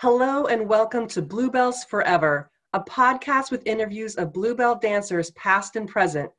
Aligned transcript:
Hello 0.00 0.46
and 0.46 0.68
welcome 0.68 1.08
to 1.08 1.20
Bluebells 1.20 1.82
Forever, 1.82 2.52
a 2.72 2.78
podcast 2.78 3.50
with 3.50 3.66
interviews 3.66 4.14
of 4.14 4.32
Bluebell 4.32 4.76
dancers 4.76 5.32
past 5.32 5.74
and 5.74 5.88
present. 5.88 6.30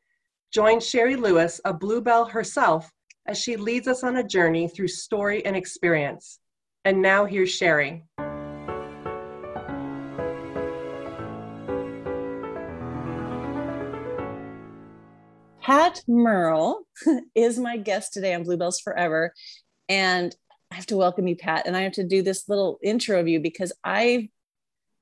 Join 0.54 0.80
Sherry 0.80 1.18
Lewis, 1.18 1.60
a 1.66 1.74
Bluebell 1.74 2.24
herself, 2.24 2.90
as 3.28 3.38
she 3.38 3.58
leads 3.58 3.90
us 3.90 4.02
on 4.02 4.16
a 4.16 4.24
journey 4.24 4.70
through 4.70 4.88
story 4.88 5.46
and 5.46 5.58
experience. 5.58 6.40
And 6.86 7.02
now 7.02 7.26
here's 7.26 7.50
Sherry. 7.50 8.06
Pat 15.62 16.02
Merle 16.08 16.84
is 17.36 17.60
my 17.60 17.76
guest 17.76 18.14
today 18.14 18.34
on 18.34 18.44
Bluebells 18.44 18.80
Forever. 18.80 19.34
And 19.90 20.34
I 20.72 20.76
have 20.76 20.86
to 20.88 20.98
welcome 20.98 21.28
you, 21.28 21.36
Pat, 21.36 21.66
and 21.66 21.76
I 21.76 21.82
have 21.82 21.94
to 21.94 22.04
do 22.04 22.22
this 22.22 22.48
little 22.48 22.80
intro 22.84 23.20
of 23.20 23.28
you 23.28 23.40
because 23.40 23.72
I, 23.84 24.30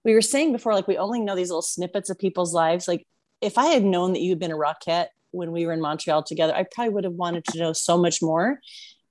we 0.05 0.13
were 0.13 0.21
saying 0.21 0.53
before, 0.53 0.73
like 0.73 0.87
we 0.87 0.97
only 0.97 1.19
know 1.19 1.35
these 1.35 1.49
little 1.49 1.61
snippets 1.61 2.09
of 2.09 2.17
people's 2.17 2.53
lives. 2.53 2.87
Like 2.87 3.05
if 3.41 3.57
I 3.57 3.67
had 3.67 3.83
known 3.83 4.13
that 4.13 4.21
you 4.21 4.31
had 4.31 4.39
been 4.39 4.51
a 4.51 4.57
Rockette 4.57 5.07
when 5.31 5.51
we 5.51 5.65
were 5.65 5.73
in 5.73 5.81
Montreal 5.81 6.23
together, 6.23 6.55
I 6.55 6.63
probably 6.63 6.93
would 6.93 7.03
have 7.03 7.13
wanted 7.13 7.43
to 7.45 7.59
know 7.59 7.73
so 7.73 7.97
much 7.97 8.21
more. 8.21 8.59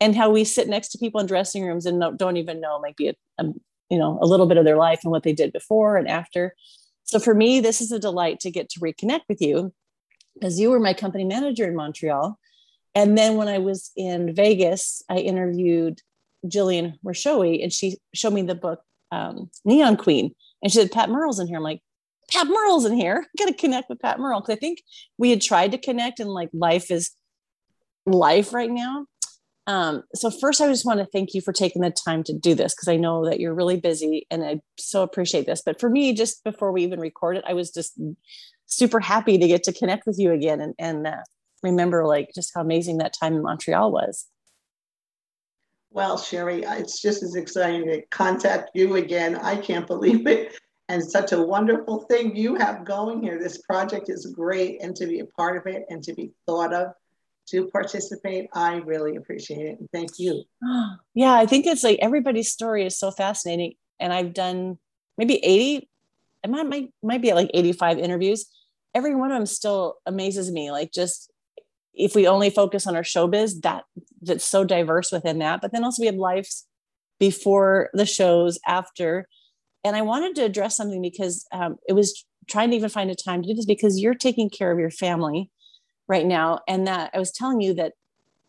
And 0.01 0.15
how 0.15 0.31
we 0.31 0.45
sit 0.45 0.69
next 0.69 0.89
to 0.91 0.99
people 0.99 1.21
in 1.21 1.27
dressing 1.27 1.65
rooms 1.65 1.87
and 1.87 2.19
don't 2.19 2.37
even 2.37 2.61
know, 2.61 2.81
might 2.81 2.97
be 2.97 3.09
a, 3.09 3.15
a 3.39 3.45
you 3.89 3.99
know 3.99 4.19
a 4.21 4.27
little 4.27 4.47
bit 4.47 4.59
of 4.59 4.65
their 4.65 4.77
life 4.77 5.01
and 5.05 5.11
what 5.11 5.23
they 5.23 5.33
did 5.33 5.53
before 5.53 5.97
and 5.97 6.09
after. 6.09 6.55
So 7.05 7.19
for 7.19 7.35
me, 7.35 7.61
this 7.61 7.81
is 7.81 7.93
a 7.93 7.99
delight 7.99 8.41
to 8.41 8.51
get 8.51 8.69
to 8.71 8.81
reconnect 8.81 9.23
with 9.29 9.41
you 9.41 9.73
because 10.35 10.59
you 10.59 10.71
were 10.71 10.81
my 10.81 10.93
company 10.93 11.25
manager 11.25 11.65
in 11.65 11.77
Montreal. 11.77 12.39
And 12.95 13.17
then 13.17 13.37
when 13.37 13.49
I 13.49 13.59
was 13.59 13.91
in 13.97 14.35
Vegas, 14.35 15.03
I 15.09 15.19
interviewed 15.19 16.03
Jillian 16.45 16.95
Rashowi, 17.05 17.63
and 17.63 17.73
she 17.73 17.99
showed 18.15 18.33
me 18.33 18.43
the 18.43 18.55
book 18.55 18.81
um, 19.11 19.51
Neon 19.65 19.97
Queen, 19.97 20.35
and 20.63 20.73
she 20.73 20.79
said 20.79 20.93
Pat 20.93 21.11
Merle's 21.11 21.39
in 21.39 21.47
here. 21.47 21.57
I'm 21.57 21.63
like, 21.63 21.81
Pat 22.31 22.47
Merle's 22.47 22.85
in 22.85 22.95
here. 22.95 23.25
I 23.25 23.45
got 23.45 23.49
to 23.49 23.55
connect 23.55 23.89
with 23.89 24.01
Pat 24.01 24.19
Merle 24.19 24.41
because 24.41 24.57
I 24.57 24.59
think 24.59 24.83
we 25.17 25.31
had 25.31 25.41
tried 25.41 25.73
to 25.73 25.79
connect, 25.79 26.21
and 26.21 26.31
like 26.31 26.51
life 26.53 26.91
is 26.91 27.13
life 28.05 28.53
right 28.53 28.71
now. 28.71 29.07
Um, 29.69 30.05
so 30.15 30.31
first, 30.31 30.61
I 30.61 30.69
just 30.69 30.87
want 30.87 31.01
to 31.01 31.07
thank 31.07 31.35
you 31.35 31.41
for 31.41 31.53
taking 31.53 31.83
the 31.83 31.91
time 31.91 32.23
to 32.25 32.33
do 32.33 32.55
this 32.55 32.73
because 32.73 32.89
I 32.89 32.97
know 32.97 33.25
that 33.29 33.41
you're 33.41 33.55
really 33.55 33.79
busy, 33.79 34.27
and 34.31 34.45
I 34.45 34.61
so 34.79 35.03
appreciate 35.03 35.47
this. 35.47 35.63
But 35.65 35.81
for 35.81 35.91
me, 35.91 36.15
just 36.15 36.45
before 36.45 36.73
we 36.73 36.85
even 36.85 37.01
recorded, 37.01 37.45
I 37.47 37.55
was 37.55 37.71
just 37.73 37.99
super 38.67 39.01
happy 39.01 39.39
to 39.39 39.49
get 39.49 39.63
to 39.65 39.73
connect 39.73 40.07
with 40.07 40.19
you 40.19 40.33
again 40.33 40.61
and, 40.61 40.75
and 40.79 41.07
uh, 41.07 41.23
remember 41.63 42.05
like 42.05 42.31
just 42.35 42.53
how 42.55 42.61
amazing 42.61 42.99
that 42.99 43.15
time 43.19 43.35
in 43.35 43.43
Montreal 43.43 43.93
was. 43.93 44.27
Well, 45.97 46.19
Sherry, 46.19 46.63
uh, 46.63 46.75
it's 46.75 47.01
just 47.01 47.23
as 47.23 47.37
exciting 47.37 47.87
to 47.87 48.03
contact 48.11 48.73
you 48.75 48.97
again. 48.97 49.35
I 49.37 49.57
can't 49.57 49.87
believe 49.87 50.27
it. 50.27 50.55
And 50.91 51.03
such 51.03 51.33
a 51.33 51.41
wonderful 51.41 52.01
thing 52.03 52.37
you 52.37 52.55
have 52.57 52.85
going 52.85 53.23
here. 53.23 53.39
This 53.39 53.63
project 53.63 54.11
is 54.11 54.27
great, 54.27 54.83
and 54.83 54.95
to 54.95 55.07
be 55.07 55.21
a 55.21 55.25
part 55.25 55.57
of 55.57 55.67
it 55.67 55.87
and 55.89 56.03
to 56.03 56.13
be 56.13 56.33
thought 56.45 56.75
of 56.75 56.89
to 57.47 57.69
participate, 57.69 58.51
I 58.53 58.77
really 58.77 59.17
appreciate 59.17 59.67
it. 59.67 59.81
And 59.81 59.89
thank 59.91 60.19
you. 60.19 60.45
Yeah, 61.15 61.33
I 61.33 61.47
think 61.47 61.67
it's 61.67 61.83
like 61.83 61.99
everybody's 62.03 62.53
story 62.53 62.85
is 62.85 62.99
so 62.99 63.11
fascinating. 63.11 63.73
And 63.99 64.13
I've 64.13 64.35
done 64.35 64.77
maybe 65.17 65.37
80, 65.43 65.89
I 66.45 66.49
might, 66.49 66.67
might, 66.67 66.91
might 67.03 67.23
be 67.23 67.31
at 67.31 67.37
like 67.37 67.51
85 67.55 67.99
interviews. 67.99 68.45
Every 68.95 69.15
one 69.15 69.33
of 69.33 69.39
them 69.39 69.47
still 69.47 69.97
amazes 70.05 70.53
me. 70.53 70.71
Like 70.71 70.93
just 70.93 71.33
if 71.97 72.15
we 72.15 72.29
only 72.29 72.51
focus 72.51 72.87
on 72.87 72.95
our 72.95 73.03
showbiz, 73.03 73.63
that 73.63 73.85
that's 74.21 74.45
so 74.45 74.65
diverse 74.65 75.11
within 75.11 75.39
that. 75.39 75.61
But 75.61 75.73
then 75.73 75.83
also 75.83 76.03
we 76.03 76.07
have 76.07 76.17
lives 76.17 76.67
before 77.19 77.91
the 77.95 78.07
shows, 78.07 78.59
after. 78.67 79.27
And 79.83 79.97
I 79.97 80.03
wanted 80.03 80.35
to 80.37 80.45
address 80.45 80.77
something 80.77 81.01
because 81.01 81.47
um, 81.53 81.77
it 81.89 81.95
was 81.95 82.27
trying 82.49 82.71
to 82.71 82.77
even 82.77 82.91
find 82.91 83.11
a 83.11 83.15
time 83.15 83.43
to 83.43 83.49
do 83.49 83.55
this 83.55 83.65
because 83.65 83.99
you're 83.99 84.15
taking 84.15 84.51
care 84.51 84.71
of 84.71 84.79
your 84.79 84.91
family 84.91 85.51
right 86.07 86.27
now. 86.27 86.61
And 86.69 86.87
that 86.87 87.11
I 87.15 87.19
was 87.19 87.33
telling 87.33 87.61
you 87.61 87.73
that 87.75 87.95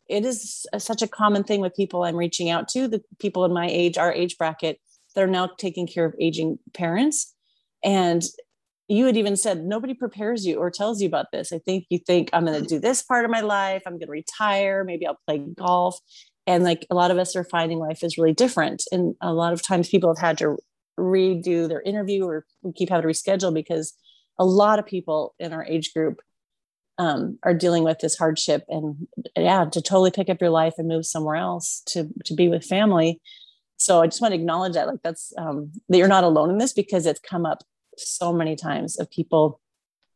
it 0.10 0.26
is 0.26 0.66
a, 0.74 0.80
such 0.80 1.02
a 1.02 1.08
common 1.08 1.44
thing 1.44 1.62
with 1.62 1.76
people 1.76 2.04
I'm 2.04 2.16
reaching 2.16 2.50
out 2.50 2.68
to, 2.70 2.88
the 2.88 3.02
people 3.20 3.46
in 3.46 3.54
my 3.54 3.68
age, 3.70 3.98
our 3.98 4.12
age 4.12 4.38
bracket, 4.38 4.80
that 5.16 5.24
are 5.24 5.28
now 5.28 5.50
taking 5.58 5.88
care 5.88 6.06
of 6.06 6.16
aging 6.20 6.60
parents. 6.74 7.34
And 7.84 8.24
you 8.88 9.06
had 9.06 9.18
even 9.18 9.36
said 9.36 9.66
nobody 9.66 9.94
prepares 9.94 10.46
you 10.46 10.58
or 10.58 10.72
tells 10.72 11.02
you 11.02 11.08
about 11.08 11.28
this. 11.32 11.52
I 11.52 11.60
think 11.60 11.86
you 11.90 12.00
think 12.00 12.30
I'm 12.32 12.46
going 12.46 12.62
to 12.62 12.68
do 12.68 12.80
this 12.80 13.04
part 13.04 13.26
of 13.26 13.32
my 13.32 13.42
life. 13.42 13.84
I'm 13.86 13.94
going 13.94 14.08
to 14.08 14.12
retire. 14.12 14.84
Maybe 14.84 15.06
I'll 15.06 15.20
play 15.28 15.40
golf. 15.40 16.00
And 16.46 16.64
like 16.64 16.88
a 16.90 16.96
lot 16.96 17.12
of 17.12 17.18
us 17.18 17.36
are 17.36 17.44
finding 17.44 17.80
life 17.80 18.04
is 18.04 18.18
really 18.18 18.34
different. 18.34 18.84
And 18.92 19.16
a 19.22 19.34
lot 19.34 19.52
of 19.52 19.62
times 19.62 19.90
people 19.90 20.10
have 20.10 20.22
had 20.22 20.38
to 20.38 20.58
redo 20.98 21.68
their 21.68 21.82
interview 21.82 22.26
or 22.26 22.46
we 22.64 22.72
keep 22.72 22.90
having 22.90 23.04
to 23.04 23.08
reschedule 23.08 23.54
because 23.54 23.94
a 24.40 24.46
lot 24.46 24.80
of 24.80 24.86
people 24.86 25.36
in 25.40 25.54
our 25.54 25.66
age 25.66 25.94
group 25.94 26.20
um, 26.98 27.38
are 27.44 27.54
dealing 27.54 27.84
with 27.84 28.00
this 28.00 28.18
hardship 28.18 28.64
and 28.70 29.08
yeah 29.36 29.66
to 29.66 29.82
totally 29.82 30.10
pick 30.10 30.30
up 30.30 30.42
your 30.42 30.50
life 30.50 30.74
and 30.80 30.88
move 30.88 31.06
somewhere 31.06 31.36
else 31.36 31.84
to 31.86 32.10
to 32.26 32.34
be 32.34 32.48
with 32.48 32.66
family 32.66 33.22
so 33.78 34.02
i 34.02 34.08
just 34.08 34.20
want 34.20 34.32
to 34.32 34.40
acknowledge 34.40 34.74
that 34.74 34.88
like 34.88 35.02
that's 35.04 35.32
um, 35.38 35.72
that 35.90 36.00
you're 36.00 36.08
not 36.08 36.24
alone 36.24 36.50
in 36.50 36.58
this 36.58 36.74
because 36.74 37.06
it's 37.06 37.20
come 37.20 37.46
up 37.46 37.64
so 37.98 38.32
many 38.32 38.56
times 38.56 39.00
of 39.00 39.10
people 39.10 39.60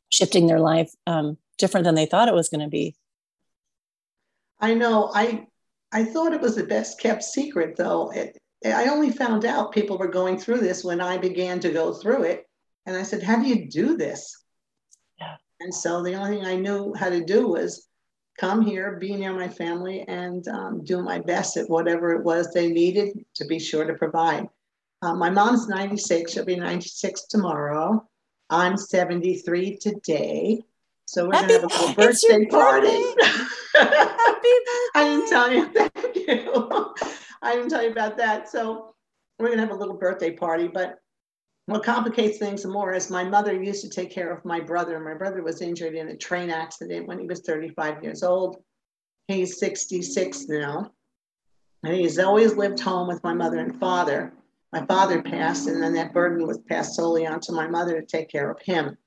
shifting 0.09 0.47
their 0.47 0.59
life 0.59 0.91
um, 1.07 1.37
different 1.57 1.85
than 1.85 1.95
they 1.95 2.05
thought 2.05 2.27
it 2.27 2.33
was 2.33 2.49
going 2.49 2.61
to 2.61 2.67
be. 2.67 2.95
I 4.59 4.73
know. 4.73 5.11
I 5.13 5.47
I 5.91 6.05
thought 6.05 6.33
it 6.33 6.41
was 6.41 6.55
the 6.55 6.63
best 6.63 6.99
kept 6.99 7.23
secret, 7.23 7.75
though. 7.75 8.11
It, 8.11 8.37
I 8.65 8.87
only 8.87 9.11
found 9.11 9.43
out 9.43 9.71
people 9.73 9.97
were 9.97 10.07
going 10.07 10.37
through 10.37 10.59
this 10.59 10.83
when 10.83 11.01
I 11.01 11.17
began 11.17 11.59
to 11.61 11.71
go 11.71 11.93
through 11.93 12.23
it, 12.23 12.45
and 12.85 12.95
I 12.95 13.03
said, 13.03 13.23
"How 13.23 13.41
do 13.41 13.47
you 13.47 13.69
do 13.69 13.97
this?" 13.97 14.43
Yeah. 15.19 15.35
And 15.59 15.73
so 15.73 16.03
the 16.03 16.13
only 16.13 16.37
thing 16.37 16.45
I 16.45 16.55
knew 16.55 16.93
how 16.93 17.09
to 17.09 17.25
do 17.25 17.47
was 17.47 17.87
come 18.39 18.61
here, 18.61 18.97
be 18.97 19.15
near 19.15 19.33
my 19.33 19.49
family, 19.49 20.05
and 20.07 20.47
um, 20.47 20.83
do 20.83 21.01
my 21.01 21.19
best 21.19 21.57
at 21.57 21.69
whatever 21.69 22.13
it 22.13 22.23
was 22.23 22.51
they 22.51 22.69
needed 22.71 23.25
to 23.35 23.45
be 23.45 23.59
sure 23.59 23.85
to 23.85 23.93
provide. 23.95 24.47
Uh, 25.03 25.15
my 25.15 25.29
mom's 25.29 25.67
96. 25.67 26.31
She'll 26.31 26.45
be 26.45 26.55
96 26.55 27.23
tomorrow. 27.23 28.07
I'm 28.49 28.77
73 28.77 29.77
today. 29.77 30.61
So 31.05 31.27
we're 31.27 31.35
Happy, 31.35 31.47
gonna 31.47 31.61
have 31.61 31.71
a 31.71 31.83
little 31.83 31.95
birthday 31.95 32.45
party. 32.45 32.87
Birthday. 32.87 33.15
I 33.75 34.79
didn't 34.95 35.27
tell 35.27 35.51
you. 35.51 35.65
Thank 35.73 36.15
you. 36.15 36.93
I 37.41 37.55
didn't 37.55 37.69
tell 37.69 37.83
you 37.83 37.91
about 37.91 38.15
that. 38.17 38.47
So 38.47 38.93
we're 39.39 39.49
gonna 39.49 39.61
have 39.61 39.71
a 39.71 39.75
little 39.75 39.97
birthday 39.97 40.31
party. 40.31 40.67
But 40.67 40.99
what 41.65 41.83
complicates 41.83 42.37
things 42.37 42.63
more 42.65 42.93
is 42.93 43.09
my 43.09 43.23
mother 43.23 43.59
used 43.59 43.81
to 43.83 43.89
take 43.89 44.11
care 44.11 44.31
of 44.31 44.45
my 44.45 44.59
brother. 44.59 44.99
My 44.99 45.15
brother 45.15 45.41
was 45.41 45.61
injured 45.61 45.95
in 45.95 46.09
a 46.09 46.15
train 46.15 46.51
accident 46.51 47.07
when 47.07 47.17
he 47.17 47.25
was 47.25 47.39
35 47.41 48.03
years 48.03 48.21
old. 48.21 48.61
He's 49.27 49.57
66 49.57 50.47
now. 50.47 50.91
And 51.83 51.95
he's 51.95 52.19
always 52.19 52.55
lived 52.55 52.79
home 52.79 53.07
with 53.07 53.23
my 53.23 53.33
mother 53.33 53.57
and 53.57 53.79
father 53.79 54.31
my 54.73 54.85
father 54.85 55.21
passed, 55.21 55.67
and 55.67 55.81
then 55.81 55.93
that 55.93 56.13
burden 56.13 56.47
was 56.47 56.59
passed 56.69 56.95
solely 56.95 57.27
onto 57.27 57.51
my 57.51 57.67
mother 57.67 57.99
to 57.99 58.05
take 58.05 58.29
care 58.29 58.49
of 58.49 58.61
him. 58.61 58.97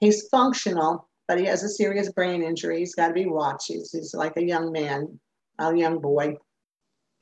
He's 0.00 0.28
functional, 0.28 1.08
but 1.28 1.38
he 1.38 1.44
has 1.46 1.62
a 1.62 1.68
serious 1.68 2.10
brain 2.10 2.42
injury. 2.42 2.80
He's 2.80 2.94
got 2.94 3.08
to 3.08 3.14
be 3.14 3.26
watched. 3.26 3.68
He's, 3.68 3.92
he's 3.92 4.14
like 4.14 4.36
a 4.36 4.44
young 4.44 4.72
man, 4.72 5.20
a 5.58 5.74
young 5.74 6.00
boy. 6.00 6.36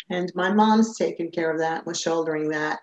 And 0.09 0.33
my 0.35 0.53
mom's 0.53 0.97
taking 0.97 1.31
care 1.31 1.51
of 1.51 1.59
that, 1.59 1.87
was 1.87 2.01
shouldering 2.01 2.49
that. 2.49 2.81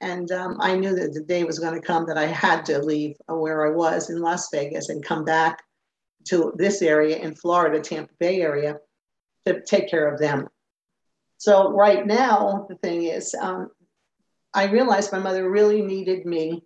And 0.00 0.30
um, 0.30 0.56
I 0.60 0.76
knew 0.76 0.94
that 0.94 1.12
the 1.12 1.22
day 1.22 1.44
was 1.44 1.58
going 1.58 1.74
to 1.74 1.86
come 1.86 2.06
that 2.06 2.16
I 2.16 2.26
had 2.26 2.64
to 2.66 2.78
leave 2.78 3.16
where 3.26 3.66
I 3.66 3.74
was 3.74 4.08
in 4.08 4.20
Las 4.20 4.48
Vegas 4.50 4.88
and 4.88 5.04
come 5.04 5.24
back 5.24 5.62
to 6.28 6.52
this 6.56 6.80
area 6.80 7.18
in 7.18 7.34
Florida, 7.34 7.80
Tampa 7.80 8.12
Bay 8.18 8.40
area, 8.40 8.78
to 9.46 9.60
take 9.62 9.90
care 9.90 10.08
of 10.08 10.18
them. 10.18 10.48
So 11.38 11.70
right 11.72 12.06
now, 12.06 12.66
the 12.68 12.76
thing 12.76 13.04
is, 13.04 13.34
um, 13.34 13.70
I 14.54 14.64
realized 14.64 15.12
my 15.12 15.18
mother 15.18 15.48
really 15.48 15.82
needed 15.82 16.26
me 16.26 16.64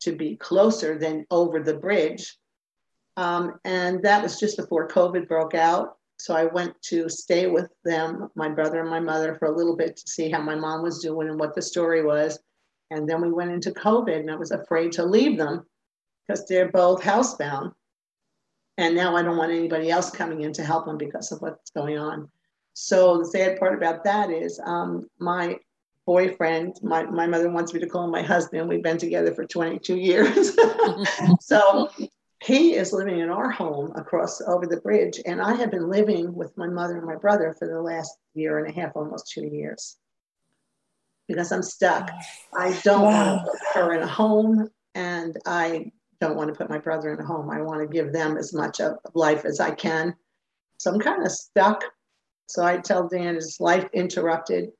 to 0.00 0.12
be 0.12 0.36
closer 0.36 0.98
than 0.98 1.26
over 1.30 1.60
the 1.60 1.74
bridge. 1.74 2.36
Um, 3.16 3.58
and 3.64 4.02
that 4.02 4.22
was 4.22 4.38
just 4.38 4.56
before 4.56 4.88
COVID 4.88 5.28
broke 5.28 5.54
out. 5.54 5.96
So 6.18 6.34
I 6.34 6.44
went 6.44 6.74
to 6.82 7.08
stay 7.08 7.46
with 7.46 7.70
them, 7.84 8.28
my 8.34 8.48
brother 8.48 8.80
and 8.80 8.90
my 8.90 9.00
mother, 9.00 9.34
for 9.36 9.46
a 9.46 9.56
little 9.56 9.76
bit 9.76 9.96
to 9.96 10.02
see 10.06 10.30
how 10.30 10.40
my 10.40 10.54
mom 10.54 10.82
was 10.82 11.00
doing 11.00 11.28
and 11.28 11.40
what 11.40 11.54
the 11.54 11.62
story 11.62 12.04
was. 12.04 12.38
And 12.90 13.08
then 13.08 13.22
we 13.22 13.30
went 13.30 13.52
into 13.52 13.70
COVID, 13.70 14.20
and 14.20 14.30
I 14.30 14.36
was 14.36 14.50
afraid 14.50 14.92
to 14.92 15.04
leave 15.04 15.38
them 15.38 15.64
because 16.26 16.46
they're 16.46 16.70
both 16.70 17.02
housebound. 17.02 17.72
And 18.76 18.94
now 18.94 19.16
I 19.16 19.22
don't 19.22 19.36
want 19.36 19.52
anybody 19.52 19.90
else 19.90 20.10
coming 20.10 20.42
in 20.42 20.52
to 20.54 20.64
help 20.64 20.86
them 20.86 20.98
because 20.98 21.32
of 21.32 21.40
what's 21.40 21.70
going 21.70 21.98
on. 21.98 22.28
So 22.74 23.18
the 23.18 23.26
sad 23.26 23.58
part 23.58 23.74
about 23.74 24.04
that 24.04 24.30
is 24.30 24.60
um, 24.64 25.08
my 25.18 25.58
boyfriend. 26.06 26.76
My, 26.82 27.04
my 27.04 27.26
mother 27.26 27.50
wants 27.50 27.72
me 27.74 27.80
to 27.80 27.88
call 27.88 28.04
him 28.04 28.10
my 28.10 28.22
husband. 28.22 28.68
We've 28.68 28.82
been 28.82 28.98
together 28.98 29.34
for 29.34 29.44
22 29.44 29.96
years. 29.96 30.56
so 31.40 31.90
he 32.42 32.74
is 32.74 32.92
living 32.92 33.20
in 33.20 33.28
our 33.30 33.50
home 33.50 33.92
across 33.96 34.40
over 34.42 34.66
the 34.66 34.80
bridge. 34.80 35.20
And 35.26 35.40
I 35.40 35.54
have 35.54 35.70
been 35.70 35.90
living 35.90 36.34
with 36.34 36.56
my 36.56 36.66
mother 36.66 36.96
and 36.96 37.06
my 37.06 37.16
brother 37.16 37.54
for 37.58 37.68
the 37.68 37.80
last 37.80 38.16
year 38.34 38.58
and 38.58 38.68
a 38.68 38.80
half, 38.80 38.92
almost 38.96 39.30
two 39.30 39.46
years. 39.46 39.98
because 41.28 41.52
I'm 41.52 41.62
stuck. 41.62 42.10
I 42.54 42.78
don't 42.82 43.02
wow. 43.02 43.36
want 43.36 43.44
to 43.44 43.50
put 43.50 43.82
her 43.82 43.94
in 43.94 44.02
a 44.02 44.06
home, 44.06 44.68
and 44.94 45.36
I 45.46 45.92
don't 46.20 46.36
want 46.36 46.48
to 46.48 46.54
put 46.54 46.68
my 46.68 46.78
brother 46.78 47.12
in 47.12 47.20
a 47.20 47.24
home. 47.24 47.50
I 47.50 47.62
want 47.62 47.80
to 47.82 47.86
give 47.86 48.12
them 48.12 48.36
as 48.36 48.52
much 48.52 48.80
of 48.80 48.98
life 49.14 49.44
as 49.44 49.60
I 49.60 49.70
can. 49.70 50.14
So 50.78 50.92
I'm 50.92 50.98
kind 50.98 51.24
of 51.24 51.32
stuck. 51.32 51.84
So 52.48 52.64
I 52.64 52.78
tell 52.78 53.08
Dan, 53.08 53.36
his 53.36 53.58
life 53.60 53.88
interrupted. 53.92 54.70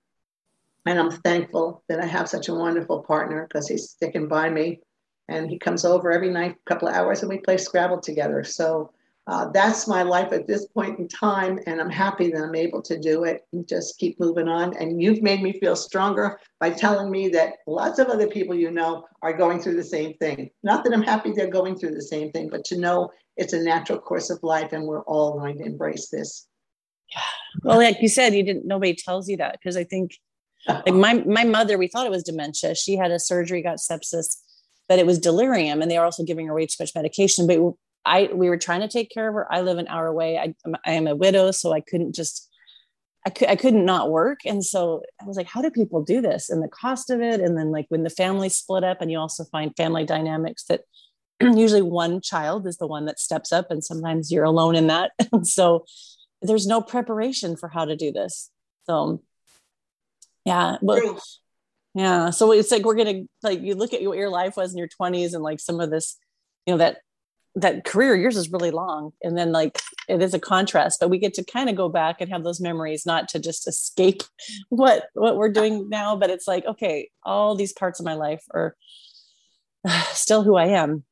And 0.86 0.98
I'm 0.98 1.10
thankful 1.10 1.82
that 1.88 2.00
I 2.00 2.06
have 2.06 2.28
such 2.28 2.48
a 2.48 2.54
wonderful 2.54 3.02
partner 3.02 3.46
because 3.46 3.68
he's 3.68 3.90
sticking 3.90 4.28
by 4.28 4.48
me. 4.50 4.80
And 5.28 5.48
he 5.48 5.58
comes 5.58 5.84
over 5.84 6.10
every 6.10 6.30
night, 6.30 6.56
a 6.56 6.68
couple 6.68 6.88
of 6.88 6.94
hours, 6.94 7.20
and 7.20 7.28
we 7.28 7.38
play 7.38 7.56
Scrabble 7.56 8.00
together. 8.00 8.42
So 8.42 8.90
uh, 9.26 9.48
that's 9.52 9.86
my 9.86 10.02
life 10.02 10.32
at 10.32 10.48
this 10.48 10.66
point 10.66 10.98
in 10.98 11.06
time, 11.06 11.60
and 11.66 11.80
I'm 11.80 11.90
happy 11.90 12.32
that 12.32 12.42
I'm 12.42 12.56
able 12.56 12.82
to 12.82 12.98
do 12.98 13.22
it 13.22 13.46
and 13.52 13.68
just 13.68 13.98
keep 13.98 14.18
moving 14.18 14.48
on. 14.48 14.76
And 14.76 15.00
you've 15.00 15.22
made 15.22 15.40
me 15.40 15.52
feel 15.60 15.76
stronger 15.76 16.40
by 16.58 16.70
telling 16.70 17.12
me 17.12 17.28
that 17.28 17.58
lots 17.68 18.00
of 18.00 18.08
other 18.08 18.26
people 18.26 18.56
you 18.56 18.72
know 18.72 19.06
are 19.22 19.32
going 19.32 19.60
through 19.60 19.76
the 19.76 19.84
same 19.84 20.14
thing. 20.14 20.50
Not 20.64 20.82
that 20.82 20.92
I'm 20.92 21.02
happy 21.02 21.30
they're 21.30 21.46
going 21.46 21.78
through 21.78 21.94
the 21.94 22.02
same 22.02 22.32
thing, 22.32 22.48
but 22.48 22.64
to 22.64 22.78
know 22.78 23.10
it's 23.36 23.52
a 23.52 23.62
natural 23.62 24.00
course 24.00 24.30
of 24.30 24.42
life, 24.42 24.72
and 24.72 24.84
we're 24.84 25.04
all 25.04 25.38
going 25.38 25.58
to 25.58 25.64
embrace 25.64 26.08
this. 26.08 26.48
Yeah. 27.14 27.20
Well, 27.62 27.78
like 27.78 28.02
you 28.02 28.08
said, 28.08 28.34
you 28.34 28.42
didn't. 28.42 28.66
Nobody 28.66 28.94
tells 28.94 29.28
you 29.28 29.36
that 29.36 29.58
because 29.60 29.76
I 29.76 29.84
think, 29.84 30.18
like 30.68 30.94
my 30.94 31.14
my 31.26 31.44
mother, 31.44 31.78
we 31.78 31.88
thought 31.88 32.06
it 32.06 32.10
was 32.10 32.22
dementia. 32.22 32.74
She 32.74 32.96
had 32.96 33.10
a 33.10 33.18
surgery, 33.18 33.62
got 33.62 33.78
sepsis, 33.78 34.36
but 34.88 34.98
it 34.98 35.06
was 35.06 35.18
delirium, 35.18 35.82
and 35.82 35.90
they 35.90 35.98
were 35.98 36.04
also 36.04 36.24
giving 36.24 36.46
her 36.46 36.54
way 36.54 36.66
too 36.66 36.76
much 36.80 36.94
medication. 36.94 37.46
But 37.46 37.58
I 38.04 38.30
we 38.32 38.48
were 38.48 38.58
trying 38.58 38.80
to 38.80 38.88
take 38.88 39.10
care 39.10 39.28
of 39.28 39.34
her. 39.34 39.52
I 39.52 39.60
live 39.60 39.78
an 39.78 39.88
hour 39.88 40.06
away. 40.06 40.38
I, 40.38 40.54
I 40.84 40.92
am 40.92 41.06
a 41.06 41.14
widow, 41.14 41.50
so 41.50 41.72
I 41.72 41.80
couldn't 41.80 42.14
just 42.14 42.48
I 43.26 43.30
could 43.30 43.48
I 43.48 43.56
couldn't 43.56 43.84
not 43.84 44.10
work. 44.10 44.40
And 44.46 44.64
so 44.64 45.02
I 45.20 45.26
was 45.26 45.36
like, 45.36 45.46
how 45.46 45.62
do 45.62 45.70
people 45.70 46.02
do 46.02 46.20
this? 46.20 46.50
And 46.50 46.62
the 46.62 46.68
cost 46.68 47.10
of 47.10 47.20
it. 47.20 47.40
And 47.40 47.56
then 47.56 47.70
like 47.70 47.86
when 47.88 48.02
the 48.02 48.10
family 48.10 48.48
split 48.48 48.84
up, 48.84 49.00
and 49.00 49.10
you 49.10 49.18
also 49.18 49.44
find 49.44 49.76
family 49.76 50.04
dynamics 50.04 50.64
that 50.64 50.82
usually 51.40 51.82
one 51.82 52.20
child 52.20 52.66
is 52.66 52.78
the 52.78 52.86
one 52.86 53.06
that 53.06 53.20
steps 53.20 53.52
up, 53.52 53.70
and 53.70 53.84
sometimes 53.84 54.30
you're 54.32 54.44
alone 54.44 54.74
in 54.74 54.86
that. 54.88 55.12
And 55.32 55.46
so 55.46 55.84
there's 56.42 56.66
no 56.66 56.80
preparation 56.80 57.56
for 57.56 57.68
how 57.68 57.84
to 57.84 57.96
do 57.96 58.12
this. 58.12 58.50
So 58.84 59.22
yeah. 60.44 60.76
Well, 60.80 61.20
yeah. 61.94 62.30
So 62.30 62.52
it's 62.52 62.70
like 62.70 62.84
we're 62.84 62.94
gonna 62.94 63.22
like 63.42 63.60
you 63.60 63.74
look 63.74 63.92
at 63.92 64.02
what 64.02 64.18
your 64.18 64.30
life 64.30 64.56
was 64.56 64.72
in 64.72 64.78
your 64.78 64.88
20s 64.88 65.34
and 65.34 65.42
like 65.42 65.60
some 65.60 65.80
of 65.80 65.90
this, 65.90 66.16
you 66.66 66.74
know, 66.74 66.78
that 66.78 66.98
that 67.56 67.84
career 67.84 68.14
yours 68.14 68.36
is 68.36 68.52
really 68.52 68.70
long 68.70 69.12
and 69.22 69.36
then 69.36 69.50
like 69.50 69.80
it 70.08 70.22
is 70.22 70.34
a 70.34 70.38
contrast 70.38 71.00
but 71.00 71.10
we 71.10 71.18
get 71.18 71.34
to 71.34 71.44
kind 71.44 71.68
of 71.68 71.74
go 71.74 71.88
back 71.88 72.20
and 72.20 72.30
have 72.30 72.44
those 72.44 72.60
memories 72.60 73.04
not 73.04 73.28
to 73.28 73.40
just 73.40 73.66
escape 73.66 74.22
what 74.68 75.06
what 75.14 75.36
we're 75.36 75.52
doing 75.52 75.88
now 75.88 76.14
but 76.14 76.30
it's 76.30 76.46
like 76.46 76.64
okay 76.64 77.10
all 77.24 77.56
these 77.56 77.72
parts 77.72 77.98
of 77.98 78.06
my 78.06 78.14
life 78.14 78.44
are 78.54 78.76
still 80.12 80.44
who 80.44 80.56
i 80.56 80.66
am 80.66 81.02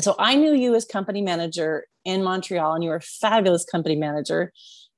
so 0.00 0.16
i 0.18 0.34
knew 0.34 0.52
you 0.52 0.74
as 0.74 0.84
company 0.84 1.22
manager 1.22 1.84
in 2.04 2.24
montreal 2.24 2.74
and 2.74 2.82
you 2.82 2.90
were 2.90 2.96
a 2.96 3.00
fabulous 3.00 3.64
company 3.64 3.94
manager 3.94 4.52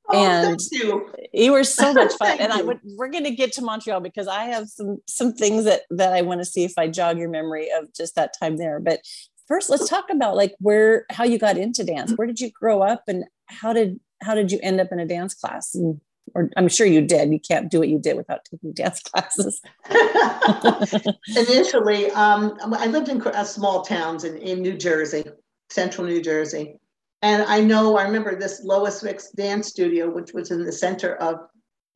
Oh, 0.09 0.25
and 0.25 0.61
you. 0.71 1.11
you. 1.33 1.53
were 1.53 1.65
so 1.65 1.93
much 1.95 2.13
fun. 2.15 2.37
And 2.41 2.53
i 2.53 2.61
would 2.61 2.81
we're 2.97 3.09
going 3.09 3.25
to 3.25 3.31
get 3.31 3.53
to 3.53 3.63
montreal 3.63 4.01
because 4.01 4.29
i 4.29 4.45
have 4.45 4.69
some 4.69 4.99
some 5.07 5.33
things 5.33 5.65
that 5.65 5.83
that 5.91 6.13
i 6.13 6.21
want 6.21 6.41
to 6.41 6.45
see 6.45 6.65
if 6.65 6.75
i 6.77 6.89
jog 6.89 7.19
your 7.19 7.31
memory 7.31 7.71
of 7.71 7.93
just 7.95 8.15
that 8.17 8.35
time 8.39 8.57
there. 8.57 8.81
But 8.81 9.01
first 9.49 9.71
let's 9.71 9.89
talk 9.89 10.07
about 10.11 10.37
like 10.37 10.55
where 10.59 11.07
how 11.11 11.25
you 11.25 11.39
got 11.39 11.57
into 11.57 11.85
dance. 11.85 12.13
Where 12.17 12.27
did 12.27 12.41
you 12.41 12.51
grow 12.51 12.83
up 12.83 13.05
and 13.09 13.25
how 13.47 13.73
did 13.73 13.99
how 14.23 14.35
did 14.35 14.53
you 14.53 14.59
end 14.63 14.81
up 14.81 14.89
in 14.93 15.01
a 15.01 15.07
dance 15.07 15.35
class? 15.35 15.75
And 15.75 16.01
or 16.35 16.51
i'm 16.57 16.69
sure 16.69 16.87
you 16.87 17.01
did. 17.01 17.33
You 17.33 17.41
can't 17.41 17.71
do 17.71 17.79
what 17.79 17.89
you 17.89 17.99
did 17.99 18.17
without 18.17 18.45
taking 18.45 18.73
dance 18.73 19.03
classes. 19.05 19.61
Initially 21.29 22.11
um, 22.11 22.59
i 22.63 22.87
lived 22.87 23.09
in 23.09 23.23
uh, 23.23 23.45
small 23.45 23.83
towns 23.83 24.25
in, 24.25 24.37
in 24.37 24.61
new 24.61 24.77
jersey 24.77 25.25
central 25.71 26.07
new 26.07 26.21
jersey 26.21 26.77
and 27.25 27.43
i 27.45 27.61
know 27.61 27.97
i 27.97 28.05
remember 28.05 28.39
this 28.39 28.63
lois 28.63 29.03
wicks 29.03 29.31
dance 29.33 29.67
studio 29.67 30.09
which 30.09 30.33
was 30.33 30.53
in 30.53 30.65
the 30.65 30.73
center 30.73 31.17
of 31.17 31.41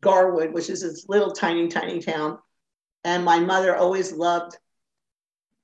garwood 0.01 0.53
which 0.53 0.71
is 0.71 0.83
this 0.83 1.07
little 1.09 1.33
tiny 1.33 1.69
tiny 1.69 2.01
town. 2.01 2.39
And 3.05 3.25
my 3.25 3.39
mother 3.39 3.77
always 3.77 4.13
loved 4.13 4.57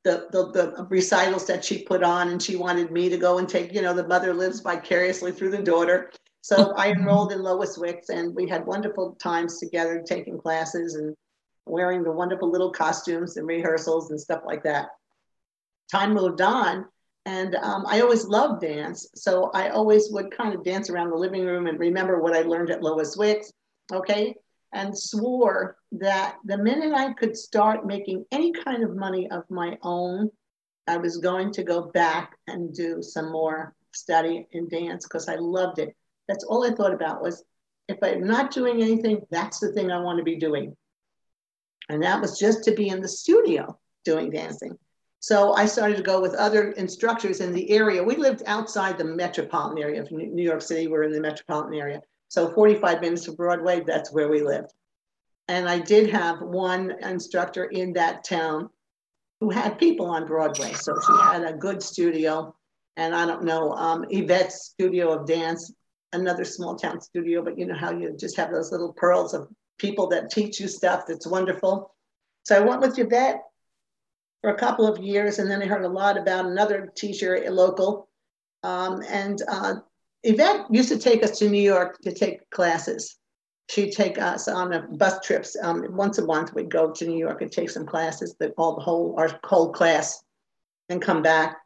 the, 0.05 0.29
the, 0.31 0.51
the 0.53 0.87
recitals 0.89 1.47
that 1.47 1.65
she 1.65 1.83
put 1.83 2.03
on 2.03 2.29
and 2.29 2.43
she 2.43 2.57
wanted 2.57 2.91
me 2.91 3.09
to 3.09 3.17
go 3.17 3.39
and 3.39 3.49
take 3.49 3.73
you 3.73 3.83
know 3.83 3.95
the 3.95 4.07
mother 4.07 4.35
lives 4.35 4.61
vicariously 4.61 5.33
through 5.33 5.51
the 5.51 5.63
daughter. 5.63 6.11
So 6.41 6.73
i 6.77 6.91
enrolled 6.91 7.33
in 7.33 7.43
lois 7.43 7.79
wicks 7.79 8.09
and 8.09 8.35
we 8.35 8.49
had 8.49 8.67
wonderful 8.67 9.17
times 9.21 9.59
together 9.59 10.03
taking 10.07 10.39
classes 10.39 10.95
and 10.95 11.15
wearing 11.67 12.03
the 12.03 12.13
wonderful 12.13 12.51
little 12.51 12.71
costumes 12.71 13.37
and 13.37 13.47
rehearsals 13.47 14.11
and 14.11 14.21
stuff 14.21 14.43
like 14.45 14.63
that. 14.65 14.89
Time 15.91 16.13
moved 16.13 16.41
on 16.41 16.87
and 17.27 17.55
um, 17.57 17.85
i 17.89 18.01
always 18.01 18.27
loved 18.27 18.61
dance 18.61 19.09
so 19.15 19.51
i 19.55 19.69
always 19.69 20.09
would 20.11 20.31
kind 20.31 20.55
of 20.55 20.65
dance 20.65 20.91
around 20.91 21.11
the 21.11 21.17
living 21.17 21.45
room 21.45 21.67
and 21.67 21.79
remember 21.79 22.21
what 22.21 22.35
i 22.35 22.43
learned 22.43 22.71
at 22.71 22.83
lois 22.83 23.17
wicks 23.17 23.53
okay 23.93 24.35
and 24.75 24.97
swore 24.99 25.77
that 25.93 26.37
the 26.45 26.59
minute 26.59 26.93
I 26.93 27.13
could 27.15 27.37
start 27.37 27.87
making 27.87 28.25
any 28.33 28.53
kind 28.53 28.83
of 28.83 28.97
money 28.97 29.31
of 29.31 29.45
my 29.49 29.79
own, 29.83 30.31
I 30.89 30.97
was 30.97 31.19
going 31.19 31.53
to 31.53 31.63
go 31.63 31.93
back 31.93 32.37
and 32.49 32.75
do 32.75 33.01
some 33.01 33.31
more 33.31 33.75
study 33.95 34.47
in 34.51 34.69
dance 34.69 35.07
because 35.07 35.29
I 35.29 35.37
loved 35.37 35.79
it. 35.79 35.95
That's 36.29 36.45
all 36.45 36.67
I 36.67 36.75
thought 36.75 36.93
about 36.93 37.23
was 37.23 37.45
if 37.89 37.99
I'm 38.03 38.27
not 38.27 38.51
doing 38.51 38.83
anything, 38.83 39.21
that's 39.31 39.61
the 39.61 39.73
thing 39.73 39.93
I 39.93 40.01
want 40.01 40.19
to 40.19 40.25
be 40.25 40.37
doing. 40.37 40.77
And 41.89 42.03
that 42.03 42.21
was 42.21 42.39
just 42.39 42.65
to 42.65 42.73
be 42.73 42.89
in 42.89 43.01
the 43.01 43.09
studio 43.09 43.79
doing 44.05 44.31
dancing. 44.31 44.77
So 45.25 45.55
I 45.55 45.65
started 45.65 45.97
to 45.97 46.03
go 46.03 46.21
with 46.21 46.35
other 46.35 46.73
instructors 46.73 47.41
in 47.41 47.55
the 47.55 47.71
area. 47.71 48.05
We 48.05 48.17
lived 48.17 48.43
outside 48.45 48.99
the 48.99 49.07
metropolitan 49.07 49.83
area 49.83 50.03
of 50.03 50.13
New 50.13 50.45
York 50.45 50.61
City. 50.61 50.87
We're 50.87 51.05
in 51.05 51.13
the 51.13 51.21
metropolitan 51.23 51.73
area. 51.73 52.03
So 52.29 52.53
45 52.53 53.01
minutes 53.01 53.25
from 53.25 53.37
Broadway, 53.37 53.83
that's 53.87 54.13
where 54.13 54.29
we 54.29 54.43
lived. 54.43 54.75
And 55.49 55.67
I 55.67 55.79
did 55.79 56.11
have 56.11 56.43
one 56.43 56.93
instructor 57.01 57.65
in 57.65 57.95
that 57.95 58.23
town 58.23 58.69
who 59.41 59.49
had 59.49 59.79
people 59.79 60.05
on 60.11 60.27
Broadway. 60.27 60.75
So 60.75 60.95
she 61.01 61.23
had 61.23 61.43
a 61.43 61.55
good 61.55 61.83
studio. 61.83 62.55
And 62.99 63.15
I 63.15 63.25
don't 63.25 63.45
know, 63.45 63.73
um, 63.73 64.05
Yvette's 64.11 64.73
Studio 64.75 65.11
of 65.11 65.27
Dance, 65.27 65.73
another 66.13 66.45
small 66.45 66.77
town 66.77 67.01
studio, 67.01 67.43
but 67.43 67.59
you 67.59 67.65
know 67.65 67.75
how 67.75 67.93
you 67.93 68.15
just 68.15 68.37
have 68.37 68.53
those 68.53 68.73
little 68.73 68.93
pearls 68.93 69.33
of 69.33 69.49
people 69.79 70.07
that 70.09 70.29
teach 70.29 70.61
you 70.61 70.69
stuff 70.69 71.05
that's 71.09 71.27
wonderful. 71.27 71.95
So 72.43 72.57
I 72.57 72.61
went 72.61 72.83
with 72.83 72.99
Yvette 72.99 73.41
for 74.45 74.51
a 74.51 74.59
couple 74.59 74.87
of 74.87 75.03
years, 75.03 75.39
and 75.39 75.51
then 75.51 75.63
I 75.63 75.65
heard 75.65 75.87
a 75.87 75.89
lot 75.89 76.19
about 76.19 76.45
another 76.45 76.93
teacher, 76.95 77.43
local. 77.49 78.11
Um, 78.63 79.03
and 79.09 79.41
uh, 79.49 79.77
Yvette 80.23 80.67
used 80.71 80.91
to 80.91 80.99
take 80.99 81.23
us 81.23 81.39
to 81.39 81.49
New 81.49 81.63
York 81.63 81.97
to 82.03 82.13
take 82.13 82.51
classes. 82.51 83.17
She'd 83.71 83.93
take 83.93 84.19
us 84.19 84.47
on 84.47 84.75
a 84.75 84.83
bus 84.83 85.25
trips. 85.25 85.57
Um, 85.63 85.87
once 85.97 86.19
a 86.19 86.27
month, 86.27 86.53
we'd 86.53 86.71
go 86.71 86.93
to 86.93 87.07
New 87.07 87.17
York 87.17 87.41
and 87.41 87.51
take 87.51 87.71
some 87.71 87.87
classes, 87.87 88.37
that 88.39 88.53
all 88.59 88.77
the 88.77 88.83
whole 88.83 89.15
our 89.17 89.31
whole 89.45 89.73
class, 89.73 90.23
and 90.91 91.01
come 91.01 91.23
back. 91.23 91.57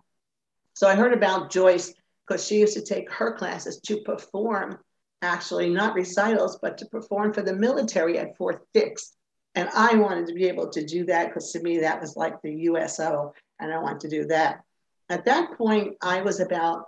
So 0.74 0.86
I 0.86 0.94
heard 0.94 1.12
about 1.12 1.50
Joyce 1.50 1.92
because 2.28 2.46
she 2.46 2.60
used 2.60 2.74
to 2.74 2.84
take 2.84 3.10
her 3.10 3.32
classes 3.32 3.80
to 3.86 4.02
perform, 4.02 4.78
actually 5.20 5.68
not 5.68 5.96
recitals, 5.96 6.60
but 6.62 6.78
to 6.78 6.86
perform 6.86 7.32
for 7.32 7.42
the 7.42 7.56
military 7.56 8.20
at 8.20 8.36
Fort 8.36 8.64
Dix. 8.72 9.16
And 9.58 9.68
I 9.74 9.96
wanted 9.96 10.28
to 10.28 10.34
be 10.34 10.46
able 10.46 10.68
to 10.68 10.84
do 10.84 11.04
that 11.06 11.26
because 11.26 11.50
to 11.50 11.60
me 11.60 11.80
that 11.80 12.00
was 12.00 12.14
like 12.14 12.40
the 12.42 12.54
USO, 12.70 13.34
and 13.58 13.72
I 13.72 13.78
wanted 13.78 14.02
to 14.02 14.08
do 14.08 14.26
that. 14.26 14.60
At 15.08 15.24
that 15.24 15.58
point, 15.58 15.96
I 16.00 16.22
was 16.22 16.38
about 16.38 16.84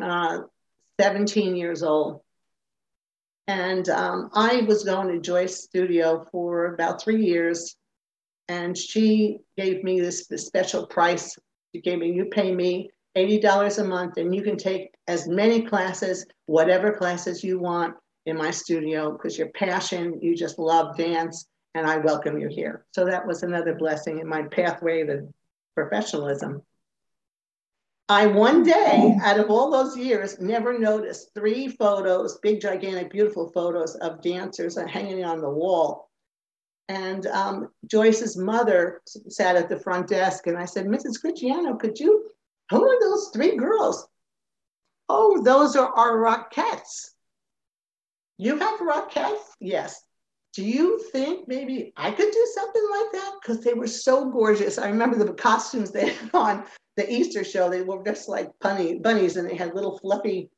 uh, 0.00 0.42
17 1.00 1.56
years 1.56 1.82
old. 1.82 2.20
And 3.48 3.88
um, 3.88 4.30
I 4.32 4.60
was 4.68 4.84
going 4.84 5.08
to 5.08 5.18
Joyce 5.18 5.64
Studio 5.64 6.24
for 6.30 6.72
about 6.72 7.02
three 7.02 7.26
years. 7.26 7.74
And 8.46 8.78
she 8.78 9.38
gave 9.56 9.82
me 9.82 9.98
this, 9.98 10.28
this 10.28 10.46
special 10.46 10.86
price. 10.86 11.36
She 11.74 11.80
gave 11.80 11.98
me, 11.98 12.12
you 12.12 12.26
pay 12.26 12.54
me 12.54 12.90
$80 13.16 13.80
a 13.80 13.84
month, 13.84 14.18
and 14.18 14.32
you 14.32 14.42
can 14.42 14.56
take 14.56 14.94
as 15.08 15.26
many 15.26 15.62
classes, 15.62 16.26
whatever 16.46 16.92
classes 16.92 17.42
you 17.42 17.58
want 17.58 17.96
in 18.26 18.36
my 18.36 18.52
studio, 18.52 19.10
because 19.10 19.36
your 19.36 19.48
passion, 19.48 20.20
you 20.22 20.36
just 20.36 20.60
love 20.60 20.96
dance, 20.96 21.48
and 21.74 21.86
I 21.86 21.98
welcome 21.98 22.38
you 22.38 22.48
here. 22.48 22.84
So 22.92 23.04
that 23.06 23.26
was 23.26 23.42
another 23.42 23.74
blessing 23.74 24.18
in 24.18 24.28
my 24.28 24.42
pathway 24.42 25.04
to 25.06 25.28
professionalism. 25.74 26.62
I 28.08 28.26
one 28.26 28.62
day, 28.62 29.16
out 29.22 29.40
of 29.40 29.50
all 29.50 29.70
those 29.70 29.96
years, 29.96 30.38
never 30.38 30.78
noticed 30.78 31.30
three 31.34 31.68
photos, 31.68 32.38
big, 32.42 32.60
gigantic, 32.60 33.10
beautiful 33.10 33.50
photos 33.52 33.94
of 33.96 34.20
dancers 34.20 34.76
hanging 34.76 35.24
on 35.24 35.40
the 35.40 35.48
wall. 35.48 36.10
And 36.88 37.26
um, 37.28 37.68
Joyce's 37.86 38.36
mother 38.36 39.00
sat 39.06 39.56
at 39.56 39.70
the 39.70 39.78
front 39.78 40.08
desk, 40.08 40.46
and 40.46 40.58
I 40.58 40.66
said, 40.66 40.86
Mrs. 40.86 41.20
Cristiano, 41.20 41.74
could 41.76 41.98
you, 41.98 42.30
who 42.70 42.86
are 42.86 43.00
those 43.00 43.30
three 43.32 43.56
girls? 43.56 44.06
Oh, 45.08 45.42
those 45.42 45.74
are 45.76 45.88
our 45.96 46.18
Rockettes. 46.18 47.12
You 48.36 48.58
have 48.58 48.80
Rockettes? 48.80 49.52
Yes. 49.60 50.02
Do 50.54 50.64
you 50.64 50.98
think 51.12 51.48
maybe 51.48 51.92
I 51.96 52.10
could 52.10 52.30
do 52.30 52.48
something 52.54 52.88
like 52.90 53.12
that? 53.12 53.34
Because 53.40 53.64
they 53.64 53.74
were 53.74 53.86
so 53.86 54.30
gorgeous. 54.30 54.78
I 54.78 54.88
remember 54.88 55.16
the 55.16 55.32
costumes 55.32 55.90
they 55.90 56.10
had 56.10 56.30
on 56.34 56.64
the 56.96 57.10
Easter 57.10 57.42
show. 57.42 57.70
They 57.70 57.82
were 57.82 58.04
just 58.04 58.28
like 58.28 58.50
bunny, 58.60 58.98
bunnies 58.98 59.36
and 59.36 59.48
they 59.48 59.56
had 59.56 59.74
little 59.74 59.98
fluffy 59.98 60.50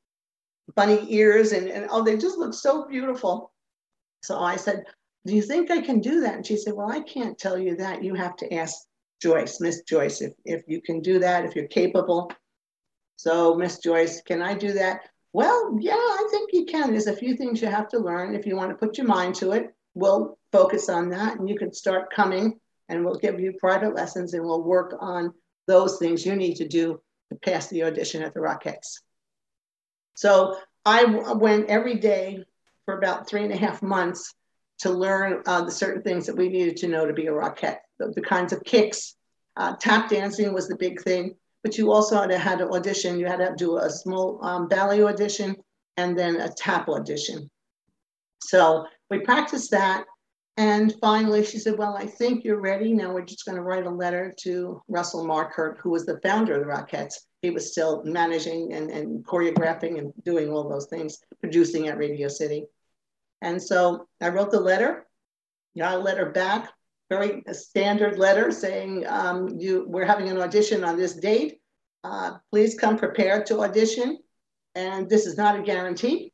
bunny 0.75 1.07
ears 1.09 1.53
and, 1.53 1.69
and 1.69 1.87
oh, 1.91 2.03
they 2.03 2.17
just 2.17 2.39
looked 2.39 2.57
so 2.57 2.87
beautiful. 2.89 3.53
So 4.23 4.39
I 4.39 4.57
said, 4.57 4.85
do 5.27 5.35
you 5.35 5.43
think 5.43 5.71
I 5.71 5.81
can 5.81 6.01
do 6.01 6.21
that? 6.23 6.35
And 6.35 6.47
she 6.47 6.57
said, 6.57 6.75
well, 6.75 6.91
I 6.91 7.01
can't 7.01 7.39
tell 7.39 7.59
you 7.59 7.77
that. 7.77 8.03
You 8.03 8.15
have 8.15 8.37
to 8.37 8.53
ask 8.55 8.77
Joyce, 9.23 9.61
Miss 9.61 9.83
Joyce, 9.83 10.21
if, 10.21 10.33
if 10.45 10.63
you 10.67 10.83
can 10.83 11.01
do 11.01 11.19
that, 11.21 11.45
if 11.45 11.55
you're 11.55 11.69
capable. 11.69 12.33
So 13.17 13.55
Miss 13.55 13.79
Joyce, 13.79 14.21
can 14.23 14.43
I 14.43 14.55
do 14.55 14.73
that? 14.73 15.03
Well, 15.33 15.77
yeah, 15.81 15.95
I 15.95 16.29
think 16.31 16.51
you 16.53 16.65
can. 16.65 16.91
There's 16.91 17.07
a 17.07 17.17
few 17.17 17.37
things 17.37 17.61
you 17.61 17.69
have 17.69 17.89
to 17.89 17.99
learn. 17.99 18.35
If 18.35 18.47
you 18.47 18.57
want 18.57 18.71
to 18.71 18.77
put 18.77 18.99
your 18.99 19.07
mind 19.07 19.35
to 19.37 19.53
it, 19.53 19.75
we'll 19.95 20.39
focus 20.53 20.89
on 20.89 21.11
that 21.11 21.39
and 21.39 21.49
you 21.49 21.57
can 21.57 21.73
start 21.73 22.13
coming 22.13 22.59
and 22.89 23.05
we'll 23.05 23.19
give 23.19 23.41
you 23.41 23.53
private 23.59 23.95
lessons 23.95 24.35
and 24.35 24.45
we'll 24.45 24.63
work 24.63 24.95
on 25.01 25.33
those 25.67 25.99
things 25.99 26.27
you 26.27 26.37
need 26.37 26.57
to 26.57 26.69
do 26.69 27.01
to 27.31 27.39
pass 27.39 27.69
the 27.69 27.85
audition 27.85 28.23
at 28.23 28.35
the 28.35 28.41
Rockettes. 28.41 29.01
So 30.17 30.57
I 30.85 31.05
went 31.05 31.71
every 31.71 31.95
day 31.95 32.45
for 32.85 32.99
about 32.99 33.27
three 33.27 33.43
and 33.43 33.53
a 33.53 33.57
half 33.57 33.83
months 33.83 34.35
to 34.81 34.91
learn 34.91 35.43
uh, 35.47 35.63
the 35.65 35.71
certain 35.71 36.03
things 36.03 36.27
that 36.27 36.37
we 36.37 36.49
needed 36.49 36.77
to 36.79 36.89
know 36.89 37.07
to 37.07 37.13
be 37.13 37.27
a 37.27 37.33
Rockette, 37.33 37.79
the, 37.99 38.13
the 38.15 38.21
kinds 38.21 38.53
of 38.53 38.63
kicks. 38.65 39.15
Uh, 39.57 39.75
tap 39.81 40.11
dancing 40.11 40.53
was 40.53 40.69
the 40.69 40.77
big 40.77 41.01
thing, 41.01 41.35
but 41.63 41.79
you 41.79 41.93
also 41.93 42.21
had 42.21 42.31
to, 42.31 42.39
had 42.39 42.59
to 42.59 42.69
audition. 42.71 43.19
You 43.19 43.27
had 43.27 43.39
to 43.39 43.55
do 43.57 43.79
a 43.79 43.89
small 43.89 44.45
um, 44.45 44.69
ballet 44.69 45.03
audition 45.03 45.57
and 45.97 46.19
then 46.19 46.41
a 46.41 46.51
tap 46.51 46.89
audition. 46.89 47.49
So 48.41 48.87
we 49.11 49.21
practiced 49.21 49.71
that. 49.71 50.05
And 50.57 50.95
finally, 51.01 51.45
she 51.45 51.59
said, 51.59 51.77
Well, 51.79 51.97
I 51.97 52.07
think 52.07 52.45
you're 52.45 52.61
ready. 52.61 52.93
Now 52.93 53.13
we're 53.13 53.25
just 53.25 53.45
going 53.45 53.57
to 53.57 53.63
write 53.63 53.87
a 53.87 53.91
letter 53.91 54.33
to 54.41 54.81
Russell 54.89 55.27
Markert, 55.27 55.79
who 55.79 55.91
was 55.91 56.07
the 56.07 56.21
founder 56.23 56.55
of 56.55 56.61
the 56.61 56.73
Rockettes. 56.73 57.15
He 57.43 57.51
was 57.51 57.73
still 57.73 58.05
managing 58.05 58.73
and, 58.73 58.91
and 58.91 59.25
choreographing 59.25 59.99
and 59.99 60.13
doing 60.25 60.51
all 60.51 60.69
those 60.69 60.87
things, 60.87 61.19
producing 61.41 61.89
at 61.89 61.99
Radio 61.99 62.29
City. 62.29 62.67
And 63.43 63.61
so 63.61 64.07
I 64.21 64.29
wrote 64.29 64.53
the 64.53 64.61
letter, 64.61 65.07
got 65.77 65.97
a 65.97 65.99
letter 65.99 66.31
back, 66.31 66.71
very 67.11 67.43
standard 67.53 68.19
letter 68.19 68.53
saying, 68.53 69.07
um, 69.09 69.49
you, 69.59 69.85
We're 69.89 70.07
having 70.07 70.29
an 70.29 70.39
audition 70.39 70.85
on 70.85 70.97
this 70.97 71.15
date. 71.15 71.61
Uh, 72.05 72.37
please 72.53 72.79
come 72.79 72.97
prepared 72.97 73.47
to 73.47 73.61
audition. 73.61 74.19
And 74.77 75.09
this 75.09 75.27
is 75.27 75.37
not 75.37 75.59
a 75.59 75.63
guarantee. 75.63 76.34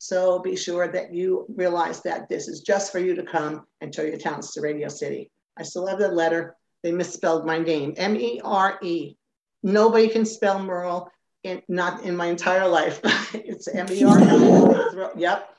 So 0.00 0.38
be 0.38 0.56
sure 0.56 0.88
that 0.88 1.12
you 1.12 1.44
realize 1.54 2.00
that 2.04 2.26
this 2.30 2.48
is 2.48 2.62
just 2.62 2.90
for 2.90 2.98
you 2.98 3.14
to 3.16 3.22
come 3.22 3.66
and 3.82 3.94
show 3.94 4.00
your 4.00 4.16
talents 4.16 4.54
to 4.54 4.62
Radio 4.62 4.88
City. 4.88 5.30
I 5.58 5.62
still 5.62 5.86
have 5.86 5.98
the 5.98 6.08
letter. 6.08 6.56
They 6.82 6.90
misspelled 6.90 7.44
my 7.44 7.58
name, 7.58 7.92
M-E-R-E. 7.98 9.16
Nobody 9.62 10.08
can 10.08 10.24
spell 10.24 10.58
Merle, 10.58 11.10
in, 11.44 11.60
not 11.68 12.02
in 12.02 12.16
my 12.16 12.28
entire 12.28 12.66
life. 12.66 12.98
it's 13.34 13.68
M-E-R-E. 13.68 15.08
yep. 15.20 15.50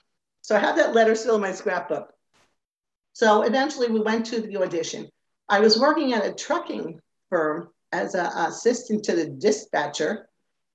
So 0.42 0.56
I 0.56 0.60
have 0.60 0.76
that 0.78 0.96
letter 0.96 1.14
still 1.14 1.36
in 1.36 1.42
my 1.42 1.52
scrapbook. 1.52 2.12
So 3.14 3.44
eventually 3.44 3.90
we 3.90 4.00
went 4.00 4.26
to 4.28 4.42
the 4.42 4.58
audition. 4.58 5.08
I 5.50 5.60
was 5.60 5.80
working 5.80 6.14
at 6.14 6.26
a 6.26 6.34
trucking 6.34 7.00
firm 7.30 7.70
as 7.92 8.16
an 8.16 8.26
assistant 8.26 9.04
to 9.04 9.16
the 9.16 9.28
dispatcher 9.28 10.28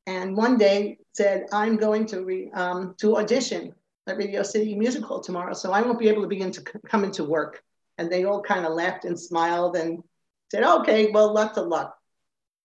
and 0.06 0.36
one 0.36 0.56
day 0.56 0.98
said, 1.14 1.46
I'm 1.52 1.76
going 1.76 2.06
to, 2.06 2.24
re, 2.24 2.50
um, 2.54 2.94
to 2.98 3.16
audition 3.16 3.74
at 4.06 4.16
Radio 4.16 4.42
City 4.42 4.76
Music 4.76 5.02
Hall 5.02 5.20
tomorrow, 5.20 5.52
so 5.52 5.72
I 5.72 5.82
won't 5.82 5.98
be 5.98 6.08
able 6.08 6.22
to 6.22 6.28
begin 6.28 6.52
to 6.52 6.62
come 6.88 7.04
into 7.04 7.24
work. 7.24 7.62
And 7.98 8.10
they 8.10 8.24
all 8.24 8.42
kind 8.42 8.64
of 8.64 8.74
laughed 8.74 9.04
and 9.04 9.18
smiled 9.18 9.76
and 9.76 10.02
said, 10.50 10.62
okay, 10.62 11.10
well, 11.10 11.32
lots 11.32 11.58
of 11.58 11.66
luck. 11.66 11.96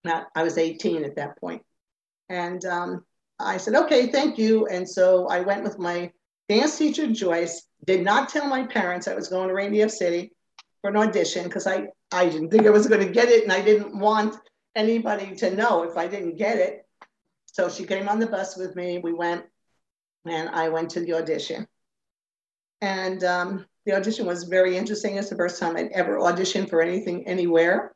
Now, 0.04 0.28
I 0.36 0.44
was 0.44 0.58
18 0.58 1.04
at 1.04 1.16
that 1.16 1.40
point. 1.40 1.64
And 2.30 2.64
um, 2.66 3.06
I 3.40 3.58
said, 3.58 3.76
okay, 3.76 4.08
thank 4.08 4.38
you. 4.38 4.68
And 4.68 4.88
so 4.88 5.28
I 5.28 5.42
went 5.42 5.64
with 5.64 5.80
my 5.80 6.12
dance 6.48 6.78
teacher, 6.78 7.08
Joyce, 7.08 7.64
did 7.86 8.04
not 8.04 8.30
tell 8.30 8.48
my 8.48 8.66
parents 8.66 9.08
I 9.08 9.16
was 9.16 9.30
going 9.30 9.48
to 9.48 9.54
Radio 9.54 9.88
City 9.88 10.32
for 10.82 10.90
an 10.90 10.98
audition 10.98 11.46
because 11.46 11.66
I, 11.66 11.88
I 12.12 12.26
didn't 12.26 12.52
think 12.52 12.68
I 12.68 12.72
was 12.72 12.88
going 12.88 13.06
to 13.06 13.12
get 13.12 13.30
it 13.30 13.44
and 13.44 13.52
I 13.52 13.62
didn't 13.62 13.98
want 13.98 14.36
anybody 14.76 15.36
to 15.38 15.56
know 15.56 15.84
if 15.84 15.98
I 15.98 16.08
didn't 16.08 16.38
get 16.38 16.58
it. 16.58 16.81
So 17.52 17.70
she 17.70 17.86
came 17.86 18.08
on 18.08 18.20
the 18.20 18.28
bus 18.28 18.58
with 18.58 18.76
me. 18.76 19.00
We 19.00 19.14
went, 19.14 19.46
and 20.26 20.50
I 20.50 20.70
went 20.70 20.90
to 20.92 21.02
the 21.02 21.14
audition. 21.14 21.68
And 22.82 23.24
um, 23.24 23.66
the 23.86 23.94
audition 23.94 24.26
was 24.26 24.44
very 24.44 24.78
interesting. 24.78 25.16
It's 25.16 25.30
the 25.30 25.36
first 25.36 25.60
time 25.60 25.76
I'd 25.76 25.92
ever 25.92 26.18
auditioned 26.20 26.70
for 26.70 26.82
anything 26.82 27.28
anywhere. 27.28 27.94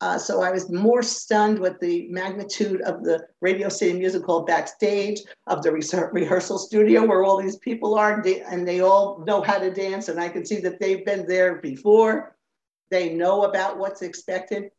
Uh, 0.00 0.18
so 0.18 0.42
I 0.42 0.50
was 0.50 0.70
more 0.70 1.02
stunned 1.02 1.58
with 1.58 1.78
the 1.80 2.08
magnitude 2.10 2.82
of 2.82 3.04
the 3.04 3.26
Radio 3.40 3.68
City 3.68 3.96
Music 3.98 4.24
Hall 4.24 4.42
backstage, 4.42 5.20
of 5.46 5.62
the 5.62 5.72
rehearsal 5.72 6.58
studio 6.58 7.06
where 7.06 7.24
all 7.24 7.40
these 7.40 7.56
people 7.58 7.94
are, 7.94 8.20
and 8.20 8.66
they 8.66 8.80
all 8.80 9.24
know 9.26 9.40
how 9.40 9.58
to 9.58 9.70
dance. 9.70 10.08
And 10.08 10.20
I 10.20 10.28
can 10.28 10.44
see 10.44 10.60
that 10.60 10.80
they've 10.80 11.06
been 11.06 11.26
there 11.26 11.56
before. 11.56 12.36
They 12.90 13.14
know 13.14 13.44
about 13.44 13.78
what's 13.78 14.02
expected. 14.02 14.70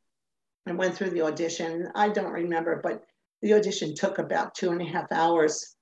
I 0.68 0.74
went 0.74 0.96
through 0.96 1.12
the 1.12 1.22
audition. 1.22 1.90
I 1.96 2.10
don't 2.10 2.32
remember, 2.32 2.82
but 2.84 3.04
the 3.42 3.54
audition 3.54 3.96
took 3.96 4.18
about 4.18 4.56
two 4.56 4.72
and 4.72 4.82
a 4.82 4.86
half 4.86 5.12
hours. 5.12 5.76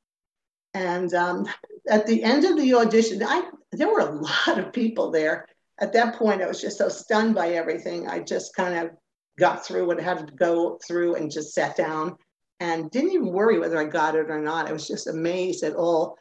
And 0.73 1.13
um, 1.13 1.45
at 1.89 2.07
the 2.07 2.23
end 2.23 2.45
of 2.45 2.57
the 2.57 2.73
audition, 2.73 3.21
I, 3.23 3.49
there 3.71 3.91
were 3.91 3.99
a 3.99 4.15
lot 4.15 4.59
of 4.59 4.73
people 4.73 5.11
there. 5.11 5.47
At 5.79 5.93
that 5.93 6.15
point, 6.15 6.41
I 6.41 6.47
was 6.47 6.61
just 6.61 6.77
so 6.77 6.89
stunned 6.89 7.35
by 7.35 7.49
everything. 7.49 8.07
I 8.07 8.19
just 8.19 8.55
kind 8.55 8.77
of 8.77 8.91
got 9.39 9.65
through 9.65 9.87
what 9.87 9.99
I 9.99 10.03
had 10.03 10.27
to 10.27 10.33
go 10.33 10.79
through 10.85 11.15
and 11.15 11.31
just 11.31 11.53
sat 11.53 11.75
down 11.75 12.15
and 12.59 12.89
didn't 12.91 13.11
even 13.11 13.33
worry 13.33 13.59
whether 13.59 13.77
I 13.77 13.85
got 13.85 14.15
it 14.15 14.29
or 14.29 14.39
not. 14.39 14.67
I 14.67 14.71
was 14.71 14.87
just 14.87 15.07
amazed 15.07 15.63
at 15.63 15.75
all 15.75 16.17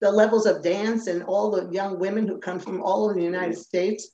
the 0.00 0.10
levels 0.10 0.46
of 0.46 0.62
dance 0.62 1.06
and 1.08 1.22
all 1.24 1.50
the 1.50 1.68
young 1.72 1.98
women 1.98 2.26
who 2.26 2.38
come 2.38 2.60
from 2.60 2.82
all 2.82 3.04
over 3.04 3.14
the 3.14 3.22
United 3.22 3.58
States. 3.58 4.08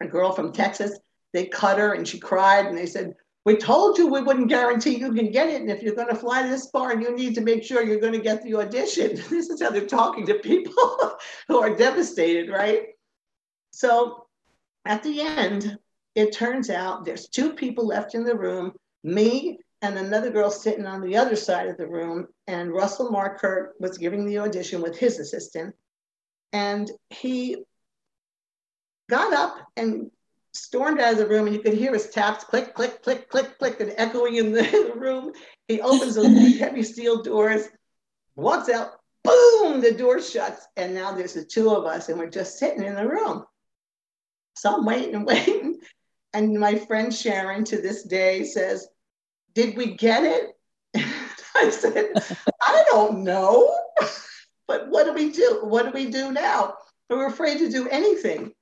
A 0.00 0.06
girl 0.06 0.32
from 0.32 0.52
Texas, 0.52 0.98
they 1.32 1.46
cut 1.46 1.78
her 1.78 1.94
and 1.94 2.06
she 2.06 2.18
cried 2.18 2.66
and 2.66 2.76
they 2.76 2.86
said, 2.86 3.14
we 3.44 3.56
told 3.56 3.98
you 3.98 4.06
we 4.06 4.22
wouldn't 4.22 4.48
guarantee 4.48 4.96
you 4.96 5.12
can 5.12 5.30
get 5.30 5.48
it. 5.48 5.60
And 5.60 5.70
if 5.70 5.82
you're 5.82 5.96
going 5.96 6.08
to 6.08 6.14
fly 6.14 6.46
this 6.46 6.70
far, 6.70 6.94
you 6.94 7.14
need 7.16 7.34
to 7.34 7.40
make 7.40 7.64
sure 7.64 7.82
you're 7.82 8.00
going 8.00 8.12
to 8.12 8.20
get 8.20 8.42
the 8.42 8.54
audition. 8.54 9.20
This 9.30 9.50
is 9.50 9.60
how 9.60 9.70
they're 9.70 9.86
talking 9.86 10.26
to 10.26 10.34
people 10.34 11.16
who 11.48 11.58
are 11.58 11.74
devastated, 11.74 12.50
right? 12.50 12.88
So 13.72 14.26
at 14.84 15.02
the 15.02 15.20
end, 15.20 15.76
it 16.14 16.32
turns 16.32 16.70
out 16.70 17.04
there's 17.04 17.28
two 17.28 17.54
people 17.54 17.86
left 17.86 18.14
in 18.14 18.24
the 18.24 18.36
room 18.36 18.72
me 19.04 19.58
and 19.80 19.98
another 19.98 20.30
girl 20.30 20.50
sitting 20.50 20.86
on 20.86 21.00
the 21.00 21.16
other 21.16 21.34
side 21.34 21.68
of 21.68 21.76
the 21.76 21.88
room. 21.88 22.28
And 22.46 22.72
Russell 22.72 23.10
Markert 23.10 23.70
was 23.80 23.98
giving 23.98 24.24
the 24.24 24.38
audition 24.38 24.80
with 24.80 24.96
his 24.96 25.18
assistant. 25.18 25.74
And 26.52 26.90
he 27.10 27.64
got 29.10 29.32
up 29.32 29.56
and 29.76 30.10
stormed 30.54 31.00
out 31.00 31.12
of 31.12 31.18
the 31.18 31.26
room 31.26 31.46
and 31.46 31.56
you 31.56 31.62
could 31.62 31.74
hear 31.74 31.92
his 31.92 32.10
taps 32.10 32.44
click, 32.44 32.74
click, 32.74 33.02
click, 33.02 33.28
click, 33.28 33.58
click, 33.58 33.80
and 33.80 33.94
echoing 33.96 34.36
in 34.36 34.52
the 34.52 34.92
room. 34.96 35.32
He 35.68 35.80
opens 35.80 36.14
those 36.14 36.58
heavy 36.58 36.82
steel 36.82 37.22
doors, 37.22 37.68
walks 38.36 38.68
out, 38.68 38.92
boom, 39.24 39.80
the 39.80 39.92
door 39.92 40.20
shuts. 40.20 40.66
And 40.76 40.94
now 40.94 41.12
there's 41.12 41.34
the 41.34 41.44
two 41.44 41.70
of 41.70 41.84
us 41.86 42.08
and 42.08 42.18
we're 42.18 42.30
just 42.30 42.58
sitting 42.58 42.84
in 42.84 42.94
the 42.94 43.08
room. 43.08 43.44
So 44.54 44.74
I'm 44.74 44.84
waiting 44.84 45.14
and 45.14 45.26
waiting. 45.26 45.80
And 46.34 46.58
my 46.58 46.76
friend 46.76 47.12
Sharon 47.12 47.64
to 47.64 47.80
this 47.80 48.04
day 48.04 48.44
says, 48.44 48.88
Did 49.54 49.76
we 49.76 49.94
get 49.94 50.24
it? 50.24 50.50
I 51.54 51.70
said, 51.70 52.10
I 52.62 52.84
don't 52.90 53.22
know. 53.24 53.74
but 54.66 54.88
what 54.88 55.04
do 55.04 55.12
we 55.12 55.30
do? 55.30 55.60
What 55.62 55.84
do 55.84 55.92
we 55.92 56.10
do 56.10 56.32
now? 56.32 56.74
We're 57.10 57.26
afraid 57.26 57.58
to 57.58 57.70
do 57.70 57.88
anything. 57.88 58.52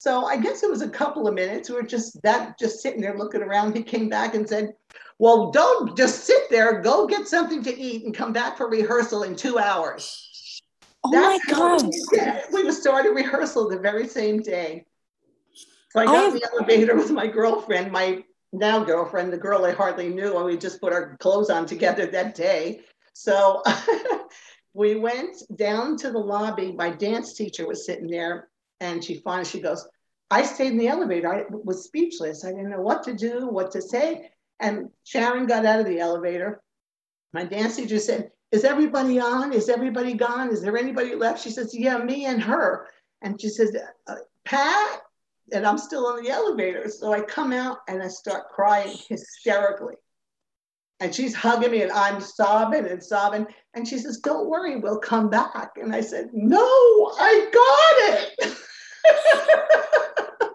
So 0.00 0.24
I 0.24 0.38
guess 0.38 0.62
it 0.62 0.70
was 0.70 0.80
a 0.80 0.88
couple 0.88 1.28
of 1.28 1.34
minutes. 1.34 1.68
We 1.68 1.76
were 1.76 1.82
just 1.82 2.22
that 2.22 2.58
just 2.58 2.80
sitting 2.80 3.02
there 3.02 3.18
looking 3.18 3.42
around. 3.42 3.76
He 3.76 3.82
came 3.82 4.08
back 4.08 4.34
and 4.34 4.48
said, 4.48 4.72
Well, 5.18 5.50
don't 5.50 5.94
just 5.94 6.24
sit 6.24 6.48
there, 6.48 6.80
go 6.80 7.06
get 7.06 7.28
something 7.28 7.62
to 7.64 7.78
eat 7.78 8.06
and 8.06 8.14
come 8.14 8.32
back 8.32 8.56
for 8.56 8.70
rehearsal 8.70 9.24
in 9.24 9.36
two 9.36 9.58
hours. 9.58 10.62
Oh 11.04 11.10
That's 11.12 11.46
my 11.46 11.54
God. 11.54 11.90
We, 12.50 12.64
we 12.64 12.72
started 12.72 13.10
rehearsal 13.10 13.68
the 13.68 13.78
very 13.78 14.08
same 14.08 14.40
day. 14.40 14.86
So 15.90 16.00
I 16.00 16.06
got 16.06 16.14
oh. 16.14 16.28
in 16.28 16.34
the 16.34 16.48
elevator 16.50 16.96
with 16.96 17.10
my 17.10 17.26
girlfriend, 17.26 17.92
my 17.92 18.24
now 18.54 18.82
girlfriend, 18.82 19.30
the 19.30 19.36
girl 19.36 19.66
I 19.66 19.72
hardly 19.72 20.08
knew, 20.08 20.34
and 20.36 20.46
we 20.46 20.56
just 20.56 20.80
put 20.80 20.94
our 20.94 21.18
clothes 21.18 21.50
on 21.50 21.66
together 21.66 22.06
that 22.06 22.34
day. 22.34 22.80
So 23.12 23.62
we 24.72 24.94
went 24.94 25.36
down 25.56 25.98
to 25.98 26.10
the 26.10 26.18
lobby. 26.18 26.72
My 26.72 26.88
dance 26.88 27.34
teacher 27.34 27.66
was 27.66 27.84
sitting 27.84 28.06
there 28.06 28.49
and 28.80 29.04
she 29.04 29.16
finally, 29.16 29.44
she 29.44 29.60
goes, 29.60 29.86
I 30.30 30.44
stayed 30.44 30.72
in 30.72 30.78
the 30.78 30.88
elevator. 30.88 31.32
I 31.32 31.44
was 31.50 31.84
speechless. 31.84 32.44
I 32.44 32.50
didn't 32.50 32.70
know 32.70 32.80
what 32.80 33.02
to 33.04 33.14
do, 33.14 33.48
what 33.48 33.72
to 33.72 33.82
say. 33.82 34.30
And 34.60 34.90
Sharon 35.04 35.46
got 35.46 35.66
out 35.66 35.80
of 35.80 35.86
the 35.86 35.98
elevator. 35.98 36.62
My 37.32 37.44
dance 37.44 37.76
teacher 37.76 37.98
said, 37.98 38.30
Is 38.52 38.64
everybody 38.64 39.18
on? 39.18 39.52
Is 39.52 39.68
everybody 39.68 40.14
gone? 40.14 40.50
Is 40.50 40.62
there 40.62 40.76
anybody 40.76 41.14
left? 41.14 41.42
She 41.42 41.50
says, 41.50 41.74
Yeah, 41.76 41.98
me 41.98 42.26
and 42.26 42.42
her. 42.42 42.88
And 43.22 43.40
she 43.40 43.48
says, 43.48 43.76
uh, 44.06 44.14
Pat, 44.44 45.02
and 45.52 45.66
I'm 45.66 45.78
still 45.78 46.16
in 46.16 46.24
the 46.24 46.30
elevator. 46.30 46.88
So 46.88 47.12
I 47.12 47.20
come 47.20 47.52
out 47.52 47.78
and 47.88 48.02
I 48.02 48.08
start 48.08 48.48
crying 48.48 48.96
hysterically. 49.08 49.96
And 51.00 51.14
she's 51.14 51.34
hugging 51.34 51.70
me 51.70 51.82
and 51.82 51.92
I'm 51.92 52.20
sobbing 52.20 52.86
and 52.86 53.02
sobbing. 53.02 53.46
And 53.74 53.88
she 53.88 53.98
says, 53.98 54.18
Don't 54.18 54.48
worry, 54.48 54.76
we'll 54.76 55.00
come 55.00 55.28
back. 55.28 55.72
And 55.76 55.94
I 55.94 56.02
said, 56.02 56.30
No, 56.32 56.60
I 57.18 57.48
got 57.52 58.48
it. 58.48 58.56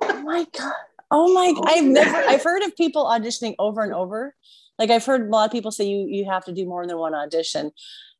oh 0.01 0.21
my 0.23 0.45
God. 0.57 0.73
Oh 1.11 1.33
my, 1.33 1.53
oh, 1.55 1.63
I've 1.67 1.85
never, 1.85 2.15
I've 2.15 2.43
heard 2.43 2.63
of 2.63 2.75
people 2.75 3.05
auditioning 3.05 3.55
over 3.59 3.83
and 3.83 3.93
over. 3.93 4.35
Like 4.79 4.89
I've 4.89 5.05
heard 5.05 5.21
a 5.21 5.29
lot 5.29 5.45
of 5.45 5.51
people 5.51 5.71
say 5.71 5.85
you, 5.85 6.07
you 6.07 6.25
have 6.25 6.45
to 6.45 6.51
do 6.51 6.65
more 6.65 6.85
than 6.85 6.97
one 6.97 7.13
audition. 7.13 7.71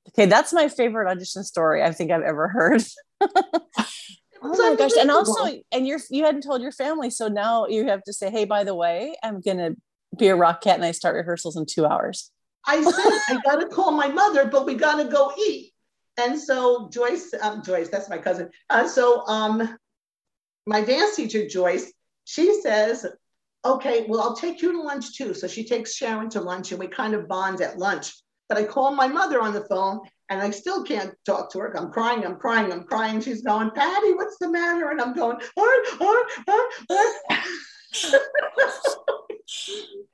Okay. 0.10 0.27
That's 0.27 0.53
my 0.53 0.70
favorite 0.70 1.10
audition 1.10 1.44
story 1.44 1.84
I 1.84 1.91
think 1.91 2.12
I've 2.12 2.22
ever 2.22 2.48
heard. 2.48 2.84
Oh 4.46 4.70
my 4.70 4.75
gosh. 4.75 4.91
And 5.00 5.10
also, 5.10 5.60
and 5.72 5.88
you're 5.88 6.00
you 6.10 6.24
hadn't 6.24 6.41
told 6.41 6.62
your 6.62 6.72
family. 6.72 7.10
So 7.10 7.27
now 7.27 7.65
you 7.65 7.88
have 7.88 8.03
to 8.03 8.13
say, 8.13 8.29
hey, 8.29 8.46
by 8.46 8.63
the 8.63 8.75
way, 8.75 9.15
I'm 9.24 9.41
gonna 9.41 9.72
be 10.17 10.27
a 10.27 10.36
Rockette 10.36 10.75
and 10.75 10.86
I 10.86 10.91
start 10.91 11.15
rehearsals 11.15 11.58
in 11.58 11.65
two 11.65 11.86
hours. 11.86 12.32
I 12.67 12.82
said, 12.84 13.38
I 13.38 13.39
gotta 13.44 13.67
call 13.67 13.91
my 13.91 14.08
mother, 14.08 14.46
but 14.46 14.65
we 14.65 14.75
gotta 14.75 15.05
go 15.05 15.32
eat. 15.38 15.72
And 16.17 16.39
so 16.39 16.89
Joyce, 16.89 17.34
um, 17.41 17.63
Joyce, 17.63 17.89
that's 17.89 18.10
my 18.10 18.17
cousin. 18.17 18.50
Uh, 18.70 18.88
so 18.88 19.25
um, 19.27 19.77
my 20.65 20.81
dance 20.81 21.15
teacher, 21.15 21.48
Joyce, 21.48 21.91
she 22.25 22.60
says, 22.62 23.05
okay, 23.63 24.05
well, 24.07 24.22
I'll 24.22 24.36
take 24.36 24.62
you 24.62 24.72
to 24.72 24.81
lunch 24.81 25.17
too. 25.17 25.34
So 25.34 25.48
she 25.48 25.65
takes 25.65 25.95
Sharon 25.95 26.29
to 26.31 26.41
lunch 26.41 26.72
and 26.72 26.79
we 26.79 26.88
kind 26.88 27.13
of 27.13 27.27
bond 27.27 27.62
at 27.62 27.77
lunch. 27.77 28.13
But 28.48 28.57
I 28.57 28.63
call 28.63 28.93
my 28.93 29.07
mother 29.07 29.41
on 29.41 29.53
the 29.53 29.65
phone 29.65 30.01
and 30.29 30.41
I 30.41 30.51
still 30.51 30.84
can't 30.84 31.13
talk 31.25 31.51
to 31.51 31.60
her. 31.60 31.77
I'm 31.77 31.91
crying, 31.91 32.25
I'm 32.25 32.38
crying, 32.38 32.72
I'm 32.72 32.84
crying. 32.84 33.22
She's 33.22 33.41
going, 33.41 33.72
Patty, 33.72 34.13
what's 34.13 34.38
the 34.38 34.50
matter? 34.50 34.89
And 34.89 35.01
I'm 35.01 35.13
going, 35.13 35.38
oh, 35.57 35.84
oh, 36.01 36.25
oh, 36.48 36.72
oh. 36.89 37.22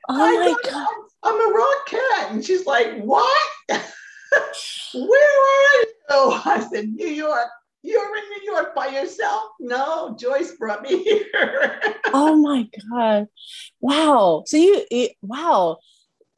my 0.10 0.55
God. 0.70 0.88
I'm 1.24 1.36
a 1.36 1.53
Rockette. 1.58 2.31
And 2.31 2.43
she's 2.43 2.65
like, 2.65 3.00
what? 3.01 3.51
Where 3.70 3.81
are 5.03 5.81
you? 5.81 6.41
I 6.46 6.67
said, 6.72 6.89
New 6.89 7.08
York. 7.08 7.48
You're 7.84 8.18
in 8.18 8.24
New 8.30 8.52
York 8.52 8.76
by 8.76 8.88
yourself? 8.88 9.44
No, 9.60 10.16
Joyce 10.20 10.52
brought 10.54 10.84
me 10.84 11.04
here. 11.04 11.82
oh 12.14 12.36
my 12.36 12.68
God. 12.92 13.28
Wow. 13.80 14.44
So 14.46 14.58
you, 14.58 14.86
wow. 15.22 15.78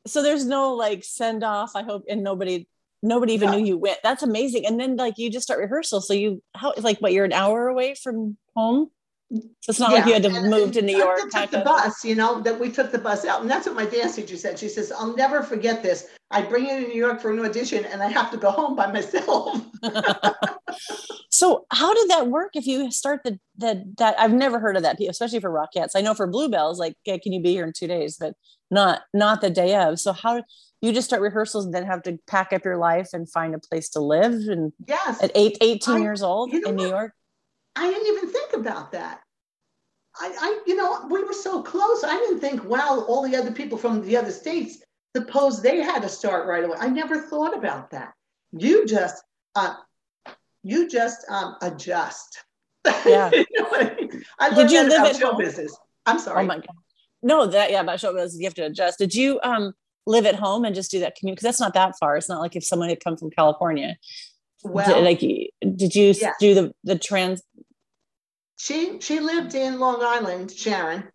So 0.07 0.21
there's 0.21 0.45
no 0.45 0.73
like 0.73 1.03
send 1.03 1.43
off, 1.43 1.71
I 1.75 1.83
hope, 1.83 2.05
and 2.09 2.23
nobody 2.23 2.67
nobody 3.01 3.33
even 3.33 3.49
yeah. 3.49 3.55
knew 3.57 3.65
you 3.65 3.77
went. 3.77 3.99
That's 4.03 4.23
amazing. 4.23 4.65
And 4.65 4.79
then 4.79 4.95
like 4.95 5.17
you 5.17 5.29
just 5.29 5.43
start 5.43 5.59
rehearsal. 5.59 6.01
So 6.01 6.13
you 6.13 6.41
how 6.55 6.73
like 6.77 6.99
what 6.99 7.13
you're 7.13 7.25
an 7.25 7.33
hour 7.33 7.67
away 7.67 7.95
from 8.01 8.37
home? 8.55 8.89
So 9.31 9.69
it's 9.69 9.79
not 9.79 9.91
yeah. 9.91 9.97
like 9.97 10.05
you 10.05 10.13
had 10.13 10.23
to 10.23 10.29
and, 10.29 10.49
move 10.49 10.71
to 10.73 10.81
New 10.81 10.97
York. 10.97 11.19
took 11.31 11.49
the 11.49 11.59
bus, 11.59 12.05
you 12.05 12.15
know, 12.15 12.41
that 12.41 12.59
we 12.59 12.69
took 12.69 12.91
the 12.91 12.99
bus 12.99 13.25
out. 13.25 13.41
And 13.41 13.49
that's 13.49 13.65
what 13.65 13.75
my 13.75 13.85
dance 13.85 14.15
teacher 14.15 14.37
said. 14.37 14.59
She 14.59 14.69
says, 14.69 14.91
I'll 14.91 15.15
never 15.15 15.41
forget 15.41 15.81
this. 15.81 16.07
I 16.33 16.41
bring 16.41 16.65
you 16.65 16.81
to 16.81 16.87
New 16.87 16.95
York 16.95 17.21
for 17.21 17.31
a 17.31 17.35
new 17.35 17.45
audition 17.45 17.85
and 17.85 18.01
I 18.01 18.09
have 18.09 18.31
to 18.31 18.37
go 18.37 18.51
home 18.51 18.75
by 18.75 18.91
myself. 18.91 19.61
so 21.29 21.65
how 21.71 21.93
did 21.93 22.09
that 22.09 22.27
work 22.27 22.51
if 22.55 22.65
you 22.65 22.91
start 22.91 23.21
the, 23.23 23.39
the 23.57 23.83
that 23.97 24.15
I've 24.19 24.33
never 24.33 24.59
heard 24.59 24.75
of 24.75 24.83
that, 24.83 24.99
especially 25.01 25.39
for 25.39 25.51
Rockettes. 25.51 25.91
I 25.95 26.01
know 26.01 26.13
for 26.13 26.27
Bluebells, 26.27 26.79
like, 26.79 26.95
yeah, 27.05 27.17
can 27.21 27.33
you 27.33 27.41
be 27.41 27.51
here 27.51 27.65
in 27.65 27.73
two 27.73 27.87
days? 27.87 28.17
But 28.19 28.33
not 28.71 29.01
not 29.13 29.41
the 29.41 29.49
day 29.49 29.75
of. 29.75 29.99
So 29.99 30.11
how 30.11 30.41
you 30.83 30.91
just 30.91 31.07
start 31.07 31.21
rehearsals 31.21 31.65
and 31.65 31.73
then 31.73 31.85
have 31.85 32.03
to 32.03 32.17
pack 32.27 32.51
up 32.51 32.65
your 32.65 32.77
life 32.77 33.09
and 33.13 33.29
find 33.31 33.55
a 33.55 33.59
place 33.59 33.89
to 33.89 34.01
live 34.01 34.33
and 34.33 34.73
yes 34.85 35.23
at 35.23 35.31
eight, 35.33 35.57
18 35.61 35.95
I, 35.95 35.99
years 35.99 36.21
old 36.21 36.51
you 36.51 36.59
know 36.59 36.69
in 36.69 36.75
New 36.75 36.89
York 36.89 37.13
I 37.75 37.89
didn't 37.89 38.07
even 38.07 38.29
think 38.29 38.53
about 38.53 38.91
that 38.91 39.21
I, 40.19 40.35
I 40.37 40.63
you 40.67 40.75
know 40.75 41.07
we 41.09 41.23
were 41.23 41.33
so 41.33 41.63
close 41.63 42.03
I 42.03 42.17
didn't 42.17 42.41
think 42.41 42.65
wow 42.65 43.05
all 43.07 43.23
the 43.23 43.35
other 43.35 43.51
people 43.51 43.77
from 43.77 44.05
the 44.05 44.17
other 44.17 44.31
states 44.31 44.79
suppose 45.15 45.61
they 45.61 45.77
had 45.77 46.01
to 46.01 46.09
start 46.09 46.47
right 46.47 46.63
away 46.63 46.77
I 46.79 46.87
never 46.87 47.21
thought 47.21 47.55
about 47.57 47.91
that 47.91 48.13
you 48.51 48.85
just 48.85 49.23
uh, 49.55 49.75
you 50.63 50.89
just 50.89 51.25
um, 51.29 51.55
adjust 51.61 52.43
yeah 53.05 53.29
I 54.39 54.53
did 54.53 54.71
you 54.71 54.83
live 54.83 55.03
at 55.03 55.15
show 55.15 55.31
home? 55.31 55.37
business 55.37 55.75
I'm 56.05 56.19
sorry 56.19 56.43
oh 56.43 56.47
my 56.47 56.55
god 56.55 56.75
no 57.21 57.45
that 57.45 57.71
yeah 57.71 57.81
about 57.81 57.99
show 57.99 58.13
business 58.13 58.39
you 58.39 58.45
have 58.45 58.53
to 58.55 58.65
adjust 58.65 58.99
did 58.99 59.13
you 59.13 59.39
um 59.43 59.73
live 60.05 60.25
at 60.25 60.35
home 60.35 60.65
and 60.65 60.75
just 60.75 60.91
do 60.91 60.99
that 60.99 61.15
commute 61.15 61.35
because 61.35 61.43
that's 61.43 61.59
not 61.59 61.73
that 61.73 61.95
far. 61.99 62.17
It's 62.17 62.29
not 62.29 62.41
like 62.41 62.55
if 62.55 62.63
someone 62.63 62.89
had 62.89 63.03
come 63.03 63.17
from 63.17 63.31
California. 63.31 63.97
Well, 64.63 64.85
did, 64.85 65.03
like, 65.03 65.19
did 65.19 65.95
you 65.95 66.13
yeah. 66.19 66.33
do 66.39 66.53
the 66.53 66.73
the 66.83 66.97
trans? 66.97 67.41
She 68.57 68.99
she 69.01 69.19
lived 69.19 69.55
in 69.55 69.79
Long 69.79 69.99
Island, 70.01 70.51
Sharon. 70.51 71.09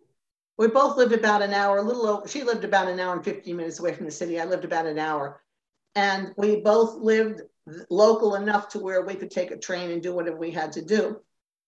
We 0.59 0.67
both 0.67 0.97
lived 0.97 1.13
about 1.13 1.41
an 1.41 1.53
hour, 1.53 1.77
a 1.77 1.81
little 1.81 2.05
over. 2.05 2.27
She 2.27 2.43
lived 2.43 2.63
about 2.63 2.87
an 2.87 2.99
hour 2.99 3.15
and 3.15 3.25
15 3.25 3.55
minutes 3.55 3.79
away 3.79 3.93
from 3.93 4.05
the 4.05 4.11
city. 4.11 4.39
I 4.39 4.45
lived 4.45 4.65
about 4.65 4.85
an 4.85 4.99
hour, 4.99 5.41
and 5.95 6.33
we 6.37 6.57
both 6.57 6.97
lived 6.97 7.41
local 7.89 8.35
enough 8.35 8.69
to 8.69 8.79
where 8.79 9.03
we 9.03 9.15
could 9.15 9.31
take 9.31 9.49
a 9.49 9.57
train 9.57 9.89
and 9.89 10.03
do 10.03 10.13
whatever 10.13 10.37
we 10.37 10.51
had 10.51 10.71
to 10.73 10.83
do. 10.83 11.19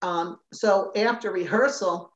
Um, 0.03 0.37
so 0.53 0.91
after 0.95 1.31
rehearsal, 1.31 2.13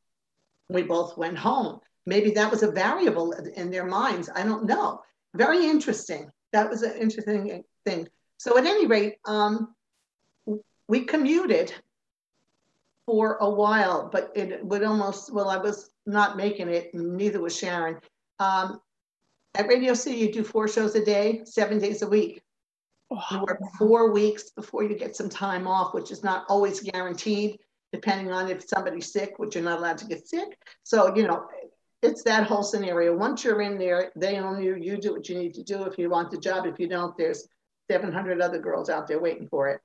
we 0.69 0.83
both 0.83 1.17
went 1.17 1.37
home 1.39 1.79
maybe 2.05 2.31
that 2.31 2.51
was 2.51 2.63
a 2.63 2.71
variable 2.71 3.31
in 3.31 3.71
their 3.71 3.85
minds. 3.85 4.29
I 4.33 4.43
don't 4.43 4.65
know. 4.65 5.01
Very 5.33 5.65
interesting. 5.65 6.31
That 6.53 6.69
was 6.69 6.83
an 6.83 6.97
interesting 6.97 7.63
thing. 7.85 8.07
So 8.37 8.57
at 8.57 8.65
any 8.65 8.85
rate, 8.85 9.15
um, 9.25 9.75
we 10.87 11.01
commuted 11.01 11.73
for 13.05 13.37
a 13.37 13.49
while, 13.49 14.09
but 14.11 14.31
it 14.35 14.63
would 14.63 14.83
almost, 14.83 15.33
well, 15.33 15.49
I 15.49 15.57
was 15.57 15.89
not 16.05 16.37
making 16.37 16.69
it, 16.69 16.93
neither 16.93 17.41
was 17.41 17.57
Sharon. 17.57 17.99
Um, 18.39 18.79
at 19.55 19.67
Radio 19.67 19.93
City, 19.93 20.17
you 20.17 20.31
do 20.31 20.43
four 20.43 20.67
shows 20.67 20.95
a 20.95 21.03
day, 21.03 21.41
seven 21.45 21.79
days 21.79 22.01
a 22.01 22.07
week. 22.07 22.41
Oh, 23.11 23.21
you 23.31 23.39
work 23.39 23.59
four 23.77 24.11
weeks 24.11 24.49
before 24.49 24.83
you 24.83 24.95
get 24.95 25.15
some 25.15 25.29
time 25.29 25.67
off, 25.67 25.93
which 25.93 26.11
is 26.11 26.23
not 26.23 26.45
always 26.49 26.79
guaranteed, 26.81 27.59
depending 27.93 28.31
on 28.31 28.49
if 28.49 28.67
somebody's 28.67 29.11
sick, 29.11 29.35
which 29.37 29.55
you're 29.55 29.63
not 29.63 29.79
allowed 29.79 29.97
to 29.99 30.07
get 30.07 30.27
sick. 30.27 30.57
So, 30.83 31.15
you 31.15 31.27
know, 31.27 31.45
it's 32.01 32.23
that 32.23 32.47
whole 32.47 32.63
scenario. 32.63 33.15
Once 33.15 33.43
you're 33.43 33.61
in 33.61 33.77
there, 33.77 34.11
they 34.15 34.37
own 34.37 34.61
you. 34.61 34.75
You 34.75 34.97
do 34.97 35.13
what 35.13 35.29
you 35.29 35.37
need 35.37 35.53
to 35.55 35.63
do. 35.63 35.83
If 35.83 35.97
you 35.97 36.09
want 36.09 36.31
the 36.31 36.37
job, 36.37 36.65
if 36.65 36.79
you 36.79 36.87
don't, 36.87 37.17
there's 37.17 37.47
700 37.89 38.41
other 38.41 38.59
girls 38.59 38.89
out 38.89 39.07
there 39.07 39.19
waiting 39.19 39.47
for 39.47 39.69
it. 39.69 39.81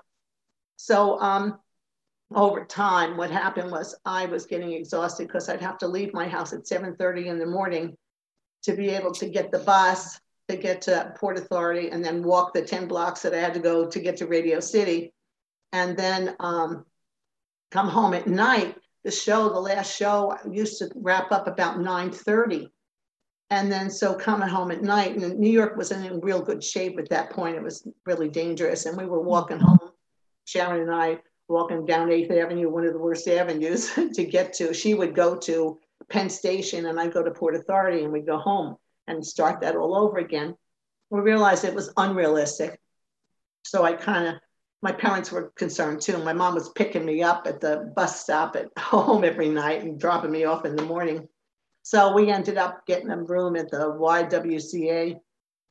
So 0.76 1.20
um, 1.20 1.58
over 2.34 2.64
time, 2.64 3.16
what 3.16 3.30
happened 3.30 3.70
was 3.70 3.94
I 4.04 4.26
was 4.26 4.46
getting 4.46 4.72
exhausted 4.72 5.26
because 5.26 5.48
I'd 5.48 5.60
have 5.60 5.78
to 5.78 5.88
leave 5.88 6.14
my 6.14 6.28
house 6.28 6.52
at 6.52 6.66
7:30 6.66 7.26
in 7.26 7.38
the 7.38 7.46
morning 7.46 7.96
to 8.62 8.74
be 8.74 8.90
able 8.90 9.12
to 9.12 9.28
get 9.28 9.50
the 9.50 9.58
bus 9.60 10.20
to 10.48 10.56
get 10.56 10.82
to 10.82 11.14
Port 11.16 11.38
Authority 11.38 11.90
and 11.90 12.04
then 12.04 12.22
walk 12.22 12.52
the 12.52 12.62
10 12.62 12.88
blocks 12.88 13.22
that 13.22 13.34
I 13.34 13.38
had 13.38 13.54
to 13.54 13.60
go 13.60 13.86
to 13.86 14.00
get 14.00 14.16
to 14.18 14.26
Radio 14.26 14.60
City, 14.60 15.12
and 15.72 15.96
then 15.96 16.34
um, 16.40 16.84
come 17.70 17.88
home 17.88 18.14
at 18.14 18.26
night 18.26 18.76
the 19.04 19.10
show, 19.10 19.48
the 19.48 19.60
last 19.60 19.96
show 19.96 20.36
used 20.50 20.78
to 20.78 20.90
wrap 20.94 21.32
up 21.32 21.46
about 21.46 21.78
9:30. 21.78 22.68
And 23.52 23.72
then 23.72 23.90
so 23.90 24.14
coming 24.14 24.48
home 24.48 24.70
at 24.70 24.82
night, 24.82 25.16
and 25.16 25.38
New 25.38 25.50
York 25.50 25.76
was 25.76 25.90
in 25.90 26.20
real 26.20 26.40
good 26.40 26.62
shape 26.62 26.98
at 26.98 27.08
that 27.08 27.30
point. 27.30 27.56
It 27.56 27.62
was 27.62 27.86
really 28.06 28.28
dangerous. 28.28 28.86
And 28.86 28.96
we 28.96 29.06
were 29.06 29.20
walking 29.20 29.58
home, 29.58 29.90
Sharon 30.44 30.82
and 30.82 30.94
I 30.94 31.18
walking 31.50 31.84
down 31.84 32.08
8th 32.08 32.30
Avenue, 32.30 32.70
one 32.70 32.86
of 32.86 32.92
the 32.92 32.98
worst 32.98 33.28
avenues 33.28 33.92
to 34.14 34.24
get 34.24 34.52
to. 34.54 34.72
She 34.72 34.94
would 34.94 35.14
go 35.14 35.36
to 35.36 35.78
Penn 36.08 36.30
Station 36.30 36.86
and 36.86 36.98
I'd 36.98 37.12
go 37.12 37.22
to 37.22 37.30
Port 37.30 37.54
Authority 37.54 38.04
and 38.04 38.12
we'd 38.12 38.26
go 38.26 38.38
home 38.38 38.76
and 39.06 39.24
start 39.24 39.60
that 39.60 39.76
all 39.76 39.94
over 39.96 40.18
again. 40.18 40.56
We 41.10 41.20
realized 41.20 41.64
it 41.64 41.74
was 41.74 41.92
unrealistic. 41.96 42.80
So 43.64 43.84
I 43.84 43.92
kind 43.94 44.28
of 44.28 44.34
my 44.82 44.92
parents 44.92 45.30
were 45.30 45.52
concerned 45.56 46.00
too. 46.00 46.16
My 46.18 46.32
mom 46.32 46.54
was 46.54 46.70
picking 46.70 47.04
me 47.04 47.22
up 47.22 47.46
at 47.46 47.60
the 47.60 47.92
bus 47.94 48.20
stop 48.20 48.56
at 48.56 48.68
home 48.78 49.24
every 49.24 49.48
night 49.48 49.82
and 49.82 50.00
dropping 50.00 50.30
me 50.30 50.44
off 50.44 50.64
in 50.64 50.76
the 50.76 50.84
morning. 50.84 51.28
So 51.82 52.14
we 52.14 52.30
ended 52.30 52.56
up 52.56 52.86
getting 52.86 53.10
a 53.10 53.22
room 53.22 53.56
at 53.56 53.70
the 53.70 53.92
YWCA 54.00 55.16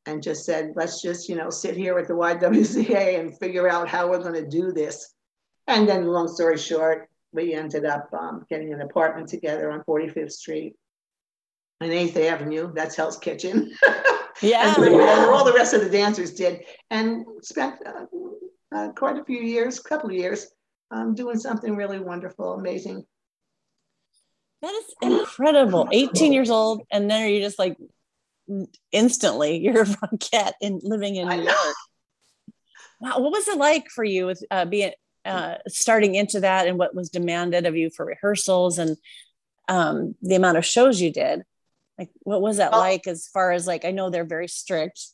and 0.06 0.24
just 0.24 0.46
said, 0.46 0.74
let's 0.76 1.02
just, 1.02 1.30
you 1.30 1.36
know, 1.36 1.50
sit 1.50 1.76
here 1.76 1.98
at 1.98 2.08
the 2.08 2.14
YWCA 2.14 3.20
and 3.20 3.38
figure 3.38 3.70
out 3.70 3.88
how 3.88 4.10
we're 4.10 4.22
going 4.22 4.34
to 4.34 4.48
do 4.48 4.72
this. 4.72 5.14
And 5.70 5.88
then, 5.88 6.08
long 6.08 6.28
story 6.28 6.58
short, 6.58 7.08
we 7.32 7.54
ended 7.54 7.86
up 7.86 8.10
um, 8.12 8.44
getting 8.50 8.74
an 8.74 8.82
apartment 8.82 9.30
together 9.30 9.72
on 9.72 9.84
45th 9.84 10.32
Street 10.32 10.76
and 11.80 11.92
8th 11.92 12.18
Avenue. 12.18 12.74
That's 12.74 12.96
Hell's 12.96 13.18
Kitchen. 13.18 13.72
Yeah. 14.42 14.74
and, 14.74 14.86
and 14.86 15.02
all 15.02 15.44
the 15.44 15.52
rest 15.52 15.74
of 15.74 15.82
the 15.82 15.90
dancers 15.90 16.34
did. 16.34 16.64
And 16.90 17.26
spent 17.42 17.76
uh, 17.86 18.06
uh, 18.74 18.92
quite 18.94 19.18
a 19.18 19.26
few 19.26 19.42
years, 19.42 19.82
couple 19.82 20.10
of 20.10 20.16
years, 20.16 20.48
um, 20.92 21.14
doing 21.14 21.38
something 21.38 21.76
really 21.76 22.00
wonderful, 22.00 22.54
amazing. 22.54 23.06
That 24.62 24.74
is 24.74 24.96
incredible. 25.02 25.90
18 25.92 26.32
years 26.32 26.50
old, 26.50 26.84
and 26.90 27.12
then 27.12 27.30
you're 27.30 27.42
just 27.42 27.60
like 27.60 27.76
instantly 28.94 29.58
you're 29.58 29.82
a 29.82 29.86
Rockette 29.86 30.54
and 30.62 30.80
living 30.84 31.18
in 31.18 31.28
New 31.28 31.44
York. 31.44 31.76
Wow, 33.02 33.20
what 33.20 33.34
was 33.34 33.48
it 33.50 33.58
like 33.58 33.90
for 33.90 34.06
you 34.06 34.26
with 34.26 34.42
uh, 34.52 34.64
being 34.64 34.94
uh, 35.30 35.56
starting 35.68 36.16
into 36.16 36.40
that 36.40 36.68
and 36.68 36.78
what 36.78 36.96
was 36.96 37.10
demanded 37.10 37.66
of 37.66 37.76
you 37.76 37.90
for 37.90 38.06
rehearsals 38.06 38.80
and 38.80 38.98
um, 39.68 40.16
the 40.22 40.36
amount 40.36 40.58
of 40.58 40.66
shows 40.66 41.00
you 41.00 41.12
did. 41.12 41.44
Like 41.98 42.10
what 42.22 42.42
was 42.42 42.58
that 42.58 42.72
like 42.72 43.08
as 43.08 43.28
far 43.28 43.52
as 43.52 43.68
like 43.68 43.84
i 43.84 43.92
know 43.92 44.10
they're 44.10 44.24
very 44.26 44.48
strict. 44.48 45.08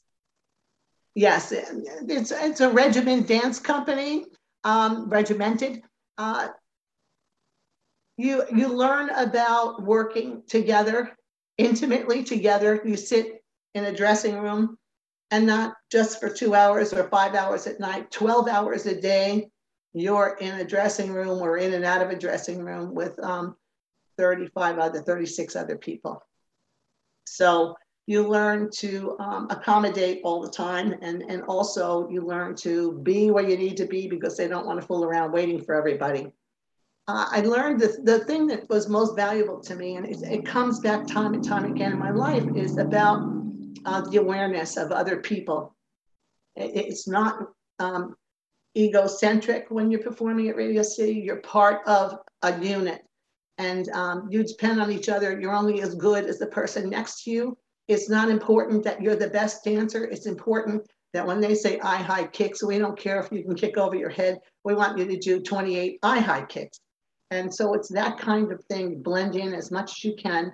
Yes 1.15 1.51
it's 1.51 2.31
it's 2.31 2.61
a 2.61 2.69
regiment 2.69 3.27
dance 3.27 3.59
company 3.59 4.25
um, 4.63 5.09
regimented. 5.09 5.81
Uh, 6.17 6.49
you 8.17 8.43
you 8.53 8.67
learn 8.67 9.09
about 9.09 9.83
working 9.83 10.43
together 10.47 11.15
intimately 11.57 12.23
together. 12.23 12.81
You 12.85 12.95
sit 12.97 13.43
in 13.73 13.85
a 13.85 13.95
dressing 13.95 14.39
room 14.39 14.77
and 15.31 15.45
not 15.45 15.75
just 15.91 16.19
for 16.19 16.29
two 16.29 16.55
hours 16.55 16.93
or 16.93 17.09
five 17.09 17.35
hours 17.35 17.67
at 17.67 17.79
night 17.79 18.11
12 18.11 18.47
hours 18.47 18.85
a 18.85 18.99
day 18.99 19.49
you're 19.95 20.37
in 20.41 20.59
a 20.59 20.65
dressing 20.65 21.11
room 21.11 21.41
or 21.41 21.57
in 21.57 21.73
and 21.73 21.85
out 21.85 22.01
of 22.01 22.09
a 22.09 22.19
dressing 22.19 22.63
room 22.63 22.93
with 22.93 23.17
um, 23.23 23.55
35 24.17 24.77
other 24.77 25.01
36 25.01 25.55
other 25.55 25.77
people 25.77 26.21
so 27.25 27.75
you 28.07 28.27
learn 28.27 28.69
to 28.71 29.15
um, 29.19 29.47
accommodate 29.49 30.21
all 30.23 30.41
the 30.41 30.49
time 30.49 30.93
and, 31.01 31.23
and 31.23 31.41
also 31.43 32.07
you 32.09 32.21
learn 32.21 32.55
to 32.55 32.99
be 33.03 33.31
where 33.31 33.49
you 33.49 33.57
need 33.57 33.77
to 33.77 33.85
be 33.85 34.07
because 34.07 34.37
they 34.37 34.47
don't 34.47 34.67
want 34.67 34.79
to 34.79 34.85
fool 34.85 35.03
around 35.03 35.31
waiting 35.31 35.63
for 35.63 35.73
everybody 35.73 36.31
uh, 37.07 37.27
I 37.29 37.41
learned 37.41 37.79
the, 37.79 37.99
the 38.03 38.25
thing 38.25 38.47
that 38.47 38.67
was 38.67 38.89
most 38.89 39.15
valuable 39.15 39.59
to 39.61 39.75
me, 39.75 39.95
and 39.95 40.07
it, 40.07 40.23
it 40.23 40.43
comes 40.43 40.79
back 40.79 41.05
time 41.05 41.35
and 41.35 41.43
time 41.43 41.71
again 41.71 41.91
in 41.91 41.99
my 41.99 42.09
life, 42.09 42.43
is 42.55 42.79
about 42.79 43.31
uh, 43.85 44.01
the 44.09 44.17
awareness 44.17 44.75
of 44.75 44.91
other 44.91 45.17
people. 45.17 45.75
It, 46.55 46.75
it's 46.75 47.07
not 47.07 47.37
um, 47.77 48.15
egocentric 48.77 49.67
when 49.69 49.89
you're 49.89 50.03
performing 50.03 50.49
at 50.49 50.55
Radio 50.55 50.81
City, 50.81 51.13
you're 51.13 51.37
part 51.37 51.81
of 51.87 52.19
a 52.41 52.59
unit. 52.61 53.01
And 53.57 53.87
um, 53.89 54.27
you 54.29 54.43
depend 54.43 54.81
on 54.81 54.91
each 54.91 55.07
other. 55.07 55.39
You're 55.39 55.55
only 55.55 55.81
as 55.81 55.95
good 55.95 56.25
as 56.25 56.39
the 56.39 56.47
person 56.47 56.89
next 56.89 57.23
to 57.23 57.31
you. 57.31 57.57
It's 57.87 58.09
not 58.09 58.29
important 58.29 58.83
that 58.83 59.01
you're 59.01 59.15
the 59.15 59.29
best 59.29 59.63
dancer. 59.63 60.03
It's 60.03 60.25
important 60.25 60.85
that 61.13 61.25
when 61.25 61.39
they 61.39 61.55
say 61.55 61.79
eye 61.79 62.01
high 62.01 62.25
kicks, 62.25 62.61
we 62.61 62.77
don't 62.77 62.99
care 62.99 63.21
if 63.21 63.31
you 63.31 63.43
can 63.43 63.55
kick 63.55 63.77
over 63.77 63.95
your 63.95 64.09
head. 64.09 64.39
We 64.65 64.75
want 64.75 64.97
you 64.97 65.05
to 65.05 65.17
do 65.17 65.41
28 65.41 65.99
eye 66.03 66.19
high 66.19 66.43
kicks. 66.43 66.79
And 67.31 67.53
so 67.53 67.73
it's 67.73 67.89
that 67.89 68.17
kind 68.17 68.51
of 68.51 68.63
thing, 68.65 69.01
blend 69.01 69.35
in 69.35 69.53
as 69.53 69.71
much 69.71 69.91
as 69.91 70.03
you 70.03 70.15
can 70.15 70.51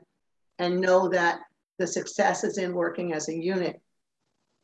and 0.60 0.80
know 0.80 1.10
that 1.10 1.40
the 1.80 1.88
success 1.88 2.44
is 2.44 2.60
in 2.60 2.76
working 2.76 3.14
as 3.14 3.28
a 3.28 3.36
unit. 3.36 3.82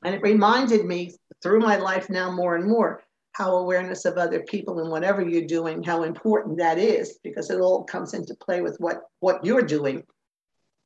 And 0.06 0.14
it 0.14 0.22
reminded 0.22 0.86
me 0.86 1.16
through 1.42 1.60
my 1.60 1.78
life 1.78 2.10
now 2.10 2.32
more 2.32 2.56
and 2.56 2.68
more 2.68 3.02
how 3.38 3.56
awareness 3.58 4.06
of 4.06 4.18
other 4.18 4.42
people 4.42 4.80
and 4.80 4.90
whatever 4.90 5.22
you're 5.22 5.46
doing, 5.46 5.84
how 5.84 6.02
important 6.02 6.58
that 6.58 6.80
is, 6.80 7.20
because 7.24 7.52
it 7.52 7.60
all 7.60 7.84
comes 7.84 8.16
into 8.16 8.34
play 8.34 8.62
with 8.62 8.76
what, 8.80 9.02
what 9.20 9.46
you're 9.46 9.62
doing. 9.62 10.02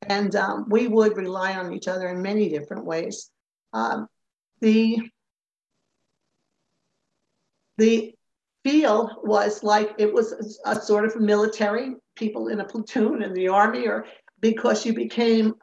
And 0.02 0.36
um, 0.36 0.66
we 0.68 0.86
would 0.86 1.16
rely 1.16 1.54
on 1.54 1.72
each 1.72 1.88
other 1.88 2.08
in 2.08 2.20
many 2.20 2.50
different 2.50 2.84
ways. 2.84 3.30
Um, 3.72 4.06
the, 4.60 4.98
the 7.78 8.14
feel 8.64 9.22
was 9.24 9.62
like 9.62 9.94
it 9.96 10.12
was 10.12 10.58
a, 10.66 10.72
a 10.72 10.76
sort 10.78 11.06
of 11.06 11.18
military, 11.18 11.94
people 12.16 12.48
in 12.48 12.60
a 12.60 12.66
platoon 12.66 13.22
in 13.22 13.32
the 13.32 13.48
army, 13.48 13.86
or 13.86 14.04
because 14.40 14.84
you 14.84 14.92
became 14.92 15.54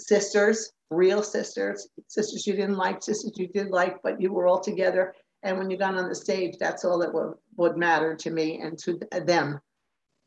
sisters, 0.00 0.72
real 0.90 1.22
sisters, 1.22 1.88
sisters 2.06 2.46
you 2.46 2.54
didn't 2.54 2.78
like, 2.78 3.02
sisters 3.02 3.32
you 3.36 3.48
did 3.48 3.68
like, 3.68 3.96
but 4.02 4.18
you 4.18 4.32
were 4.32 4.46
all 4.46 4.60
together. 4.60 5.14
And 5.42 5.58
when 5.58 5.70
you 5.70 5.76
got 5.76 5.94
on 5.94 6.08
the 6.08 6.14
stage, 6.14 6.56
that's 6.58 6.84
all 6.84 6.98
that 6.98 7.12
would, 7.12 7.34
would 7.56 7.76
matter 7.76 8.16
to 8.16 8.30
me 8.30 8.60
and 8.60 8.78
to 8.80 8.98
them. 9.24 9.60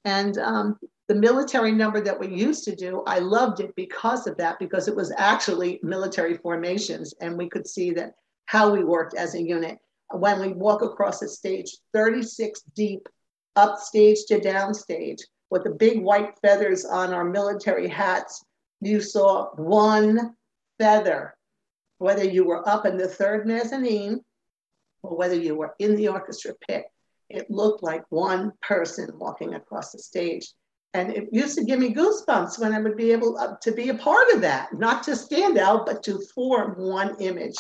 And 0.06 0.38
um, 0.38 0.78
the 1.08 1.16
military 1.16 1.72
number 1.72 2.02
that 2.02 2.20
we 2.20 2.28
used 2.28 2.64
to 2.66 2.76
do, 2.76 3.04
I 3.06 3.20
loved 3.20 3.60
it 3.60 3.76
because 3.76 4.26
of 4.28 4.38
that, 4.38 4.58
because 4.60 4.88
it 4.88 4.96
was 4.96 5.14
actually 5.18 5.80
military 5.84 6.38
formations. 6.38 7.14
And 7.22 7.38
we 7.38 7.50
could 7.50 7.68
see 7.68 7.92
that 7.92 8.14
how 8.46 8.72
we 8.72 8.84
worked 8.84 9.16
as 9.16 9.36
a 9.36 9.42
unit 9.42 9.78
when 10.14 10.40
we 10.40 10.50
walk 10.50 10.82
across 10.82 11.20
the 11.20 11.28
stage, 11.28 11.78
36 11.94 12.62
deep, 12.76 13.08
upstage 13.56 14.26
to 14.28 14.40
downstage, 14.40 15.22
with 15.50 15.64
the 15.64 15.72
big 15.72 16.02
white 16.02 16.38
feathers 16.42 16.86
on 16.86 17.14
our 17.14 17.26
military 17.26 17.88
hats, 17.88 18.44
you 18.80 19.02
saw 19.02 19.50
one 19.56 20.36
feather, 20.80 21.36
whether 21.98 22.24
you 22.24 22.46
were 22.46 22.68
up 22.68 22.86
in 22.86 22.98
the 22.98 23.08
third 23.08 23.46
mezzanine 23.46 24.22
or 25.04 25.18
whether 25.18 25.36
you 25.36 25.56
were 25.56 25.76
in 25.80 25.96
the 25.96 26.08
orchestra 26.08 26.54
pit. 26.68 26.86
It 27.30 27.50
looked 27.50 27.82
like 27.82 28.04
one 28.10 28.52
person 28.62 29.10
walking 29.18 29.54
across 29.54 29.92
the 29.92 30.00
stage. 30.00 30.52
And 30.94 31.12
it 31.12 31.30
used 31.32 31.58
to 31.58 31.64
give 31.64 31.80
me 31.80 31.94
goosebumps 31.94 32.60
when 32.60 32.74
I 32.74 32.82
would 32.82 32.98
be 32.98 33.12
able 33.12 33.38
uh, 33.38 33.56
to 33.62 33.72
be 33.72 33.90
a 33.90 33.94
part 33.94 34.30
of 34.34 34.42
that, 34.42 34.74
not 34.74 35.04
to 35.04 35.16
stand 35.16 35.58
out, 35.58 35.86
but 35.86 36.04
to 36.04 36.20
form 36.36 36.76
one 36.78 37.16
image. 37.20 37.56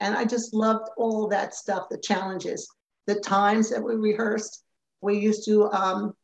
And 0.00 0.14
I 0.14 0.24
just 0.24 0.52
loved 0.52 0.88
all 0.98 1.28
that 1.28 1.54
stuff, 1.54 1.88
the 1.90 1.98
challenges, 1.98 2.68
the 3.06 3.20
times 3.20 3.70
that 3.70 3.82
we 3.82 3.94
rehearsed. 3.94 4.62
We 5.00 5.18
used 5.18 5.46
to 5.46 5.70
um, 5.70 6.14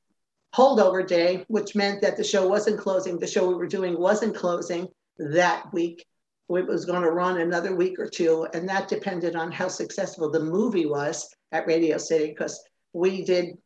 holdover 0.54 1.06
day, 1.06 1.44
which 1.48 1.74
meant 1.74 2.02
that 2.02 2.16
the 2.16 2.24
show 2.24 2.46
wasn't 2.46 2.78
closing. 2.78 3.18
The 3.18 3.26
show 3.26 3.48
we 3.48 3.54
were 3.54 3.66
doing 3.66 3.98
wasn't 3.98 4.36
closing 4.36 4.88
that 5.18 5.72
week. 5.72 6.04
It 6.50 6.66
was 6.66 6.84
going 6.84 7.02
to 7.02 7.10
run 7.10 7.40
another 7.40 7.74
week 7.74 7.98
or 7.98 8.08
two. 8.08 8.46
And 8.52 8.68
that 8.68 8.88
depended 8.88 9.34
on 9.34 9.50
how 9.50 9.68
successful 9.68 10.30
the 10.30 10.40
movie 10.40 10.86
was 10.86 11.28
at 11.52 11.66
Radio 11.66 11.98
City, 11.98 12.28
because 12.28 12.62
we 12.92 13.24
did 13.24 13.56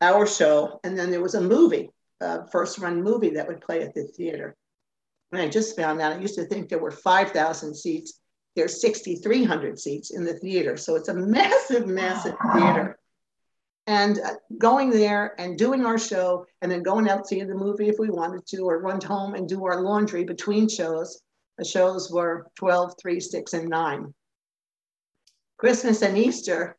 our 0.00 0.26
show 0.26 0.80
and 0.84 0.98
then 0.98 1.10
there 1.10 1.22
was 1.22 1.34
a 1.34 1.40
movie, 1.40 1.90
a 2.20 2.46
first 2.48 2.78
run 2.78 3.02
movie 3.02 3.30
that 3.30 3.48
would 3.48 3.60
play 3.60 3.82
at 3.82 3.94
the 3.94 4.04
theater. 4.04 4.56
And 5.32 5.40
I 5.40 5.48
just 5.48 5.76
found 5.76 6.00
out, 6.00 6.12
I 6.12 6.20
used 6.20 6.34
to 6.36 6.44
think 6.44 6.68
there 6.68 6.78
were 6.78 6.90
5,000 6.90 7.74
seats 7.74 8.20
there's 8.54 8.80
6,300 8.80 9.78
seats 9.78 10.10
in 10.10 10.24
the 10.24 10.34
theater. 10.34 10.76
So 10.76 10.94
it's 10.94 11.08
a 11.08 11.14
massive, 11.14 11.86
massive 11.86 12.34
theater. 12.54 12.98
And 13.86 14.18
uh, 14.20 14.34
going 14.58 14.90
there 14.90 15.34
and 15.40 15.58
doing 15.58 15.84
our 15.84 15.98
show 15.98 16.46
and 16.60 16.70
then 16.70 16.82
going 16.82 17.08
out 17.08 17.24
to 17.24 17.28
see 17.28 17.42
the 17.42 17.54
movie 17.54 17.88
if 17.88 17.96
we 17.98 18.10
wanted 18.10 18.46
to, 18.48 18.58
or 18.62 18.80
run 18.80 19.00
home 19.00 19.34
and 19.34 19.48
do 19.48 19.64
our 19.64 19.80
laundry 19.80 20.24
between 20.24 20.68
shows. 20.68 21.20
The 21.62 21.68
shows 21.68 22.10
were 22.10 22.48
12, 22.56 22.94
3, 23.00 23.20
6, 23.20 23.52
and 23.52 23.68
9. 23.68 24.12
Christmas 25.58 26.02
and 26.02 26.18
Easter, 26.18 26.76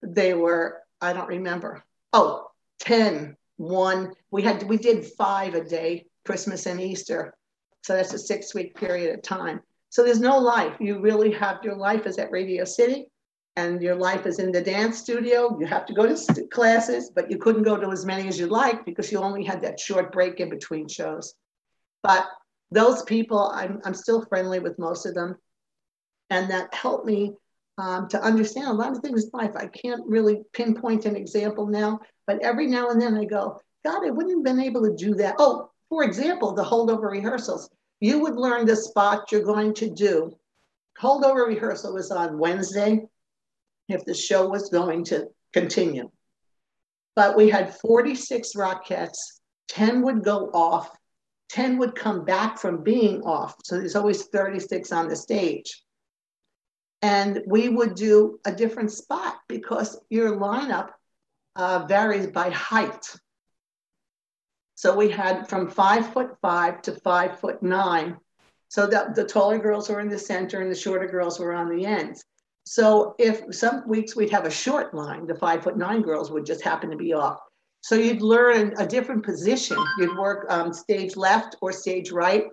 they 0.00 0.32
were, 0.32 0.80
I 1.00 1.12
don't 1.12 1.26
remember. 1.26 1.82
Oh, 2.12 2.52
10, 2.78 3.36
1. 3.56 4.12
We 4.30 4.42
had 4.42 4.62
we 4.62 4.76
did 4.76 5.06
five 5.18 5.56
a 5.56 5.64
day, 5.64 6.06
Christmas 6.24 6.66
and 6.66 6.80
Easter. 6.80 7.34
So 7.82 7.96
that's 7.96 8.12
a 8.12 8.18
six 8.20 8.54
week 8.54 8.76
period 8.76 9.12
of 9.12 9.22
time. 9.22 9.60
So 9.90 10.04
there's 10.04 10.20
no 10.20 10.38
life. 10.38 10.76
You 10.78 11.00
really 11.00 11.32
have 11.32 11.64
your 11.64 11.74
life 11.74 12.06
is 12.06 12.16
at 12.18 12.30
Radio 12.30 12.64
City 12.64 13.08
and 13.56 13.82
your 13.82 13.96
life 13.96 14.24
is 14.24 14.38
in 14.38 14.52
the 14.52 14.62
dance 14.62 14.98
studio. 14.98 15.58
You 15.58 15.66
have 15.66 15.84
to 15.86 15.94
go 15.94 16.06
to 16.06 16.46
classes, 16.52 17.10
but 17.12 17.28
you 17.28 17.38
couldn't 17.38 17.64
go 17.64 17.76
to 17.76 17.90
as 17.90 18.06
many 18.06 18.28
as 18.28 18.38
you'd 18.38 18.50
like 18.50 18.84
because 18.84 19.10
you 19.10 19.18
only 19.18 19.42
had 19.42 19.62
that 19.62 19.80
short 19.80 20.12
break 20.12 20.38
in 20.38 20.48
between 20.48 20.86
shows. 20.86 21.34
But 22.04 22.28
those 22.70 23.02
people, 23.02 23.50
I'm, 23.54 23.80
I'm 23.84 23.94
still 23.94 24.24
friendly 24.24 24.58
with 24.58 24.78
most 24.78 25.06
of 25.06 25.14
them. 25.14 25.36
And 26.30 26.50
that 26.50 26.74
helped 26.74 27.06
me 27.06 27.34
um, 27.78 28.08
to 28.08 28.20
understand 28.20 28.68
a 28.68 28.72
lot 28.72 28.92
of 28.92 29.02
things 29.02 29.24
in 29.24 29.30
life. 29.32 29.52
I 29.56 29.66
can't 29.66 30.04
really 30.06 30.42
pinpoint 30.52 31.04
an 31.04 31.14
example 31.14 31.66
now, 31.66 32.00
but 32.26 32.42
every 32.42 32.66
now 32.66 32.90
and 32.90 33.00
then 33.00 33.16
I 33.16 33.24
go, 33.24 33.60
God, 33.84 34.04
I 34.04 34.10
wouldn't 34.10 34.38
have 34.38 34.44
been 34.44 34.64
able 34.64 34.82
to 34.82 34.96
do 34.96 35.14
that. 35.16 35.36
Oh, 35.38 35.70
for 35.88 36.02
example, 36.02 36.52
the 36.52 36.64
holdover 36.64 37.10
rehearsals 37.10 37.70
you 38.00 38.20
would 38.20 38.36
learn 38.36 38.66
the 38.66 38.76
spot 38.76 39.32
you're 39.32 39.42
going 39.42 39.74
to 39.74 39.90
do. 39.90 40.36
Holdover 41.00 41.46
rehearsal 41.46 41.94
was 41.94 42.10
on 42.10 42.38
Wednesday 42.38 43.02
if 43.88 44.04
the 44.04 44.14
show 44.14 44.48
was 44.48 44.68
going 44.68 45.04
to 45.04 45.28
continue. 45.52 46.10
But 47.14 47.36
we 47.36 47.48
had 47.48 47.78
46 47.78 48.52
Rockettes, 48.54 49.16
10 49.68 50.02
would 50.02 50.22
go 50.22 50.50
off, 50.52 50.90
10 51.50 51.78
would 51.78 51.94
come 51.94 52.24
back 52.24 52.58
from 52.58 52.82
being 52.82 53.22
off. 53.22 53.56
So 53.64 53.78
there's 53.78 53.96
always 53.96 54.24
36 54.24 54.92
on 54.92 55.08
the 55.08 55.16
stage. 55.16 55.82
And 57.02 57.42
we 57.46 57.68
would 57.68 57.94
do 57.94 58.40
a 58.44 58.52
different 58.52 58.90
spot 58.90 59.36
because 59.48 60.00
your 60.10 60.36
lineup 60.36 60.90
uh, 61.54 61.86
varies 61.86 62.26
by 62.28 62.50
height. 62.50 63.14
So 64.74 64.94
we 64.94 65.10
had 65.10 65.48
from 65.48 65.70
five 65.70 66.12
foot 66.12 66.36
five 66.42 66.82
to 66.82 66.92
five 67.00 67.38
foot 67.38 67.62
nine. 67.62 68.16
So 68.68 68.86
the, 68.86 69.12
the 69.14 69.24
taller 69.24 69.58
girls 69.58 69.88
were 69.88 70.00
in 70.00 70.08
the 70.08 70.18
center 70.18 70.60
and 70.60 70.70
the 70.70 70.76
shorter 70.76 71.06
girls 71.06 71.38
were 71.38 71.54
on 71.54 71.74
the 71.74 71.86
ends. 71.86 72.24
So 72.64 73.14
if 73.18 73.54
some 73.54 73.88
weeks 73.88 74.16
we'd 74.16 74.32
have 74.32 74.44
a 74.44 74.50
short 74.50 74.92
line, 74.92 75.26
the 75.26 75.36
five 75.36 75.62
foot 75.62 75.78
nine 75.78 76.02
girls 76.02 76.30
would 76.30 76.44
just 76.44 76.62
happen 76.62 76.90
to 76.90 76.96
be 76.96 77.12
off. 77.12 77.38
So 77.86 77.94
you'd 77.94 78.20
learn 78.20 78.74
a 78.78 78.84
different 78.84 79.24
position. 79.24 79.78
You'd 79.96 80.18
work 80.18 80.44
um, 80.48 80.72
stage 80.72 81.14
left 81.14 81.54
or 81.62 81.70
stage 81.70 82.10
right. 82.10 82.46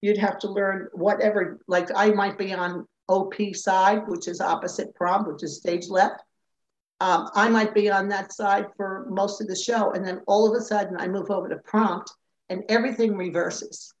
You'd 0.00 0.16
have 0.16 0.38
to 0.38 0.50
learn 0.50 0.88
whatever, 0.94 1.60
like 1.68 1.90
I 1.94 2.12
might 2.12 2.38
be 2.38 2.54
on 2.54 2.86
OP 3.06 3.34
side, 3.52 4.08
which 4.08 4.28
is 4.28 4.40
opposite 4.40 4.94
prompt, 4.94 5.30
which 5.30 5.42
is 5.42 5.58
stage 5.58 5.90
left. 5.90 6.22
um, 7.00 7.28
I 7.34 7.50
might 7.50 7.74
be 7.74 7.90
on 7.90 8.08
that 8.08 8.32
side 8.32 8.64
for 8.78 9.06
most 9.10 9.42
of 9.42 9.46
the 9.46 9.54
show. 9.54 9.92
And 9.92 10.02
then 10.06 10.22
all 10.26 10.50
of 10.50 10.58
a 10.58 10.64
sudden 10.64 10.96
I 10.98 11.06
move 11.06 11.30
over 11.30 11.50
to 11.50 11.58
prompt 11.66 12.10
and 12.48 12.64
everything 12.70 13.14
reverses. 13.14 13.92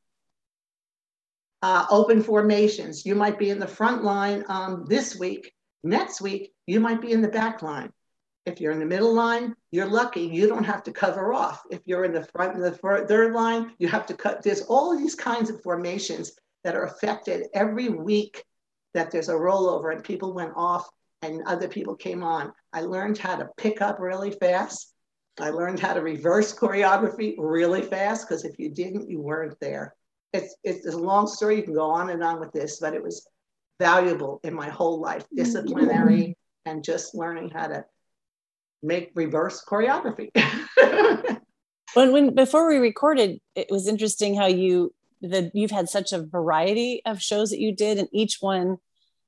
Uh, 1.60 1.84
open 1.90 2.22
formations. 2.22 3.04
You 3.04 3.14
might 3.14 3.38
be 3.38 3.50
in 3.50 3.58
the 3.58 3.68
front 3.68 4.04
line 4.04 4.42
um, 4.48 4.86
this 4.88 5.18
week. 5.18 5.52
Next 5.84 6.22
week, 6.22 6.54
you 6.66 6.80
might 6.80 7.02
be 7.02 7.12
in 7.12 7.20
the 7.20 7.28
back 7.28 7.60
line. 7.60 7.92
If 8.48 8.62
you're 8.62 8.72
in 8.72 8.78
the 8.78 8.86
middle 8.86 9.14
line, 9.14 9.54
you're 9.72 9.86
lucky. 9.86 10.22
You 10.22 10.48
don't 10.48 10.64
have 10.64 10.82
to 10.84 10.92
cover 10.92 11.34
off. 11.34 11.62
If 11.70 11.80
you're 11.84 12.06
in 12.06 12.12
the 12.12 12.24
front 12.24 12.54
and 12.56 12.64
the 12.64 12.72
third 12.72 13.34
line, 13.34 13.72
you 13.78 13.88
have 13.88 14.06
to 14.06 14.14
cut. 14.14 14.42
There's 14.42 14.62
all 14.62 14.96
these 14.96 15.14
kinds 15.14 15.50
of 15.50 15.62
formations 15.62 16.32
that 16.64 16.74
are 16.74 16.84
affected 16.84 17.48
every 17.52 17.90
week 17.90 18.42
that 18.94 19.10
there's 19.10 19.28
a 19.28 19.34
rollover 19.34 19.92
and 19.92 20.02
people 20.02 20.32
went 20.32 20.52
off 20.56 20.88
and 21.20 21.42
other 21.46 21.68
people 21.68 21.94
came 21.94 22.22
on. 22.22 22.52
I 22.72 22.80
learned 22.80 23.18
how 23.18 23.36
to 23.36 23.50
pick 23.58 23.82
up 23.82 24.00
really 24.00 24.30
fast. 24.30 24.94
I 25.38 25.50
learned 25.50 25.78
how 25.78 25.92
to 25.92 26.00
reverse 26.00 26.54
choreography 26.54 27.34
really 27.36 27.82
fast 27.82 28.26
because 28.26 28.44
if 28.44 28.58
you 28.58 28.70
didn't, 28.70 29.10
you 29.10 29.20
weren't 29.20 29.60
there. 29.60 29.94
It's, 30.32 30.56
it's 30.64 30.86
a 30.86 30.96
long 30.96 31.26
story. 31.26 31.56
You 31.56 31.62
can 31.64 31.74
go 31.74 31.90
on 31.90 32.08
and 32.08 32.24
on 32.24 32.40
with 32.40 32.52
this, 32.52 32.80
but 32.80 32.94
it 32.94 33.02
was 33.02 33.28
valuable 33.78 34.40
in 34.42 34.54
my 34.54 34.70
whole 34.70 35.00
life, 35.00 35.24
mm-hmm. 35.24 35.36
disciplinary 35.36 36.36
and 36.64 36.82
just 36.82 37.14
learning 37.14 37.50
how 37.50 37.66
to 37.66 37.84
make 38.82 39.10
reverse 39.14 39.64
choreography. 39.64 40.30
when, 41.94 42.12
when 42.12 42.34
before 42.34 42.68
we 42.68 42.76
recorded, 42.76 43.40
it 43.54 43.68
was 43.70 43.88
interesting 43.88 44.34
how 44.34 44.46
you 44.46 44.94
that 45.20 45.50
you've 45.54 45.72
had 45.72 45.88
such 45.88 46.12
a 46.12 46.22
variety 46.22 47.02
of 47.04 47.20
shows 47.20 47.50
that 47.50 47.60
you 47.60 47.74
did, 47.74 47.98
and 47.98 48.08
each 48.12 48.38
one 48.40 48.78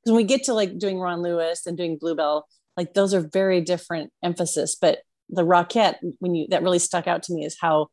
because 0.01 0.13
when 0.13 0.17
we 0.17 0.25
get 0.25 0.45
to 0.45 0.55
like 0.55 0.79
doing 0.79 0.99
Ron 0.99 1.23
Lewis 1.23 1.67
and 1.67 1.77
doing 1.77 1.99
Bluebell, 1.99 2.47
like 2.77 2.95
those 2.95 3.13
are 3.13 3.21
very 3.21 3.61
different 3.61 4.13
emphasis. 4.23 4.75
But 4.75 5.01
the 5.29 5.43
Rockette, 5.43 5.97
when 6.19 6.35
you 6.35 6.47
that 6.49 6.63
really 6.63 6.79
stuck 6.79 7.07
out 7.07 7.23
to 7.25 7.35
me 7.35 7.45
is 7.45 7.57
how 7.61 7.89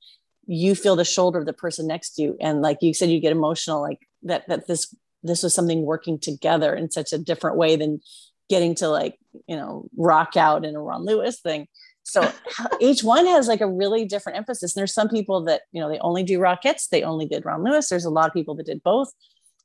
you 0.45 0.75
feel 0.75 0.95
the 0.95 1.03
shoulder 1.03 1.39
of 1.39 1.45
the 1.45 1.53
person 1.53 1.87
next 1.87 2.11
to 2.15 2.21
you, 2.21 2.37
and 2.39 2.61
like 2.61 2.77
you 2.81 2.93
said, 2.93 3.09
you 3.09 3.19
get 3.19 3.33
emotional, 3.33 3.81
like 3.81 3.99
that 4.23 4.47
that 4.47 4.67
this 4.67 4.95
this 5.23 5.43
was 5.43 5.53
something 5.53 5.81
working 5.81 6.19
together 6.19 6.73
in 6.73 6.89
such 6.89 7.11
a 7.11 7.17
different 7.17 7.57
way 7.57 7.75
than 7.75 7.99
getting 8.49 8.75
to 8.75 8.89
like 8.89 9.17
you 9.47 9.55
know 9.55 9.87
rock 9.97 10.37
out 10.37 10.65
in 10.65 10.75
a 10.75 10.81
Ron 10.81 11.05
Lewis 11.05 11.39
thing. 11.39 11.67
So 12.03 12.31
each 12.79 13.03
one 13.03 13.25
has 13.25 13.47
like 13.47 13.61
a 13.61 13.69
really 13.69 14.05
different 14.05 14.37
emphasis. 14.37 14.75
And 14.75 14.79
there's 14.79 14.93
some 14.93 15.09
people 15.09 15.43
that 15.45 15.63
you 15.71 15.81
know 15.81 15.89
they 15.89 15.99
only 15.99 16.23
do 16.23 16.39
Rockettes 16.39 16.89
they 16.89 17.03
only 17.03 17.27
did 17.27 17.45
Ron 17.45 17.63
Lewis. 17.63 17.89
There's 17.89 18.05
a 18.05 18.09
lot 18.09 18.27
of 18.27 18.33
people 18.33 18.55
that 18.55 18.65
did 18.65 18.83
both, 18.83 19.11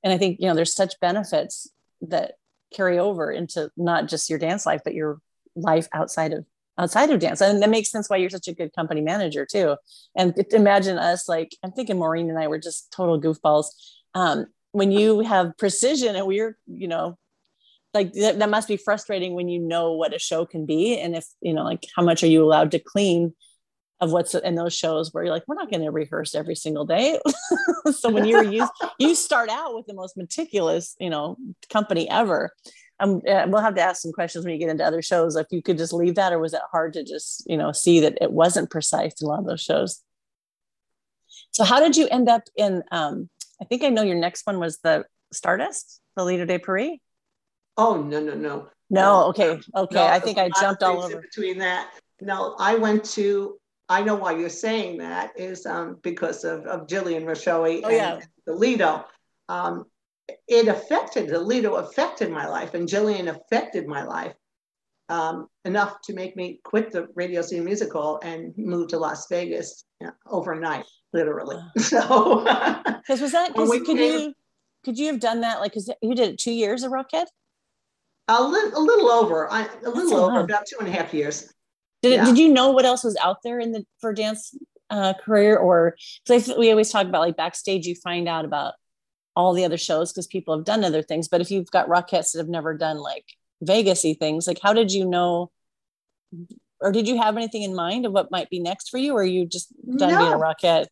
and 0.02 0.12
I 0.12 0.18
think 0.18 0.38
you 0.40 0.48
know 0.48 0.54
there's 0.54 0.74
such 0.74 0.98
benefits 1.00 1.70
that 2.02 2.34
carry 2.72 2.98
over 2.98 3.30
into 3.30 3.70
not 3.76 4.08
just 4.08 4.30
your 4.30 4.38
dance 4.38 4.66
life 4.66 4.80
but 4.84 4.94
your 4.94 5.20
life 5.54 5.88
outside 5.92 6.32
of 6.32 6.44
outside 6.78 7.10
of 7.10 7.20
dance 7.20 7.40
and 7.40 7.62
that 7.62 7.68
makes 7.68 7.90
sense 7.90 8.08
why 8.08 8.16
you're 8.16 8.30
such 8.30 8.48
a 8.48 8.54
good 8.54 8.72
company 8.72 9.02
manager 9.02 9.46
too 9.46 9.76
and 10.16 10.34
imagine 10.52 10.96
us 10.96 11.28
like 11.28 11.54
i'm 11.62 11.70
thinking 11.70 11.98
maureen 11.98 12.30
and 12.30 12.38
i 12.38 12.46
were 12.46 12.58
just 12.58 12.90
total 12.90 13.20
goofballs 13.20 13.66
um, 14.14 14.46
when 14.72 14.90
you 14.90 15.20
have 15.20 15.56
precision 15.58 16.16
and 16.16 16.26
we're 16.26 16.56
you 16.66 16.88
know 16.88 17.16
like 17.94 18.12
that, 18.14 18.38
that 18.38 18.50
must 18.50 18.68
be 18.68 18.76
frustrating 18.76 19.34
when 19.34 19.48
you 19.48 19.58
know 19.58 19.92
what 19.92 20.14
a 20.14 20.18
show 20.18 20.46
can 20.46 20.66
be 20.66 20.98
and 20.98 21.14
if 21.14 21.26
you 21.40 21.52
know 21.52 21.62
like 21.62 21.86
how 21.94 22.02
much 22.02 22.22
are 22.22 22.28
you 22.28 22.42
allowed 22.42 22.70
to 22.70 22.78
clean 22.78 23.34
of 24.02 24.10
what's 24.10 24.34
in 24.34 24.56
those 24.56 24.74
shows 24.74 25.14
where 25.14 25.22
you're 25.22 25.32
like, 25.32 25.44
we're 25.46 25.54
not 25.54 25.70
going 25.70 25.84
to 25.84 25.92
rehearse 25.92 26.34
every 26.34 26.56
single 26.56 26.84
day. 26.84 27.20
so 27.92 28.10
when 28.10 28.24
you're 28.24 28.42
used, 28.42 28.72
you 28.98 29.14
start 29.14 29.48
out 29.48 29.76
with 29.76 29.86
the 29.86 29.94
most 29.94 30.16
meticulous, 30.16 30.96
you 30.98 31.08
know, 31.08 31.36
company 31.70 32.10
ever. 32.10 32.52
Um, 32.98 33.22
we'll 33.24 33.62
have 33.62 33.76
to 33.76 33.80
ask 33.80 34.02
some 34.02 34.10
questions 34.10 34.44
when 34.44 34.54
you 34.54 34.58
get 34.58 34.70
into 34.70 34.84
other 34.84 35.02
shows. 35.02 35.36
If 35.36 35.46
you 35.52 35.62
could 35.62 35.78
just 35.78 35.92
leave 35.92 36.16
that, 36.16 36.32
or 36.32 36.40
was 36.40 36.52
it 36.52 36.60
hard 36.72 36.94
to 36.94 37.04
just, 37.04 37.44
you 37.46 37.56
know, 37.56 37.70
see 37.70 38.00
that 38.00 38.18
it 38.20 38.32
wasn't 38.32 38.70
precise 38.70 39.14
in 39.20 39.26
a 39.26 39.28
lot 39.28 39.38
of 39.38 39.46
those 39.46 39.60
shows? 39.60 40.02
So 41.52 41.62
how 41.62 41.78
did 41.78 41.96
you 41.96 42.08
end 42.08 42.28
up 42.28 42.42
in? 42.56 42.82
Um, 42.90 43.30
I 43.60 43.66
think 43.66 43.84
I 43.84 43.88
know 43.88 44.02
your 44.02 44.18
next 44.18 44.44
one 44.48 44.58
was 44.58 44.78
the 44.78 45.04
Stardust, 45.32 46.00
the 46.16 46.24
Lido 46.24 46.44
de 46.44 46.58
Paris. 46.58 46.98
Oh 47.76 48.02
no 48.02 48.20
no 48.20 48.34
no 48.34 48.68
no. 48.90 49.24
Okay 49.28 49.60
okay. 49.76 49.94
No, 49.94 50.04
I 50.04 50.18
think 50.18 50.38
I 50.38 50.50
jumped 50.60 50.82
all 50.82 51.02
over 51.02 51.20
between 51.20 51.58
that. 51.58 51.90
No, 52.20 52.54
I 52.58 52.76
went 52.76 53.04
to 53.12 53.58
I 53.88 54.02
know 54.02 54.14
why 54.14 54.32
you're 54.32 54.48
saying 54.48 54.98
that 54.98 55.32
is 55.36 55.66
um, 55.66 55.98
because 56.02 56.44
of, 56.44 56.64
of 56.66 56.88
Gillian 56.88 57.24
Roscioli 57.24 57.82
oh, 57.84 57.88
and, 57.88 57.96
yeah. 57.96 58.20
the 58.46 58.54
Lido. 58.54 59.04
Um, 59.48 59.84
it 60.48 60.68
affected, 60.68 61.28
the 61.28 61.38
Lido 61.38 61.74
affected 61.74 62.30
my 62.30 62.48
life 62.48 62.72
and 62.72 62.88
Jillian 62.88 63.28
affected 63.28 63.86
my 63.86 64.04
life 64.04 64.34
um, 65.08 65.48
enough 65.64 66.00
to 66.04 66.14
make 66.14 66.36
me 66.36 66.60
quit 66.64 66.90
the 66.90 67.08
Radio 67.14 67.42
City 67.42 67.60
Music 67.60 67.92
Hall 67.92 68.18
and 68.22 68.54
move 68.56 68.88
to 68.88 68.98
Las 68.98 69.26
Vegas 69.28 69.84
you 70.00 70.06
know, 70.06 70.12
overnight, 70.26 70.86
literally. 71.12 71.58
So, 71.78 72.44
because 73.02 73.20
was 73.20 73.32
that, 73.32 73.52
cause 73.52 73.68
could 73.70 73.86
came, 73.98 74.20
you, 74.20 74.34
could 74.84 74.98
you 74.98 75.08
have 75.08 75.20
done 75.20 75.42
that? 75.42 75.60
Like, 75.60 75.74
cause 75.74 75.90
you 76.00 76.14
did 76.14 76.30
it 76.30 76.38
two 76.38 76.52
years 76.52 76.82
of 76.82 76.92
Rockette? 76.92 77.26
A, 78.28 78.42
li- 78.42 78.70
a 78.74 78.80
little 78.80 79.10
over, 79.10 79.50
I, 79.50 79.68
a 79.84 79.90
little 79.90 80.20
over, 80.20 80.40
about 80.40 80.66
two 80.66 80.76
and 80.78 80.88
a 80.88 80.92
half 80.92 81.12
years. 81.12 81.52
Did, 82.02 82.12
yeah. 82.12 82.24
did 82.24 82.38
you 82.38 82.48
know 82.48 82.70
what 82.70 82.84
else 82.84 83.04
was 83.04 83.16
out 83.16 83.38
there 83.42 83.58
in 83.58 83.72
the 83.72 83.84
for 84.00 84.12
dance 84.12 84.54
uh, 84.90 85.14
career, 85.14 85.56
or 85.56 85.96
because 86.26 86.52
we 86.58 86.70
always 86.70 86.90
talk 86.90 87.06
about 87.06 87.20
like 87.20 87.36
backstage, 87.36 87.86
you 87.86 87.94
find 87.94 88.28
out 88.28 88.44
about 88.44 88.74
all 89.34 89.54
the 89.54 89.64
other 89.64 89.78
shows 89.78 90.12
because 90.12 90.26
people 90.26 90.56
have 90.56 90.64
done 90.64 90.84
other 90.84 91.02
things. 91.02 91.28
But 91.28 91.40
if 91.40 91.50
you've 91.50 91.70
got 91.70 91.88
Rockettes 91.88 92.32
that 92.32 92.38
have 92.38 92.48
never 92.48 92.76
done 92.76 92.98
like 92.98 93.24
Vegasy 93.64 94.18
things, 94.18 94.46
like 94.46 94.60
how 94.62 94.72
did 94.72 94.92
you 94.92 95.04
know? 95.04 95.50
Or 96.80 96.90
did 96.92 97.06
you 97.06 97.20
have 97.20 97.36
anything 97.36 97.62
in 97.62 97.74
mind 97.74 98.06
of 98.06 98.12
what 98.12 98.30
might 98.30 98.50
be 98.50 98.60
next 98.60 98.90
for 98.90 98.98
you, 98.98 99.14
or 99.14 99.24
you 99.24 99.46
just 99.46 99.72
done 99.96 100.12
no. 100.12 100.18
being 100.18 100.32
a 100.32 100.36
Rockette? 100.36 100.86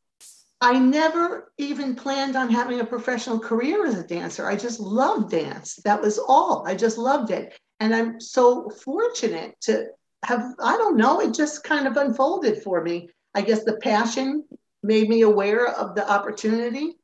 I 0.60 0.78
never 0.78 1.52
even 1.56 1.94
planned 1.94 2.36
on 2.36 2.50
having 2.50 2.80
a 2.80 2.84
professional 2.84 3.38
career 3.38 3.86
as 3.86 3.98
a 3.98 4.06
dancer. 4.06 4.46
I 4.46 4.56
just 4.56 4.78
loved 4.78 5.30
dance. 5.30 5.76
That 5.84 6.02
was 6.02 6.18
all. 6.18 6.64
I 6.66 6.74
just 6.74 6.98
loved 6.98 7.30
it. 7.30 7.58
And 7.80 7.94
I'm 7.94 8.20
so 8.20 8.68
fortunate 8.68 9.58
to 9.62 9.86
have 10.24 10.54
I 10.62 10.76
don't 10.76 10.98
know, 10.98 11.20
it 11.20 11.32
just 11.32 11.64
kind 11.64 11.86
of 11.86 11.96
unfolded 11.96 12.62
for 12.62 12.82
me. 12.82 13.08
I 13.34 13.40
guess 13.40 13.64
the 13.64 13.76
passion 13.76 14.44
made 14.82 15.08
me 15.08 15.22
aware 15.22 15.68
of 15.68 15.94
the 15.94 16.10
opportunity. 16.10 16.96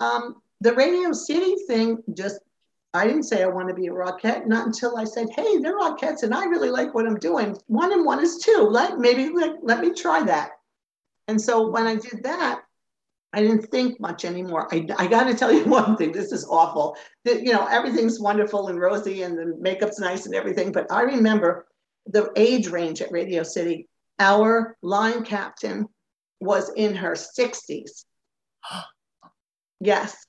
Um, 0.00 0.42
the 0.60 0.74
Radio 0.74 1.12
City 1.12 1.56
thing 1.66 2.02
just 2.14 2.40
I 2.94 3.06
didn't 3.06 3.22
say 3.22 3.42
I 3.42 3.46
want 3.46 3.68
to 3.68 3.74
be 3.74 3.86
a 3.86 3.90
Rockette, 3.90 4.46
not 4.46 4.66
until 4.66 4.98
I 4.98 5.04
said, 5.04 5.28
"Hey, 5.34 5.56
they're 5.58 5.78
Rockettes, 5.78 6.24
and 6.24 6.34
I 6.34 6.44
really 6.44 6.68
like 6.68 6.92
what 6.92 7.06
I'm 7.06 7.18
doing. 7.18 7.56
One 7.68 7.90
and 7.90 8.04
one 8.04 8.20
is 8.20 8.36
two. 8.36 8.68
Let 8.70 8.98
maybe 8.98 9.30
let, 9.30 9.64
let 9.64 9.80
me 9.80 9.94
try 9.94 10.22
that." 10.24 10.50
And 11.26 11.40
so 11.40 11.70
when 11.70 11.86
I 11.86 11.94
did 11.94 12.22
that, 12.24 12.61
I 13.32 13.40
didn't 13.40 13.70
think 13.70 13.98
much 13.98 14.24
anymore. 14.24 14.68
I, 14.72 14.86
I 14.98 15.06
got 15.06 15.24
to 15.24 15.34
tell 15.34 15.52
you 15.52 15.64
one 15.66 15.96
thing. 15.96 16.12
This 16.12 16.32
is 16.32 16.46
awful. 16.46 16.96
That 17.24 17.42
you 17.42 17.52
know 17.52 17.66
everything's 17.66 18.20
wonderful 18.20 18.68
and 18.68 18.80
rosy, 18.80 19.22
and 19.22 19.38
the 19.38 19.56
makeup's 19.58 19.98
nice 19.98 20.26
and 20.26 20.34
everything. 20.34 20.72
But 20.72 20.90
I 20.90 21.02
remember 21.02 21.66
the 22.06 22.30
age 22.36 22.68
range 22.68 23.00
at 23.00 23.12
Radio 23.12 23.42
City, 23.42 23.88
our 24.18 24.76
line 24.82 25.24
captain 25.24 25.88
was 26.40 26.70
in 26.76 26.94
her 26.94 27.12
60s. 27.12 28.04
yes. 29.80 30.26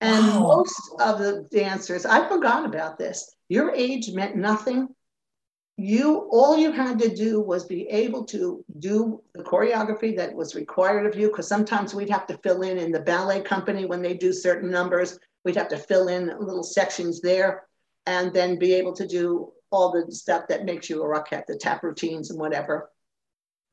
And 0.00 0.26
wow. 0.28 0.40
most 0.40 0.80
of 1.00 1.18
the 1.18 1.46
dancers, 1.50 2.06
I 2.06 2.28
forgot 2.28 2.64
about 2.64 2.98
this. 2.98 3.34
Your 3.48 3.74
age 3.74 4.12
meant 4.12 4.36
nothing. 4.36 4.88
You 5.80 6.28
all 6.32 6.58
you 6.58 6.72
had 6.72 6.98
to 6.98 7.08
do 7.08 7.40
was 7.40 7.64
be 7.64 7.86
able 7.88 8.24
to 8.24 8.64
do 8.80 9.22
the 9.32 9.44
choreography 9.44 10.16
that 10.16 10.34
was 10.34 10.56
required 10.56 11.06
of 11.06 11.14
you. 11.14 11.28
Because 11.28 11.46
sometimes 11.46 11.94
we'd 11.94 12.10
have 12.10 12.26
to 12.26 12.38
fill 12.38 12.62
in 12.62 12.78
in 12.78 12.90
the 12.90 12.98
ballet 12.98 13.42
company 13.42 13.86
when 13.86 14.02
they 14.02 14.14
do 14.14 14.32
certain 14.32 14.72
numbers. 14.72 15.20
We'd 15.44 15.54
have 15.54 15.68
to 15.68 15.78
fill 15.78 16.08
in 16.08 16.26
little 16.40 16.64
sections 16.64 17.20
there, 17.20 17.68
and 18.06 18.34
then 18.34 18.58
be 18.58 18.74
able 18.74 18.92
to 18.94 19.06
do 19.06 19.52
all 19.70 19.92
the 19.92 20.12
stuff 20.12 20.48
that 20.48 20.64
makes 20.64 20.90
you 20.90 21.00
a 21.00 21.06
rockette, 21.06 21.46
the 21.46 21.56
tap 21.56 21.84
routines 21.84 22.30
and 22.30 22.40
whatever. 22.40 22.90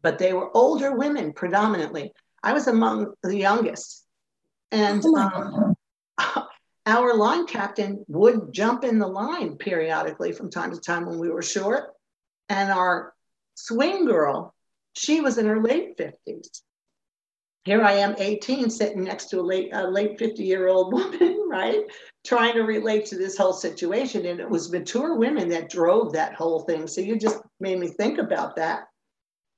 But 0.04 0.20
they 0.20 0.34
were 0.34 0.56
older 0.56 0.96
women 0.96 1.34
predominantly. 1.34 2.14
I 2.44 2.54
was 2.54 2.68
among 2.68 3.14
the 3.24 3.36
youngest. 3.36 4.06
And 4.72 5.02
oh 5.04 5.76
um, 6.20 6.48
our 6.86 7.16
line 7.16 7.48
captain 7.48 8.06
would 8.08 8.54
jump 8.54 8.84
in 8.84 9.00
the 9.00 9.08
line 9.08 9.58
periodically 9.58 10.34
from 10.34 10.52
time 10.52 10.72
to 10.72 10.80
time 10.80 11.08
when 11.08 11.18
we 11.18 11.30
were 11.30 11.42
short. 11.42 11.95
And 12.50 12.72
our 12.72 13.14
swing 13.56 14.06
girl, 14.06 14.54
she 14.94 15.22
was 15.22 15.38
in 15.38 15.46
her 15.46 15.62
late 15.62 15.98
50s. 15.98 16.62
Here 17.64 17.82
I 17.82 17.94
am, 17.94 18.16
18, 18.18 18.70
sitting 18.70 19.04
next 19.04 19.30
to 19.32 19.40
a 19.40 19.42
late, 19.42 19.72
a 19.74 19.90
late 19.90 20.20
50 20.20 20.44
year 20.44 20.68
old 20.68 20.94
woman, 20.94 21.48
right? 21.50 21.86
trying 22.26 22.56
to 22.56 22.64
relate 22.64 23.06
to 23.06 23.18
this 23.18 23.38
whole 23.38 23.54
situation. 23.54 24.26
And 24.26 24.40
it 24.40 24.50
was 24.50 24.72
mature 24.72 25.16
women 25.16 25.48
that 25.50 25.70
drove 25.70 26.14
that 26.14 26.34
whole 26.34 26.62
thing. 26.62 26.88
So 26.88 27.02
you 27.02 27.18
just 27.18 27.40
made 27.60 27.80
me 27.80 27.88
think 27.88 28.18
about 28.18 28.56
that. 28.56 28.88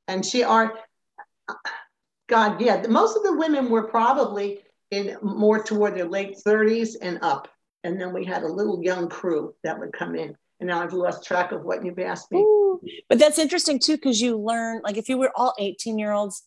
And 0.07 0.25
she 0.25 0.43
are, 0.43 0.73
God, 2.27 2.61
yeah, 2.61 2.85
most 2.87 3.15
of 3.15 3.23
the 3.23 3.37
women 3.37 3.69
were 3.69 3.87
probably 3.87 4.59
in 4.91 5.17
more 5.21 5.63
toward 5.63 5.95
their 5.95 6.07
late 6.07 6.37
30s 6.45 6.95
and 7.01 7.19
up. 7.21 7.47
And 7.83 7.99
then 7.99 8.13
we 8.13 8.25
had 8.25 8.43
a 8.43 8.51
little 8.51 8.83
young 8.83 9.07
crew 9.07 9.53
that 9.63 9.79
would 9.79 9.93
come 9.93 10.15
in. 10.15 10.35
and 10.59 10.67
now 10.67 10.81
I've 10.81 10.93
lost 10.93 11.23
track 11.23 11.53
of 11.53 11.63
what 11.63 11.85
you've 11.85 11.99
asked 11.99 12.31
me. 12.31 12.39
Ooh. 12.39 12.66
But 13.09 13.19
that's 13.19 13.39
interesting 13.39 13.79
too, 13.79 13.95
because 13.95 14.21
you 14.21 14.37
learn, 14.37 14.81
like, 14.83 14.97
if 14.97 15.09
you 15.09 15.17
were 15.17 15.31
all 15.35 15.53
18 15.59 15.99
year 15.99 16.11
olds, 16.11 16.43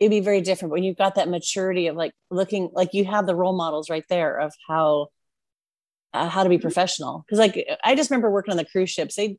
it'd 0.00 0.10
be 0.10 0.20
very 0.20 0.40
different. 0.40 0.72
When 0.72 0.82
you've 0.82 0.96
got 0.96 1.14
that 1.14 1.28
maturity 1.28 1.86
of 1.86 1.96
like 1.96 2.12
looking, 2.30 2.70
like 2.72 2.92
you 2.92 3.04
have 3.04 3.26
the 3.26 3.36
role 3.36 3.56
models 3.56 3.88
right 3.88 4.04
there 4.08 4.38
of 4.38 4.52
how 4.68 5.08
uh, 6.14 6.28
how 6.28 6.42
to 6.42 6.48
be 6.48 6.58
professional. 6.58 7.24
Because 7.26 7.38
like 7.38 7.66
I 7.84 7.94
just 7.94 8.10
remember 8.10 8.30
working 8.30 8.52
on 8.52 8.56
the 8.56 8.64
cruise 8.64 8.90
ships, 8.90 9.14
they'd 9.14 9.38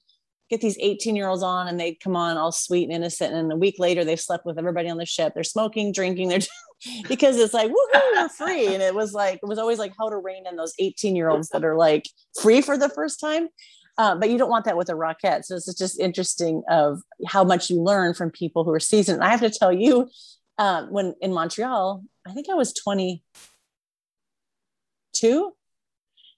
get 0.49 0.62
these 0.62 0.77
18 0.79 1.15
year 1.15 1.27
olds 1.27 1.43
on 1.43 1.67
and 1.67 1.79
they'd 1.79 1.99
come 1.99 2.15
on 2.15 2.38
all 2.38 2.51
sweet 2.51 2.83
and 2.83 2.93
innocent, 2.93 3.33
and 3.33 3.51
a 3.51 3.55
week 3.55 3.75
later 3.79 4.03
they've 4.03 4.19
slept 4.19 4.45
with 4.45 4.57
everybody 4.57 4.89
on 4.89 4.97
the 4.97 5.05
ship. 5.05 5.33
They're 5.33 5.43
smoking, 5.43 5.91
drinking, 5.91 6.29
they're 6.29 6.39
because 7.07 7.38
it's 7.38 7.53
like 7.53 7.69
woohoo, 7.69 8.01
we're 8.13 8.29
free. 8.29 8.73
And 8.73 8.81
it 8.81 8.95
was 8.95 9.13
like 9.13 9.36
it 9.36 9.47
was 9.47 9.59
always 9.59 9.79
like 9.79 9.93
how 9.99 10.09
to 10.09 10.17
rein 10.17 10.45
in 10.47 10.55
those 10.55 10.73
18 10.79 11.15
year 11.15 11.29
olds 11.29 11.49
that 11.49 11.63
are 11.63 11.75
like 11.75 12.05
free 12.41 12.62
for 12.62 12.77
the 12.77 12.89
first 12.89 13.19
time. 13.19 13.49
Uh, 13.97 14.15
but 14.15 14.29
you 14.29 14.38
don't 14.38 14.49
want 14.49 14.65
that 14.65 14.75
with 14.77 14.89
a 14.89 14.95
rocket. 14.95 15.45
So 15.45 15.56
it's 15.56 15.73
just 15.75 15.99
interesting 15.99 16.63
of 16.69 17.01
how 17.27 17.43
much 17.43 17.69
you 17.69 17.82
learn 17.82 18.13
from 18.13 18.32
people 18.32 18.63
who 18.63 18.71
are 18.71 18.79
seasoned. 18.79 19.17
And 19.17 19.23
I 19.23 19.29
have 19.29 19.41
to 19.41 19.51
tell 19.51 19.71
you, 19.71 20.10
um, 20.58 20.91
when 20.91 21.13
in 21.21 21.32
Montreal, 21.34 22.03
I 22.27 22.34
think 22.34 22.49
I 22.49 22.56
was 22.56 22.73
22 22.73 23.21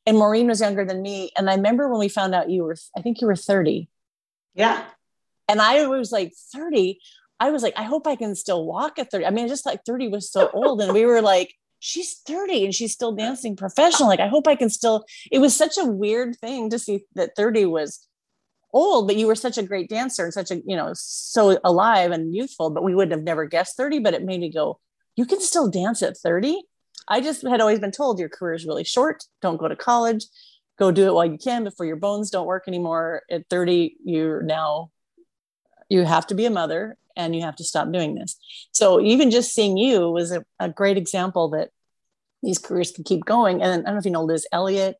and 0.05 0.17
Maureen 0.17 0.47
was 0.47 0.61
younger 0.61 0.85
than 0.85 1.01
me. 1.01 1.31
And 1.37 1.49
I 1.49 1.55
remember 1.55 1.89
when 1.89 1.99
we 1.99 2.09
found 2.09 2.35
out 2.35 2.49
you 2.49 2.63
were, 2.63 2.75
I 2.97 3.01
think 3.01 3.21
you 3.21 3.27
were 3.27 3.35
30. 3.35 3.89
Yeah. 4.53 4.83
And 5.47 5.61
I 5.61 5.87
was 5.87 6.11
like 6.11 6.33
30. 6.53 6.99
I 7.39 7.51
was 7.51 7.63
like, 7.63 7.73
I 7.77 7.83
hope 7.83 8.07
I 8.07 8.15
can 8.15 8.35
still 8.35 8.65
walk 8.65 8.99
at 8.99 9.11
30. 9.11 9.25
I 9.25 9.29
mean, 9.29 9.47
just 9.47 9.65
like 9.65 9.81
30 9.85 10.09
was 10.09 10.31
so 10.31 10.49
old. 10.53 10.81
And 10.81 10.93
we 10.93 11.05
were 11.05 11.21
like, 11.21 11.53
she's 11.85 12.15
30 12.25 12.65
and 12.65 12.73
she's 12.73 12.93
still 12.93 13.11
dancing 13.11 13.55
professional. 13.55 14.09
Like, 14.09 14.19
I 14.19 14.27
hope 14.27 14.47
I 14.47 14.55
can 14.55 14.71
still, 14.71 15.05
it 15.31 15.37
was 15.37 15.55
such 15.55 15.77
a 15.77 15.85
weird 15.85 16.35
thing 16.37 16.71
to 16.71 16.79
see 16.79 17.05
that 17.13 17.35
30 17.35 17.65
was 17.65 18.07
old, 18.73 19.07
but 19.07 19.17
you 19.17 19.27
were 19.27 19.35
such 19.35 19.59
a 19.59 19.63
great 19.63 19.87
dancer 19.87 20.23
and 20.23 20.33
such 20.33 20.49
a, 20.49 20.55
you 20.65 20.75
know, 20.75 20.91
so 20.95 21.59
alive 21.63 22.11
and 22.11 22.33
youthful, 22.33 22.71
but 22.71 22.83
we 22.83 22.95
would 22.95 23.11
have 23.11 23.21
never 23.21 23.45
guessed 23.45 23.77
30, 23.77 23.99
but 23.99 24.15
it 24.15 24.23
made 24.23 24.39
me 24.39 24.51
go, 24.51 24.79
you 25.15 25.27
can 25.27 25.39
still 25.39 25.69
dance 25.69 26.01
at 26.01 26.17
30. 26.17 26.59
I 27.07 27.21
just 27.21 27.43
had 27.43 27.61
always 27.61 27.79
been 27.79 27.91
told 27.91 28.19
your 28.19 28.29
career 28.29 28.55
is 28.55 28.65
really 28.65 28.83
short. 28.83 29.23
Don't 29.43 29.57
go 29.57 29.67
to 29.67 29.75
college. 29.75 30.25
Go 30.79 30.91
do 30.91 31.05
it 31.05 31.13
while 31.13 31.25
you 31.25 31.37
can 31.37 31.63
before 31.63 31.85
your 31.85 31.97
bones 31.97 32.31
don't 32.31 32.47
work 32.47 32.63
anymore. 32.67 33.21
At 33.29 33.47
30, 33.49 33.97
you're 34.03 34.41
now, 34.41 34.89
you 35.87 36.03
have 36.03 36.25
to 36.27 36.35
be 36.35 36.47
a 36.47 36.49
mother 36.49 36.97
and 37.15 37.35
you 37.35 37.43
have 37.43 37.55
to 37.57 37.63
stop 37.63 37.91
doing 37.91 38.15
this. 38.15 38.37
So 38.71 38.99
even 38.99 39.29
just 39.29 39.53
seeing 39.53 39.77
you 39.77 40.09
was 40.09 40.31
a, 40.31 40.43
a 40.59 40.67
great 40.67 40.97
example 40.97 41.49
that 41.49 41.69
these 42.43 42.59
careers 42.59 42.91
can 42.91 43.03
keep 43.03 43.25
going. 43.25 43.61
And 43.61 43.71
I 43.71 43.75
don't 43.75 43.85
know 43.85 43.97
if 43.97 44.05
you 44.05 44.11
know 44.11 44.23
Liz 44.23 44.47
Elliott. 44.51 44.95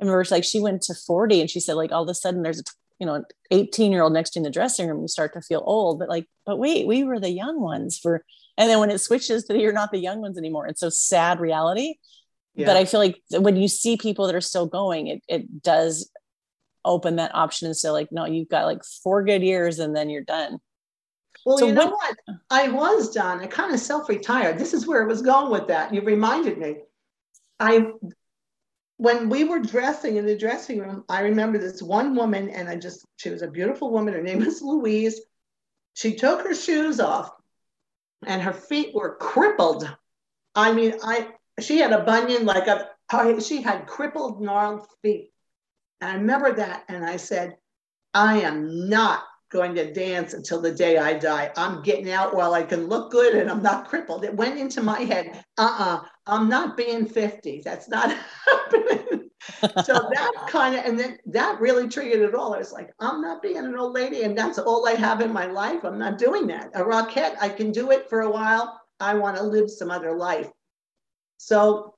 I 0.00 0.04
remember 0.04 0.24
like 0.30 0.44
she 0.44 0.60
went 0.60 0.82
to 0.82 0.94
40 0.94 1.40
and 1.40 1.50
she 1.50 1.60
said 1.60 1.74
like 1.74 1.92
all 1.92 2.02
of 2.02 2.08
a 2.08 2.14
sudden 2.14 2.42
there's 2.42 2.60
a 2.60 2.64
you 2.98 3.06
know, 3.06 3.14
an 3.14 3.24
18 3.50 3.92
year 3.92 4.02
old 4.02 4.12
next 4.12 4.30
to 4.30 4.38
you 4.38 4.40
in 4.40 4.44
the 4.44 4.50
dressing 4.50 4.88
room, 4.88 5.02
you 5.02 5.08
start 5.08 5.32
to 5.34 5.40
feel 5.40 5.62
old. 5.64 5.98
But 5.98 6.08
like, 6.08 6.26
but 6.44 6.58
wait, 6.58 6.86
we 6.86 7.04
were 7.04 7.20
the 7.20 7.30
young 7.30 7.60
ones 7.60 7.98
for, 7.98 8.24
and 8.56 8.70
then 8.70 8.80
when 8.80 8.90
it 8.90 8.98
switches 8.98 9.44
to 9.44 9.58
you're 9.58 9.72
not 9.72 9.90
the 9.92 9.98
young 9.98 10.20
ones 10.20 10.38
anymore, 10.38 10.66
it's 10.66 10.82
a 10.82 10.90
sad 10.90 11.40
reality. 11.40 11.96
Yeah. 12.54 12.66
But 12.66 12.76
I 12.76 12.86
feel 12.86 13.00
like 13.00 13.20
when 13.30 13.56
you 13.56 13.68
see 13.68 13.98
people 13.98 14.26
that 14.26 14.34
are 14.34 14.40
still 14.40 14.66
going, 14.66 15.08
it 15.08 15.22
it 15.28 15.62
does 15.62 16.10
open 16.84 17.16
that 17.16 17.34
option 17.34 17.66
and 17.66 17.76
say 17.76 17.90
like, 17.90 18.08
no, 18.10 18.24
you've 18.24 18.48
got 18.48 18.64
like 18.64 18.82
four 19.02 19.24
good 19.24 19.42
years 19.42 19.78
and 19.78 19.94
then 19.94 20.08
you're 20.08 20.22
done. 20.24 20.58
Well, 21.46 21.58
so 21.58 21.68
you 21.68 21.72
know 21.72 21.86
what? 21.86 22.16
what? 22.26 22.38
I 22.50 22.68
was 22.68 23.14
done. 23.14 23.40
I 23.40 23.46
kind 23.46 23.72
of 23.72 23.80
self-retired. 23.80 24.58
This 24.58 24.74
is 24.74 24.86
where 24.86 25.02
it 25.02 25.08
was 25.08 25.22
going 25.22 25.50
with 25.50 25.68
that. 25.68 25.94
You 25.94 26.02
reminded 26.02 26.58
me. 26.58 26.76
I 27.58 27.92
when 28.98 29.28
we 29.28 29.44
were 29.44 29.60
dressing 29.60 30.16
in 30.16 30.26
the 30.26 30.36
dressing 30.36 30.78
room, 30.78 31.04
I 31.08 31.20
remember 31.20 31.58
this 31.58 31.82
one 31.82 32.14
woman, 32.14 32.48
and 32.50 32.68
I 32.68 32.76
just, 32.76 33.04
she 33.16 33.30
was 33.30 33.42
a 33.42 33.50
beautiful 33.50 33.90
woman. 33.90 34.14
Her 34.14 34.22
name 34.22 34.44
was 34.44 34.62
Louise. 34.62 35.20
She 35.94 36.14
took 36.14 36.42
her 36.42 36.54
shoes 36.54 37.00
off 37.00 37.30
and 38.26 38.42
her 38.42 38.52
feet 38.52 38.94
were 38.94 39.16
crippled. 39.16 39.88
I 40.54 40.72
mean, 40.72 40.94
I, 41.02 41.28
she 41.60 41.78
had 41.78 41.92
a 41.92 42.04
bunion 42.04 42.46
like 42.46 42.66
a, 42.66 42.88
oh, 43.12 43.40
she 43.40 43.62
had 43.62 43.86
crippled, 43.86 44.40
gnarled 44.40 44.86
feet. 45.02 45.30
And 46.00 46.10
I 46.10 46.14
remember 46.14 46.54
that. 46.54 46.84
And 46.88 47.04
I 47.04 47.16
said, 47.16 47.56
I 48.12 48.40
am 48.40 48.88
not 48.88 49.22
going 49.50 49.74
to 49.74 49.92
dance 49.92 50.34
until 50.34 50.60
the 50.60 50.72
day 50.72 50.98
I 50.98 51.14
die. 51.14 51.52
I'm 51.56 51.82
getting 51.82 52.10
out 52.10 52.34
while 52.34 52.54
I 52.54 52.62
can 52.62 52.88
look 52.88 53.10
good 53.10 53.34
and 53.34 53.50
I'm 53.50 53.62
not 53.62 53.88
crippled. 53.88 54.24
It 54.24 54.34
went 54.34 54.58
into 54.58 54.82
my 54.82 55.00
head, 55.00 55.44
uh-uh, 55.56 56.00
I'm 56.26 56.48
not 56.48 56.76
being 56.76 57.06
50. 57.06 57.62
That's 57.64 57.88
not 57.88 58.16
happening. 58.46 59.30
so 59.84 60.08
that 60.12 60.32
kind 60.48 60.74
of, 60.74 60.84
and 60.84 60.98
then 60.98 61.18
that 61.26 61.60
really 61.60 61.88
triggered 61.88 62.28
it 62.28 62.34
all. 62.34 62.54
I 62.54 62.58
was 62.58 62.72
like, 62.72 62.90
I'm 62.98 63.20
not 63.20 63.42
being 63.42 63.58
an 63.58 63.76
old 63.76 63.94
lady 63.94 64.22
and 64.22 64.36
that's 64.36 64.58
all 64.58 64.86
I 64.88 64.92
have 64.92 65.20
in 65.20 65.32
my 65.32 65.46
life. 65.46 65.84
I'm 65.84 65.98
not 65.98 66.18
doing 66.18 66.48
that. 66.48 66.70
A 66.74 66.84
rocket, 66.84 67.34
I 67.40 67.48
can 67.48 67.70
do 67.70 67.92
it 67.92 68.08
for 68.08 68.22
a 68.22 68.30
while. 68.30 68.80
I 68.98 69.14
want 69.14 69.36
to 69.36 69.42
live 69.42 69.70
some 69.70 69.90
other 69.90 70.16
life. 70.16 70.48
So 71.38 71.94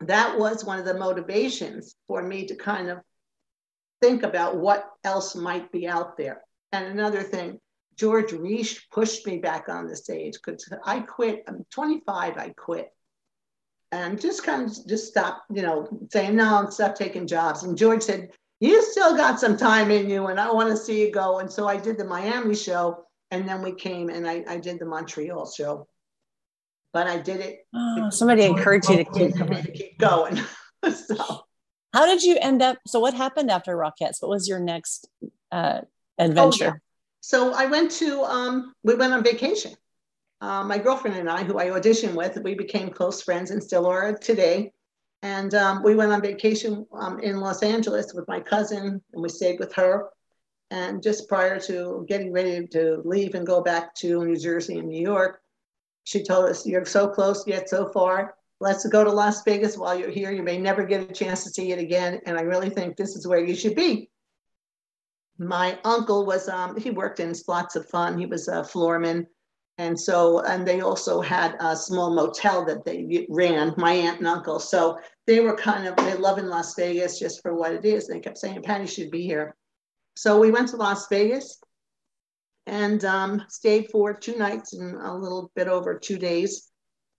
that 0.00 0.38
was 0.38 0.64
one 0.64 0.78
of 0.78 0.84
the 0.84 0.98
motivations 0.98 1.94
for 2.06 2.22
me 2.22 2.46
to 2.46 2.54
kind 2.56 2.88
of 2.88 2.98
think 4.00 4.22
about 4.22 4.56
what 4.56 4.88
else 5.04 5.34
might 5.34 5.70
be 5.72 5.86
out 5.86 6.16
there. 6.16 6.42
And 6.72 6.86
another 6.86 7.22
thing, 7.22 7.60
George 7.96 8.30
Reish 8.30 8.80
pushed 8.90 9.26
me 9.26 9.38
back 9.38 9.68
on 9.68 9.86
the 9.86 9.96
stage 9.96 10.34
because 10.34 10.68
I 10.84 11.00
quit. 11.00 11.44
I'm 11.48 11.64
25, 11.70 12.36
I 12.36 12.48
quit. 12.56 12.92
And 13.90 14.20
just 14.20 14.44
kind 14.44 14.68
of 14.68 14.86
just 14.86 15.08
stop, 15.08 15.44
you 15.50 15.62
know, 15.62 15.88
saying, 16.12 16.36
no, 16.36 16.58
and 16.60 16.72
stop 16.72 16.94
taking 16.94 17.26
jobs. 17.26 17.62
And 17.62 17.76
George 17.76 18.02
said, 18.02 18.30
you 18.60 18.82
still 18.82 19.16
got 19.16 19.40
some 19.40 19.56
time 19.56 19.90
in 19.90 20.10
you 20.10 20.26
and 20.26 20.38
I 20.38 20.50
want 20.52 20.70
to 20.70 20.76
see 20.76 21.00
you 21.00 21.10
go. 21.10 21.38
And 21.38 21.50
so 21.50 21.66
I 21.66 21.76
did 21.76 21.96
the 21.96 22.04
Miami 22.04 22.54
show 22.54 23.04
and 23.30 23.48
then 23.48 23.62
we 23.62 23.72
came 23.72 24.10
and 24.10 24.28
I, 24.28 24.44
I 24.48 24.58
did 24.58 24.78
the 24.78 24.84
Montreal 24.84 25.50
show. 25.50 25.88
But 26.92 27.06
I 27.06 27.18
did 27.18 27.40
it. 27.40 27.66
Oh, 27.74 28.10
somebody 28.10 28.44
encouraged 28.44 28.88
you 28.88 28.96
to 28.96 29.04
keep, 29.04 29.34
to 29.34 29.72
keep 29.72 29.98
going. 29.98 30.40
so. 30.92 31.44
How 31.92 32.06
did 32.06 32.22
you 32.22 32.38
end 32.40 32.62
up? 32.62 32.78
So 32.86 32.98
what 33.00 33.14
happened 33.14 33.50
after 33.50 33.76
Rockettes? 33.76 34.20
What 34.20 34.30
was 34.30 34.48
your 34.48 34.58
next 34.58 35.08
uh, 35.52 35.82
adventure? 36.18 36.64
Oh, 36.64 36.68
yeah. 36.68 36.74
So 37.20 37.52
I 37.52 37.66
went 37.66 37.90
to, 37.92 38.22
um, 38.22 38.74
we 38.82 38.94
went 38.94 39.12
on 39.12 39.22
vacation. 39.22 39.74
Uh, 40.40 40.62
my 40.64 40.78
girlfriend 40.78 41.16
and 41.16 41.28
I, 41.28 41.42
who 41.42 41.58
I 41.58 41.66
auditioned 41.66 42.14
with, 42.14 42.38
we 42.42 42.54
became 42.54 42.90
close 42.90 43.22
friends 43.22 43.50
and 43.50 43.62
still 43.62 43.86
are 43.86 44.16
today. 44.16 44.72
And 45.22 45.52
um, 45.54 45.82
we 45.82 45.96
went 45.96 46.12
on 46.12 46.22
vacation 46.22 46.86
um, 46.92 47.18
in 47.18 47.40
Los 47.40 47.62
Angeles 47.64 48.14
with 48.14 48.28
my 48.28 48.38
cousin, 48.38 49.02
and 49.12 49.22
we 49.22 49.28
stayed 49.28 49.58
with 49.58 49.74
her. 49.74 50.10
And 50.70 51.02
just 51.02 51.28
prior 51.28 51.58
to 51.60 52.04
getting 52.08 52.32
ready 52.32 52.66
to 52.68 53.02
leave 53.04 53.34
and 53.34 53.46
go 53.46 53.60
back 53.62 53.94
to 53.96 54.24
New 54.24 54.36
Jersey 54.36 54.78
and 54.78 54.88
New 54.88 55.00
York, 55.00 55.40
she 56.04 56.22
told 56.22 56.48
us, 56.48 56.64
You're 56.66 56.84
so 56.84 57.08
close 57.08 57.46
yet 57.48 57.68
so 57.68 57.90
far. 57.90 58.36
Let's 58.60 58.86
go 58.86 59.02
to 59.02 59.10
Las 59.10 59.42
Vegas 59.42 59.76
while 59.76 59.98
you're 59.98 60.10
here. 60.10 60.30
You 60.30 60.42
may 60.42 60.58
never 60.58 60.84
get 60.84 61.10
a 61.10 61.12
chance 61.12 61.42
to 61.44 61.50
see 61.50 61.72
it 61.72 61.78
again. 61.78 62.20
And 62.26 62.38
I 62.38 62.42
really 62.42 62.70
think 62.70 62.96
this 62.96 63.16
is 63.16 63.26
where 63.26 63.44
you 63.44 63.56
should 63.56 63.74
be 63.74 64.08
my 65.38 65.78
uncle 65.84 66.26
was 66.26 66.48
um, 66.48 66.78
he 66.78 66.90
worked 66.90 67.20
in 67.20 67.34
lots 67.46 67.76
of 67.76 67.88
fun. 67.88 68.18
He 68.18 68.26
was 68.26 68.48
a 68.48 68.62
floorman. 68.62 69.26
And 69.80 69.98
so 69.98 70.40
and 70.40 70.66
they 70.66 70.80
also 70.80 71.20
had 71.20 71.54
a 71.60 71.76
small 71.76 72.12
motel 72.12 72.64
that 72.64 72.84
they 72.84 73.26
ran 73.30 73.74
my 73.76 73.92
aunt 73.92 74.18
and 74.18 74.26
uncle. 74.26 74.58
So 74.58 74.98
they 75.26 75.38
were 75.38 75.56
kind 75.56 75.86
of 75.86 75.94
they 75.96 76.14
love 76.14 76.38
in 76.38 76.48
las 76.48 76.74
vegas 76.74 77.20
just 77.20 77.40
for 77.42 77.54
what 77.54 77.72
it 77.72 77.84
is. 77.84 78.08
And 78.08 78.16
they 78.16 78.20
kept 78.20 78.38
saying 78.38 78.60
patty 78.62 78.86
should 78.86 79.12
be 79.12 79.22
here. 79.22 79.54
So 80.16 80.40
we 80.40 80.50
went 80.50 80.70
to 80.70 80.76
las 80.76 81.06
vegas 81.06 81.60
and 82.66 83.04
um, 83.04 83.44
stayed 83.48 83.88
for 83.92 84.12
two 84.12 84.36
nights 84.36 84.72
and 84.72 84.96
a 84.96 85.14
little 85.14 85.52
bit 85.54 85.68
over 85.68 85.96
two 85.96 86.18
days. 86.18 86.68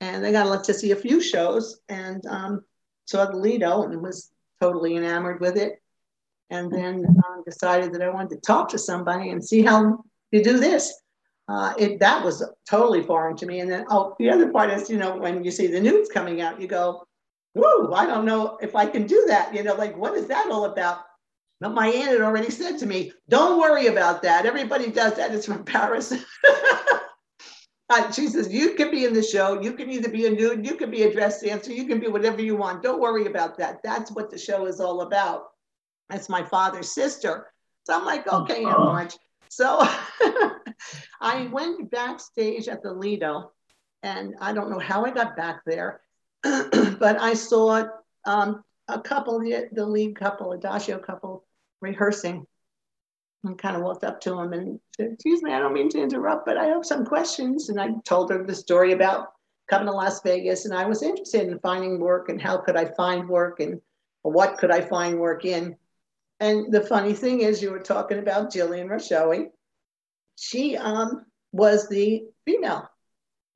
And 0.02 0.26
i 0.26 0.32
got 0.32 0.64
to 0.66 0.74
see 0.74 0.92
a 0.92 0.98
few 0.98 1.22
shows 1.22 1.80
and 1.88 2.26
um, 2.26 2.62
saw 3.06 3.26
the 3.26 3.38
lido 3.38 3.84
and 3.84 4.02
was 4.02 4.32
totally 4.60 4.98
enamored 4.98 5.40
with 5.40 5.56
it 5.56 5.80
and 6.50 6.72
then 6.72 7.06
um, 7.06 7.44
decided 7.46 7.94
that 7.94 8.02
I 8.02 8.10
wanted 8.10 8.32
to 8.32 8.42
talk 8.42 8.70
to 8.70 8.78
somebody 8.78 9.30
and 9.30 9.44
see 9.44 9.62
how 9.62 10.04
you 10.32 10.44
do 10.44 10.60
this. 10.60 10.94
Uh, 11.48 11.74
it 11.80 12.00
that 12.00 12.24
was 12.24 12.44
totally 12.70 13.02
foreign 13.02 13.36
to 13.38 13.46
me. 13.46 13.60
And 13.60 13.72
then 13.72 13.86
oh, 13.90 14.16
the 14.20 14.30
other 14.30 14.52
part 14.52 14.70
is, 14.70 14.90
you 14.90 14.98
know, 14.98 15.18
when 15.18 15.44
you 15.44 15.52
see 15.52 15.68
the 15.68 15.80
news 15.80 16.08
coming 16.10 16.42
out, 16.42 16.62
you 16.62 16.68
go, 16.68 17.04
"Whoa, 17.54 17.92
I 17.92 18.06
don't 18.06 18.26
know 18.26 18.58
if 18.62 18.76
I 18.76 18.86
can 18.86 19.08
do 19.08 19.26
that." 19.28 19.54
You 19.54 19.64
know, 19.64 19.74
like 19.74 19.98
what 19.98 20.14
is 20.14 20.28
that 20.28 20.52
all 20.52 20.66
about? 20.66 21.00
But 21.60 21.74
my 21.74 21.88
aunt 21.88 22.12
had 22.12 22.22
already 22.22 22.52
said 22.52 22.78
to 22.80 22.86
me, 22.86 23.12
"Don't 23.30 23.60
worry 23.60 23.88
about 23.88 24.22
that. 24.24 24.46
Everybody 24.46 24.92
does 24.92 25.16
that. 25.16 25.34
It's 25.34 25.48
from 25.48 25.64
Paris." 25.64 26.14
uh, 27.90 28.12
she 28.12 28.28
says, 28.28 28.54
"You 28.54 28.76
can 28.76 28.92
be 28.92 29.06
in 29.06 29.14
the 29.16 29.24
show. 29.24 29.60
You 29.60 29.74
can 29.74 29.90
either 29.90 30.10
be 30.10 30.28
a 30.28 30.30
nude, 30.30 30.68
you 30.68 30.76
can 30.76 30.92
be 30.92 31.04
a 31.04 31.12
dress 31.12 31.42
dancer, 31.42 31.74
you 31.74 31.86
can 31.86 32.00
be 32.00 32.08
whatever 32.08 32.44
you 32.44 32.56
want. 32.56 32.84
Don't 32.84 33.02
worry 33.02 33.26
about 33.26 33.58
that. 33.58 33.80
That's 33.84 34.12
what 34.12 34.30
the 34.30 34.38
show 34.38 34.68
is 34.68 34.80
all 34.80 35.02
about." 35.02 35.46
That's 36.10 36.30
my 36.30 36.44
father's 36.44 36.92
sister. 36.92 37.48
So 37.86 37.98
I'm 37.98 38.06
like, 38.06 38.26
oh, 38.28 38.42
okay, 38.42 38.64
Aunt 38.64 38.80
Marge. 38.80 39.18
So 39.50 39.80
I 41.22 41.48
went 41.52 41.90
backstage 41.92 42.68
at 42.68 42.84
the 42.84 42.94
Lido, 42.94 43.52
and 44.04 44.36
I 44.40 44.54
don't 44.54 44.70
know 44.70 44.80
how 44.80 45.06
I 45.06 45.12
got 45.12 45.36
back 45.36 45.62
there, 45.66 46.02
but 46.44 47.20
I 47.20 47.34
saw 47.34 47.86
um, 48.26 48.64
a 48.88 49.00
couple, 49.00 49.40
the, 49.40 49.70
the 49.72 49.86
lead 49.86 50.16
couple, 50.16 50.52
a 50.52 50.56
Adagio 50.56 51.00
couple, 51.00 51.46
rehearsing 51.82 52.46
and 53.44 53.58
kind 53.58 53.76
of 53.76 53.84
walked 53.84 54.04
up 54.04 54.20
to 54.22 54.38
him 54.38 54.54
and 54.54 54.80
said, 54.96 55.12
Excuse 55.14 55.42
me, 55.42 55.54
I 55.54 55.60
don't 55.60 55.74
mean 55.74 55.90
to 55.90 56.02
interrupt, 56.02 56.46
but 56.46 56.58
I 56.58 56.66
have 56.66 56.86
some 56.86 57.06
questions. 57.06 57.70
And 57.70 57.80
I 57.80 57.92
told 58.06 58.32
her 58.32 58.44
the 58.44 58.56
story 58.56 58.92
about 58.92 59.28
coming 59.70 59.88
to 59.88 59.94
Las 59.94 60.22
Vegas 60.22 60.66
and 60.66 60.74
I 60.74 60.86
was 60.86 61.04
interested 61.04 61.48
in 61.48 61.60
finding 61.60 62.00
work 62.00 62.30
and 62.30 62.42
how 62.42 62.58
could 62.58 62.76
I 62.76 62.86
find 62.86 63.30
work 63.30 63.60
and 63.60 63.80
what 64.24 64.58
could 64.58 64.72
I 64.72 64.82
find 64.82 65.20
work 65.20 65.46
in. 65.46 65.76
And 66.40 66.72
the 66.72 66.82
funny 66.82 67.14
thing 67.14 67.42
is, 67.42 67.62
you 67.62 67.72
were 67.72 67.80
talking 67.80 68.20
about 68.20 68.52
Jillian 68.52 68.88
Roshowi. 68.88 69.48
She 70.38 70.78
um, 70.78 71.26
was 71.52 71.90
the 71.90 72.24
female, 72.46 72.90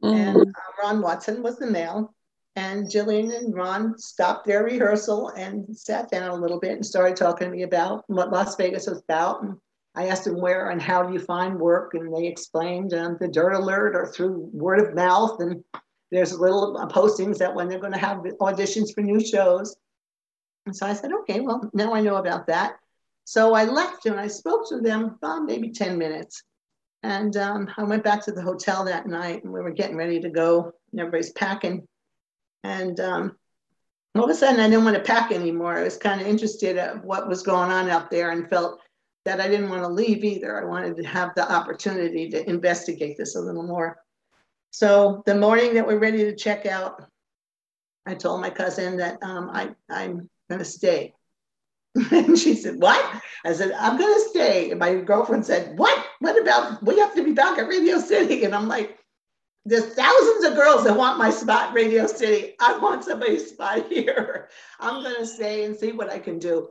mm-hmm. 0.04 0.16
and 0.16 0.38
uh, 0.42 0.72
Ron 0.82 1.02
Watson 1.02 1.42
was 1.42 1.58
the 1.58 1.68
male. 1.68 2.14
And 2.56 2.88
Jillian 2.88 3.36
and 3.36 3.56
Ron 3.56 3.98
stopped 3.98 4.46
their 4.46 4.64
rehearsal 4.64 5.30
and 5.30 5.76
sat 5.76 6.12
down 6.12 6.30
a 6.30 6.36
little 6.36 6.60
bit 6.60 6.74
and 6.74 6.86
started 6.86 7.16
talking 7.18 7.50
to 7.50 7.56
me 7.56 7.64
about 7.64 8.04
what 8.08 8.32
Las 8.32 8.56
Vegas 8.58 8.86
was 8.86 9.02
about. 9.02 9.42
And 9.42 9.58
I 9.96 10.08
asked 10.08 10.26
them 10.26 10.40
where 10.40 10.70
and 10.70 10.80
how 10.82 11.02
do 11.02 11.14
you 11.14 11.20
find 11.20 11.60
work, 11.60 11.94
and 11.94 12.14
they 12.14 12.28
explained 12.28 12.94
um, 12.94 13.18
the 13.20 13.28
Dirt 13.28 13.54
Alert 13.54 13.96
or 13.96 14.06
through 14.06 14.50
word 14.54 14.82
of 14.82 14.94
mouth. 14.94 15.40
And 15.40 15.64
there's 16.12 16.38
little 16.38 16.76
postings 16.92 17.38
that 17.40 17.56
when 17.56 17.70
they're 17.70 17.80
going 17.80 17.94
to 17.94 17.98
have 17.98 18.18
auditions 18.40 18.94
for 18.94 19.02
new 19.02 19.20
shows. 19.20 19.76
And 20.66 20.76
so 20.76 20.86
I 20.86 20.94
said, 20.94 21.12
okay, 21.12 21.40
well, 21.40 21.70
now 21.74 21.94
I 21.94 22.02
know 22.02 22.16
about 22.16 22.48
that. 22.48 22.78
So 23.26 23.54
I 23.54 23.66
left 23.66 24.06
and 24.06 24.20
I 24.20 24.28
spoke 24.28 24.68
to 24.70 24.80
them 24.80 25.18
about 25.22 25.44
maybe 25.44 25.70
10 25.70 25.98
minutes. 25.98 26.44
And 27.04 27.36
um, 27.36 27.70
I 27.78 27.84
went 27.84 28.04
back 28.04 28.24
to 28.26 28.32
the 28.32 28.42
hotel 28.42 28.86
that 28.86 29.08
night 29.08 29.44
and 29.44 29.52
we 29.52 29.62
were 29.62 29.72
getting 29.72 29.98
ready 29.98 30.20
to 30.22 30.30
go. 30.30 30.74
And 30.92 31.02
everybody's 31.02 31.34
packing. 31.34 31.88
And 32.64 33.00
um, 33.00 33.36
all 34.16 34.24
of 34.24 34.30
a 34.30 34.36
sudden, 34.36 34.60
I 34.60 34.70
didn't 34.70 34.86
want 34.86 34.96
to 34.96 35.04
pack 35.04 35.32
anymore. 35.32 35.78
I 35.78 35.84
was 35.84 35.98
kind 35.98 36.22
of 36.22 36.28
interested 36.28 36.78
at 36.78 37.04
what 37.04 37.28
was 37.28 37.44
going 37.44 37.72
on 37.72 37.90
out 37.90 38.10
there 38.10 38.32
and 38.32 38.50
felt 38.50 38.80
that 39.26 39.42
I 39.42 39.48
didn't 39.48 39.70
want 39.70 39.84
to 39.84 39.88
leave 39.88 40.24
either. 40.24 40.62
I 40.62 40.66
wanted 40.66 40.96
to 40.98 41.04
have 41.04 41.34
the 41.36 41.50
opportunity 41.52 42.30
to 42.30 42.50
investigate 42.50 43.18
this 43.18 43.36
a 43.36 43.42
little 43.42 43.64
more. 43.64 43.98
So 44.72 45.24
the 45.26 45.36
morning 45.36 45.74
that 45.76 45.86
we're 45.86 46.00
ready 46.00 46.24
to 46.26 46.36
check 46.36 46.66
out, 46.66 47.04
I 48.06 48.16
told 48.16 48.42
my 48.42 48.50
cousin 48.50 48.98
that 48.98 49.22
um, 49.24 49.50
I, 49.52 49.70
I'm 49.90 50.30
going 50.54 50.60
to 50.60 50.66
stay. 50.66 51.14
and 52.12 52.38
she 52.38 52.56
said, 52.56 52.80
What? 52.80 53.22
I 53.46 53.54
said, 53.54 53.72
I'm 53.74 53.98
going 53.98 54.14
to 54.14 54.30
stay. 54.30 54.72
And 54.72 54.80
my 54.80 54.96
girlfriend 54.96 55.46
said, 55.46 55.78
What? 55.78 56.06
What 56.20 56.42
about 56.42 56.84
we 56.84 57.00
have 57.00 57.14
to 57.16 57.24
be 57.24 57.34
back 57.34 57.58
at 57.60 57.68
Radio 57.68 58.00
City? 58.00 58.46
And 58.46 58.56
I'm 58.56 58.68
like, 58.68 58.98
There's 59.66 59.94
thousands 59.94 60.46
of 60.46 60.56
girls 60.56 60.84
that 60.86 60.98
want 60.98 61.20
my 61.20 61.30
spot, 61.30 61.74
Radio 61.74 62.08
City. 62.08 62.56
I 62.60 62.78
want 62.78 63.04
somebody's 63.04 63.50
spot 63.50 63.88
here. 63.90 64.50
I'm 64.80 65.04
going 65.04 65.18
to 65.18 65.26
stay 65.26 65.66
and 65.66 65.76
see 65.76 65.92
what 65.92 66.12
I 66.12 66.20
can 66.20 66.40
do. 66.40 66.70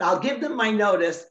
I'll 0.00 0.18
give 0.18 0.40
them 0.40 0.56
my 0.56 0.70
notice. 0.70 1.24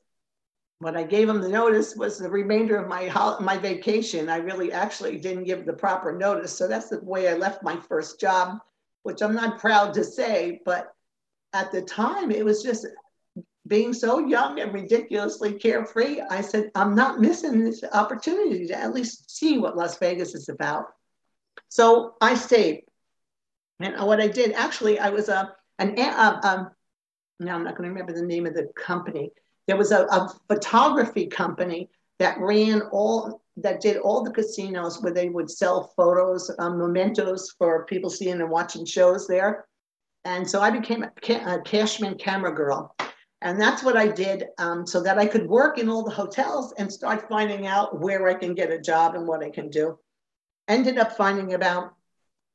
When 0.79 0.97
I 0.97 1.03
gave 1.03 1.27
them 1.27 1.39
the 1.39 1.47
notice 1.49 1.95
was 1.95 2.17
the 2.17 2.29
remainder 2.29 2.75
of 2.75 2.89
my 2.89 3.07
my 3.39 3.57
vacation. 3.57 4.27
I 4.27 4.37
really 4.37 4.73
actually 4.73 5.17
didn't 5.17 5.45
give 5.45 5.65
the 5.65 5.71
proper 5.71 6.11
notice. 6.11 6.57
So 6.57 6.67
that's 6.67 6.89
the 6.89 6.99
way 7.01 7.29
I 7.29 7.35
left 7.35 7.63
my 7.63 7.77
first 7.77 8.19
job, 8.19 8.57
which 9.03 9.21
I'm 9.21 9.33
not 9.33 9.59
proud 9.59 9.93
to 9.93 10.03
say, 10.03 10.61
but 10.65 10.93
at 11.53 11.71
the 11.71 11.81
time 11.81 12.31
it 12.31 12.43
was 12.43 12.63
just 12.63 12.87
being 13.67 13.93
so 13.93 14.19
young 14.19 14.59
and 14.59 14.73
ridiculously 14.73 15.53
carefree, 15.53 16.19
I 16.29 16.41
said, 16.41 16.71
I'm 16.75 16.95
not 16.95 17.21
missing 17.21 17.63
this 17.63 17.83
opportunity 17.93 18.67
to 18.67 18.77
at 18.77 18.93
least 18.93 19.31
see 19.31 19.57
what 19.57 19.77
Las 19.77 19.97
Vegas 19.99 20.35
is 20.35 20.49
about. 20.49 20.87
So 21.69 22.15
I 22.19 22.35
stayed. 22.35 22.83
And 23.79 24.05
what 24.05 24.19
I 24.19 24.27
did, 24.27 24.51
actually, 24.53 24.99
I 24.99 25.09
was 25.09 25.29
a, 25.29 25.53
an, 25.79 25.97
a, 25.97 26.39
um, 26.43 26.71
now 27.39 27.55
I'm 27.55 27.63
not 27.63 27.77
going 27.77 27.87
to 27.87 27.93
remember 27.93 28.13
the 28.13 28.25
name 28.25 28.45
of 28.45 28.53
the 28.53 28.69
company. 28.75 29.31
There 29.67 29.77
was 29.77 29.91
a, 29.91 30.03
a 30.05 30.33
photography 30.49 31.27
company 31.27 31.89
that 32.19 32.39
ran 32.39 32.81
all, 32.91 33.41
that 33.57 33.81
did 33.81 33.97
all 33.97 34.23
the 34.23 34.31
casinos 34.31 35.01
where 35.01 35.13
they 35.13 35.29
would 35.29 35.49
sell 35.49 35.93
photos, 35.95 36.51
um, 36.59 36.77
mementos 36.77 37.51
for 37.57 37.85
people 37.85 38.09
seeing 38.09 38.41
and 38.41 38.49
watching 38.49 38.85
shows 38.85 39.25
there. 39.27 39.65
And 40.25 40.49
so 40.49 40.61
I 40.61 40.69
became 40.69 41.03
a, 41.03 41.61
Cashman 41.61 42.17
camera 42.17 42.53
girl. 42.53 42.95
And 43.41 43.59
that's 43.59 43.83
what 43.83 43.97
I 43.97 44.07
did 44.07 44.45
um, 44.57 44.87
so 44.87 45.03
that 45.03 45.17
I 45.17 45.25
could 45.25 45.47
work 45.47 45.77
in 45.77 45.89
all 45.89 46.03
the 46.03 46.11
hotels 46.11 46.73
and 46.77 46.91
start 46.91 47.27
finding 47.27 47.67
out 47.67 47.99
where 47.99 48.27
I 48.27 48.33
can 48.35 48.55
get 48.55 48.71
a 48.71 48.79
job 48.79 49.15
and 49.15 49.27
what 49.27 49.43
I 49.43 49.49
can 49.49 49.69
do. 49.69 49.99
Ended 50.69 50.97
up 50.97 51.17
finding 51.17 51.53
about 51.53 51.93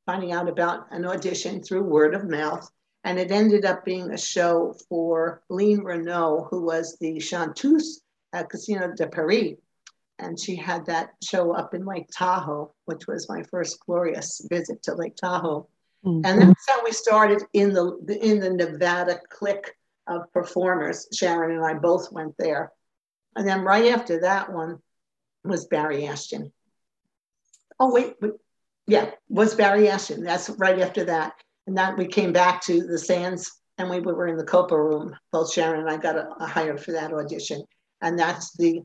finding 0.07 0.31
out 0.31 0.49
about 0.49 0.87
an 0.89 1.05
audition 1.05 1.61
through 1.61 1.83
word 1.83 2.15
of 2.15 2.27
mouth. 2.27 2.67
And 3.03 3.19
it 3.19 3.31
ended 3.31 3.63
up 3.63 3.85
being 3.85 4.09
a 4.09 4.17
show 4.17 4.75
for 4.89 5.43
Line 5.49 5.83
Renaud, 5.83 6.47
who 6.49 6.63
was 6.65 6.97
the 6.99 7.19
chanteuse 7.19 8.01
at 8.33 8.49
Casino 8.49 8.91
de 8.95 9.07
Paris. 9.07 9.53
And 10.17 10.39
she 10.39 10.55
had 10.55 10.87
that 10.87 11.11
show 11.23 11.51
up 11.53 11.75
in 11.75 11.85
Lake 11.85 12.09
Tahoe, 12.11 12.73
which 12.85 13.05
was 13.07 13.29
my 13.29 13.43
first 13.43 13.79
glorious 13.85 14.41
visit 14.49 14.81
to 14.83 14.95
Lake 14.95 15.15
Tahoe. 15.15 15.67
Mm-hmm. 16.05 16.25
And 16.25 16.41
that's 16.41 16.69
how 16.69 16.83
we 16.83 16.91
started 16.91 17.43
in 17.53 17.73
the 17.73 17.97
in 18.21 18.39
the 18.39 18.49
Nevada 18.49 19.19
clique 19.29 19.75
of 20.07 20.31
performers. 20.33 21.07
Sharon 21.13 21.55
and 21.55 21.65
I 21.65 21.77
both 21.77 22.11
went 22.11 22.35
there. 22.37 22.71
And 23.35 23.47
then 23.47 23.61
right 23.61 23.91
after 23.91 24.21
that 24.21 24.51
one 24.51 24.79
was 25.43 25.65
Barry 25.67 26.07
Ashton. 26.07 26.51
Oh, 27.79 27.93
wait, 27.93 28.15
wait. 28.21 28.33
yeah, 28.87 29.11
was 29.29 29.55
Barry 29.55 29.87
Ashton. 29.87 30.23
That's 30.23 30.49
right 30.49 30.79
after 30.79 31.05
that. 31.05 31.33
And 31.67 31.77
then 31.77 31.95
we 31.95 32.07
came 32.07 32.33
back 32.33 32.61
to 32.63 32.85
the 32.85 32.97
Sands 32.97 33.51
and 33.77 33.89
we 33.89 34.01
were 34.01 34.27
in 34.27 34.37
the 34.37 34.43
Copa 34.43 34.81
room. 34.81 35.15
Both 35.31 35.53
Sharon 35.53 35.81
and 35.81 35.89
I 35.89 35.97
got 35.97 36.17
a, 36.17 36.29
a 36.39 36.47
hired 36.47 36.81
for 36.81 36.91
that 36.93 37.13
audition. 37.13 37.63
And 38.01 38.17
that's 38.17 38.55
the 38.57 38.81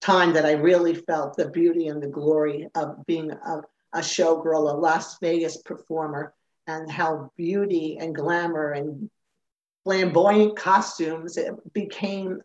time 0.00 0.32
that 0.32 0.46
I 0.46 0.52
really 0.52 0.94
felt 0.94 1.36
the 1.36 1.50
beauty 1.50 1.88
and 1.88 2.02
the 2.02 2.08
glory 2.08 2.68
of 2.74 3.04
being 3.06 3.30
a, 3.30 3.62
a 3.92 4.00
showgirl, 4.00 4.70
a 4.70 4.76
Las 4.76 5.18
Vegas 5.20 5.58
performer, 5.58 6.34
and 6.66 6.90
how 6.90 7.30
beauty 7.36 7.98
and 8.00 8.14
glamour 8.14 8.72
and 8.72 9.10
flamboyant 9.84 10.56
costumes 10.56 11.36
it 11.36 11.54
became 11.72 12.40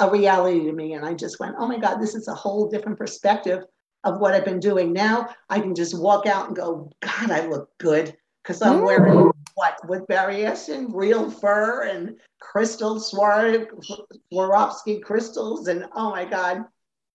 a 0.00 0.10
reality 0.10 0.64
to 0.64 0.72
me. 0.72 0.94
And 0.94 1.04
I 1.04 1.14
just 1.14 1.40
went, 1.40 1.56
oh 1.58 1.66
my 1.66 1.78
God, 1.78 2.00
this 2.00 2.14
is 2.14 2.28
a 2.28 2.34
whole 2.34 2.68
different 2.68 2.98
perspective 2.98 3.64
of 4.04 4.20
what 4.20 4.34
I've 4.34 4.44
been 4.44 4.60
doing. 4.60 4.92
Now 4.92 5.34
I 5.48 5.60
can 5.60 5.74
just 5.74 5.98
walk 5.98 6.26
out 6.26 6.48
and 6.48 6.56
go, 6.56 6.90
God, 7.00 7.30
I 7.30 7.46
look 7.46 7.70
good 7.78 8.16
because 8.42 8.62
I'm 8.62 8.80
mm. 8.80 8.86
wearing 8.86 9.30
what 9.54 9.88
with 9.88 10.06
Barry 10.06 10.46
Ashton, 10.46 10.92
real 10.92 11.30
fur 11.30 11.84
and 11.84 12.16
crystal 12.40 13.00
Swarovski 13.00 15.02
crystals. 15.02 15.68
And 15.68 15.86
oh 15.94 16.10
my 16.10 16.24
God, 16.24 16.64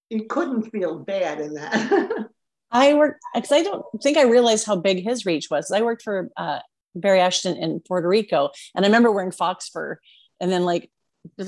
you 0.09 0.25
couldn't 0.25 0.71
feel 0.71 0.99
bad 0.99 1.39
in 1.39 1.53
that. 1.55 2.29
I 2.71 2.93
worked 2.93 3.21
because 3.33 3.51
I 3.51 3.63
don't 3.63 3.85
think 4.01 4.17
I 4.17 4.23
realized 4.23 4.65
how 4.65 4.75
big 4.75 5.03
his 5.03 5.25
reach 5.25 5.49
was. 5.49 5.71
I 5.71 5.81
worked 5.81 6.01
for 6.01 6.29
uh, 6.37 6.59
Barry 6.95 7.21
Ashton 7.21 7.57
in 7.57 7.79
Puerto 7.79 8.07
Rico, 8.07 8.49
and 8.75 8.85
I 8.85 8.87
remember 8.87 9.11
wearing 9.11 9.31
fox 9.31 9.69
fur, 9.69 9.99
and 10.39 10.51
then 10.51 10.65
like 10.65 10.89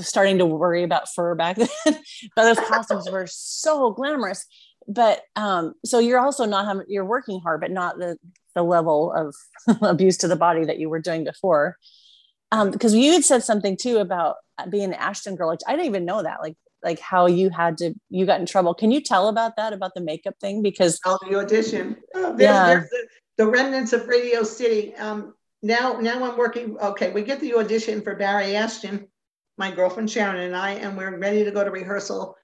starting 0.02 0.38
to 0.40 0.46
worry 0.46 0.84
about 0.84 1.14
fur 1.14 1.36
back 1.36 1.56
then. 1.58 1.68
but 1.86 2.04
those 2.36 2.60
costumes 2.68 3.10
were 3.10 3.28
so 3.28 3.92
glamorous. 3.92 4.46
But 4.88 5.22
um, 5.36 5.74
so 5.86 6.00
you're 6.00 6.20
also 6.20 6.46
not 6.46 6.66
having 6.66 6.86
you're 6.88 7.06
working 7.06 7.40
hard, 7.42 7.62
but 7.62 7.72
not 7.72 7.98
the 7.98 8.18
the 8.56 8.64
level 8.64 9.14
of 9.14 9.36
abuse 9.82 10.18
to 10.18 10.28
the 10.28 10.36
body 10.36 10.66
that 10.66 10.80
you 10.80 10.90
were 10.90 11.00
doing 11.00 11.24
before. 11.24 11.78
Um, 12.52 12.72
because 12.72 12.96
you 12.96 13.14
had 13.14 13.24
said 13.24 13.44
something 13.44 13.78
too 13.78 13.98
about 13.98 14.38
being 14.70 14.86
an 14.86 14.94
Ashton 14.94 15.36
girl. 15.36 15.50
Like 15.50 15.60
I 15.68 15.72
didn't 15.74 15.86
even 15.86 16.06
know 16.06 16.24
that. 16.24 16.42
Like 16.42 16.56
like 16.84 17.00
how 17.00 17.28
you 17.28 17.50
had 17.50 17.78
to 17.80 17.94
you 18.10 18.26
got 18.26 18.40
in 18.40 18.46
trouble. 18.46 18.74
Can 18.74 18.92
you 18.92 19.02
tell 19.02 19.28
about 19.28 19.56
that 19.58 19.74
about 19.74 19.94
the 19.96 20.02
makeup 20.02 20.36
thing? 20.40 20.62
Because 20.62 21.00
oh 21.06 21.18
the 21.30 21.38
audition? 21.38 21.98
Oh, 22.16 22.36
there's, 22.36 22.42
yeah. 22.42 22.68
There's 22.68 22.90
the, 22.90 23.08
the, 23.38 23.48
remnants 23.48 23.94
of 23.94 24.08
radio 24.08 24.44
city. 24.44 24.96
Um 24.96 25.34
now 25.62 26.00
now 26.00 26.24
i'm 26.24 26.38
working 26.38 26.78
okay 26.80 27.12
we 27.12 27.22
get 27.22 27.40
the 27.42 27.54
audition 27.54 28.02
for 28.02 28.16
barry 28.16 28.56
ashton 28.56 29.06
my 29.58 29.70
girlfriend 29.70 30.10
sharon 30.10 30.38
and 30.38 30.56
i 30.56 30.72
and 30.72 30.96
we're 30.96 31.18
ready 31.18 31.44
to 31.44 31.52
go 31.52 31.64
to 31.64 31.72
rehearsal. 31.72 32.36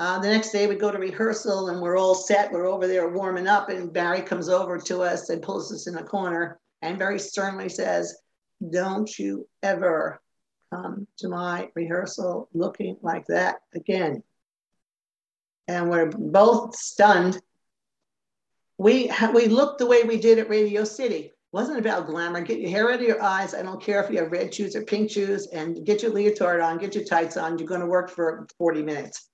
Uh, 0.00 0.16
the 0.20 0.28
next 0.28 0.52
day 0.52 0.68
we 0.68 0.76
go 0.76 0.92
to 0.92 0.98
rehearsal 0.98 1.70
and 1.70 1.80
we're 1.80 1.98
all 1.98 2.14
set. 2.14 2.52
We're 2.52 2.68
over 2.68 2.86
there 2.86 3.08
warming 3.08 3.48
up 3.48 3.68
and 3.68 3.92
barry 3.92 4.20
comes 4.20 4.48
over 4.48 4.78
to 4.78 5.00
us 5.00 5.28
and 5.28 5.42
pulls 5.42 5.72
us 5.72 5.88
in 5.88 5.96
a 5.96 6.04
corner 6.04 6.60
and 6.82 6.96
very 6.96 7.18
sternly 7.18 7.68
says 7.68 8.14
don't 8.70 9.18
you 9.18 9.48
ever 9.62 10.20
come 10.70 11.06
to 11.18 11.28
my 11.28 11.70
rehearsal 11.74 12.48
looking 12.52 12.96
like 13.02 13.26
that 13.26 13.56
again. 13.74 14.22
And 15.66 15.90
we're 15.90 16.06
both 16.06 16.76
stunned. 16.76 17.40
We, 18.78 19.10
we 19.34 19.48
looked 19.48 19.78
the 19.78 19.86
way 19.86 20.02
we 20.02 20.18
did 20.18 20.38
at 20.38 20.48
Radio 20.48 20.84
City. 20.84 21.16
It 21.16 21.34
wasn't 21.52 21.78
about 21.78 22.06
glamour. 22.06 22.40
Get 22.40 22.60
your 22.60 22.70
hair 22.70 22.90
out 22.90 23.00
of 23.00 23.06
your 23.06 23.22
eyes. 23.22 23.54
I 23.54 23.62
don't 23.62 23.82
care 23.82 24.02
if 24.02 24.10
you 24.10 24.18
have 24.18 24.32
red 24.32 24.54
shoes 24.54 24.76
or 24.76 24.82
pink 24.82 25.10
shoes 25.10 25.46
and 25.48 25.84
get 25.84 26.02
your 26.02 26.12
leotard 26.12 26.60
on, 26.60 26.78
get 26.78 26.94
your 26.94 27.04
tights 27.04 27.36
on. 27.36 27.58
You're 27.58 27.68
going 27.68 27.80
to 27.80 27.86
work 27.86 28.10
for 28.10 28.46
40 28.58 28.82
minutes. 28.82 29.28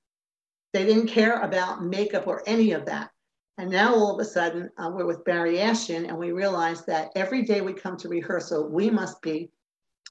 They 0.73 0.85
didn't 0.85 1.07
care 1.07 1.41
about 1.41 1.85
makeup 1.85 2.27
or 2.27 2.43
any 2.47 2.73
of 2.73 2.87
that. 2.87 3.11
And 3.59 3.71
now 3.71 3.95
all 3.95 4.13
of 4.13 4.21
a 4.21 4.29
sudden, 4.29 4.71
uh, 4.77 4.91
we're 4.93 5.07
with 5.07 5.25
Barry 5.25 5.61
Ashton, 5.61 6.07
and 6.07 6.19
we 6.19 6.33
realize 6.33 6.85
that 6.87 7.11
every 7.15 7.43
day 7.43 7.61
we 7.61 7.73
come 7.73 7.97
to 7.99 8.09
rehearsal, 8.09 8.69
we 8.69 8.91
must 8.91 9.23
be 9.23 9.53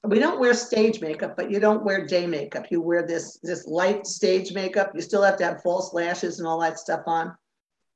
we 0.02 0.18
don't 0.18 0.40
wear 0.40 0.54
stage 0.54 1.00
makeup, 1.00 1.36
but 1.36 1.50
you 1.50 1.60
don't 1.60 1.84
wear 1.84 2.06
day 2.06 2.26
makeup. 2.26 2.66
You 2.70 2.80
wear 2.80 3.06
this 3.06 3.38
this 3.42 3.66
light 3.66 4.06
stage 4.06 4.52
makeup. 4.52 4.92
You 4.94 5.00
still 5.00 5.22
have 5.22 5.38
to 5.38 5.44
have 5.44 5.62
false 5.62 5.94
lashes 5.94 6.38
and 6.38 6.48
all 6.48 6.60
that 6.60 6.78
stuff 6.78 7.02
on. 7.06 7.34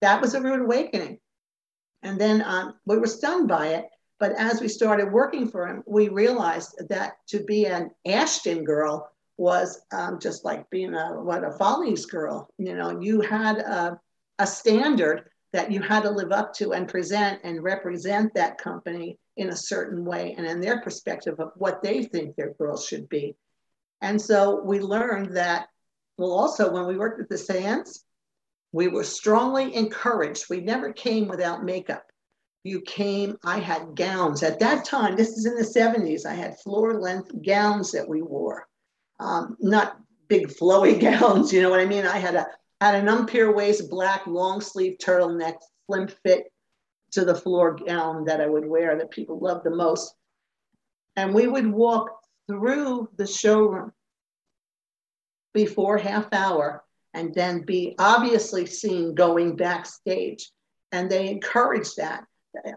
That 0.00 0.20
was 0.20 0.34
a 0.34 0.40
rude 0.40 0.62
awakening. 0.62 1.18
And 2.02 2.20
then 2.20 2.42
um, 2.46 2.74
we 2.86 2.98
were 2.98 3.06
stunned 3.06 3.48
by 3.48 3.68
it. 3.68 3.86
But 4.20 4.32
as 4.32 4.60
we 4.60 4.68
started 4.68 5.12
working 5.12 5.48
for 5.48 5.66
him, 5.66 5.82
we 5.86 6.08
realized 6.08 6.74
that 6.88 7.14
to 7.28 7.44
be 7.44 7.66
an 7.66 7.90
Ashton 8.06 8.64
girl 8.64 9.10
was 9.36 9.80
um, 9.92 10.18
just 10.18 10.44
like 10.44 10.68
being 10.70 10.94
a 10.94 11.22
what 11.22 11.44
a 11.44 11.52
Follies 11.52 12.06
girl. 12.06 12.48
You 12.58 12.74
know, 12.74 13.00
you 13.00 13.20
had 13.20 13.58
a, 13.58 14.00
a 14.38 14.46
standard 14.46 15.30
that 15.58 15.72
you 15.72 15.82
had 15.82 16.04
to 16.04 16.10
live 16.10 16.30
up 16.30 16.54
to 16.54 16.72
and 16.72 16.86
present 16.86 17.40
and 17.42 17.64
represent 17.64 18.32
that 18.32 18.58
company 18.58 19.18
in 19.36 19.48
a 19.48 19.56
certain 19.56 20.04
way 20.04 20.36
and 20.38 20.46
in 20.46 20.60
their 20.60 20.80
perspective 20.82 21.40
of 21.40 21.50
what 21.56 21.82
they 21.82 22.04
think 22.04 22.36
their 22.36 22.54
girls 22.54 22.86
should 22.86 23.08
be. 23.08 23.34
And 24.00 24.22
so 24.22 24.62
we 24.64 24.78
learned 24.78 25.36
that, 25.36 25.66
well, 26.16 26.30
also 26.30 26.70
when 26.70 26.86
we 26.86 26.96
worked 26.96 27.20
at 27.20 27.28
the 27.28 27.36
Sands, 27.36 28.04
we 28.70 28.86
were 28.86 29.02
strongly 29.02 29.74
encouraged. 29.74 30.44
We 30.48 30.60
never 30.60 30.92
came 30.92 31.26
without 31.26 31.64
makeup. 31.64 32.06
You 32.62 32.80
came, 32.82 33.36
I 33.44 33.58
had 33.58 33.96
gowns. 33.96 34.44
At 34.44 34.60
that 34.60 34.84
time, 34.84 35.16
this 35.16 35.30
is 35.30 35.44
in 35.44 35.56
the 35.56 35.62
70s, 35.62 36.24
I 36.24 36.34
had 36.34 36.60
floor 36.60 37.00
length 37.00 37.32
gowns 37.44 37.90
that 37.90 38.08
we 38.08 38.22
wore. 38.22 38.68
Um, 39.18 39.56
not 39.58 39.98
big 40.28 40.46
flowy 40.50 41.00
gowns, 41.20 41.52
you 41.52 41.62
know 41.62 41.70
what 41.70 41.80
I 41.80 41.86
mean? 41.86 42.06
I 42.06 42.18
had 42.18 42.36
a 42.36 42.46
had 42.80 42.94
an 42.94 43.08
umpire 43.08 43.52
waist, 43.52 43.90
black 43.90 44.26
long 44.26 44.60
sleeve 44.60 44.98
turtleneck, 44.98 45.56
slim 45.86 46.08
fit 46.24 46.52
to 47.12 47.24
the 47.24 47.34
floor 47.34 47.74
gown 47.74 48.24
that 48.26 48.40
I 48.40 48.46
would 48.46 48.66
wear 48.66 48.96
that 48.96 49.10
people 49.10 49.38
loved 49.38 49.64
the 49.64 49.70
most. 49.70 50.14
And 51.16 51.34
we 51.34 51.46
would 51.46 51.66
walk 51.66 52.10
through 52.46 53.08
the 53.16 53.26
showroom 53.26 53.92
before 55.54 55.98
half 55.98 56.28
hour 56.32 56.84
and 57.14 57.34
then 57.34 57.62
be 57.62 57.94
obviously 57.98 58.66
seen 58.66 59.14
going 59.14 59.56
backstage. 59.56 60.50
And 60.92 61.10
they 61.10 61.28
encourage 61.28 61.94
that. 61.96 62.24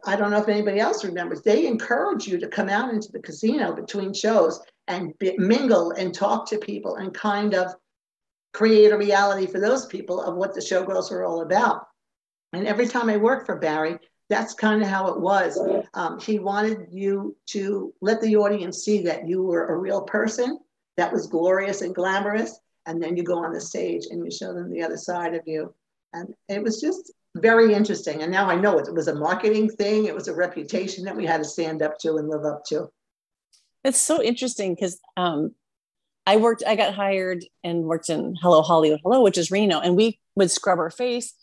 I 0.05 0.15
don't 0.15 0.31
know 0.31 0.41
if 0.41 0.49
anybody 0.49 0.79
else 0.79 1.03
remembers, 1.03 1.41
they 1.41 1.65
encourage 1.65 2.27
you 2.27 2.39
to 2.39 2.47
come 2.47 2.69
out 2.69 2.93
into 2.93 3.11
the 3.11 3.21
casino 3.21 3.73
between 3.73 4.13
shows 4.13 4.59
and 4.87 5.13
mingle 5.37 5.91
and 5.91 6.13
talk 6.13 6.47
to 6.49 6.57
people 6.57 6.95
and 6.95 7.13
kind 7.13 7.53
of 7.53 7.73
create 8.53 8.91
a 8.91 8.97
reality 8.97 9.47
for 9.47 9.59
those 9.59 9.85
people 9.85 10.21
of 10.21 10.35
what 10.35 10.53
the 10.53 10.61
showgirls 10.61 11.11
were 11.11 11.25
all 11.25 11.41
about. 11.41 11.87
And 12.53 12.67
every 12.67 12.87
time 12.87 13.09
I 13.09 13.17
worked 13.17 13.45
for 13.45 13.57
Barry, 13.57 13.97
that's 14.29 14.53
kind 14.53 14.81
of 14.81 14.87
how 14.87 15.07
it 15.07 15.19
was. 15.19 15.59
Um, 15.93 16.19
he 16.19 16.39
wanted 16.39 16.87
you 16.91 17.35
to 17.47 17.93
let 18.01 18.21
the 18.21 18.35
audience 18.37 18.83
see 18.83 19.01
that 19.03 19.27
you 19.27 19.43
were 19.43 19.67
a 19.67 19.77
real 19.77 20.01
person 20.01 20.59
that 20.97 21.11
was 21.11 21.27
glorious 21.27 21.81
and 21.81 21.93
glamorous. 21.95 22.59
And 22.85 23.01
then 23.01 23.15
you 23.15 23.23
go 23.23 23.43
on 23.43 23.53
the 23.53 23.61
stage 23.61 24.07
and 24.09 24.23
you 24.23 24.31
show 24.31 24.53
them 24.53 24.71
the 24.71 24.83
other 24.83 24.97
side 24.97 25.33
of 25.35 25.41
you. 25.45 25.73
And 26.13 26.33
it 26.49 26.63
was 26.63 26.81
just 26.81 27.11
very 27.35 27.73
interesting. 27.73 28.21
And 28.21 28.31
now 28.31 28.49
I 28.49 28.55
know 28.55 28.77
it, 28.79 28.87
it 28.87 28.93
was 28.93 29.07
a 29.07 29.15
marketing 29.15 29.69
thing, 29.69 30.05
it 30.05 30.15
was 30.15 30.27
a 30.27 30.35
reputation 30.35 31.05
that 31.05 31.15
we 31.15 31.25
had 31.25 31.37
to 31.37 31.45
stand 31.45 31.81
up 31.81 31.97
to 31.99 32.15
and 32.15 32.29
live 32.29 32.45
up 32.45 32.63
to. 32.65 32.89
It's 33.83 33.99
so 33.99 34.21
interesting 34.21 34.75
because 34.75 34.99
um, 35.17 35.55
I 36.25 36.37
worked, 36.37 36.63
I 36.65 36.75
got 36.75 36.93
hired 36.93 37.43
and 37.63 37.83
worked 37.83 38.09
in 38.09 38.35
Hello 38.41 38.61
Hollywood 38.61 38.99
Hello, 39.03 39.21
which 39.21 39.37
is 39.37 39.51
Reno, 39.51 39.79
and 39.79 39.95
we 39.95 40.19
would 40.35 40.51
scrub 40.51 40.79
our 40.79 40.91
face, 40.91 41.33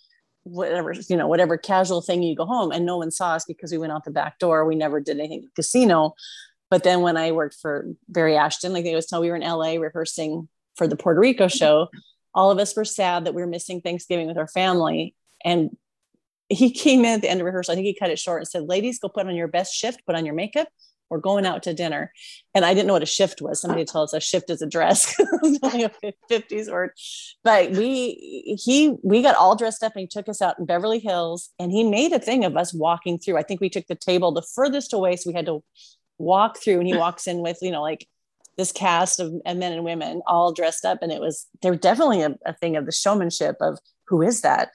whatever, 0.45 0.95
you 1.09 1.16
know, 1.16 1.26
whatever 1.26 1.57
casual 1.57 2.01
thing 2.01 2.22
you 2.22 2.37
go 2.37 2.47
home, 2.47 2.70
and 2.70 2.87
no 2.87 2.97
one 2.97 3.11
saw 3.11 3.35
us 3.35 3.45
because 3.45 3.72
we 3.72 3.79
went 3.79 3.93
out 3.93 4.05
the 4.05 4.11
back 4.11 4.39
door. 4.39 4.64
We 4.64 4.76
never 4.76 5.01
did 5.01 5.18
anything 5.18 5.39
at 5.39 5.45
the 5.45 5.62
casino. 5.62 6.14
But 6.70 6.85
then 6.85 7.01
when 7.01 7.16
I 7.16 7.33
worked 7.33 7.57
for 7.61 7.87
Barry 8.09 8.37
Ashton, 8.37 8.72
like 8.72 8.87
I 8.87 8.95
was 8.95 9.07
telling, 9.07 9.22
we 9.22 9.31
were 9.31 9.37
in 9.37 9.43
LA 9.43 9.74
rehearsing 9.74 10.49
for 10.76 10.87
the 10.87 10.97
Puerto 10.97 11.20
Rico 11.20 11.49
show. 11.49 11.89
All 12.35 12.51
of 12.51 12.59
us 12.59 12.76
were 12.76 12.85
sad 12.85 13.24
that 13.24 13.35
we 13.35 13.43
were 13.43 13.49
missing 13.49 13.81
Thanksgiving 13.81 14.29
with 14.29 14.37
our 14.37 14.49
family. 14.49 15.14
And 15.45 15.76
he 16.49 16.70
came 16.70 17.01
in 17.01 17.14
at 17.14 17.22
the 17.22 17.31
end 17.31 17.41
of 17.41 17.47
rehearsal. 17.47 17.72
I 17.72 17.74
think 17.74 17.87
he 17.87 17.97
cut 17.99 18.11
it 18.11 18.18
short 18.18 18.43
and 18.43 18.49
said, 18.49 18.68
Ladies, 18.68 18.99
go 18.99 19.09
put 19.09 19.26
on 19.26 19.35
your 19.35 19.49
best 19.49 19.74
shift, 19.74 20.05
put 20.07 20.14
on 20.14 20.26
your 20.26 20.35
makeup 20.35 20.68
we're 21.11 21.19
going 21.19 21.47
out 21.47 21.63
to 21.65 21.75
dinner. 21.75 22.13
And 22.55 22.65
I 22.65 22.75
didn't 22.75 22.87
know 22.87 22.93
what 22.95 23.03
a 23.03 23.07
shift 23.07 23.41
was. 23.41 23.61
Somebody 23.61 23.85
told 23.85 24.09
us 24.09 24.13
a 24.13 24.21
shift 24.21 24.51
is 24.51 24.63
a 24.63 24.67
dress. 24.67 25.15
it's 25.19 25.59
only 25.63 25.85
a 25.85 25.93
50s 26.31 26.71
word. 26.71 26.91
But 27.45 27.71
we 27.73 28.57
he 28.65 28.97
we 29.03 29.23
got 29.23 29.37
all 29.37 29.57
dressed 29.57 29.83
up 29.83 29.93
and 29.95 30.01
he 30.01 30.07
took 30.07 30.29
us 30.29 30.43
out 30.43 30.59
in 30.59 30.67
Beverly 30.67 30.99
Hills 30.99 31.51
and 31.59 31.73
he 31.73 31.85
made 31.85 32.13
a 32.13 32.19
thing 32.19 32.45
of 32.45 32.57
us 32.57 32.75
walking 32.75 33.19
through. 33.19 33.39
I 33.39 33.43
think 33.43 33.61
we 33.61 33.71
took 33.71 33.87
the 33.87 33.95
table 33.95 34.33
the 34.33 34.47
furthest 34.55 34.93
away. 34.93 35.17
So 35.17 35.31
we 35.31 35.35
had 35.35 35.47
to 35.47 35.63
walk 36.19 36.59
through 36.59 36.79
and 36.79 36.87
he 36.87 36.97
walks 36.97 37.27
in 37.27 37.39
with, 37.39 37.59
you 37.63 37.71
know, 37.71 37.83
like 37.83 38.07
this 38.57 38.73
cast 38.73 39.21
of 39.21 39.33
men 39.45 39.73
and 39.73 39.85
women 39.85 40.21
all 40.27 40.53
dressed 40.53 40.85
up. 40.85 40.99
And 41.01 41.13
it 41.13 41.21
was 41.21 41.47
there 41.63 41.77
definitely 41.77 42.23
a, 42.23 42.37
a 42.45 42.53
thing 42.53 42.77
of 42.77 42.87
the 42.87 42.93
showmanship 42.93 43.57
of 43.61 43.79
who 44.09 44.23
is 44.23 44.41
that? 44.43 44.71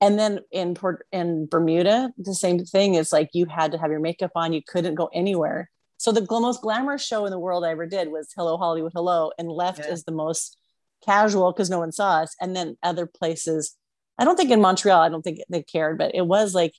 And 0.00 0.18
then 0.18 0.40
in 0.50 0.74
Port 0.74 1.06
in 1.12 1.46
Bermuda, 1.46 2.12
the 2.16 2.34
same 2.34 2.64
thing 2.64 2.94
is 2.94 3.12
like 3.12 3.30
you 3.34 3.46
had 3.46 3.72
to 3.72 3.78
have 3.78 3.90
your 3.90 4.00
makeup 4.00 4.32
on, 4.34 4.52
you 4.52 4.62
couldn't 4.66 4.94
go 4.94 5.10
anywhere. 5.12 5.70
So 5.98 6.12
the 6.12 6.26
most 6.30 6.62
glamorous 6.62 7.04
show 7.04 7.26
in 7.26 7.30
the 7.30 7.38
world 7.38 7.64
I 7.64 7.70
ever 7.70 7.86
did 7.86 8.10
was 8.10 8.32
Hello 8.34 8.56
Hollywood 8.56 8.92
Hello, 8.94 9.32
and 9.38 9.50
left 9.50 9.80
yeah. 9.80 9.92
as 9.92 10.04
the 10.04 10.12
most 10.12 10.56
casual 11.04 11.52
because 11.52 11.68
no 11.68 11.78
one 11.78 11.92
saw 11.92 12.20
us. 12.20 12.34
And 12.40 12.56
then 12.56 12.78
other 12.82 13.04
places, 13.04 13.76
I 14.18 14.24
don't 14.24 14.36
think 14.36 14.50
in 14.50 14.62
Montreal, 14.62 15.00
I 15.00 15.10
don't 15.10 15.20
think 15.20 15.40
they 15.50 15.62
cared, 15.62 15.98
but 15.98 16.14
it 16.14 16.26
was 16.26 16.54
like 16.54 16.72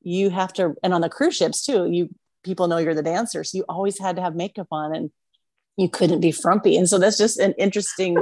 you 0.00 0.30
have 0.30 0.54
to, 0.54 0.74
and 0.82 0.94
on 0.94 1.02
the 1.02 1.10
cruise 1.10 1.36
ships 1.36 1.66
too, 1.66 1.90
you 1.90 2.08
people 2.42 2.66
know 2.66 2.78
you're 2.78 2.94
the 2.94 3.02
dancer, 3.02 3.44
so 3.44 3.58
you 3.58 3.64
always 3.68 3.98
had 3.98 4.16
to 4.16 4.22
have 4.22 4.34
makeup 4.34 4.68
on, 4.72 4.94
and 4.94 5.10
you 5.76 5.90
couldn't 5.90 6.20
be 6.20 6.32
frumpy. 6.32 6.78
And 6.78 6.88
so 6.88 6.98
that's 6.98 7.18
just 7.18 7.38
an 7.38 7.52
interesting 7.58 8.16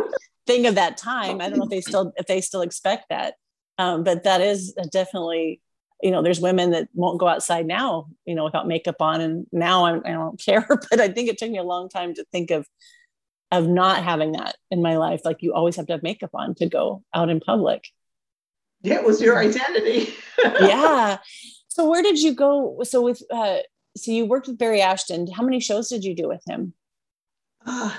thing 0.49 0.67
of 0.67 0.75
that 0.75 0.97
time. 0.97 1.41
I 1.41 1.49
don't 1.49 1.59
know 1.59 1.65
if 1.65 1.71
they 1.71 1.81
still 1.81 2.13
if 2.17 2.27
they 2.27 2.41
still 2.41 2.63
expect 2.63 3.11
that 3.11 3.35
um, 3.81 4.05
but 4.05 4.25
that 4.25 4.43
is 4.43 4.75
definitely, 4.93 5.63
you 6.03 6.11
know, 6.11 6.23
there's 6.23 6.39
women 6.39 6.73
that 6.73 6.89
won't 6.93 7.19
go 7.19 7.27
outside 7.27 7.65
now, 7.65 8.09
you 8.27 8.35
know, 8.35 8.45
without 8.45 8.69
makeup 8.69 9.01
on. 9.01 9.23
And 9.23 9.47
now 9.53 9.87
I'm, 9.87 10.03
I 10.05 10.11
don't 10.11 10.39
care, 10.45 10.67
but 10.69 11.01
I 11.01 11.09
think 11.09 11.31
it 11.31 11.39
took 11.39 11.51
me 11.51 11.57
a 11.57 11.63
long 11.63 11.89
time 11.89 12.13
to 12.15 12.25
think 12.31 12.51
of, 12.51 12.69
of 13.51 13.67
not 13.67 14.05
having 14.05 14.33
that 14.33 14.57
in 14.71 14.83
my 14.83 14.99
life. 14.99 15.23
Like 15.25 15.39
you 15.41 15.55
always 15.55 15.77
have 15.77 15.87
to 15.87 15.95
have 15.95 16.03
makeup 16.03 16.33
on 16.35 16.55
to 16.57 16.67
go 16.67 17.03
out 17.15 17.31
in 17.31 17.41
public. 17.41 17.89
Yeah, 18.83 18.97
it 18.97 19.05
was 19.05 19.23
your 19.23 19.39
identity. 19.39 20.13
yeah. 20.61 21.17
So 21.69 21.89
where 21.89 22.03
did 22.03 22.21
you 22.21 22.35
go? 22.35 22.81
So 22.83 23.01
with, 23.01 23.23
uh, 23.33 23.61
so 23.97 24.13
you 24.13 24.27
worked 24.27 24.47
with 24.47 24.59
Barry 24.59 24.83
Ashton. 24.83 25.27
How 25.33 25.43
many 25.43 25.59
shows 25.59 25.89
did 25.89 26.05
you 26.05 26.15
do 26.15 26.29
with 26.29 26.43
him? 26.47 26.75
Uh, 27.65 27.95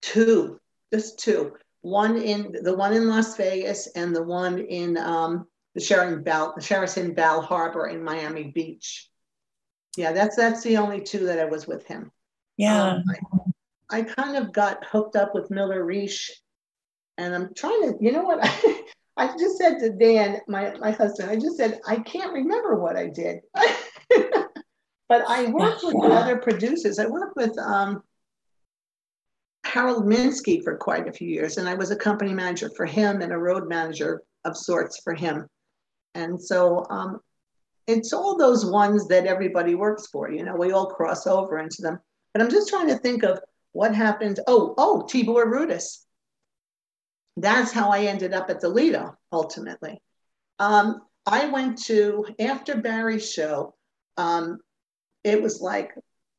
two, 0.00 0.58
just 0.92 1.18
two 1.18 1.52
one 1.88 2.16
in 2.16 2.54
the 2.62 2.76
one 2.76 2.92
in 2.92 3.08
Las 3.08 3.36
Vegas 3.36 3.88
and 3.94 4.14
the 4.14 4.22
one 4.22 4.58
in 4.58 4.96
um, 4.96 5.46
the 5.74 5.80
Sheraton 5.80 6.22
Bal 6.22 6.58
Sheraton 6.60 7.14
Bal 7.14 7.40
Harbor 7.40 7.86
in 7.86 8.02
Miami 8.02 8.44
Beach. 8.44 9.08
Yeah, 9.96 10.12
that's 10.12 10.36
that's 10.36 10.62
the 10.62 10.76
only 10.76 11.00
two 11.00 11.26
that 11.26 11.38
I 11.38 11.46
was 11.46 11.66
with 11.66 11.86
him. 11.86 12.10
Yeah, 12.56 12.82
um, 12.82 13.04
I, 13.90 13.98
I, 13.98 14.02
kind 14.02 14.36
of 14.36 14.52
got 14.52 14.84
hooked 14.84 15.16
up 15.16 15.34
with 15.34 15.50
Miller 15.50 15.84
Riche, 15.84 16.30
and 17.16 17.34
I'm 17.34 17.54
trying 17.54 17.82
to. 17.82 17.94
You 18.00 18.12
know 18.12 18.22
what? 18.22 18.40
I, 18.42 18.82
I 19.16 19.36
just 19.36 19.58
said 19.58 19.78
to 19.80 19.90
Dan, 19.90 20.40
my 20.46 20.74
my 20.78 20.90
husband, 20.90 21.30
I 21.30 21.36
just 21.36 21.56
said 21.56 21.80
I 21.86 21.96
can't 21.96 22.32
remember 22.32 22.76
what 22.76 22.96
I 22.96 23.08
did. 23.08 23.40
but 25.08 25.24
I 25.28 25.46
worked 25.46 25.82
with 25.82 25.96
other 26.12 26.36
producers. 26.36 26.98
I 26.98 27.06
worked 27.06 27.36
with 27.36 27.56
um, 27.58 28.02
Harold 29.68 30.06
Minsky 30.06 30.64
for 30.64 30.76
quite 30.76 31.08
a 31.08 31.12
few 31.12 31.28
years, 31.28 31.58
and 31.58 31.68
I 31.68 31.74
was 31.74 31.90
a 31.90 31.96
company 31.96 32.32
manager 32.32 32.70
for 32.74 32.86
him 32.86 33.20
and 33.20 33.32
a 33.32 33.38
road 33.38 33.68
manager 33.68 34.22
of 34.44 34.56
sorts 34.56 35.00
for 35.04 35.14
him. 35.14 35.46
And 36.14 36.42
so 36.42 36.86
um, 36.88 37.20
it's 37.86 38.14
all 38.14 38.36
those 38.36 38.64
ones 38.64 39.06
that 39.08 39.26
everybody 39.26 39.74
works 39.74 40.06
for. 40.06 40.30
You 40.30 40.44
know, 40.44 40.56
we 40.56 40.72
all 40.72 40.86
cross 40.86 41.26
over 41.26 41.58
into 41.58 41.82
them. 41.82 42.00
But 42.32 42.42
I'm 42.42 42.50
just 42.50 42.70
trying 42.70 42.88
to 42.88 42.96
think 42.96 43.22
of 43.24 43.40
what 43.72 43.94
happened. 43.94 44.40
Oh, 44.46 44.74
oh, 44.78 45.06
Tibor 45.08 45.44
Rudas. 45.44 46.04
That's 47.36 47.70
how 47.70 47.90
I 47.90 48.04
ended 48.04 48.32
up 48.32 48.48
at 48.50 48.60
the 48.60 48.68
Lido 48.68 49.16
ultimately. 49.32 50.00
Um, 50.58 51.02
I 51.26 51.50
went 51.50 51.84
to 51.84 52.26
after 52.40 52.76
Barry's 52.76 53.30
show. 53.30 53.74
Um, 54.16 54.58
it 55.24 55.40
was 55.42 55.60
like, 55.60 55.92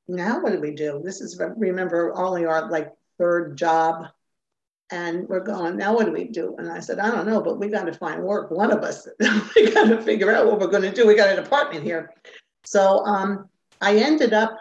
now 0.08 0.42
what 0.42 0.52
do 0.52 0.60
we 0.60 0.74
do? 0.74 1.02
This 1.06 1.22
is 1.22 1.40
remember 1.58 2.14
only 2.18 2.46
our 2.46 2.70
like 2.70 2.92
third 3.20 3.58
job. 3.58 4.08
And 4.92 5.30
we're 5.30 5.42
going, 5.42 5.78
now 5.78 5.94
what 5.94 6.08
do 6.08 6.12
we 6.12 6.24
do? 6.24 6.56
And 6.58 6.72
I 6.72 6.80
said, 6.80 6.98
I 6.98 7.12
don't 7.12 7.28
know, 7.28 7.42
but 7.42 7.60
we 7.60 7.68
got 7.68 7.86
to 7.86 7.94
find 7.94 8.24
work. 8.24 8.50
One 8.50 8.72
of 8.72 8.82
us, 8.82 9.08
we 9.56 9.72
got 9.72 9.88
to 9.90 10.02
figure 10.02 10.32
out 10.32 10.48
what 10.48 10.60
we're 10.60 10.68
going 10.68 10.82
to 10.82 10.92
do. 10.92 11.06
We 11.06 11.16
got 11.16 11.30
an 11.30 11.46
apartment 11.46 11.84
here. 11.84 12.12
So 12.66 13.06
um, 13.06 13.48
I 13.82 13.98
ended 13.98 14.34
up 14.34 14.58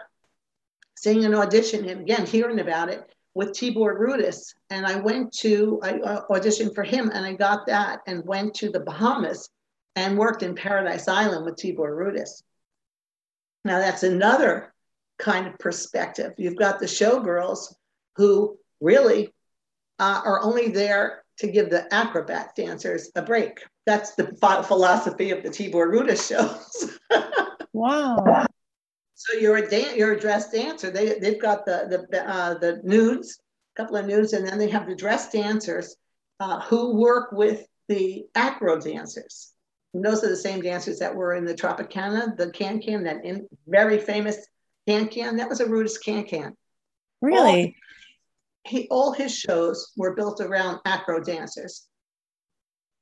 seeing 0.99 1.25
an 1.25 1.33
audition 1.33 1.89
and 1.89 2.01
again, 2.01 2.27
hearing 2.27 2.59
about 2.59 2.89
it 2.89 3.11
with 3.33 3.53
Tibor 3.53 3.97
Rudas. 3.97 4.53
And 4.69 4.85
I 4.85 4.97
went 4.97 5.31
to, 5.39 5.79
I 5.81 5.93
uh, 5.99 6.25
auditioned 6.27 6.75
for 6.75 6.83
him 6.83 7.09
and 7.11 7.25
I 7.25 7.33
got 7.33 7.65
that 7.65 8.01
and 8.05 8.23
went 8.25 8.53
to 8.55 8.69
the 8.69 8.81
Bahamas 8.81 9.49
and 9.95 10.17
worked 10.17 10.43
in 10.43 10.53
Paradise 10.53 11.07
Island 11.07 11.45
with 11.45 11.55
Tibor 11.55 11.97
Rudas. 11.97 12.43
Now 13.65 13.79
that's 13.79 14.03
another 14.03 14.73
kind 15.17 15.47
of 15.47 15.57
perspective. 15.57 16.33
You've 16.37 16.55
got 16.55 16.79
the 16.79 16.85
showgirls 16.85 17.73
who 18.19 18.59
really 18.81 19.33
uh, 19.97 20.21
are 20.25 20.43
only 20.43 20.67
there 20.67 21.23
to 21.37 21.47
give 21.47 21.69
the 21.69 21.91
acrobat 21.93 22.53
dancers 22.53 23.09
a 23.15 23.21
break. 23.21 23.61
That's 23.85 24.13
the 24.15 24.35
philosophy 24.67 25.31
of 25.31 25.41
the 25.41 25.49
Tibor 25.49 25.87
Ruda 25.89 26.17
shows. 26.17 26.99
wow. 27.73 28.45
So 29.15 29.37
you're 29.37 29.57
a 29.57 29.69
dan- 29.69 29.97
you're 29.97 30.11
a 30.11 30.19
dress 30.19 30.51
dancer. 30.51 30.91
They 30.91 31.17
they've 31.19 31.41
got 31.41 31.65
the 31.65 32.05
the 32.11 32.29
uh, 32.29 32.55
the 32.59 32.81
nudes, 32.83 33.39
a 33.75 33.81
couple 33.81 33.95
of 33.95 34.05
nudes, 34.05 34.33
and 34.33 34.45
then 34.45 34.59
they 34.59 34.69
have 34.69 34.85
the 34.85 34.95
dress 34.95 35.31
dancers 35.31 35.95
uh, 36.41 36.59
who 36.59 36.97
work 36.97 37.31
with 37.31 37.65
the 37.87 38.25
acro 38.35 38.81
dancers. 38.81 39.53
And 39.93 40.03
those 40.03 40.25
are 40.25 40.29
the 40.29 40.35
same 40.35 40.61
dancers 40.61 40.99
that 40.99 41.15
were 41.15 41.35
in 41.35 41.45
the 41.45 41.55
Tropicana, 41.55 42.35
the 42.35 42.51
can 42.51 42.81
can, 42.81 43.03
that 43.05 43.23
in, 43.25 43.47
very 43.65 43.97
famous 43.97 44.45
can 44.87 45.07
can. 45.07 45.37
That 45.37 45.49
was 45.49 45.61
a 45.61 45.65
Rudas 45.65 45.97
can 46.03 46.25
can. 46.25 46.55
Really? 47.21 47.75
He 48.65 48.87
all 48.89 49.11
his 49.11 49.35
shows 49.35 49.91
were 49.97 50.15
built 50.15 50.41
around 50.41 50.79
acro 50.85 51.21
dancers. 51.21 51.87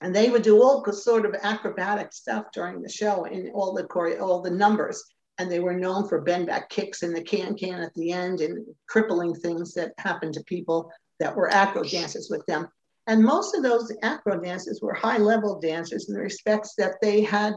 And 0.01 0.16
they 0.16 0.30
would 0.30 0.43
do 0.43 0.62
all 0.62 0.86
sort 0.91 1.26
of 1.26 1.36
acrobatic 1.41 2.14
stuff 2.14 2.45
during 2.53 2.82
the 2.82 2.89
show 2.89 3.26
in 3.26 3.49
all 3.53 3.74
the 3.74 3.84
choreo, 3.86 4.22
all 4.22 4.41
the 4.41 4.51
numbers. 4.51 5.03
And 5.39 5.51
they 5.51 5.60
were 5.60 5.74
known 5.74 6.08
for 6.08 6.22
bend 6.22 6.47
back 6.47 6.70
kicks 6.70 7.03
in 7.03 7.14
the 7.14 7.22
can 7.22 7.55
can 7.55 7.82
at 7.82 7.93
the 7.95 8.12
end 8.12 8.41
and 8.41 8.66
crippling 8.88 9.34
things 9.34 9.74
that 9.74 9.93
happened 9.97 10.34
to 10.36 10.43
people 10.43 10.91
that 11.20 11.36
were 11.36 11.51
acro 11.51 11.84
dancers 11.84 12.30
with 12.30 12.45
them. 12.45 12.68
And 13.08 13.24
most 13.24 13.55
of 13.55 13.64
those 13.64 13.91
acro 14.03 14.39
dancers 14.39 14.82
were 14.82 14.93
high 14.93 15.18
level 15.18 15.60
dancers 15.60 16.10
in 16.10 16.16
the 16.16 16.22
respects 16.22 16.74
that 16.78 16.95
they 17.01 17.22
had 17.22 17.53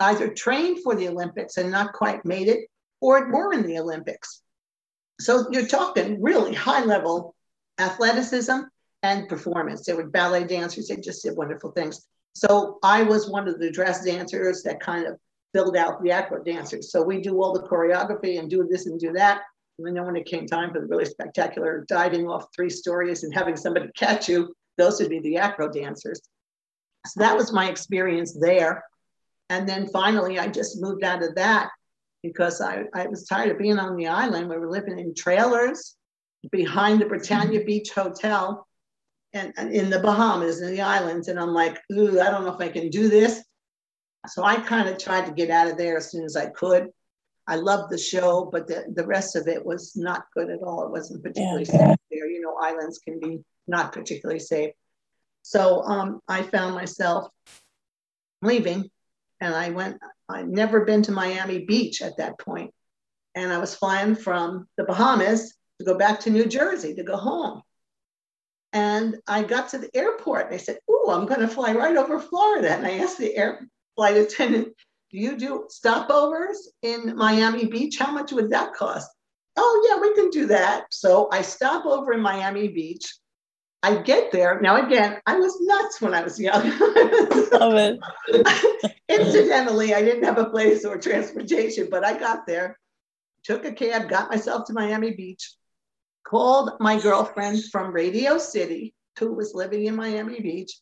either 0.00 0.28
trained 0.28 0.82
for 0.82 0.94
the 0.94 1.08
Olympics 1.08 1.56
and 1.56 1.70
not 1.70 1.92
quite 1.92 2.24
made 2.24 2.48
it, 2.48 2.68
or 3.00 3.30
were 3.32 3.52
in 3.52 3.66
the 3.66 3.78
Olympics. 3.78 4.42
So 5.22 5.46
you're 5.50 5.66
talking 5.66 6.20
really 6.20 6.54
high 6.54 6.84
level 6.84 7.34
athleticism 7.78 8.58
and 9.02 9.28
performance. 9.28 9.84
They 9.84 9.94
were 9.94 10.08
ballet 10.08 10.44
dancers, 10.44 10.88
they 10.88 10.96
just 10.96 11.22
did 11.22 11.36
wonderful 11.36 11.70
things. 11.72 12.06
So 12.34 12.78
I 12.82 13.02
was 13.02 13.28
one 13.28 13.48
of 13.48 13.58
the 13.60 13.70
dress 13.70 14.04
dancers 14.04 14.62
that 14.62 14.80
kind 14.80 15.06
of 15.06 15.18
filled 15.52 15.76
out 15.76 16.02
the 16.02 16.10
acro 16.10 16.42
dancers. 16.42 16.90
So 16.90 17.02
we 17.02 17.20
do 17.20 17.42
all 17.42 17.52
the 17.52 17.66
choreography 17.68 18.38
and 18.38 18.48
do 18.48 18.66
this 18.68 18.86
and 18.86 18.98
do 18.98 19.12
that. 19.12 19.42
And 19.78 19.96
then 19.96 20.04
when 20.04 20.16
it 20.16 20.26
came 20.26 20.46
time 20.46 20.72
for 20.72 20.80
the 20.80 20.86
really 20.86 21.04
spectacular 21.04 21.84
diving 21.88 22.28
off 22.28 22.46
three 22.54 22.70
stories 22.70 23.22
and 23.22 23.34
having 23.34 23.56
somebody 23.56 23.90
catch 23.96 24.28
you, 24.28 24.54
those 24.78 25.00
would 25.00 25.10
be 25.10 25.20
the 25.20 25.36
acro 25.36 25.68
dancers. 25.68 26.20
So 27.06 27.20
that 27.20 27.36
was 27.36 27.52
my 27.52 27.68
experience 27.68 28.36
there. 28.38 28.82
And 29.50 29.68
then 29.68 29.88
finally, 29.88 30.38
I 30.38 30.48
just 30.48 30.80
moved 30.80 31.04
out 31.04 31.22
of 31.22 31.34
that 31.34 31.70
because 32.22 32.60
I, 32.60 32.84
I 32.94 33.06
was 33.06 33.24
tired 33.24 33.50
of 33.50 33.58
being 33.58 33.78
on 33.78 33.96
the 33.96 34.08
island. 34.08 34.48
We 34.48 34.56
were 34.56 34.70
living 34.70 34.98
in 34.98 35.14
trailers 35.14 35.96
behind 36.50 37.00
the 37.00 37.06
Britannia 37.06 37.64
Beach 37.64 37.90
Hotel 37.90 38.66
and, 39.32 39.52
and, 39.56 39.72
in 39.72 39.90
the 39.90 40.00
Bahamas, 40.00 40.60
in 40.60 40.70
the 40.70 40.80
islands. 40.80 41.28
And 41.28 41.38
I'm 41.38 41.54
like, 41.54 41.80
ooh, 41.92 42.20
I 42.20 42.30
don't 42.30 42.44
know 42.44 42.54
if 42.54 42.60
I 42.60 42.68
can 42.68 42.90
do 42.90 43.08
this. 43.08 43.42
So 44.28 44.44
I 44.44 44.56
kind 44.56 44.88
of 44.88 44.98
tried 44.98 45.26
to 45.26 45.32
get 45.32 45.50
out 45.50 45.70
of 45.70 45.76
there 45.76 45.96
as 45.96 46.10
soon 46.10 46.24
as 46.24 46.36
I 46.36 46.46
could. 46.46 46.88
I 47.48 47.56
loved 47.56 47.90
the 47.90 47.98
show, 47.98 48.48
but 48.52 48.68
the, 48.68 48.84
the 48.94 49.06
rest 49.06 49.34
of 49.34 49.48
it 49.48 49.64
was 49.64 49.96
not 49.96 50.26
good 50.34 50.48
at 50.48 50.62
all. 50.62 50.86
It 50.86 50.92
wasn't 50.92 51.24
particularly 51.24 51.64
yeah. 51.64 51.88
safe 51.88 51.96
there. 52.10 52.28
You 52.28 52.40
know, 52.40 52.56
islands 52.60 52.98
can 52.98 53.18
be 53.18 53.40
not 53.66 53.92
particularly 53.92 54.38
safe. 54.38 54.72
So 55.42 55.82
um, 55.82 56.20
I 56.28 56.42
found 56.42 56.76
myself 56.76 57.28
leaving 58.42 58.90
and 59.40 59.54
I 59.54 59.70
went, 59.70 59.98
I'd 60.34 60.48
never 60.48 60.84
been 60.84 61.02
to 61.02 61.12
Miami 61.12 61.64
Beach 61.64 62.02
at 62.02 62.16
that 62.18 62.38
point. 62.38 62.72
And 63.34 63.52
I 63.52 63.58
was 63.58 63.74
flying 63.74 64.14
from 64.14 64.68
the 64.76 64.84
Bahamas 64.84 65.54
to 65.78 65.84
go 65.84 65.96
back 65.96 66.20
to 66.20 66.30
New 66.30 66.46
Jersey 66.46 66.94
to 66.94 67.02
go 67.02 67.16
home. 67.16 67.62
And 68.72 69.18
I 69.26 69.42
got 69.42 69.68
to 69.70 69.78
the 69.78 69.94
airport 69.94 70.46
and 70.46 70.54
I 70.54 70.58
said, 70.58 70.78
Oh, 70.88 71.10
I'm 71.10 71.26
going 71.26 71.40
to 71.40 71.48
fly 71.48 71.72
right 71.72 71.96
over 71.96 72.18
Florida. 72.18 72.70
And 72.70 72.86
I 72.86 72.98
asked 72.98 73.18
the 73.18 73.36
air 73.36 73.68
flight 73.96 74.16
attendant, 74.16 74.68
Do 75.10 75.18
you 75.18 75.36
do 75.36 75.68
stopovers 75.70 76.56
in 76.82 77.16
Miami 77.16 77.66
Beach? 77.66 77.98
How 77.98 78.10
much 78.10 78.32
would 78.32 78.50
that 78.50 78.74
cost? 78.74 79.10
Oh, 79.56 79.86
yeah, 79.88 80.00
we 80.00 80.14
can 80.14 80.30
do 80.30 80.46
that. 80.46 80.86
So 80.90 81.28
I 81.30 81.42
stop 81.42 81.84
over 81.84 82.14
in 82.14 82.20
Miami 82.20 82.68
Beach. 82.68 83.12
I 83.82 83.96
get 83.96 84.30
there. 84.30 84.60
Now, 84.60 84.86
again, 84.86 85.20
I 85.26 85.36
was 85.36 85.60
nuts 85.60 86.00
when 86.00 86.14
I 86.14 86.22
was 86.22 86.38
young. 86.38 86.62
Love 86.70 87.74
it. 87.74 88.94
Incidentally, 89.08 89.92
I 89.92 90.02
didn't 90.02 90.24
have 90.24 90.38
a 90.38 90.50
place 90.50 90.84
or 90.84 90.98
transportation, 90.98 91.88
but 91.90 92.04
I 92.04 92.16
got 92.16 92.46
there, 92.46 92.78
took 93.42 93.64
a 93.64 93.72
cab, 93.72 94.08
got 94.08 94.30
myself 94.30 94.66
to 94.66 94.72
Miami 94.72 95.12
Beach, 95.12 95.52
called 96.24 96.70
my 96.78 97.00
girlfriend 97.00 97.64
from 97.72 97.92
Radio 97.92 98.38
City, 98.38 98.94
who 99.18 99.34
was 99.34 99.52
living 99.52 99.86
in 99.86 99.96
Miami 99.96 100.40
Beach, 100.40 100.78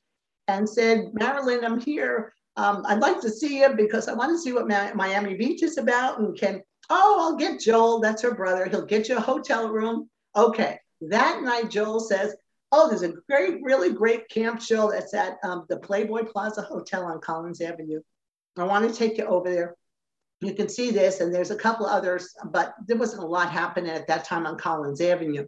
and 0.46 0.68
said, 0.68 1.11
Marilyn, 1.14 1.64
I'm 1.64 1.80
here. 1.80 2.34
Um, 2.57 2.82
I'd 2.86 3.01
like 3.01 3.20
to 3.22 3.30
see 3.30 3.61
you 3.61 3.70
because 3.70 4.09
I 4.09 4.12
want 4.12 4.32
to 4.32 4.38
see 4.38 4.53
what 4.53 4.68
Miami 4.68 5.34
Beach 5.34 5.62
is 5.62 5.78
about. 5.78 6.18
And 6.18 6.38
can, 6.38 6.62
oh, 6.90 7.18
I'll 7.20 7.36
get 7.36 7.61
Joel, 7.61 8.01
that's 8.01 8.22
her 8.22 8.34
brother. 8.34 8.66
He'll 8.66 8.84
get 8.84 9.09
you 9.09 9.16
a 9.16 9.20
hotel 9.20 9.70
room. 9.70 10.11
Okay. 10.36 10.78
That 11.01 11.42
night, 11.42 11.70
Joel 11.70 12.01
says, 12.01 12.36
Oh, 12.73 12.89
there's 12.89 13.03
a 13.03 13.14
great, 13.29 13.62
really 13.62 13.93
great 13.93 14.29
camp 14.29 14.61
show 14.61 14.91
that's 14.91 15.12
at 15.14 15.39
um, 15.43 15.66
the 15.68 15.79
Playboy 15.79 16.25
Plaza 16.25 16.62
Hotel 16.62 17.05
on 17.05 17.21
Collins 17.21 17.61
Avenue. 17.61 18.01
I 18.57 18.64
want 18.64 18.89
to 18.89 18.97
take 18.97 19.18
you 19.18 19.25
over 19.25 19.51
there. 19.51 19.77
You 20.41 20.55
can 20.55 20.68
see 20.68 20.91
this, 20.91 21.21
and 21.21 21.35
there's 21.35 21.51
a 21.51 21.57
couple 21.57 21.87
others, 21.87 22.35
but 22.47 22.75
there 22.87 22.97
wasn't 22.97 23.23
a 23.23 23.27
lot 23.27 23.51
happening 23.51 23.91
at 23.91 24.07
that 24.07 24.25
time 24.25 24.47
on 24.47 24.57
Collins 24.57 25.01
Avenue. 25.01 25.47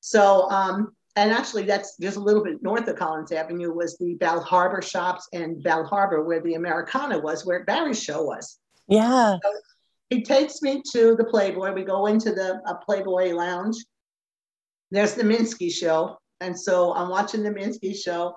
So, 0.00 0.50
um, 0.50 0.94
and 1.14 1.30
actually, 1.30 1.64
that's 1.64 1.96
just 1.98 2.16
a 2.16 2.20
little 2.20 2.42
bit 2.42 2.62
north 2.62 2.88
of 2.88 2.96
Collins 2.96 3.32
Avenue 3.32 3.72
was 3.72 3.96
the 3.98 4.14
Bal 4.14 4.40
Harbour 4.40 4.82
shops 4.82 5.28
and 5.32 5.62
Bal 5.62 5.84
Harbour, 5.84 6.24
where 6.24 6.40
the 6.40 6.54
Americana 6.54 7.18
was, 7.18 7.44
where 7.44 7.64
Barry's 7.64 8.02
show 8.02 8.24
was. 8.24 8.58
Yeah. 8.88 9.36
So 9.42 9.52
he 10.08 10.22
takes 10.22 10.62
me 10.62 10.82
to 10.92 11.14
the 11.16 11.24
Playboy. 11.24 11.72
We 11.72 11.84
go 11.84 12.06
into 12.06 12.32
the 12.32 12.60
uh, 12.66 12.74
Playboy 12.84 13.32
Lounge. 13.34 13.76
There's 14.90 15.14
the 15.14 15.22
Minsky 15.22 15.70
show. 15.70 16.18
And 16.42 16.58
so 16.58 16.92
I'm 16.94 17.08
watching 17.08 17.42
the 17.42 17.50
Minsky 17.50 17.96
show. 17.96 18.36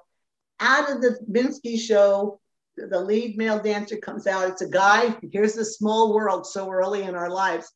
Out 0.59 0.91
of 0.91 1.01
the 1.01 1.17
Minsky 1.29 1.77
show, 1.79 2.39
the 2.77 2.99
lead 2.99 3.37
male 3.37 3.61
dancer 3.61 3.97
comes 3.97 4.27
out. 4.27 4.49
It's 4.49 4.61
a 4.61 4.69
guy. 4.69 5.15
Here's 5.31 5.53
the 5.53 5.65
small 5.65 6.13
world 6.13 6.45
so 6.45 6.69
early 6.71 7.03
in 7.03 7.15
our 7.15 7.29
lives. 7.29 7.71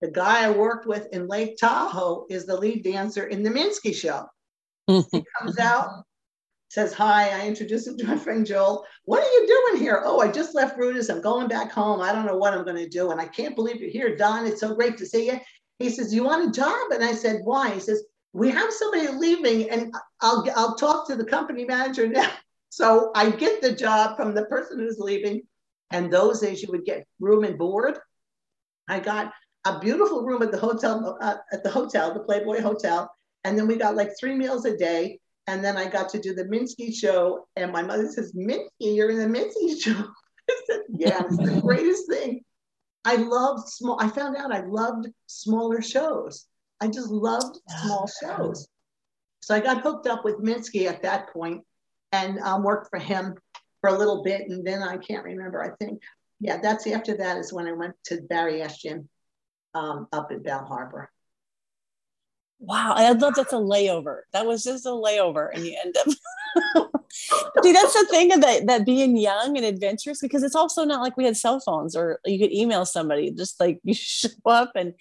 The 0.00 0.10
guy 0.10 0.44
I 0.44 0.50
worked 0.50 0.86
with 0.86 1.08
in 1.12 1.26
Lake 1.26 1.56
Tahoe 1.58 2.26
is 2.30 2.46
the 2.46 2.56
lead 2.56 2.84
dancer 2.84 3.26
in 3.26 3.42
the 3.42 3.50
Minsky 3.50 3.94
show. 3.94 4.26
he 4.86 5.24
comes 5.38 5.58
out, 5.58 6.04
says 6.68 6.92
hi. 6.92 7.28
I 7.30 7.46
introduce 7.46 7.86
him 7.86 7.96
to 7.98 8.06
my 8.06 8.16
friend 8.16 8.46
Joel. 8.46 8.84
What 9.04 9.22
are 9.22 9.30
you 9.30 9.46
doing 9.46 9.82
here? 9.82 10.02
Oh, 10.04 10.20
I 10.20 10.30
just 10.30 10.54
left 10.54 10.78
Rudas. 10.78 11.10
I'm 11.10 11.22
going 11.22 11.48
back 11.48 11.70
home. 11.70 12.00
I 12.00 12.12
don't 12.12 12.26
know 12.26 12.36
what 12.36 12.54
I'm 12.54 12.64
going 12.64 12.76
to 12.76 12.88
do. 12.88 13.10
And 13.10 13.20
I 13.20 13.26
can't 13.26 13.56
believe 13.56 13.80
you're 13.80 13.90
here, 13.90 14.16
Don. 14.16 14.46
It's 14.46 14.60
so 14.60 14.74
great 14.74 14.96
to 14.98 15.06
see 15.06 15.26
you. 15.26 15.40
He 15.78 15.90
says, 15.90 16.14
You 16.14 16.24
want 16.24 16.48
a 16.48 16.52
job? 16.58 16.92
And 16.92 17.04
I 17.04 17.12
said, 17.12 17.40
Why? 17.44 17.70
He 17.74 17.80
says, 17.80 18.04
we 18.36 18.50
have 18.50 18.70
somebody 18.70 19.08
leaving 19.08 19.70
and 19.70 19.94
I'll, 20.20 20.46
I'll 20.54 20.74
talk 20.74 21.06
to 21.08 21.16
the 21.16 21.24
company 21.24 21.64
manager 21.64 22.06
now. 22.06 22.30
So 22.68 23.10
I 23.14 23.30
get 23.30 23.62
the 23.62 23.72
job 23.72 24.16
from 24.16 24.34
the 24.34 24.44
person 24.46 24.78
who's 24.78 24.98
leaving. 24.98 25.40
And 25.92 26.12
those 26.12 26.40
days 26.40 26.62
you 26.62 26.68
would 26.72 26.84
get 26.84 27.06
room 27.20 27.44
and 27.44 27.56
board. 27.56 27.98
I 28.86 29.00
got 29.00 29.32
a 29.64 29.78
beautiful 29.78 30.24
room 30.24 30.42
at 30.42 30.50
the 30.50 30.58
hotel, 30.58 31.16
uh, 31.22 31.36
at 31.52 31.62
the 31.62 31.70
hotel, 31.70 32.12
the 32.12 32.20
Playboy 32.20 32.60
Hotel. 32.60 33.10
And 33.44 33.56
then 33.56 33.66
we 33.66 33.76
got 33.76 33.96
like 33.96 34.10
three 34.20 34.34
meals 34.34 34.66
a 34.66 34.76
day. 34.76 35.20
And 35.46 35.64
then 35.64 35.78
I 35.78 35.88
got 35.88 36.10
to 36.10 36.20
do 36.20 36.34
the 36.34 36.44
Minsky 36.44 36.92
show. 36.92 37.46
And 37.56 37.72
my 37.72 37.82
mother 37.82 38.10
says, 38.10 38.34
Minsky, 38.34 38.68
you're 38.80 39.10
in 39.10 39.32
the 39.32 39.38
Minsky 39.38 39.80
show. 39.82 40.04
I 40.50 40.60
said, 40.66 40.80
yeah, 40.90 41.22
it's 41.24 41.38
the 41.38 41.60
greatest 41.62 42.10
thing. 42.10 42.42
I 43.06 43.16
loved 43.16 43.68
small, 43.70 43.96
I 43.98 44.08
found 44.08 44.36
out 44.36 44.52
I 44.52 44.66
loved 44.66 45.08
smaller 45.28 45.80
shows. 45.80 46.46
I 46.80 46.88
just 46.88 47.10
loved 47.10 47.58
small 47.82 48.08
shows. 48.22 48.68
So 49.40 49.54
I 49.54 49.60
got 49.60 49.82
hooked 49.82 50.06
up 50.06 50.24
with 50.24 50.42
Minsky 50.42 50.86
at 50.86 51.02
that 51.02 51.32
point 51.32 51.62
and 52.12 52.38
um, 52.40 52.62
worked 52.62 52.90
for 52.90 52.98
him 52.98 53.34
for 53.80 53.90
a 53.90 53.98
little 53.98 54.22
bit. 54.22 54.48
And 54.48 54.66
then 54.66 54.82
I 54.82 54.96
can't 54.96 55.24
remember, 55.24 55.62
I 55.62 55.70
think, 55.76 56.02
yeah, 56.40 56.58
that's 56.60 56.86
after 56.86 57.16
that 57.16 57.38
is 57.38 57.52
when 57.52 57.66
I 57.66 57.72
went 57.72 57.94
to 58.06 58.22
Barry 58.22 58.62
Ashton 58.62 59.08
um, 59.74 60.08
up 60.12 60.32
in 60.32 60.42
Bal 60.42 60.64
Harbour. 60.64 61.10
Wow, 62.58 62.94
I 62.96 63.12
love 63.12 63.34
that's 63.34 63.52
a 63.52 63.56
layover. 63.56 64.22
That 64.32 64.46
was 64.46 64.64
just 64.64 64.86
a 64.86 64.90
layover, 64.90 65.50
and 65.52 65.64
you 65.64 65.76
end 65.84 65.94
up. 65.98 66.06
See, 67.62 67.72
that's 67.72 67.92
the 67.92 68.06
thing 68.10 68.32
of 68.32 68.40
that 68.40 68.66
that 68.66 68.86
being 68.86 69.16
young 69.16 69.58
and 69.58 69.66
adventurous 69.66 70.20
because 70.22 70.42
it's 70.42 70.54
also 70.54 70.84
not 70.84 71.02
like 71.02 71.18
we 71.18 71.24
had 71.24 71.36
cell 71.36 71.60
phones 71.60 71.94
or 71.94 72.18
you 72.24 72.38
could 72.38 72.52
email 72.52 72.86
somebody. 72.86 73.30
Just 73.30 73.60
like 73.60 73.78
you 73.84 73.92
show 73.92 74.30
up 74.46 74.72
and 74.74 74.94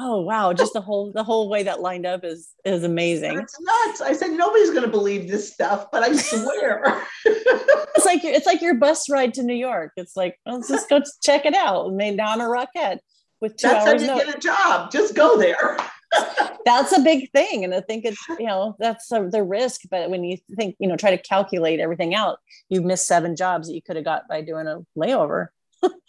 oh 0.00 0.20
wow 0.20 0.52
just 0.52 0.72
the 0.72 0.80
whole 0.80 1.12
the 1.12 1.22
whole 1.22 1.48
way 1.48 1.62
that 1.62 1.80
lined 1.80 2.06
up 2.06 2.24
is 2.24 2.50
is 2.64 2.84
amazing 2.84 3.38
it's 3.38 3.60
nuts 3.60 4.00
i 4.00 4.12
said 4.12 4.30
nobody's 4.30 4.70
going 4.70 4.82
to 4.82 4.88
believe 4.88 5.28
this 5.28 5.52
stuff 5.52 5.90
but 5.92 6.02
i 6.02 6.12
swear 6.14 7.02
it's 7.24 8.04
like 8.04 8.24
it's 8.24 8.46
like 8.46 8.62
your 8.62 8.74
bus 8.74 9.08
ride 9.10 9.34
to 9.34 9.42
new 9.42 9.54
york 9.54 9.92
it's 9.96 10.16
like 10.16 10.38
let's 10.46 10.68
just 10.68 10.88
go 10.88 11.00
check 11.22 11.44
it 11.44 11.54
out 11.54 11.86
and 11.86 12.16
now 12.16 12.32
i'm 12.32 12.40
a 12.40 12.44
rockette 12.44 12.98
with 13.40 13.56
two 13.56 13.68
That's 13.68 13.86
hours. 13.86 14.02
how 14.02 14.14
you 14.14 14.18
no- 14.18 14.24
get 14.24 14.36
a 14.36 14.38
job. 14.38 14.90
Just 14.90 15.14
go 15.14 15.38
there. 15.38 15.78
that's 16.64 16.90
a 16.90 17.00
big 17.00 17.30
thing 17.30 17.62
and 17.62 17.72
i 17.72 17.80
think 17.80 18.04
it's 18.04 18.20
you 18.30 18.46
know 18.46 18.74
that's 18.80 19.12
a, 19.12 19.28
the 19.30 19.44
risk 19.44 19.82
but 19.92 20.10
when 20.10 20.24
you 20.24 20.36
think 20.56 20.74
you 20.80 20.88
know 20.88 20.96
try 20.96 21.12
to 21.12 21.22
calculate 21.22 21.78
everything 21.78 22.16
out 22.16 22.38
you've 22.68 22.84
missed 22.84 23.06
seven 23.06 23.36
jobs 23.36 23.68
that 23.68 23.74
you 23.74 23.80
could 23.80 23.94
have 23.94 24.04
got 24.04 24.26
by 24.28 24.40
doing 24.40 24.66
a 24.66 24.80
layover 24.98 25.46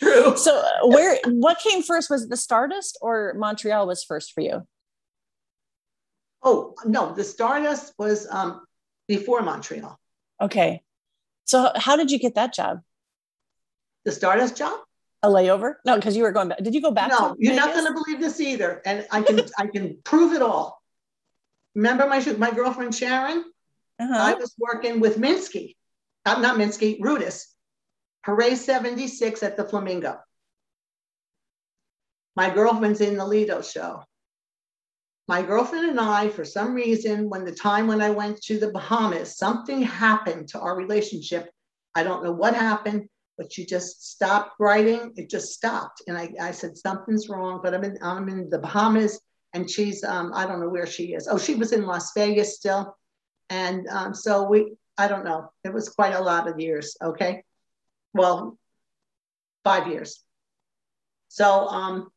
True. 0.02 0.36
so 0.46 0.58
uh, 0.60 0.88
where 0.88 1.18
what 1.28 1.60
came 1.60 1.82
first 1.84 2.10
was 2.10 2.24
it 2.24 2.30
the 2.30 2.38
stardust 2.38 2.98
or 3.02 3.34
montreal 3.38 3.88
was 3.88 4.04
first 4.04 4.34
for 4.34 4.42
you 4.42 4.68
Oh 6.44 6.74
no, 6.86 7.14
the 7.14 7.24
Stardust 7.24 7.94
was 8.00 8.28
um, 8.32 8.66
before 9.08 9.42
Montreal. 9.44 10.00
okay 10.42 10.82
so 11.46 11.72
how 11.76 11.96
did 11.96 12.10
you 12.12 12.18
get 12.20 12.36
that 12.36 12.54
job 12.54 12.82
The 14.06 14.12
Stardust 14.12 14.58
job? 14.58 14.80
a 15.24 15.28
layover 15.30 15.76
no 15.86 15.96
because 15.98 16.18
you 16.18 16.24
were 16.24 16.32
going 16.32 16.50
back 16.50 16.58
did 16.64 16.74
you 16.74 16.82
go 16.82 16.90
back 16.90 17.10
No, 17.12 17.36
to 17.36 17.36
you're 17.38 17.54
not 17.56 17.74
going 17.76 17.86
to 17.86 17.94
believe 17.94 18.20
this 18.20 18.40
either, 18.42 18.82
and 18.86 19.06
I 19.12 19.22
can 19.22 19.40
I 19.58 19.68
can 19.68 19.98
prove 20.04 20.34
it 20.34 20.42
all. 20.42 20.82
Remember 21.76 22.08
my 22.08 22.20
my 22.40 22.50
girlfriend 22.50 22.96
Sharon? 22.96 23.46
uh-huh. 24.00 24.18
I 24.30 24.34
was 24.34 24.56
working 24.58 25.00
with 25.00 25.18
Minsky, 25.20 25.76
uh, 26.26 26.40
not 26.42 26.58
Minsky, 26.58 27.00
Rudas, 27.00 27.51
Hooray 28.26 28.56
76 28.56 29.44
at 29.44 29.58
the 29.58 29.64
Flamingo. 29.64 30.20
My 32.36 32.54
girlfriend's 32.54 33.02
in 33.02 33.18
the 33.18 33.26
Lido 33.26 33.62
show. 33.62 34.04
My 35.28 35.42
girlfriend 35.42 35.90
and 35.90 36.00
I, 36.00 36.30
for 36.30 36.46
some 36.46 36.74
reason, 36.74 37.30
when 37.30 37.46
the 37.46 37.52
time 37.52 37.88
when 37.88 38.02
I 38.02 38.10
went 38.10 38.42
to 38.44 38.60
the 38.60 38.72
Bahamas, 38.72 39.38
something 39.38 39.82
happened 39.82 40.50
to 40.50 40.60
our 40.60 40.76
relationship. 40.76 41.50
I 41.96 42.04
don't 42.04 42.24
know 42.24 42.32
what 42.32 42.54
happened, 42.54 43.08
but 43.38 43.52
she 43.52 43.66
just 43.66 44.12
stopped 44.12 44.54
writing. 44.60 45.14
It 45.16 45.30
just 45.30 45.54
stopped. 45.54 46.02
And 46.08 46.18
I, 46.18 46.30
I 46.42 46.52
said, 46.52 46.78
something's 46.78 47.30
wrong, 47.30 47.60
but 47.64 47.74
I'm 47.74 47.84
in, 47.84 47.98
I'm 48.02 48.30
in 48.30 48.50
the 48.50 48.60
Bahamas 48.60 49.20
and 49.54 49.70
she's, 49.70 50.04
um, 50.04 50.32
I 50.34 50.46
don't 50.46 50.60
know 50.60 50.70
where 50.70 50.88
she 50.88 51.14
is. 51.14 51.28
Oh, 51.28 51.38
she 51.38 51.56
was 51.56 51.72
in 51.72 51.86
Las 51.86 52.12
Vegas 52.14 52.56
still. 52.56 52.96
And 53.50 53.88
um, 53.88 54.14
so 54.14 54.48
we, 54.48 54.74
I 54.98 55.08
don't 55.08 55.26
know, 55.26 55.52
it 55.64 55.74
was 55.74 55.90
quite 55.90 56.14
a 56.14 56.22
lot 56.22 56.48
of 56.48 56.60
years. 56.60 56.96
Okay. 57.02 57.44
Well, 58.14 58.58
five 59.64 59.88
years. 59.88 60.24
So 61.30 61.68
um, 61.68 62.10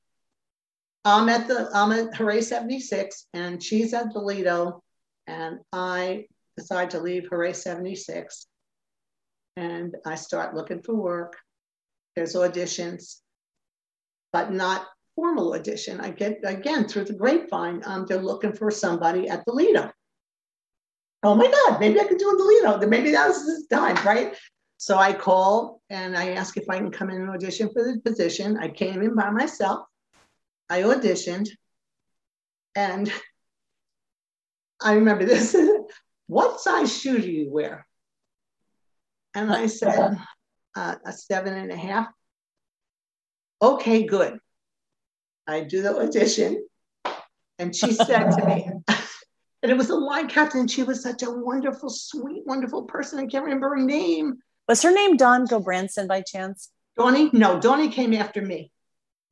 I'm 1.05 1.29
at 1.29 1.47
the, 1.47 1.71
I'm 1.75 1.93
at 1.93 2.15
Hooray 2.17 2.41
76 2.41 3.27
and 3.35 3.63
she's 3.63 3.95
at 3.95 4.13
the 4.13 4.81
and 5.27 5.59
I 5.73 6.27
decide 6.57 6.91
to 6.91 7.01
leave 7.01 7.29
Hooray 7.31 7.53
76 7.53 8.47
and 9.57 9.95
I 10.05 10.17
start 10.17 10.55
looking 10.55 10.83
for 10.83 10.95
work. 10.95 11.37
There's 12.17 12.35
auditions, 12.35 13.21
but 14.33 14.53
not 14.53 14.87
formal 15.17 15.55
audition. 15.55 16.01
I 16.01 16.11
get, 16.11 16.41
again, 16.45 16.89
through 16.89 17.05
the 17.05 17.15
grapevine, 17.15 17.83
um, 17.85 18.07
they're 18.09 18.19
looking 18.19 18.53
for 18.53 18.71
somebody 18.71 19.29
at 19.29 19.45
the. 19.47 19.93
Oh 21.23 21.35
my 21.35 21.51
God, 21.51 21.81
maybe 21.81 22.01
I 22.01 22.05
could 22.05 22.19
do 22.19 22.31
a 22.31 22.37
Lido. 22.37 22.87
Maybe 22.87 23.13
that 23.13 23.29
was 23.29 23.47
the 23.47 23.75
time, 23.75 23.97
right? 24.05 24.35
So 24.85 24.99
I 24.99 25.15
call 25.15 25.81
and 25.89 26.15
I 26.15 26.33
ask 26.33 26.59
if 26.59 26.69
I 26.69 26.77
can 26.77 26.91
come 26.91 27.09
in 27.09 27.17
and 27.17 27.31
audition 27.31 27.71
for 27.73 27.83
the 27.83 27.99
position. 28.05 28.59
I 28.59 28.69
came 28.69 29.01
in 29.01 29.15
by 29.15 29.31
myself. 29.31 29.87
I 30.69 30.83
auditioned 30.83 31.49
and 32.77 33.11
I 34.83 34.97
remember 34.97 35.25
this. 35.25 35.57
what 36.27 36.61
size 36.61 36.95
shoe 36.95 37.19
do 37.19 37.31
you 37.31 37.51
wear? 37.51 37.87
And 39.33 39.51
I 39.51 39.69
said, 39.69 40.19
uh, 40.77 40.97
a 41.03 41.13
seven 41.15 41.55
and 41.55 41.73
a 41.73 41.77
half. 41.77 42.09
Okay, 43.63 44.05
good. 44.05 44.39
I 45.47 45.63
do 45.63 45.81
the 45.81 45.99
audition. 45.99 46.63
And 47.59 47.75
she 47.75 47.95
said 47.95 48.33
to 48.33 48.45
me, 48.45 48.69
and 49.63 49.73
it 49.73 49.79
was 49.79 49.89
a 49.89 49.97
line 49.97 50.29
captain. 50.29 50.69
She 50.69 50.83
was 50.83 51.03
such 51.03 51.23
a 51.23 51.31
wonderful, 51.31 51.89
sweet, 51.89 52.43
wonderful 52.45 52.83
person. 52.83 53.19
I 53.19 53.25
can't 53.25 53.45
remember 53.45 53.71
her 53.71 53.83
name. 53.83 54.43
Was 54.69 54.83
her 54.83 54.91
name 54.93 55.17
Dawn 55.17 55.47
Gobranson 55.47 56.07
by 56.09 56.21
chance 56.23 56.71
Donnie? 56.97 57.31
No, 57.33 57.61
Donnie 57.61 57.89
came 57.91 58.13
after 58.15 58.41
me. 58.43 58.71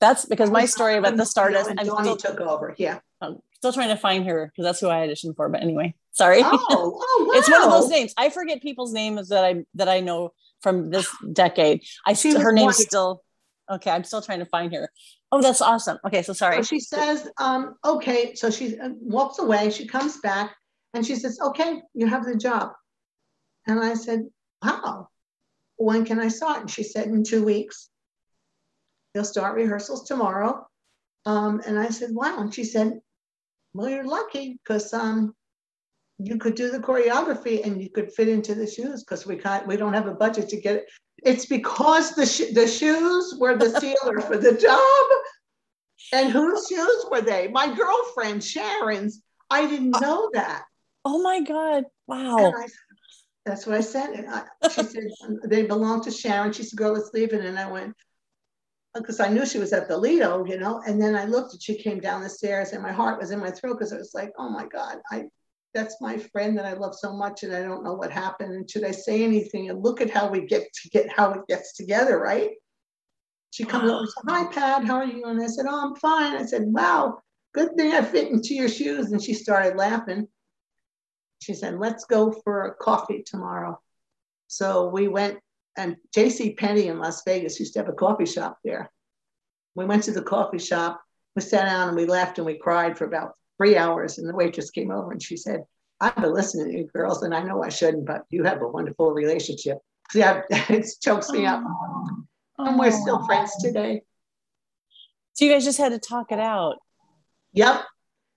that's 0.01 0.25
because 0.25 0.51
my 0.51 0.65
story 0.67 0.97
about 0.97 1.17
the 1.17 1.25
stardust 1.27 1.71
And 1.71 1.79
Donnie 1.79 2.17
still, 2.17 2.17
took 2.17 2.41
over. 2.41 2.75
Yeah. 2.79 2.99
I'm 3.21 3.39
still 3.55 3.73
trying 3.73 3.89
to 3.91 3.97
find 3.97 4.27
her 4.27 4.47
because 4.51 4.65
that's 4.65 4.81
who 4.81 4.89
i 4.89 5.07
auditioned 5.07 5.37
for 5.37 5.49
but 5.49 5.63
anyway 5.63 5.95
sorry 6.11 6.41
Oh, 6.43 6.59
oh 6.71 7.27
wow. 7.29 7.39
it's 7.39 7.49
one 7.49 7.63
of 7.63 7.71
those 7.71 7.89
names 7.89 8.13
i 8.17 8.29
forget 8.29 8.61
people's 8.61 8.93
names 8.93 9.29
that 9.29 9.45
i 9.45 9.65
that 9.75 9.89
i 9.89 10.01
know 10.01 10.33
from 10.63 10.91
this 10.91 11.07
decade 11.33 11.83
i 12.05 12.13
see 12.15 12.35
her 12.35 12.53
name's 12.53 12.75
wonderful. 12.79 12.83
still 12.91 13.23
okay 13.71 13.91
i'm 13.93 14.03
still 14.03 14.21
trying 14.21 14.41
to 14.41 14.47
find 14.47 14.75
her 14.75 14.91
oh 15.31 15.41
that's 15.41 15.63
awesome 15.63 15.97
okay 16.05 16.23
so 16.23 16.33
sorry 16.33 16.57
So 16.57 16.63
she 16.75 16.81
says, 16.81 17.29
um, 17.39 17.77
okay. 17.85 18.35
So 18.35 18.51
she 18.51 18.77
uh, 18.79 18.91
walks 19.01 19.39
away. 19.39 19.71
She 19.71 19.87
comes 19.87 20.19
back 20.19 20.49
and 20.93 21.07
she 21.07 21.15
says, 21.17 21.39
okay, 21.49 21.81
you 21.95 22.07
have 22.07 22.25
the 22.27 22.37
job. 22.37 22.73
And 23.69 23.79
I 23.81 23.95
said, 23.95 24.21
wow. 24.63 25.09
When 25.85 26.05
can 26.05 26.19
I 26.21 26.29
start? 26.29 26.61
And 26.61 26.71
she 26.71 26.83
said, 26.83 27.07
in 27.07 27.25
two 27.25 27.45
weeks. 27.45 27.89
They'll 29.15 29.25
start 29.25 29.57
rehearsals 29.57 30.09
tomorrow. 30.09 30.67
Um, 31.27 31.61
and 31.67 31.79
I 31.79 31.91
said, 31.91 32.11
wow. 32.13 32.39
And 32.41 32.53
she 32.55 32.65
said, 32.65 33.01
well, 33.75 33.89
you're 33.89 34.07
lucky 34.07 34.59
because 34.63 34.93
um, 34.95 35.35
you 36.19 36.39
could 36.39 36.55
do 36.55 36.71
the 36.71 36.79
choreography 36.79 37.65
and 37.65 37.83
you 37.83 37.91
could 37.91 38.13
fit 38.13 38.29
into 38.29 38.55
the 38.55 38.67
shoes 38.67 39.05
because 39.05 39.27
we 39.27 39.37
can't, 39.37 39.67
we 39.67 39.77
don't 39.77 39.93
have 39.93 40.07
a 40.07 40.15
budget 40.15 40.49
to 40.51 40.61
get 40.61 40.77
it. 40.77 40.85
It's 41.23 41.47
because 41.47 42.15
the, 42.15 42.27
sh- 42.27 42.55
the 42.55 42.67
shoes 42.67 43.35
were 43.39 43.57
the 43.57 43.79
sealer 43.81 44.21
for 44.21 44.37
the 44.39 44.55
job. 44.55 45.09
And 46.13 46.31
whose 46.33 46.67
shoes 46.69 47.07
were 47.11 47.21
they? 47.21 47.49
My 47.49 47.75
girlfriend 47.75 48.43
Sharon's. 48.43 49.23
I 49.51 49.67
didn't 49.67 49.95
know 50.01 50.31
that. 50.33 50.65
oh 51.05 51.21
my 51.23 51.41
god 51.41 51.85
wow 52.07 52.37
And 52.39 52.55
I, 52.57 52.67
that's 53.45 53.67
what 53.67 53.77
I 53.77 53.81
said. 53.81 54.11
And 54.11 54.29
I, 54.29 54.45
she 54.69 54.83
said 54.83 55.09
they 55.45 55.65
belong 55.65 56.03
to 56.05 56.11
Sharon. 56.11 56.53
She 56.53 56.63
said, 56.63 56.77
"Girl, 56.77 56.93
let's 56.93 57.13
leave 57.13 57.33
it." 57.33 57.45
And 57.45 57.59
I 57.59 57.71
went 57.71 57.95
because 58.95 59.21
I 59.21 59.29
knew 59.29 59.47
she 59.47 59.59
was 59.59 59.73
at 59.73 59.89
the 59.89 59.97
Lido, 59.97 60.45
you 60.45 60.59
know. 60.59 60.83
And 60.87 61.01
then 61.01 61.17
I 61.17 61.25
looked 61.25 61.53
and 61.53 61.63
she 61.63 61.77
came 61.77 62.01
down 62.01 62.23
the 62.23 62.29
stairs, 62.29 62.73
and 62.73 62.83
my 62.83 62.93
heart 62.93 63.21
was 63.21 63.31
in 63.31 63.41
my 63.41 63.51
throat 63.51 63.79
because 63.79 63.93
it 63.93 63.99
was 63.99 64.15
like, 64.15 64.33
"Oh 64.39 64.49
my 64.49 64.67
God, 64.67 64.99
I." 65.11 65.25
That's 65.75 66.03
my 66.03 66.19
friend 66.19 66.59
that 66.59 66.67
I 66.67 66.75
love 66.75 66.95
so 66.95 67.15
much, 67.15 67.45
and 67.45 67.55
I 67.55 67.63
don't 67.63 67.83
know 67.83 67.95
what 67.95 68.13
happened. 68.13 68.53
And 68.53 68.71
should 68.71 68.85
I 68.85 68.91
say 68.91 69.25
anything? 69.25 69.71
And 69.71 69.83
look 69.83 70.03
at 70.03 70.11
how 70.11 70.29
we 70.29 70.45
get 70.45 70.71
to 70.71 70.91
get 70.91 71.09
how 71.09 71.33
it 71.33 71.47
gets 71.49 71.73
together, 71.73 72.19
right? 72.19 72.51
She 73.53 73.65
comes 73.65 73.91
over 73.91 74.01
and 74.01 74.09
said, 74.09 74.25
Hi, 74.29 74.45
Pat, 74.53 74.85
how 74.85 74.97
are 74.97 75.05
you? 75.05 75.25
And 75.27 75.41
I 75.41 75.47
said, 75.47 75.67
Oh, 75.69 75.89
I'm 75.89 75.97
fine. 75.97 76.37
I 76.37 76.45
said, 76.45 76.65
Wow, 76.67 77.21
good 77.55 77.77
thing 77.77 77.93
I 77.93 78.03
fit 78.03 78.31
into 78.31 78.55
your 78.55 78.69
shoes. 78.69 79.13
And 79.13 79.23
she 79.23 79.35
started 79.35 79.77
laughing. 79.77 80.27
She 81.43 81.55
said, 81.55 81.79
Let's 81.79 82.05
go 82.05 82.33
for 82.45 82.67
a 82.67 82.75
coffee 82.75 83.23
tomorrow. 83.25 83.81
So 84.47 84.89
we 84.89 85.09
went, 85.09 85.39
and 85.77 85.97
JC 86.17 86.57
Penney 86.57 86.89
in 86.89 86.99
Las 86.99 87.23
Vegas 87.27 87.59
used 87.59 87.73
to 87.75 87.81
have 87.81 87.89
a 87.89 87.93
coffee 87.95 88.27
shop 88.27 88.59
there. 88.65 88.91
We 89.75 89.87
went 89.87 90.05
to 90.05 90.13
the 90.13 90.23
coffee 90.23 90.59
shop, 90.59 91.01
we 91.35 91.43
sat 91.43 91.65
down 91.65 91.89
and 91.89 91.97
we 91.97 92.07
laughed 92.07 92.39
and 92.39 92.47
we 92.47 92.59
cried 92.59 92.97
for 92.97 93.07
about 93.07 93.33
three 93.57 93.77
hours. 93.77 94.19
And 94.19 94.29
the 94.29 94.35
waitress 94.35 94.71
came 94.71 94.91
over 94.91 95.13
and 95.13 95.23
she 95.23 95.37
said, 95.37 95.65
I've 96.01 96.17
been 96.17 96.35
listening 96.35 96.67
to 96.67 96.79
you 96.79 96.91
girls, 96.93 97.23
and 97.23 97.35
I 97.35 97.43
know 97.43 97.63
I 97.63 97.69
shouldn't, 97.69 98.07
but 98.07 98.25
you 98.29 98.43
have 98.45 98.61
a 98.61 98.69
wonderful 98.69 99.13
relationship. 99.13 99.79
Yeah, 100.15 100.43
it 100.51 100.87
chokes 101.01 101.31
me 101.31 101.47
up. 101.47 101.63
And 102.59 102.79
we're 102.79 102.91
still 102.91 103.25
friends 103.25 103.53
today. 103.61 104.03
so 105.33 105.45
you 105.45 105.53
guys 105.53 105.65
just 105.65 105.79
had 105.79 105.91
to 105.91 105.99
talk 105.99 106.33
it 106.33 106.41
out 106.41 106.77
Yep. 107.53 107.85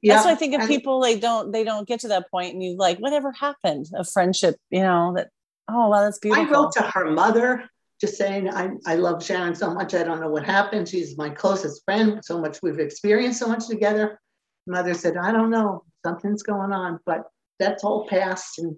Yep. 0.06 0.16
that's 0.16 0.26
why 0.26 0.32
i 0.32 0.36
think 0.36 0.54
if 0.54 0.62
And- 0.62 0.70
people 0.70 1.02
they 1.02 1.20
don't 1.20 1.52
they 1.52 1.64
don't 1.64 1.88
get 1.88 2.00
to 2.02 2.08
that 2.10 2.30
point 2.30 2.54
and 2.54 2.64
you 2.64 2.78
like 2.78 3.00
whatever 3.00 3.32
happened 3.32 3.88
of 3.96 4.08
friendship 4.08 4.56
you 4.70 4.82
know 4.82 5.14
that 5.16 5.30
oh 5.68 5.90
wow 5.90 6.02
that's 6.04 6.20
beautiful 6.20 6.46
I 6.46 6.50
wrote 6.50 6.72
to 6.74 6.84
her 6.84 7.12
mother 7.12 7.70
just 8.02 8.18
saying, 8.18 8.50
I, 8.50 8.72
I 8.86 8.96
love 8.96 9.24
Sharon 9.24 9.56
so 9.56 9.74
much. 9.74 9.94
I 9.94 10.04
don't 10.04 10.20
know 10.20 10.30
what 10.30 10.46
happened. 10.46 10.88
She's 10.88 11.18
my 11.18 11.30
closest 11.30 11.84
friend. 11.86 12.20
So 12.24 12.40
much 12.40 12.60
we've 12.62 12.80
experienced 12.80 13.40
so 13.40 13.48
much 13.48 13.68
together. 13.68 14.20
Mother 14.68 14.94
said, 14.94 15.16
I 15.18 15.32
don't 15.32 15.50
know. 15.50 15.84
Something's 16.06 16.44
going 16.44 16.74
on, 16.74 17.00
but 17.06 17.24
that's 17.60 17.84
all 17.84 18.06
past 18.08 18.60
and 18.60 18.76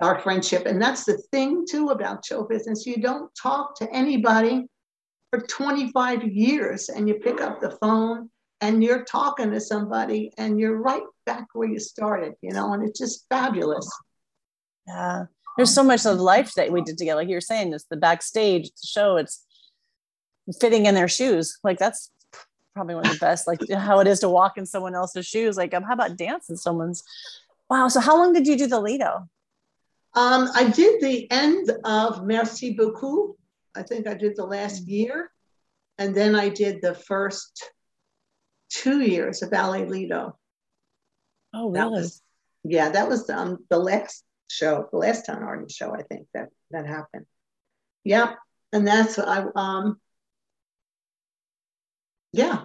our 0.00 0.18
friendship. 0.20 0.66
And 0.66 0.80
that's 0.80 1.04
the 1.04 1.18
thing 1.30 1.66
too 1.68 1.90
about 1.90 2.24
show 2.24 2.44
business. 2.44 2.86
You 2.86 2.96
don't 2.96 3.30
talk 3.40 3.76
to 3.78 3.92
anybody 3.92 4.66
for 5.30 5.40
25 5.40 6.24
years 6.24 6.88
and 6.88 7.08
you 7.08 7.14
pick 7.14 7.40
up 7.40 7.60
the 7.60 7.72
phone 7.82 8.30
and 8.62 8.82
you're 8.82 9.04
talking 9.04 9.50
to 9.50 9.60
somebody 9.60 10.32
and 10.38 10.58
you're 10.58 10.80
right 10.80 11.02
back 11.26 11.48
where 11.52 11.68
you 11.68 11.78
started, 11.78 12.34
you 12.40 12.52
know, 12.52 12.72
and 12.72 12.88
it's 12.88 12.98
just 12.98 13.26
fabulous. 13.28 13.90
Yeah. 14.86 15.24
There's 15.56 15.74
so 15.74 15.82
much 15.82 16.06
of 16.06 16.18
life 16.18 16.54
that 16.54 16.72
we 16.72 16.80
did 16.80 16.96
together. 16.96 17.20
Like 17.20 17.28
you 17.28 17.34
were 17.34 17.42
saying, 17.42 17.74
it's 17.74 17.84
the 17.90 17.96
backstage, 17.96 18.70
the 18.70 18.86
show, 18.86 19.16
it's 19.16 19.44
fitting 20.60 20.86
in 20.86 20.94
their 20.94 21.08
shoes. 21.08 21.58
Like 21.62 21.78
that's 21.78 22.10
probably 22.74 22.94
one 22.94 23.04
of 23.04 23.12
the 23.12 23.18
best, 23.18 23.46
like 23.46 23.60
how 23.70 23.98
it 23.98 24.06
is 24.06 24.20
to 24.20 24.30
walk 24.30 24.56
in 24.56 24.64
someone 24.64 24.94
else's 24.94 25.26
shoes. 25.26 25.56
Like, 25.56 25.74
um, 25.74 25.82
how 25.82 25.92
about 25.92 26.16
dance 26.16 26.48
in 26.48 26.56
someone's? 26.56 27.02
Wow. 27.68 27.88
So 27.88 28.00
how 28.00 28.16
long 28.16 28.32
did 28.32 28.46
you 28.46 28.56
do 28.56 28.66
the 28.66 28.80
Lido? 28.80 29.28
Um, 30.14 30.48
I 30.54 30.70
did 30.70 31.02
the 31.02 31.30
end 31.30 31.70
of 31.84 32.24
Merci 32.24 32.74
Beaucoup. 32.74 33.36
I 33.74 33.82
think 33.82 34.06
I 34.06 34.14
did 34.14 34.36
the 34.36 34.46
last 34.46 34.86
year. 34.86 35.30
and 35.98 36.14
then 36.14 36.34
I 36.34 36.48
did 36.48 36.82
the 36.82 36.94
first 36.94 37.70
two 38.72 39.00
years 39.00 39.42
of 39.42 39.52
Allez 39.52 39.88
Lido. 39.88 40.38
Oh, 41.54 41.72
That 41.72 41.90
was, 41.90 42.22
yeah, 42.64 42.90
that 42.90 43.08
was 43.08 43.28
um, 43.28 43.58
the 43.68 43.78
last 43.78 44.24
show, 44.48 44.88
the 44.90 44.98
last 44.98 45.26
Don 45.26 45.42
Arden 45.42 45.68
show, 45.68 45.94
I 45.94 46.02
think 46.02 46.26
that 46.34 46.48
that 46.70 46.86
happened. 46.86 47.26
Yep, 48.04 48.36
and 48.72 48.86
that's 48.86 49.18
I 49.18 49.44
um, 49.54 50.00
yeah, 52.32 52.64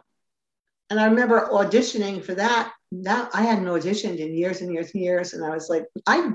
and 0.90 1.00
I 1.00 1.06
remember 1.08 1.48
auditioning 1.52 2.24
for 2.24 2.36
that. 2.36 2.74
That 2.92 3.30
I 3.34 3.42
hadn't 3.42 3.66
auditioned 3.66 4.18
in 4.18 4.34
years 4.34 4.62
and 4.62 4.74
years 4.74 4.92
and 4.94 5.04
years, 5.04 5.34
and 5.34 5.44
I 5.44 5.50
was 5.50 5.70
like, 5.70 5.86
I, 6.06 6.32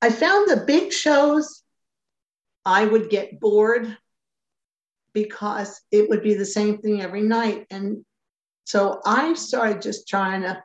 I 0.00 0.10
found 0.10 0.50
the 0.50 0.64
big 0.66 0.92
shows, 0.92 1.62
I 2.64 2.84
would 2.84 3.08
get 3.08 3.38
bored 3.38 3.96
because 5.14 5.80
it 5.90 6.08
would 6.08 6.22
be 6.22 6.34
the 6.34 6.44
same 6.44 6.78
thing 6.78 7.02
every 7.02 7.22
night, 7.22 7.66
and 7.70 8.04
so 8.64 9.00
I 9.04 9.34
started 9.34 9.82
just 9.82 10.08
trying 10.08 10.42
to 10.42 10.62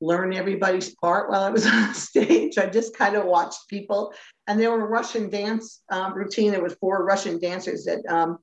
learn 0.00 0.32
everybody's 0.32 0.94
part 0.96 1.30
while 1.30 1.42
I 1.42 1.50
was 1.50 1.66
on 1.72 1.94
stage. 1.94 2.58
I 2.58 2.66
just 2.66 2.96
kind 2.96 3.16
of 3.16 3.26
watched 3.26 3.68
people, 3.68 4.12
and 4.46 4.58
there 4.58 4.70
were 4.70 4.86
Russian 4.86 5.30
dance 5.30 5.82
um, 5.90 6.14
routine. 6.14 6.52
There 6.52 6.62
was 6.62 6.74
four 6.74 7.04
Russian 7.04 7.38
dancers 7.38 7.84
that 7.84 8.04
um, 8.08 8.38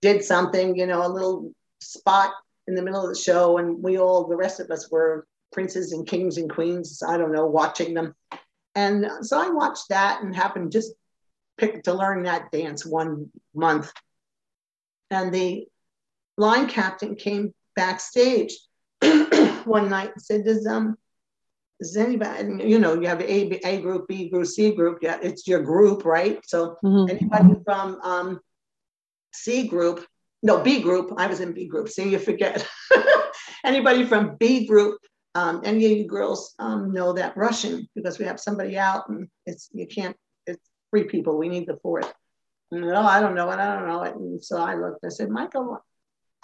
did 0.00 0.24
something, 0.24 0.76
you 0.76 0.86
know, 0.86 1.06
a 1.06 1.08
little 1.08 1.52
spot 1.80 2.32
in 2.66 2.74
the 2.74 2.82
middle 2.82 3.02
of 3.02 3.08
the 3.08 3.20
show, 3.20 3.58
and 3.58 3.82
we 3.82 3.98
all, 3.98 4.26
the 4.26 4.36
rest 4.36 4.60
of 4.60 4.70
us, 4.70 4.90
were 4.90 5.26
princes 5.52 5.92
and 5.92 6.06
kings 6.06 6.38
and 6.38 6.50
queens. 6.50 7.02
I 7.06 7.16
don't 7.16 7.32
know, 7.32 7.46
watching 7.46 7.94
them, 7.94 8.14
and 8.74 9.06
so 9.22 9.40
I 9.40 9.50
watched 9.50 9.88
that 9.90 10.22
and 10.22 10.34
happened 10.34 10.72
just 10.72 10.92
pick 11.56 11.84
to 11.84 11.94
learn 11.94 12.24
that 12.24 12.50
dance 12.50 12.84
one 12.84 13.30
month, 13.54 13.92
and 15.10 15.32
the 15.32 15.66
line 16.36 16.68
captain 16.68 17.14
came 17.14 17.54
backstage 17.76 18.58
one 19.64 19.88
night 19.88 20.12
and 20.14 20.22
said, 20.22 20.44
"Does 20.44 20.66
um, 20.66 20.96
does 21.80 21.96
anybody? 21.96 22.68
You 22.68 22.78
know, 22.78 22.94
you 22.94 23.06
have 23.08 23.20
A, 23.20 23.66
A 23.66 23.80
group, 23.80 24.08
B 24.08 24.28
group, 24.28 24.46
C 24.46 24.72
group. 24.74 24.98
Yeah, 25.02 25.18
it's 25.22 25.46
your 25.46 25.62
group, 25.62 26.04
right? 26.04 26.40
So 26.46 26.76
Mhm. 26.84 27.10
anybody 27.10 27.54
from 27.64 28.00
um, 28.02 28.40
C 29.32 29.66
group, 29.66 30.06
no 30.42 30.62
B 30.62 30.80
group. 30.80 31.12
I 31.16 31.26
was 31.26 31.40
in 31.40 31.52
B 31.52 31.66
group. 31.66 31.88
See, 31.88 32.08
you 32.10 32.18
forget. 32.18 32.66
anybody 33.64 34.04
from 34.04 34.36
B 34.36 34.66
group? 34.66 34.98
Um, 35.36 35.62
any 35.64 35.84
of 35.86 35.98
you 35.98 36.06
girls 36.06 36.54
um, 36.60 36.92
know 36.92 37.12
that 37.14 37.36
Russian 37.36 37.88
because 37.96 38.20
we 38.20 38.24
have 38.24 38.38
somebody 38.38 38.78
out 38.78 39.08
and 39.08 39.28
it's 39.46 39.68
you 39.72 39.86
can't. 39.86 40.16
It's 40.46 40.62
three 40.90 41.04
people. 41.04 41.36
We 41.36 41.48
need 41.48 41.66
the 41.66 41.78
fourth. 41.82 42.12
No, 42.74 43.02
I 43.02 43.20
don't 43.20 43.36
know 43.36 43.50
it. 43.50 43.58
I 43.60 43.74
don't 43.76 43.88
know 43.88 44.02
it. 44.02 44.16
And 44.16 44.44
so 44.44 44.58
I 44.58 44.74
looked. 44.74 45.04
I 45.04 45.08
said, 45.08 45.30
Michael, 45.30 45.78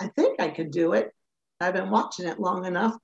I 0.01 0.07
think 0.09 0.41
I 0.41 0.49
could 0.49 0.71
do 0.71 0.93
it. 0.93 1.13
I've 1.61 1.75
been 1.75 1.91
watching 1.91 2.27
it 2.27 2.39
long 2.39 2.65
enough. 2.67 2.97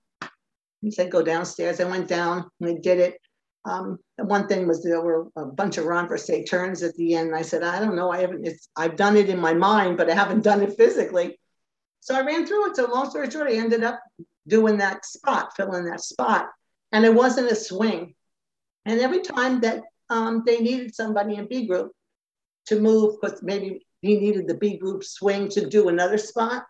He 0.81 0.93
said, 0.93 1.11
go 1.11 1.23
downstairs. 1.23 1.81
I 1.81 1.85
went 1.85 2.07
down 2.07 2.49
and 2.61 2.71
I 2.71 2.81
did 2.81 3.01
it. 3.01 3.19
Um, 3.65 3.99
one 4.17 4.47
thing 4.47 4.69
was 4.69 4.85
there 4.85 5.01
were 5.01 5.27
a 5.35 5.45
bunch 5.45 5.77
of 5.77 5.87
renversé 5.87 6.49
turns 6.49 6.85
at 6.85 6.95
the 6.95 7.15
end. 7.15 7.35
I 7.35 7.43
said, 7.43 7.65
I 7.65 7.81
don't 7.81 7.97
know. 7.97 8.13
I 8.13 8.21
haven't, 8.21 8.49
I've 8.77 8.97
done 8.97 9.17
it 9.17 9.29
in 9.29 9.41
my 9.41 9.55
mind, 9.55 9.97
but 9.97 10.09
I 10.09 10.15
haven't 10.15 10.45
done 10.45 10.63
it 10.63 10.77
physically. 10.77 11.37
So 12.01 12.15
I 12.15 12.25
ran 12.25 12.47
through 12.47 12.71
it. 12.71 12.77
So 12.77 12.89
long 12.89 13.11
story 13.11 13.29
short, 13.29 13.49
I 13.49 13.55
ended 13.55 13.83
up 13.83 14.01
doing 14.47 14.77
that 14.77 15.05
spot, 15.05 15.57
filling 15.57 15.87
that 15.87 16.01
spot. 16.01 16.49
And 16.93 17.05
it 17.05 17.13
wasn't 17.13 17.51
a 17.51 17.57
swing. 17.57 18.15
And 18.85 19.01
every 19.01 19.23
time 19.23 19.61
that 19.63 19.83
um, 20.11 20.45
they 20.47 20.61
needed 20.61 20.95
somebody 20.95 21.35
in 21.35 21.49
B 21.49 21.67
group 21.67 21.91
to 22.67 22.81
move, 22.81 23.17
because 23.21 23.43
maybe 23.43 23.87
he 24.03 24.19
needed 24.19 24.47
the 24.49 24.55
B 24.57 24.77
group 24.77 25.05
swing 25.05 25.49
to 25.51 25.69
do 25.69 25.89
another 25.89 26.19
spot, 26.19 26.65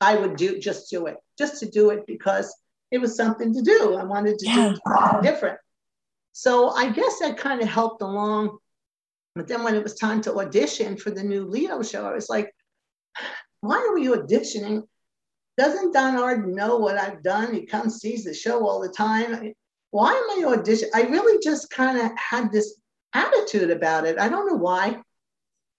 I 0.00 0.16
would 0.16 0.36
do 0.36 0.58
just 0.58 0.90
do 0.90 1.06
it, 1.06 1.16
just 1.38 1.60
to 1.60 1.66
do 1.70 1.90
it 1.90 2.06
because 2.06 2.54
it 2.90 2.98
was 2.98 3.16
something 3.16 3.54
to 3.54 3.62
do. 3.62 3.94
I 3.94 4.04
wanted 4.04 4.38
to 4.38 4.46
Yeah. 4.46 4.54
do 4.70 4.76
something 4.86 5.22
different. 5.22 5.58
So 6.32 6.70
I 6.70 6.90
guess 6.90 7.18
that 7.20 7.38
kind 7.38 7.60
of 7.60 7.68
helped 7.68 8.02
along. 8.02 8.58
But 9.34 9.48
then 9.48 9.62
when 9.62 9.74
it 9.74 9.82
was 9.82 9.94
time 9.94 10.20
to 10.22 10.38
audition 10.38 10.96
for 10.96 11.10
the 11.10 11.22
new 11.22 11.44
Lido 11.44 11.82
show, 11.82 12.04
I 12.06 12.12
was 12.12 12.28
like, 12.28 12.54
why 13.60 13.76
are 13.76 13.94
we 13.94 14.08
auditioning? 14.08 14.82
Doesn't 15.56 15.92
Don 15.92 16.16
Arden 16.16 16.54
know 16.54 16.76
what 16.76 16.98
I've 16.98 17.22
done? 17.22 17.54
He 17.54 17.64
comes, 17.64 18.00
sees 18.00 18.24
the 18.24 18.34
show 18.34 18.66
all 18.66 18.80
the 18.80 18.88
time. 18.88 19.52
Why 19.90 20.12
am 20.12 20.30
I 20.30 20.56
auditioning? 20.56 20.90
I 20.94 21.02
really 21.02 21.38
just 21.42 21.70
kind 21.70 21.98
of 21.98 22.10
had 22.16 22.50
this 22.50 22.80
attitude 23.14 23.70
about 23.70 24.06
it. 24.06 24.18
I 24.18 24.28
don't 24.28 24.48
know 24.48 24.56
why. 24.56 25.00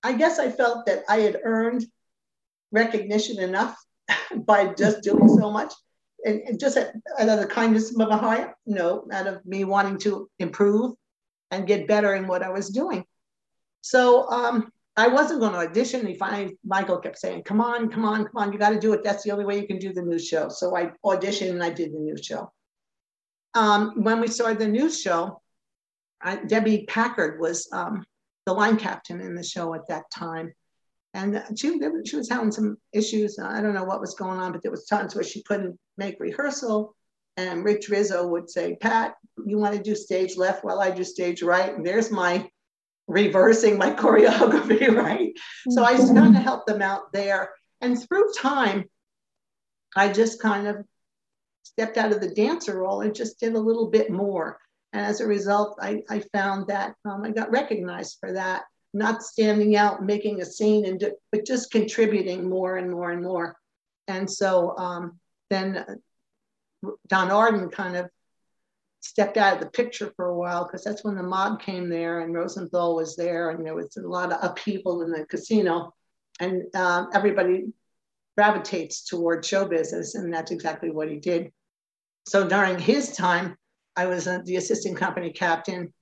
I 0.04 0.14
guess 0.14 0.40
I 0.40 0.50
felt 0.50 0.86
that 0.86 1.04
I 1.08 1.20
had 1.20 1.40
earned 1.44 1.86
recognition 2.72 3.40
enough 3.40 3.78
by 4.36 4.74
just 4.74 5.02
doing 5.02 5.30
so 5.30 5.50
much. 5.50 5.74
And, 6.26 6.42
and 6.42 6.60
just 6.60 6.78
out 6.78 7.30
of 7.30 7.40
the 7.40 7.48
kindness 7.48 7.92
of 7.92 7.98
my 7.98 8.18
heart, 8.18 8.56
no, 8.66 9.06
out 9.12 9.28
of 9.28 9.46
me 9.46 9.66
wanting 9.66 9.98
to 10.00 10.30
improve 10.40 10.96
and 11.52 11.68
get 11.68 11.88
better 11.88 12.16
in 12.16 12.28
what 12.28 12.44
I 12.44 12.50
was 12.50 12.70
doing. 12.70 13.06
So 13.82 14.30
um, 14.30 14.72
I 14.96 15.08
wasn't 15.08 15.42
going 15.42 15.52
to 15.54 15.60
audition. 15.60 16.08
He 16.08 16.16
finally, 16.16 16.58
Michael 16.64 17.00
kept 17.00 17.20
saying, 17.20 17.44
come 17.44 17.60
on, 17.60 17.90
come 17.90 18.06
on, 18.06 18.26
come 18.26 18.38
on, 18.38 18.54
you 18.54 18.60
got 18.60 18.70
to 18.70 18.80
do 18.80 18.94
it. 18.94 19.04
That's 19.04 19.24
the 19.24 19.32
only 19.32 19.46
way 19.46 19.60
you 19.60 19.68
can 19.68 19.80
do 19.80 19.94
the 19.94 20.02
news 20.02 20.26
show. 20.28 20.50
So 20.50 20.76
I 20.76 20.92
auditioned 21.06 21.52
and 21.52 21.64
I 21.64 21.70
did 21.70 21.94
the 21.94 22.00
news 22.00 22.26
show. 22.26 22.52
Um, 23.54 24.04
when 24.04 24.22
we 24.22 24.28
started 24.28 24.60
the 24.60 24.68
news 24.68 25.02
show, 25.02 25.42
I, 26.22 26.38
Debbie 26.38 26.86
Packard 26.88 27.40
was 27.40 27.68
um, 27.72 28.06
the 28.46 28.54
line 28.54 28.78
captain 28.78 29.22
in 29.22 29.36
the 29.36 29.44
show 29.44 29.74
at 29.74 29.88
that 29.88 30.04
time. 30.14 30.54
And 31.14 31.42
she, 31.56 31.80
she 32.06 32.16
was 32.16 32.30
having 32.30 32.52
some 32.52 32.78
issues. 32.92 33.38
I 33.38 33.62
don't 33.62 33.76
know 33.76 33.84
what 33.84 34.02
was 34.02 34.16
going 34.16 34.40
on, 34.40 34.52
but 34.52 34.64
there 34.64 34.72
was 34.72 34.86
times 34.86 35.14
where 35.14 35.24
she 35.24 35.44
couldn't 35.44 35.78
make 35.98 36.20
rehearsal. 36.20 36.96
And 37.38 37.64
Rich 37.64 37.90
Rizzo 37.90 38.28
would 38.28 38.50
say, 38.50 38.76
Pat, 38.76 39.16
you 39.46 39.58
want 39.58 39.76
to 39.76 39.82
do 39.82 39.96
stage 39.96 40.38
left 40.38 40.64
while 40.64 40.80
I 40.80 40.92
do 40.92 41.04
stage 41.04 41.44
right? 41.44 41.76
And 41.76 41.86
there's 41.86 42.12
my 42.12 42.50
reversing 43.08 43.78
my 43.78 43.92
choreography, 43.96 44.88
right? 44.96 45.34
So 45.70 45.84
I 45.84 45.96
just 45.96 46.14
kind 46.14 46.28
of 46.28 46.34
mm-hmm. 46.34 46.44
helped 46.44 46.68
them 46.68 46.82
out 46.82 47.12
there. 47.14 47.52
And 47.82 48.02
through 48.02 48.32
time, 48.40 48.86
I 49.96 50.12
just 50.12 50.42
kind 50.42 50.68
of 50.68 50.78
stepped 51.64 51.98
out 51.98 52.12
of 52.12 52.22
the 52.22 52.34
dancer 52.34 52.80
role 52.80 53.02
and 53.02 53.16
just 53.16 53.40
did 53.40 53.54
a 53.54 53.60
little 53.60 53.90
bit 53.90 54.10
more. 54.10 54.60
And 54.94 55.06
as 55.06 55.20
a 55.20 55.28
result, 55.28 55.78
I, 55.82 56.04
I 56.10 56.22
found 56.32 56.68
that 56.68 56.96
um, 57.04 57.24
I 57.24 57.32
got 57.32 57.52
recognized 57.52 58.18
for 58.20 58.34
that, 58.34 58.64
not 58.94 59.24
standing 59.24 59.76
out, 59.76 60.06
making 60.06 60.42
a 60.42 60.46
scene, 60.46 60.86
and 60.86 61.04
but 61.32 61.46
just 61.46 61.72
contributing 61.72 62.48
more 62.48 62.78
and 62.78 62.90
more 62.90 63.12
and 63.12 63.24
more. 63.24 63.58
And 64.08 64.30
so 64.30 64.78
um, 64.78 65.20
then 65.50 65.78
uh, 65.78 66.92
Don 67.08 67.32
Arden 67.32 67.70
kind 67.70 67.96
of 67.96 68.10
stepped 69.02 69.36
out 69.36 69.56
of 69.56 69.60
the 69.60 69.70
picture 69.70 70.14
for 70.16 70.28
a 70.28 70.38
while 70.38 70.64
because 70.64 70.84
that's 70.84 71.04
when 71.04 71.16
the 71.16 71.24
mob 71.24 71.60
came 71.62 71.90
there 71.90 72.22
and 72.22 72.34
Rosenthal 72.34 72.96
was 72.96 73.16
there 73.16 73.50
and 73.50 73.66
there 73.66 73.76
was 73.76 73.98
a 73.98 74.02
lot 74.02 74.32
of 74.32 74.40
upheaval 74.42 75.02
in 75.02 75.12
the 75.12 75.26
casino 75.26 75.94
and 76.40 76.64
um, 76.76 77.10
everybody 77.14 77.66
gravitates 78.38 79.04
toward 79.04 79.46
show 79.46 79.66
business 79.66 80.16
and 80.16 80.34
that's 80.34 80.52
exactly 80.52 80.90
what 80.90 81.10
he 81.10 81.18
did. 81.18 81.52
So 82.28 82.48
during 82.48 82.80
his 82.80 83.12
time, 83.12 83.58
I 83.96 84.08
was 84.08 84.28
uh, 84.28 84.40
the 84.46 84.56
assistant 84.56 84.98
company 84.98 85.32
captain, 85.32 85.94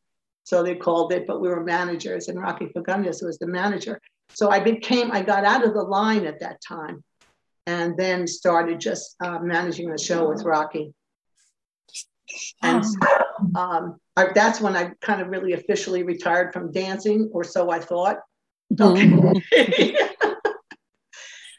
so 0.43 0.63
they 0.63 0.75
called 0.75 1.13
it, 1.13 1.27
but 1.27 1.41
we 1.41 1.49
were 1.49 1.63
managers 1.63 2.27
and 2.27 2.39
Rocky 2.39 2.67
Fagundes 2.67 3.23
was 3.23 3.37
the 3.37 3.47
manager. 3.47 3.99
So 4.33 4.49
I 4.49 4.59
became, 4.59 5.11
I 5.11 5.21
got 5.21 5.45
out 5.45 5.65
of 5.65 5.73
the 5.73 5.83
line 5.83 6.25
at 6.25 6.39
that 6.39 6.61
time 6.65 7.03
and 7.67 7.95
then 7.97 8.27
started 8.27 8.79
just 8.79 9.15
uh, 9.23 9.39
managing 9.39 9.91
the 9.91 9.97
show 9.97 10.27
with 10.27 10.43
Rocky. 10.43 10.93
And 12.61 12.83
um, 13.55 13.97
I, 14.15 14.27
that's 14.33 14.61
when 14.61 14.75
I 14.75 14.91
kind 15.01 15.21
of 15.21 15.27
really 15.27 15.53
officially 15.53 16.03
retired 16.03 16.53
from 16.53 16.71
dancing, 16.71 17.29
or 17.33 17.43
so 17.43 17.69
I 17.69 17.79
thought. 17.79 18.17
Okay. 18.79 19.11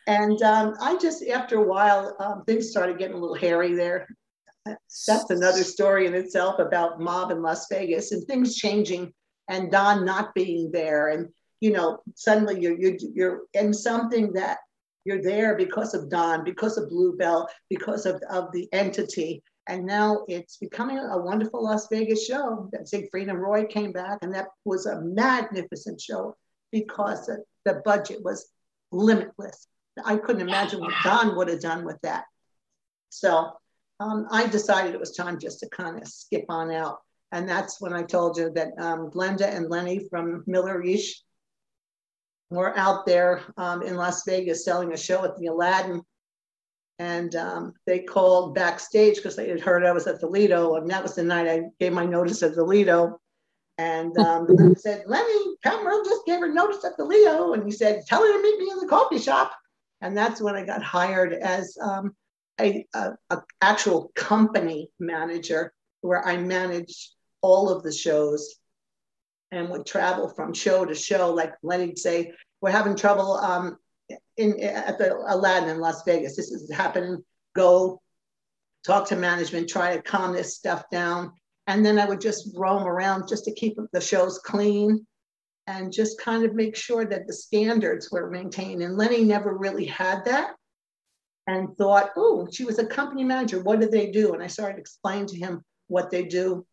and 0.07 0.41
um, 0.43 0.75
I 0.81 0.97
just, 0.97 1.27
after 1.29 1.57
a 1.57 1.63
while, 1.63 2.17
um, 2.19 2.45
things 2.47 2.71
started 2.71 2.99
getting 2.99 3.17
a 3.17 3.21
little 3.21 3.37
hairy 3.37 3.75
there. 3.75 4.09
That's 4.65 5.31
another 5.31 5.65
story 5.65 6.07
in 6.07 6.15
itself 6.15 6.59
about 6.59 7.01
mob 7.01 7.31
in 7.31 7.43
Las 7.43 7.67
Vegas 7.71 8.13
and 8.13 8.25
things 8.27 8.57
changing 8.57 9.13
and 9.49 9.71
Don 9.71 10.05
not 10.05 10.35
being 10.35 10.71
there. 10.71 11.09
And, 11.09 11.29
you 11.61 11.73
know, 11.73 11.99
suddenly 12.15 12.61
you're, 12.61 12.79
you're, 12.79 12.97
you're 13.15 13.41
in 13.55 13.75
something 13.75 14.33
that 14.35 14.59
you're 15.05 15.23
there 15.23 15.57
because 15.57 15.95
of 15.95 16.09
Don, 16.09 16.45
because 16.45 16.79
of 16.79 16.89
Bluebell, 16.89 17.49
because 17.69 18.07
of, 18.07 18.23
of 18.31 18.53
the 18.53 18.69
entity. 18.73 19.43
And 19.67 19.85
now 19.85 20.25
it's 20.29 20.57
becoming 20.57 20.99
a 20.99 21.19
wonderful 21.19 21.65
Las 21.65 21.89
Vegas 21.91 22.25
show. 22.25 22.69
That 22.73 22.89
Siegfried 22.89 23.29
and 23.29 23.41
Roy 23.41 23.65
came 23.65 23.93
back, 23.93 24.19
and 24.23 24.35
that 24.35 24.49
was 24.65 24.87
a 24.87 25.01
magnificent 25.01 26.01
show 26.01 26.37
because 26.71 27.27
the, 27.27 27.45
the 27.65 27.83
budget 27.85 28.23
was 28.23 28.49
limitless. 28.91 29.67
I 30.05 30.17
couldn't 30.17 30.49
imagine 30.49 30.81
what 30.81 30.95
Don 31.05 31.37
would 31.37 31.49
have 31.49 31.61
done 31.61 31.85
with 31.85 31.99
that. 32.03 32.25
So 33.11 33.53
um, 34.03 34.27
I 34.31 34.47
decided 34.47 34.95
it 34.95 35.01
was 35.01 35.17
time 35.17 35.39
just 35.39 35.61
to 35.61 35.69
kind 35.69 36.01
of 36.01 36.09
skip 36.09 36.45
on 36.49 36.71
out. 36.71 36.99
And 37.31 37.49
that's 37.49 37.81
when 37.81 37.93
I 37.93 38.03
told 38.03 38.37
you 38.37 38.51
that 38.51 38.73
um, 38.79 39.11
Glenda 39.11 39.49
and 39.55 39.71
Lenny 39.71 40.07
from 40.11 40.45
Miller 40.47 40.83
Ish 40.83 41.23
we're 42.53 42.77
out 42.77 43.07
there 43.07 43.41
um, 43.57 43.83
in 43.83 43.97
Las 43.97 44.25
Vegas 44.27 44.65
selling 44.65 44.93
a 44.93 44.97
show 44.97 45.25
at 45.25 45.37
the 45.39 45.47
Aladdin. 45.47 46.03
And 46.99 47.35
um, 47.35 47.73
they 47.87 48.01
called 48.01 48.55
backstage 48.55 49.17
because 49.17 49.35
they 49.35 49.49
had 49.49 49.61
heard 49.61 49.85
I 49.85 49.93
was 49.93 50.07
at 50.07 50.21
the 50.21 50.27
Lido. 50.27 50.75
And 50.75 50.89
that 50.91 51.03
was 51.03 51.15
the 51.15 51.25
night 51.25 51.49
I 51.49 51.63
gave 51.81 51.93
my 51.93 52.05
notice 52.05 52.43
at 52.43 52.55
the 52.55 52.63
Lido. 52.63 53.19
And 53.79 54.17
um, 54.19 54.47
said, 54.77 55.05
Lenny 55.07 55.57
Cameron 55.65 56.03
just 56.05 56.27
gave 56.27 56.41
her 56.41 56.53
notice 56.53 56.85
at 56.85 56.97
the 56.99 57.05
Lido. 57.05 57.55
And 57.55 57.65
he 57.65 57.71
said, 57.71 58.05
Tell 58.07 58.21
her 58.21 58.33
to 58.33 58.43
meet 58.43 58.59
me 58.59 58.71
in 58.71 58.79
the 58.79 58.87
coffee 58.87 59.19
shop. 59.19 59.53
And 60.03 60.17
that's 60.17 60.41
when 60.43 60.55
I 60.55 60.65
got 60.65 60.83
hired 60.83 61.33
as 61.33 61.77
um, 61.81 62.15
a, 62.61 62.87
a, 62.95 63.13
a, 63.31 63.43
actual 63.61 64.13
company 64.15 64.91
manager 65.01 65.73
where 66.01 66.25
I 66.27 66.37
managed 66.37 67.15
all 67.41 67.69
of 67.69 67.83
the 67.83 67.93
shows 67.93 68.57
and 69.51 69.69
would 69.71 69.87
travel 69.87 70.29
from 70.29 70.55
show 70.55 70.85
to 70.85 70.95
show. 70.95 71.33
Like 71.33 71.53
Lenny'd 71.63 71.99
say, 71.99 72.33
we're 72.61 72.71
having 72.71 72.97
trouble 72.97 73.33
um, 73.37 73.77
in 74.37 74.61
at 74.61 74.99
the 74.99 75.15
Aladdin 75.15 75.69
in 75.69 75.81
Las 75.81 76.03
Vegas. 76.05 76.37
This 76.37 76.51
is 76.51 76.73
happening. 76.73 77.23
Go 77.55 78.01
talk 78.85 79.09
to 79.09 79.17
management, 79.17 79.69
try 79.69 79.97
to 79.97 80.03
calm 80.03 80.33
this 80.33 80.57
stuff 80.57 80.85
down. 80.91 81.33
And 81.67 81.87
then 81.87 81.99
I 81.99 82.07
would 82.07 82.21
just 82.21 82.51
roam 82.57 82.85
around 82.85 83.29
just 83.29 83.45
to 83.45 83.55
keep 83.55 83.77
the 83.93 84.01
shows 84.01 84.39
clean 84.39 85.07
and 85.69 85.93
just 85.93 86.21
kind 86.21 86.45
of 86.45 86.55
make 86.55 86.75
sure 86.75 87.05
that 87.05 87.27
the 87.27 87.33
standards 87.33 88.11
were 88.11 88.31
maintained. 88.31 88.83
And 88.83 88.97
Lenny 88.97 89.23
never 89.23 89.57
really 89.57 89.85
had 89.85 90.25
that 90.25 90.55
and 91.47 91.77
thought, 91.77 92.11
oh, 92.17 92.49
she 92.51 92.65
was 92.65 92.79
a 92.79 92.87
company 92.87 93.25
manager. 93.25 93.61
What 93.63 93.81
do 93.81 93.89
they 93.89 94.11
do? 94.11 94.33
And 94.33 94.43
I 94.43 94.47
started 94.47 94.79
explaining 94.79 95.27
to 95.29 95.39
him 95.39 95.63
what 95.89 96.11
they 96.11 96.25
do 96.25 96.67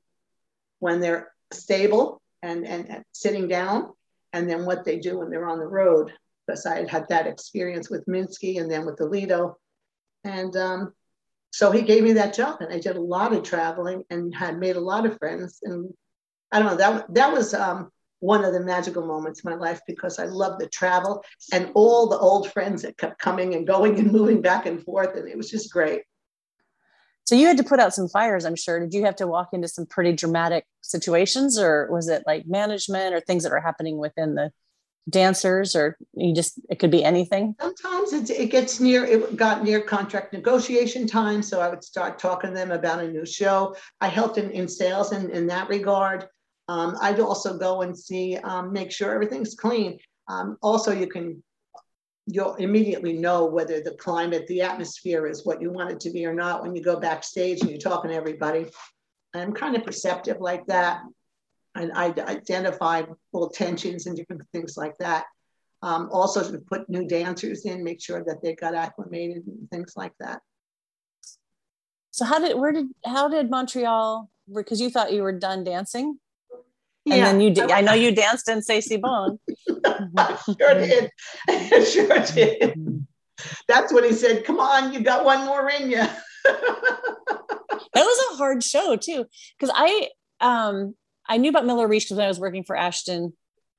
when 0.79 0.99
they're 0.99 1.31
stable 1.51 2.21
and, 2.41 2.65
and, 2.65 2.89
and 2.89 3.03
sitting 3.11 3.47
down, 3.47 3.89
and 4.31 4.49
then 4.49 4.65
what 4.65 4.85
they 4.85 4.99
do 4.99 5.19
when 5.19 5.29
they're 5.29 5.49
on 5.49 5.59
the 5.59 5.67
road. 5.67 6.13
Because 6.45 6.65
I 6.65 6.77
had 6.77 6.89
had 6.89 7.09
that 7.09 7.27
experience 7.27 7.89
with 7.89 8.05
Minsky 8.05 8.59
and 8.59 8.69
then 8.71 8.85
with 8.85 8.99
Lido. 8.99 9.57
And 10.23 10.55
um, 10.55 10.93
so 11.51 11.71
he 11.71 11.81
gave 11.81 12.03
me 12.03 12.13
that 12.13 12.33
job, 12.33 12.61
and 12.61 12.73
I 12.73 12.79
did 12.79 12.95
a 12.95 13.01
lot 13.01 13.33
of 13.33 13.43
traveling 13.43 14.03
and 14.09 14.33
had 14.35 14.59
made 14.59 14.75
a 14.75 14.81
lot 14.81 15.05
of 15.05 15.17
friends. 15.17 15.59
And 15.63 15.93
I 16.51 16.59
don't 16.59 16.67
know, 16.69 16.77
that, 16.77 17.13
that 17.13 17.33
was 17.33 17.53
um, 17.53 17.91
one 18.19 18.43
of 18.43 18.53
the 18.53 18.59
magical 18.59 19.05
moments 19.05 19.41
in 19.43 19.49
my 19.49 19.55
life 19.55 19.81
because 19.87 20.19
I 20.19 20.25
love 20.25 20.59
the 20.59 20.67
travel 20.67 21.23
and 21.53 21.71
all 21.73 22.07
the 22.07 22.17
old 22.17 22.51
friends 22.51 22.81
that 22.81 22.97
kept 22.97 23.19
coming 23.19 23.55
and 23.55 23.65
going 23.65 23.97
and 23.99 24.11
moving 24.11 24.41
back 24.41 24.65
and 24.65 24.83
forth. 24.83 25.15
And 25.15 25.27
it 25.27 25.37
was 25.37 25.49
just 25.49 25.71
great. 25.71 26.01
So 27.29 27.35
you 27.35 27.45
had 27.45 27.57
to 27.57 27.63
put 27.63 27.79
out 27.79 27.93
some 27.93 28.07
fires, 28.07 28.43
I'm 28.43 28.55
sure. 28.55 28.79
Did 28.79 28.91
you 28.91 29.05
have 29.05 29.15
to 29.17 29.27
walk 29.27 29.49
into 29.53 29.67
some 29.67 29.85
pretty 29.85 30.13
dramatic 30.13 30.65
situations, 30.81 31.59
or 31.59 31.87
was 31.91 32.09
it 32.09 32.23
like 32.25 32.47
management 32.47 33.13
or 33.13 33.19
things 33.19 33.43
that 33.43 33.51
were 33.51 33.59
happening 33.59 33.99
within 33.99 34.33
the 34.33 34.51
dancers, 35.07 35.75
or 35.75 35.95
you 36.15 36.33
just 36.33 36.59
it 36.71 36.79
could 36.79 36.89
be 36.89 37.03
anything? 37.03 37.53
Sometimes 37.61 38.13
it, 38.13 38.31
it 38.31 38.47
gets 38.47 38.79
near. 38.79 39.05
It 39.05 39.35
got 39.35 39.63
near 39.63 39.79
contract 39.79 40.33
negotiation 40.33 41.05
time, 41.05 41.43
so 41.43 41.61
I 41.61 41.69
would 41.69 41.83
start 41.83 42.17
talking 42.17 42.49
to 42.49 42.55
them 42.55 42.71
about 42.71 43.03
a 43.03 43.07
new 43.07 43.27
show. 43.27 43.75
I 44.01 44.07
helped 44.07 44.39
in, 44.39 44.49
in 44.49 44.67
sales 44.67 45.11
in, 45.11 45.29
in 45.29 45.45
that 45.47 45.69
regard. 45.69 46.27
Um, 46.69 46.95
I'd 47.01 47.19
also 47.19 47.57
go 47.57 47.81
and 47.81 47.97
see, 47.97 48.37
um, 48.37 48.71
make 48.71 48.91
sure 48.91 49.11
everything's 49.11 49.55
clean. 49.55 49.97
Um, 50.27 50.55
also, 50.61 50.91
you 50.91 51.07
can, 51.07 51.41
you'll 52.27 52.53
immediately 52.55 53.13
know 53.13 53.45
whether 53.45 53.81
the 53.81 53.95
climate, 54.05 54.45
the 54.45 54.61
atmosphere 54.61 55.25
is 55.25 55.47
what 55.47 55.59
you 55.63 55.71
want 55.71 55.89
it 55.89 55.99
to 56.01 56.11
be 56.11 56.27
or 56.27 56.33
not 56.43 56.61
when 56.61 56.75
you 56.75 56.83
go 56.83 56.99
backstage 56.99 57.61
and 57.61 57.71
you're 57.71 57.79
talking 57.79 58.11
to 58.11 58.15
everybody. 58.15 58.67
I'm 59.33 59.51
kind 59.51 59.75
of 59.75 59.83
perceptive 59.83 60.39
like 60.39 60.63
that. 60.67 61.01
And 61.73 61.91
I 61.93 62.13
identify 62.27 63.01
little 63.33 63.49
tensions 63.49 64.05
and 64.05 64.15
different 64.15 64.43
things 64.53 64.77
like 64.77 64.95
that. 64.99 65.25
Um, 65.81 66.09
also 66.11 66.51
to 66.51 66.59
put 66.59 66.87
new 66.87 67.07
dancers 67.07 67.65
in, 67.65 67.83
make 67.83 67.99
sure 67.99 68.23
that 68.25 68.43
they 68.43 68.53
got 68.53 68.75
acclimated 68.75 69.41
and 69.47 69.67
things 69.71 69.93
like 69.95 70.13
that. 70.19 70.41
So 72.11 72.25
how 72.25 72.37
did, 72.37 72.59
where 72.59 72.73
did, 72.73 72.87
how 73.05 73.27
did 73.27 73.49
Montreal, 73.49 74.29
because 74.53 74.79
you 74.79 74.91
thought 74.91 75.13
you 75.13 75.23
were 75.23 75.39
done 75.49 75.63
dancing? 75.63 76.19
And 77.05 77.17
yeah. 77.17 77.25
then 77.25 77.41
you 77.41 77.51
did. 77.51 77.71
I 77.71 77.81
know 77.81 77.93
you 77.93 78.13
danced 78.13 78.49
in 78.49 78.61
C'est 78.61 78.81
Si 78.81 78.97
Bon. 78.97 79.39
sure 79.67 80.73
did. 80.73 81.09
sure 81.87 82.19
did. 82.19 83.05
That's 83.67 83.93
what 83.93 84.03
he 84.03 84.13
said, 84.13 84.43
"Come 84.43 84.59
on, 84.59 84.93
you 84.93 85.01
got 85.01 85.23
one 85.23 85.45
more 85.45 85.69
in 85.69 85.89
you." 85.89 85.97
that 86.43 87.79
was 87.95 88.33
a 88.33 88.37
hard 88.37 88.63
show 88.63 88.95
too, 88.95 89.25
because 89.57 89.73
I 89.75 90.09
um 90.41 90.95
I 91.27 91.37
knew 91.37 91.49
about 91.49 91.65
Miller 91.65 91.87
Riche 91.87 92.05
because 92.05 92.19
I 92.19 92.27
was 92.27 92.39
working 92.39 92.63
for 92.63 92.75
Ashton 92.75 93.33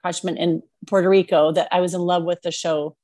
Kutchman 0.05 0.39
in 0.39 0.63
Puerto 0.87 1.09
Rico. 1.09 1.53
That 1.53 1.69
I 1.71 1.81
was 1.81 1.95
in 1.95 2.01
love 2.01 2.25
with 2.25 2.41
the 2.43 2.51
show, 2.51 2.97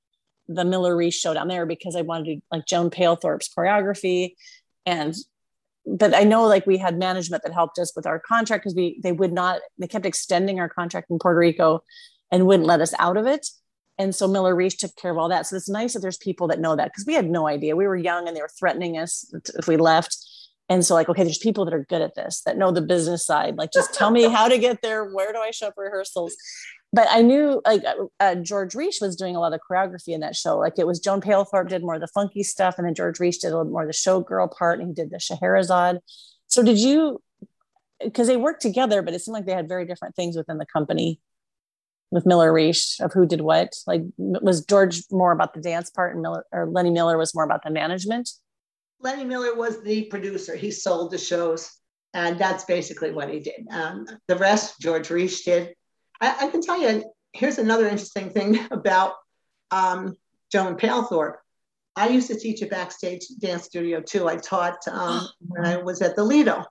the 0.49 0.65
Miller 0.65 0.97
Riche 0.97 1.15
show 1.15 1.35
down 1.35 1.49
there 1.49 1.67
because 1.67 1.95
I 1.95 2.03
wanted 2.03 2.37
to 2.37 2.41
like 2.51 2.67
Joan 2.67 2.91
Palethorpe's 2.91 3.51
choreography 3.55 4.35
and 4.87 5.15
but 5.87 6.15
I 6.15 6.25
know 6.25 6.47
like 6.47 6.67
we 6.67 6.79
had 6.79 6.99
management 6.99 7.43
that 7.45 7.53
helped 7.53 7.79
us 7.79 7.93
with 7.95 8.07
our 8.07 8.19
contract 8.19 8.65
because 8.65 8.75
we 8.75 9.01
they 9.03 9.13
would 9.13 9.33
not 9.33 9.61
they 9.79 9.87
kept 9.87 10.07
extending 10.07 10.59
our 10.59 10.69
contract 10.69 11.11
in 11.11 11.19
Puerto 11.19 11.39
Rico 11.39 11.83
and 12.33 12.47
wouldn't 12.47 12.67
let 12.67 12.81
us 12.81 12.93
out 12.99 13.17
of 13.17 13.27
it. 13.27 13.47
And 13.99 14.15
so 14.15 14.29
Miller 14.29 14.55
Riche 14.55 14.77
took 14.77 14.95
care 14.97 15.11
of 15.11 15.17
all 15.17 15.29
that. 15.29 15.47
So 15.47 15.57
it's 15.57 15.69
nice 15.69 15.95
that 15.95 16.01
there's 16.01 16.19
people 16.19 16.49
that 16.49 16.61
know 16.61 16.77
that 16.77 16.93
because 16.93 17.07
we 17.07 17.15
had 17.15 17.31
no 17.31 17.47
idea. 17.47 17.77
We 17.77 17.87
were 17.87 17.97
young 17.97 18.29
and 18.29 18.37
they 18.37 18.43
were 18.43 18.51
threatening 18.59 18.99
us 18.99 19.33
if 19.59 19.69
we 19.69 19.77
left. 19.77 20.17
And 20.69 20.85
so 20.85 20.95
like, 20.95 21.09
okay, 21.09 21.23
there's 21.23 21.39
people 21.39 21.65
that 21.65 21.73
are 21.73 21.87
good 21.89 22.03
at 22.03 22.15
this, 22.17 22.43
that 22.45 22.59
know 22.59 22.73
the 22.73 22.83
business 22.83 23.25
side. 23.25 23.57
Like, 23.57 23.73
just 23.73 23.95
tell 23.95 24.11
me 24.11 24.25
how 24.25 24.49
to 24.49 24.59
get 24.59 24.83
there. 24.83 25.05
Where 25.05 25.33
do 25.33 25.39
I 25.39 25.53
show 25.53 25.69
up 25.69 25.75
rehearsals? 25.77 26.35
But 26.97 27.09
I 27.11 27.21
knew 27.21 27.61
like 27.67 27.85
uh, 27.85 28.07
uh, 28.21 28.35
George 28.37 28.75
Riche 28.75 29.03
was 29.03 29.17
doing 29.17 29.37
a 29.37 29.39
lot 29.39 29.53
of 29.53 29.61
choreography 29.71 30.15
in 30.15 30.21
that 30.21 30.35
show. 30.35 30.57
Like 30.57 30.79
it 30.79 30.87
was 30.87 30.99
Joan 30.99 31.21
Palethorpe 31.21 31.69
did 31.69 31.83
more 31.83 31.97
of 31.97 32.01
the 32.01 32.07
funky 32.09 32.43
stuff, 32.43 32.77
and 32.79 32.87
then 32.87 32.95
George 32.95 33.21
Riche 33.21 33.39
did 33.39 33.49
a 33.49 33.59
little 33.59 33.71
more 33.71 33.83
of 33.83 33.89
the 33.89 33.93
showgirl 33.93 34.57
part, 34.57 34.81
and 34.81 34.89
he 34.89 34.95
did 34.95 35.11
the 35.11 35.21
Scheherazade. 35.21 36.01
So 36.47 36.63
did 36.63 36.79
you? 36.79 37.21
Because 38.03 38.29
they 38.29 38.39
worked 38.39 38.63
together, 38.63 39.03
but 39.03 39.13
it 39.13 39.21
seemed 39.21 39.35
like 39.35 39.45
they 39.45 39.53
had 39.53 39.69
very 39.69 39.85
different 39.85 40.17
things 40.17 40.39
within 40.39 40.57
the 40.57 40.65
company 40.65 41.21
with 42.11 42.25
Miller 42.25 42.51
Riche 42.51 42.99
of 43.01 43.13
who 43.13 43.27
did 43.27 43.43
what. 43.43 43.75
Like 43.87 44.01
was 44.17 44.65
George 44.65 45.03
more 45.11 45.33
about 45.33 45.53
the 45.53 45.61
dance 45.61 45.91
part, 45.91 46.15
and 46.15 46.23
Miller 46.23 46.47
or 46.51 46.65
Lenny 46.67 46.91
Miller 46.91 47.19
was 47.19 47.35
more 47.35 47.45
about 47.45 47.63
the 47.63 47.71
management. 47.71 48.31
Lenny 49.01 49.25
Miller 49.25 49.55
was 49.55 49.83
the 49.83 50.05
producer. 50.05 50.57
He 50.57 50.71
sold 50.71 51.11
the 51.11 51.19
shows, 51.19 51.71
and 52.15 52.39
that's 52.39 52.65
basically 52.65 53.11
what 53.11 53.29
he 53.29 53.41
did. 53.41 53.67
Um, 53.71 54.07
the 54.29 54.37
rest, 54.37 54.81
George 54.81 55.11
Riche 55.11 55.45
did 55.45 55.75
I, 56.21 56.47
I, 56.47 56.49
can 56.49 56.63
tell 56.63 56.81
you, 56.81 57.05
here's 57.33 57.59
another 57.59 57.85
interesting 57.85 58.31
thing 58.31 58.59
about 58.71 59.15
um, 59.71 60.17
Joan 60.51 60.77
Palethorpe. 60.77 61.37
I 61.95 62.09
used 62.09 62.29
to 62.29 62.39
teach 62.39 62.61
a 62.63 62.67
backstage 62.67 63.27
dance 63.39 63.65
studio 63.65 64.01
too. 64.01 64.29
I 64.29 64.37
taught 64.37 64.79
um, 64.91 65.27
when 65.41 65.65
I 65.65 65.79
was 65.79 66.03
at 66.03 66.17
the 66.17 66.25
Lido. 66.25 66.65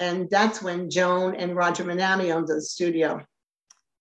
And 0.00 0.28
that's 0.30 0.62
when 0.62 0.90
Joan 0.90 1.36
and 1.36 1.54
Roger 1.54 1.84
Minami 1.84 2.34
owned 2.34 2.48
the 2.48 2.60
studio. 2.60 3.24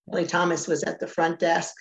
Billy 0.09 0.25
Thomas 0.25 0.67
was 0.67 0.83
at 0.83 0.99
the 0.99 1.07
front 1.07 1.39
desk. 1.39 1.75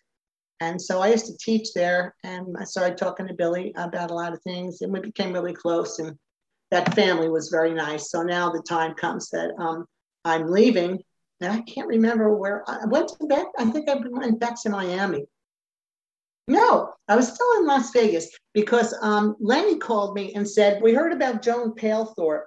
And 0.61 0.80
so 0.80 1.00
I 1.00 1.08
used 1.08 1.26
to 1.26 1.36
teach 1.38 1.72
there 1.74 2.14
and 2.22 2.54
I 2.58 2.64
started 2.64 2.98
talking 2.98 3.26
to 3.26 3.34
Billy 3.34 3.72
about 3.76 4.11
a 4.11 4.14
lot 4.14 4.34
of 4.34 4.42
things 4.42 4.82
and 4.82 4.92
we 4.92 5.00
became 5.00 5.32
really 5.32 5.54
close 5.54 5.98
and 5.98 6.18
that 6.70 6.94
family 6.94 7.30
was 7.30 7.48
very 7.48 7.72
nice. 7.72 8.11
So 8.11 8.22
now 8.22 8.50
the 8.50 8.62
time 8.68 8.94
comes 8.94 9.30
that 9.30 9.52
um, 9.58 9.86
I'm 10.24 10.50
leaving 10.50 11.02
and 11.41 11.53
I 11.53 11.61
can't 11.62 11.88
remember 11.88 12.34
where 12.34 12.68
I 12.68 12.84
went 12.86 13.09
to 13.09 13.26
Beck. 13.26 13.47
I 13.59 13.64
think 13.66 13.88
I 13.88 13.95
went 13.95 14.38
back 14.41 14.61
to 14.62 14.70
Miami. 14.70 15.26
No, 16.49 16.95
I 17.09 17.16
was 17.16 17.32
still 17.32 17.47
in 17.59 17.66
Las 17.66 17.93
Vegas 17.93 18.28
because 18.55 18.95
um, 19.03 19.36
Lenny 19.41 19.78
called 19.78 20.14
me 20.14 20.34
and 20.34 20.49
said, 20.49 20.82
We 20.82 20.93
heard 20.93 21.12
about 21.12 21.43
Joan 21.43 21.72
Palethorpe. 21.74 22.45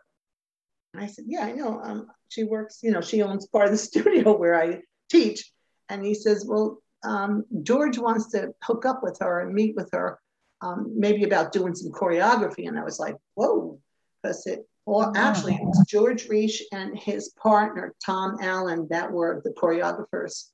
And 0.93 1.03
I 1.03 1.07
said, 1.07 1.25
Yeah, 1.27 1.45
I 1.45 1.53
know. 1.53 1.79
Um, 1.81 2.07
she 2.29 2.43
works, 2.43 2.79
you 2.83 2.91
know, 2.91 3.01
she 3.01 3.21
owns 3.21 3.47
part 3.47 3.65
of 3.65 3.71
the 3.71 3.77
studio 3.89 4.37
where 4.37 4.61
I 4.61 4.81
teach. 5.09 5.51
And 5.89 6.05
he 6.05 6.13
says, 6.13 6.45
Well, 6.45 6.81
um, 7.03 7.45
George 7.63 7.97
wants 7.97 8.29
to 8.31 8.53
hook 8.63 8.85
up 8.85 9.01
with 9.01 9.17
her 9.21 9.39
and 9.39 9.53
meet 9.53 9.75
with 9.75 9.89
her, 9.93 10.19
um, 10.61 10.93
maybe 10.95 11.23
about 11.23 11.51
doing 11.51 11.73
some 11.73 11.91
choreography. 11.91 12.67
And 12.67 12.77
I 12.77 12.83
was 12.83 12.99
like, 12.99 13.15
Whoa, 13.35 13.79
because 14.21 14.45
it 14.45 14.67
well, 14.85 15.11
oh. 15.15 15.19
actually, 15.19 15.55
it 15.55 15.63
was 15.63 15.85
George 15.87 16.27
Riche 16.27 16.63
and 16.71 16.97
his 16.97 17.29
partner, 17.29 17.93
Tom 18.05 18.37
Allen, 18.41 18.87
that 18.89 19.11
were 19.11 19.41
the 19.43 19.51
choreographers. 19.51 20.49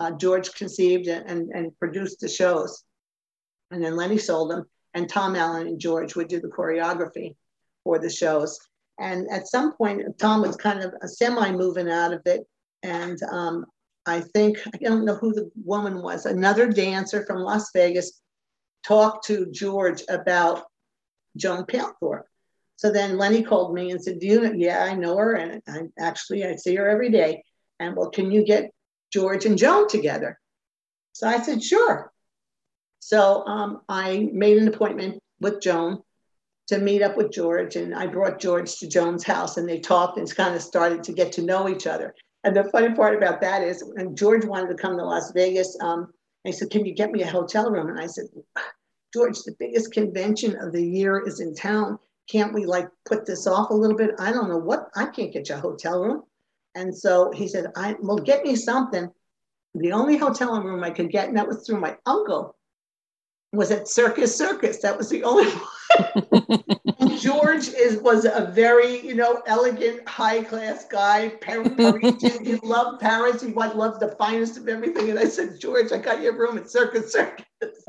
Uh, 0.00 0.12
George 0.12 0.52
conceived 0.54 1.08
and, 1.08 1.50
and 1.50 1.76
produced 1.78 2.20
the 2.20 2.28
shows. 2.28 2.84
And 3.70 3.84
then 3.84 3.96
Lenny 3.96 4.18
sold 4.18 4.50
them, 4.50 4.64
and 4.94 5.08
Tom 5.08 5.36
Allen 5.36 5.66
and 5.66 5.80
George 5.80 6.14
would 6.14 6.28
do 6.28 6.40
the 6.40 6.48
choreography 6.48 7.36
for 7.84 7.98
the 7.98 8.08
shows. 8.08 8.58
And 8.98 9.28
at 9.30 9.48
some 9.48 9.74
point, 9.74 10.02
Tom 10.18 10.42
was 10.42 10.56
kind 10.56 10.82
of 10.82 10.94
semi 11.08 11.52
moving 11.52 11.90
out 11.90 12.12
of 12.12 12.22
it. 12.24 12.46
And 12.82 13.20
um, 13.24 13.66
I 14.06 14.20
think, 14.20 14.58
I 14.72 14.78
don't 14.78 15.04
know 15.04 15.16
who 15.16 15.34
the 15.34 15.50
woman 15.64 16.02
was, 16.02 16.24
another 16.24 16.68
dancer 16.68 17.26
from 17.26 17.40
Las 17.40 17.70
Vegas 17.74 18.20
talked 18.84 19.26
to 19.26 19.50
George 19.50 20.02
about 20.08 20.64
Joan 21.36 21.64
Palethorpe. 21.64 22.22
So 22.78 22.90
then 22.90 23.18
Lenny 23.18 23.42
called 23.42 23.74
me 23.74 23.90
and 23.90 24.02
said, 24.02 24.20
"Do 24.20 24.26
you? 24.26 24.54
Yeah, 24.54 24.82
I 24.82 24.94
know 24.94 25.16
her, 25.16 25.34
and 25.34 25.60
I 25.68 25.82
actually 25.98 26.46
I 26.46 26.56
see 26.56 26.74
her 26.76 26.88
every 26.88 27.10
day. 27.10 27.44
And 27.78 27.94
well, 27.94 28.10
can 28.10 28.32
you 28.32 28.44
get 28.44 28.70
George 29.12 29.44
and 29.44 29.58
Joan 29.58 29.88
together?" 29.88 30.38
So 31.18 31.26
I 31.26 31.42
said, 31.42 31.60
sure. 31.60 32.12
So 33.00 33.44
um, 33.44 33.80
I 33.88 34.28
made 34.32 34.58
an 34.58 34.68
appointment 34.68 35.20
with 35.40 35.60
Joan 35.60 36.00
to 36.68 36.78
meet 36.78 37.02
up 37.02 37.16
with 37.16 37.32
George, 37.32 37.74
and 37.74 37.92
I 37.92 38.06
brought 38.06 38.38
George 38.38 38.76
to 38.76 38.86
Joan's 38.86 39.24
house, 39.24 39.56
and 39.56 39.68
they 39.68 39.80
talked 39.80 40.16
and 40.16 40.32
kind 40.32 40.54
of 40.54 40.62
started 40.62 41.02
to 41.02 41.12
get 41.12 41.32
to 41.32 41.42
know 41.42 41.68
each 41.68 41.88
other. 41.88 42.14
And 42.44 42.54
the 42.54 42.70
funny 42.70 42.94
part 42.94 43.16
about 43.16 43.40
that 43.40 43.64
is, 43.64 43.82
when 43.82 44.14
George 44.14 44.44
wanted 44.44 44.68
to 44.68 44.80
come 44.80 44.96
to 44.96 45.04
Las 45.04 45.32
Vegas, 45.32 45.76
um, 45.80 46.12
he 46.44 46.52
said, 46.52 46.70
"Can 46.70 46.86
you 46.86 46.94
get 46.94 47.10
me 47.10 47.22
a 47.22 47.26
hotel 47.26 47.68
room?" 47.68 47.88
And 47.88 47.98
I 47.98 48.06
said, 48.06 48.26
"George, 49.12 49.38
the 49.42 49.56
biggest 49.58 49.92
convention 49.92 50.56
of 50.60 50.70
the 50.70 50.86
year 50.86 51.26
is 51.26 51.40
in 51.40 51.52
town. 51.56 51.98
Can't 52.28 52.52
we 52.54 52.66
like 52.66 52.88
put 53.04 53.26
this 53.26 53.46
off 53.46 53.70
a 53.70 53.74
little 53.74 53.96
bit? 53.96 54.10
I 54.18 54.32
don't 54.32 54.48
know 54.48 54.58
what. 54.58 54.90
I 54.94 55.06
can't 55.06 55.32
get 55.32 55.48
you 55.48 55.56
a 55.56 55.58
hotel 55.58 56.02
room." 56.02 56.22
And 56.74 56.96
so 56.96 57.32
he 57.32 57.48
said, 57.48 57.72
"I 57.76 57.96
well, 58.00 58.18
get 58.18 58.44
me 58.44 58.56
something." 58.56 59.10
The 59.74 59.92
only 59.92 60.16
hotel 60.16 60.60
room 60.62 60.82
I 60.82 60.90
could 60.90 61.10
get, 61.10 61.28
and 61.28 61.36
that 61.36 61.46
was 61.46 61.66
through 61.66 61.80
my 61.80 61.96
uncle, 62.06 62.56
was 63.52 63.70
at 63.70 63.88
Circus 63.88 64.36
Circus. 64.36 64.78
That 64.78 64.96
was 64.96 65.08
the 65.08 65.24
only 65.24 65.50
one. 65.50 67.18
George 67.18 67.68
is 67.68 67.98
was 68.02 68.24
a 68.24 68.50
very, 68.52 69.00
you 69.06 69.14
know, 69.14 69.42
elegant, 69.46 70.06
high 70.08 70.42
class 70.42 70.86
guy. 70.86 71.32
He 71.46 72.56
loved 72.56 73.00
Paris. 73.00 73.42
He 73.42 73.52
loved 73.52 74.00
the 74.00 74.14
finest 74.18 74.56
of 74.58 74.68
everything. 74.68 75.10
And 75.10 75.18
I 75.18 75.28
said, 75.28 75.58
George, 75.58 75.92
I 75.92 75.98
got 75.98 76.20
your 76.20 76.36
room 76.36 76.58
at 76.58 76.70
Circus 76.70 77.12
Circus. 77.12 77.44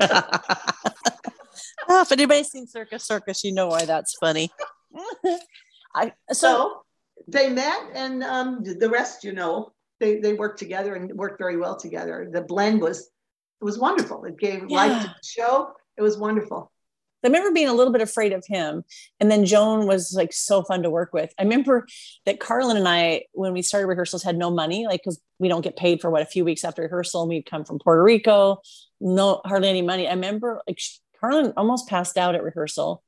oh, 1.88 2.02
if 2.02 2.12
anybody's 2.12 2.50
seen 2.50 2.66
Circus 2.66 3.04
Circus, 3.04 3.44
you 3.44 3.52
know 3.52 3.68
why 3.68 3.84
that's 3.84 4.14
funny. 4.14 4.50
I 5.94 6.12
so, 6.30 6.34
so, 6.34 6.82
they 7.28 7.48
met, 7.48 7.80
and 7.94 8.22
um, 8.22 8.62
the 8.62 8.88
rest, 8.88 9.24
you 9.24 9.32
know, 9.32 9.72
they 9.98 10.18
they 10.18 10.34
worked 10.34 10.58
together 10.58 10.94
and 10.94 11.12
worked 11.14 11.38
very 11.38 11.56
well 11.56 11.76
together. 11.76 12.28
The 12.32 12.42
blend 12.42 12.80
was 12.80 13.10
it 13.60 13.64
was 13.64 13.78
wonderful. 13.78 14.24
It 14.24 14.38
gave 14.38 14.64
yeah. 14.68 14.76
life 14.76 15.02
to 15.02 15.08
the 15.08 15.14
show. 15.22 15.72
It 15.96 16.02
was 16.02 16.16
wonderful. 16.16 16.72
I 17.22 17.26
remember 17.26 17.52
being 17.52 17.68
a 17.68 17.74
little 17.74 17.92
bit 17.92 18.00
afraid 18.00 18.32
of 18.32 18.44
him. 18.46 18.82
And 19.18 19.30
then 19.30 19.44
Joan 19.44 19.86
was 19.86 20.14
like 20.14 20.32
so 20.32 20.62
fun 20.62 20.82
to 20.82 20.90
work 20.90 21.12
with. 21.12 21.32
I 21.38 21.42
remember 21.42 21.86
that 22.24 22.40
Carlin 22.40 22.78
and 22.78 22.88
I, 22.88 23.24
when 23.32 23.52
we 23.52 23.62
started 23.62 23.88
rehearsals, 23.88 24.22
had 24.22 24.38
no 24.38 24.50
money, 24.50 24.86
like, 24.86 25.02
because 25.02 25.20
we 25.38 25.48
don't 25.48 25.60
get 25.60 25.76
paid 25.76 26.00
for 26.00 26.10
what 26.10 26.22
a 26.22 26.26
few 26.26 26.44
weeks 26.44 26.64
after 26.64 26.82
rehearsal. 26.82 27.22
And 27.22 27.28
we'd 27.28 27.44
come 27.44 27.64
from 27.64 27.78
Puerto 27.78 28.02
Rico, 28.02 28.62
no, 29.00 29.42
hardly 29.44 29.68
any 29.68 29.82
money. 29.82 30.08
I 30.08 30.12
remember 30.12 30.62
like 30.66 30.80
Carlin 31.20 31.52
almost 31.56 31.88
passed 31.88 32.16
out 32.16 32.34
at 32.34 32.42
rehearsal. 32.42 33.02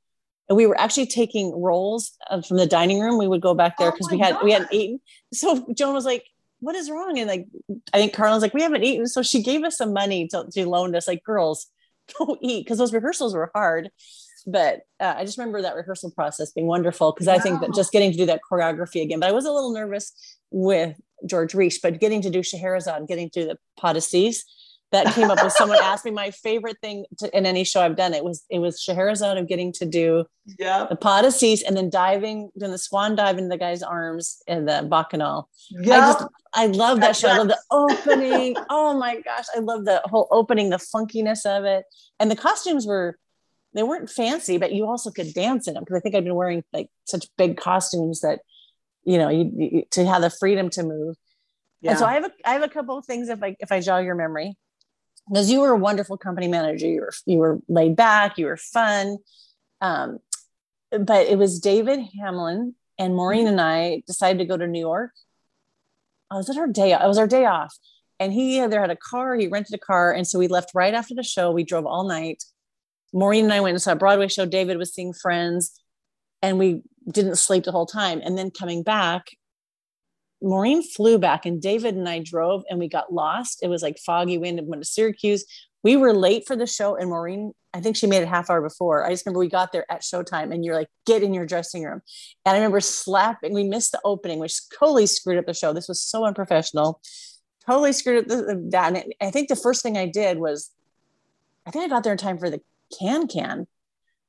And 0.48 0.56
we 0.56 0.66
were 0.66 0.78
actually 0.78 1.06
taking 1.06 1.52
rolls 1.52 2.12
from 2.46 2.56
the 2.56 2.66
dining 2.66 3.00
room. 3.00 3.16
We 3.16 3.28
would 3.28 3.40
go 3.40 3.54
back 3.54 3.78
there 3.78 3.90
because 3.90 4.08
oh 4.10 4.14
we 4.14 4.18
had 4.18 4.34
God. 4.34 4.44
we 4.44 4.52
hadn't 4.52 4.72
eaten. 4.72 5.00
So 5.32 5.66
Joan 5.74 5.94
was 5.94 6.04
like, 6.04 6.26
what 6.60 6.74
is 6.74 6.90
wrong? 6.90 7.18
And 7.18 7.28
like, 7.28 7.46
I 7.92 7.98
think 7.98 8.12
Carlin's 8.12 8.42
like, 8.42 8.54
we 8.54 8.62
haven't 8.62 8.84
eaten. 8.84 9.06
So 9.06 9.22
she 9.22 9.42
gave 9.42 9.64
us 9.64 9.76
some 9.76 9.92
money 9.92 10.28
to, 10.28 10.46
to 10.52 10.68
loan 10.68 10.94
us 10.94 11.08
like, 11.08 11.24
girls, 11.24 11.68
don't 12.18 12.38
eat. 12.42 12.66
Cause 12.66 12.78
those 12.78 12.92
rehearsals 12.92 13.34
were 13.34 13.50
hard. 13.54 13.90
But 14.46 14.80
uh, 15.00 15.14
I 15.16 15.24
just 15.24 15.38
remember 15.38 15.62
that 15.62 15.76
rehearsal 15.76 16.10
process 16.10 16.52
being 16.52 16.66
wonderful. 16.66 17.12
Cause 17.12 17.28
I 17.28 17.38
think 17.38 17.60
that 17.60 17.72
just 17.74 17.92
getting 17.92 18.10
to 18.10 18.18
do 18.18 18.26
that 18.26 18.40
choreography 18.48 19.02
again, 19.02 19.20
but 19.20 19.28
I 19.28 19.32
was 19.32 19.44
a 19.44 19.52
little 19.52 19.72
nervous 19.72 20.12
with 20.50 20.96
George 21.24 21.54
Riche, 21.54 21.80
but 21.82 22.00
getting 22.00 22.22
to 22.22 22.30
do 22.30 22.42
Scheherazade, 22.42 23.06
getting 23.06 23.30
to 23.30 23.40
do 23.40 23.56
the 23.82 24.00
six, 24.00 24.44
that 24.93 25.14
came 25.14 25.30
up 25.30 25.43
with 25.43 25.53
someone 25.53 25.78
asked 25.82 26.05
me 26.05 26.11
my 26.11 26.30
favorite 26.30 26.78
thing 26.80 27.07
to, 27.18 27.36
in 27.36 27.47
any 27.47 27.64
show 27.64 27.80
I've 27.80 27.97
done. 27.97 28.14
It 28.14 28.24
was 28.24 28.45
it 28.51 28.59
was 28.59 28.80
Scheherazade 28.80 29.38
of 29.38 29.49
getting 29.49 29.72
to 29.72 29.86
do 29.86 30.24
yeah. 30.59 30.86
the 30.88 30.97
de 30.97 31.32
six 31.32 31.62
and 31.62 31.76
then 31.76 31.90
diving, 31.90 32.51
doing 32.59 32.70
the 32.70 32.78
swan 32.78 33.16
dive 33.16 33.38
into 33.38 33.49
the 33.49 33.59
guy's 33.59 33.82
arms 33.82 34.43
in 34.47 34.66
the 34.66 34.86
bacchanal. 34.88 35.49
Yeah. 35.70 35.95
I 35.95 36.12
just 36.12 36.26
I 36.55 36.66
love 36.66 37.01
that 37.01 37.16
show. 37.16 37.28
I 37.28 37.38
love 37.38 37.49
the 37.49 37.59
opening. 37.70 38.57
oh 38.70 38.99
my 38.99 39.20
gosh, 39.20 39.47
I 39.57 39.61
love 39.61 39.84
the 39.84 40.03
whole 40.05 40.28
opening, 40.30 40.70
the 40.70 40.76
funkiness 40.76 41.47
of 41.47 41.64
it, 41.64 41.84
and 42.20 42.30
the 42.30 42.36
costumes 42.36 42.86
were 42.86 43.18
they 43.74 43.82
weren't 43.82 44.11
fancy, 44.11 44.59
but 44.59 44.72
you 44.72 44.86
also 44.86 45.11
could 45.11 45.32
dance 45.32 45.66
in 45.66 45.74
them 45.74 45.82
because 45.82 45.97
I 45.97 46.01
think 46.01 46.14
I've 46.14 46.24
been 46.24 46.34
wearing 46.34 46.62
like 46.72 46.88
such 47.05 47.26
big 47.38 47.57
costumes 47.57 48.20
that 48.20 48.40
you 49.05 49.16
know 49.16 49.30
you, 49.30 49.51
you 49.57 49.82
to 49.93 50.07
have 50.07 50.20
the 50.20 50.30
freedom 50.30 50.68
to 50.70 50.82
move. 50.82 51.16
Yeah. 51.80 51.93
And 51.93 51.99
so 51.99 52.05
I 52.05 52.12
have 52.14 52.24
a 52.24 52.30
I 52.45 52.53
have 52.53 52.62
a 52.62 52.68
couple 52.68 52.99
of 52.99 53.07
things 53.07 53.30
if 53.30 53.43
I 53.43 53.57
if 53.59 53.72
I 53.72 53.80
jog 53.80 54.05
your 54.05 54.14
memory 54.14 54.55
because 55.28 55.50
you 55.50 55.60
were 55.60 55.70
a 55.70 55.76
wonderful 55.76 56.16
company 56.16 56.48
manager. 56.48 56.86
You 56.86 57.00
were 57.00 57.12
you 57.26 57.38
were 57.38 57.58
laid 57.68 57.96
back. 57.96 58.38
You 58.38 58.46
were 58.46 58.56
fun. 58.56 59.18
Um, 59.80 60.18
but 60.90 61.26
it 61.26 61.38
was 61.38 61.58
David 61.58 62.00
Hamlin 62.20 62.74
and 62.98 63.14
Maureen 63.14 63.46
and 63.46 63.60
I 63.60 64.02
decided 64.06 64.38
to 64.38 64.44
go 64.44 64.56
to 64.56 64.66
New 64.66 64.80
York. 64.80 65.12
Oh, 66.30 66.38
was 66.38 66.48
it 66.48 66.58
our 66.58 66.66
day? 66.66 66.92
It 66.92 67.06
was 67.06 67.18
our 67.18 67.26
day 67.26 67.44
off, 67.44 67.76
and 68.18 68.32
he 68.32 68.60
either 68.60 68.80
had 68.80 68.90
a 68.90 68.96
car, 68.96 69.34
he 69.34 69.48
rented 69.48 69.74
a 69.74 69.78
car, 69.78 70.12
and 70.12 70.26
so 70.26 70.38
we 70.38 70.48
left 70.48 70.70
right 70.74 70.94
after 70.94 71.14
the 71.14 71.22
show. 71.22 71.50
We 71.50 71.64
drove 71.64 71.86
all 71.86 72.04
night. 72.04 72.42
Maureen 73.12 73.44
and 73.44 73.52
I 73.52 73.60
went 73.60 73.74
and 73.74 73.82
saw 73.82 73.92
a 73.92 73.96
Broadway 73.96 74.28
show. 74.28 74.46
David 74.46 74.78
was 74.78 74.94
seeing 74.94 75.12
friends, 75.12 75.78
and 76.40 76.58
we 76.58 76.82
didn't 77.10 77.36
sleep 77.36 77.64
the 77.64 77.72
whole 77.72 77.86
time. 77.86 78.20
And 78.24 78.38
then 78.38 78.50
coming 78.50 78.82
back, 78.82 79.26
Maureen 80.43 80.82
flew 80.82 81.18
back 81.18 81.47
and 81.47 81.61
David 81.61 81.95
and 81.95 82.09
I 82.09 82.18
drove 82.18 82.64
and 82.68 82.78
we 82.78 82.88
got 82.88 83.12
lost. 83.12 83.62
It 83.62 83.68
was 83.68 83.82
like 83.82 83.99
foggy 83.99 84.38
wind 84.38 84.59
and 84.59 84.68
went 84.68 84.82
to 84.82 84.88
Syracuse. 84.88 85.45
We 85.82 85.97
were 85.97 86.12
late 86.12 86.47
for 86.47 86.57
the 86.57 86.66
show 86.66 86.97
and 86.97 87.11
Maureen, 87.11 87.53
I 87.74 87.80
think 87.80 87.97
she 87.97 88.07
made 88.07 88.22
it 88.22 88.28
half 88.28 88.51
hour 88.51 88.61
before. 88.61 89.05
I 89.05 89.11
just 89.11 89.24
remember 89.24 89.40
we 89.40 89.49
got 89.49 89.72
there 89.72 89.90
at 89.90 90.03
showtime 90.03 90.53
and 90.53 90.64
you're 90.64 90.74
like, 90.74 90.88
get 91.07 91.22
in 91.22 91.34
your 91.34 91.47
dressing 91.47 91.84
room. 91.84 92.03
And 92.45 92.55
I 92.55 92.59
remember 92.59 92.80
slapping, 92.80 93.55
we 93.55 93.64
missed 93.64 93.93
the 93.93 94.01
opening, 94.05 94.38
which 94.38 94.61
totally 94.78 95.07
screwed 95.07 95.38
up 95.38 95.47
the 95.47 95.55
show. 95.55 95.72
This 95.72 95.88
was 95.88 96.03
so 96.03 96.24
unprofessional. 96.24 97.01
Totally 97.66 97.93
screwed 97.93 98.24
up 98.24 98.28
the, 98.28 98.68
that. 98.70 98.95
And 98.97 99.14
I 99.20 99.30
think 99.30 99.49
the 99.49 99.57
first 99.57 99.82
thing 99.82 99.97
I 99.97 100.07
did 100.07 100.38
was, 100.38 100.70
I 101.66 101.70
think 101.70 101.84
I 101.84 101.88
got 101.88 102.05
there 102.05 102.12
in 102.12 102.18
time 102.18 102.38
for 102.38 102.51
the 102.51 102.61
can 102.99 103.26
can 103.26 103.66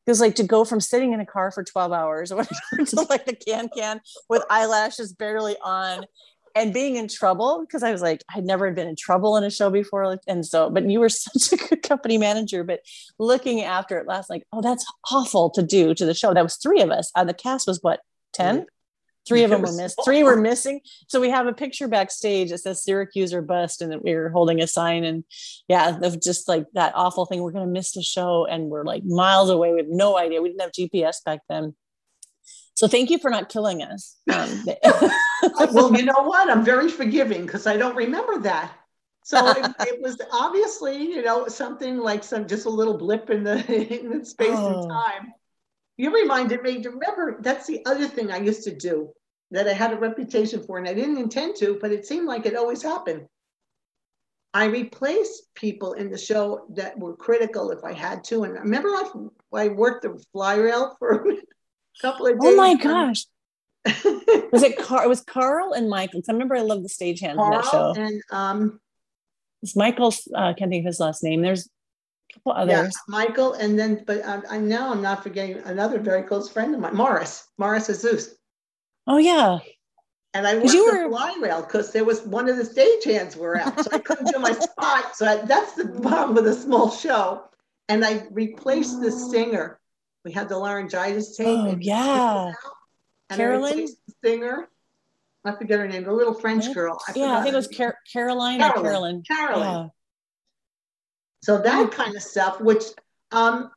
because 0.06 0.20
like 0.20 0.36
to 0.36 0.44
go 0.44 0.64
from 0.66 0.80
sitting 0.80 1.14
in 1.14 1.20
a 1.20 1.26
car 1.26 1.52
for 1.52 1.64
12 1.64 1.92
hours 1.92 2.32
or 2.32 2.38
whatever 2.38 2.86
to 2.86 3.02
like 3.10 3.26
the 3.26 3.36
can 3.36 3.70
can 3.76 4.02
with 4.30 4.44
eyelashes 4.50 5.14
barely 5.14 5.56
on 5.64 6.06
and 6.56 6.74
being 6.74 6.98
in 6.98 7.08
trouble 7.08 7.62
because 7.62 7.84
I 7.84 7.92
was 7.92 8.02
like 8.02 8.22
I'd 8.34 8.46
never 8.46 8.72
been 8.72 8.88
in 8.88 8.96
trouble 8.96 9.38
in 9.38 9.44
a 9.44 9.50
show 9.50 9.70
before 9.70 10.18
and 10.28 10.46
so 10.46 10.70
but 10.70 10.90
you 10.90 11.00
were 11.00 11.10
such 11.10 11.54
a 11.54 11.68
good 11.68 11.84
company 11.84 12.18
manager 12.18 12.64
but 12.64 12.82
looking 13.20 13.62
after 13.62 13.98
it 13.98 14.08
last 14.08 14.30
like 14.30 14.44
oh 14.54 14.62
that's 14.62 14.86
awful 15.12 15.50
to 15.52 15.64
do 15.64 15.94
to 15.94 16.06
the 16.06 16.14
show. 16.14 16.34
That 16.34 16.44
was 16.44 16.58
three 16.58 16.82
of 16.82 16.92
us 16.92 17.12
uh, 17.16 17.24
the 17.24 17.34
cast 17.34 17.68
was 17.68 17.80
what 17.82 18.02
10 18.34 18.66
Three 19.28 19.44
of 19.44 19.50
them 19.50 19.62
were 19.62 19.72
missed. 19.72 20.00
Three 20.04 20.24
were 20.24 20.36
missing. 20.36 20.82
So 21.08 21.22
we 21.22 21.30
have 21.30 21.48
a 21.48 21.54
picture 21.54 21.88
backstage 21.88 22.50
that 22.50 22.60
says 22.60 22.84
Syracuse 22.84 23.34
or 23.34 23.42
bust, 23.42 23.82
and 23.82 24.02
we 24.02 24.16
were 24.16 24.30
holding 24.30 24.62
a 24.62 24.68
sign. 24.68 25.04
And 25.04 25.24
yeah, 25.68 25.98
of 26.02 26.22
just 26.22 26.48
like 26.48 26.66
that 26.74 26.94
awful 26.96 27.26
thing. 27.26 27.42
We're 27.42 27.52
going 27.52 27.66
to 27.66 27.72
miss 27.72 27.94
the 27.94 28.02
show, 28.02 28.46
and 28.46 28.66
we're 28.66 28.84
like 28.84 29.04
miles 29.06 29.50
away 29.50 29.72
We 29.72 29.80
have 29.80 29.88
no 29.88 30.18
idea. 30.18 30.42
We 30.42 30.50
didn't 30.50 30.62
have 30.62 30.72
GPS 30.72 31.24
back 31.24 31.40
then. 31.48 31.74
So 32.76 32.88
thank 32.88 33.10
you 33.12 33.20
for 33.20 33.30
not 33.30 33.50
killing 33.50 33.82
us. 33.84 34.18
Um, 34.34 34.66
well, 35.72 35.96
you 35.96 36.06
know 36.06 36.24
what? 36.24 36.50
I'm 36.50 36.66
very 36.66 36.90
forgiving 36.90 37.46
because 37.46 37.68
I 37.68 37.78
don't 37.78 37.96
remember 37.96 38.40
that. 38.40 38.74
So 39.24 39.48
it, 39.52 39.76
it, 39.88 40.02
was 40.02 40.20
obviously, 40.34 40.98
you 40.98 41.22
know, 41.22 41.48
something 41.48 41.98
like 41.98 42.24
some 42.24 42.48
just 42.48 42.66
a 42.66 42.70
little 42.70 42.98
blip 42.98 43.30
in 43.30 43.44
the 43.44 44.02
in 44.02 44.20
the 44.20 44.26
space 44.26 44.50
oh. 44.52 44.82
and 44.82 44.90
time 44.90 45.34
you 45.98 46.14
reminded 46.14 46.62
me 46.62 46.82
to 46.82 46.90
remember 46.90 47.38
that's 47.40 47.68
the 47.68 47.86
other 47.86 48.08
thing 48.08 48.32
I 48.32 48.38
used 48.38 48.64
to 48.64 48.76
do 48.76 49.12
that 49.52 49.68
I 49.68 49.74
had 49.74 49.94
a 49.94 49.98
reputation 49.98 50.64
for, 50.64 50.78
and 50.78 50.88
I 50.88 50.94
didn't 50.94 51.18
intend 51.18 51.56
to, 51.58 51.78
but 51.80 51.92
it 51.92 52.06
seemed 52.06 52.28
like 52.28 52.46
it 52.46 52.56
always 52.56 52.82
happened. 52.82 53.28
I 54.54 54.66
replaced 54.66 55.54
people 55.56 55.94
in 55.94 56.12
the 56.12 56.18
show 56.18 56.66
that 56.76 56.98
were 56.98 57.16
critical 57.16 57.72
if 57.72 57.84
I 57.84 57.94
had 57.94 58.24
to. 58.26 58.44
And 58.44 58.58
I 58.58 58.62
remember 58.62 58.90
I, 58.90 59.10
I 59.54 59.68
worked 59.70 60.04
the 60.04 60.24
fly 60.32 60.56
rail 60.56 60.96
for 61.00 61.28
a 61.30 61.38
couple 62.02 62.28
of 62.28 62.40
days. 62.40 62.54
Oh 62.54 62.56
my 62.56 62.76
gosh. 62.76 63.26
was 64.52 64.64
it 64.64 64.78
Carl? 64.78 65.04
It 65.04 65.10
was 65.10 65.22
Carl 65.22 65.74
and 65.74 65.90
Michael. 65.90 66.22
I 66.28 66.32
remember 66.32 66.56
I 66.56 66.62
loved 66.62 66.86
the 66.86 66.90
stagehand 66.90 67.32
in 67.32 67.50
that 67.50 67.66
show. 67.66 67.94
And 67.98 68.22
um, 68.32 68.80
it's 69.64 69.76
Michael's. 69.76 70.28
Uh, 70.34 70.40
I 70.40 70.54
can't 70.54 70.70
think 70.70 70.84
of 70.84 70.88
his 70.88 71.00
last 71.00 71.24
name. 71.24 71.42
There's 71.42 71.68
couple 72.34 72.52
others. 72.54 72.70
Yeah, 72.70 72.90
Michael, 73.08 73.54
and 73.54 73.78
then, 73.78 74.04
but 74.06 74.26
I, 74.26 74.42
I 74.50 74.58
now 74.58 74.92
I'm 74.92 75.02
not 75.02 75.24
forgetting 75.24 75.58
another 75.66 76.00
very 76.00 76.24
close 76.24 76.50
friend 76.50 76.74
of 76.74 76.82
mine, 76.82 76.96
Morris, 76.96 77.48
Morris 77.58 77.88
Zeus. 77.88 78.36
Oh 79.08 79.18
yeah. 79.18 79.60
And 80.34 80.48
I 80.48 80.56
worked 80.56 80.74
you 80.74 80.86
were... 80.86 81.04
the 81.04 81.10
fly 81.10 81.38
rail 81.42 81.62
because 81.62 81.92
there 81.92 82.06
was 82.06 82.22
one 82.22 82.50
of 82.50 82.58
the 82.58 82.64
stagehands 82.64 83.36
were 83.36 83.58
out, 83.58 83.80
so 83.80 83.90
I 83.92 84.00
couldn't 84.00 84.32
do 84.32 84.40
my 84.40 84.52
spot. 84.54 85.16
So 85.16 85.28
I, 85.28 85.38
that's 85.38 85.74
the 85.74 85.88
problem 86.02 86.36
with 86.36 86.48
a 86.48 86.56
small 86.56 86.90
show. 86.90 87.44
And 87.90 88.04
I 88.04 88.26
replaced 88.32 89.02
the 89.02 89.12
oh. 89.12 89.32
singer. 89.32 89.80
We 90.26 90.32
had 90.32 90.46
oh, 90.46 90.50
the 90.50 90.58
laryngitis 90.58 91.38
tape. 91.38 91.48
Oh 91.48 91.78
yeah. 91.80 92.52
And 93.30 93.38
Carolyn. 93.38 93.88
Singer. 94.24 94.70
I 95.46 95.56
forget 95.56 95.80
her 95.80 95.88
name. 95.88 96.06
The 96.06 96.14
little 96.14 96.34
French 96.34 96.74
girl. 96.74 96.98
I 97.08 97.14
yeah, 97.16 97.38
I 97.38 97.44
think 97.44 97.54
it 97.54 97.58
was 97.58 97.68
Car- 97.68 97.98
Caroline, 98.12 98.60
Carolyn. 98.60 98.78
or 98.80 98.84
Carolyn. 98.84 99.24
Carolyn. 99.24 99.68
Yeah. 99.68 99.88
So 101.44 101.58
that 101.58 101.92
kind 101.92 102.16
of 102.16 102.22
stuff, 102.22 102.62
which 102.62 102.86
um, 103.34 103.70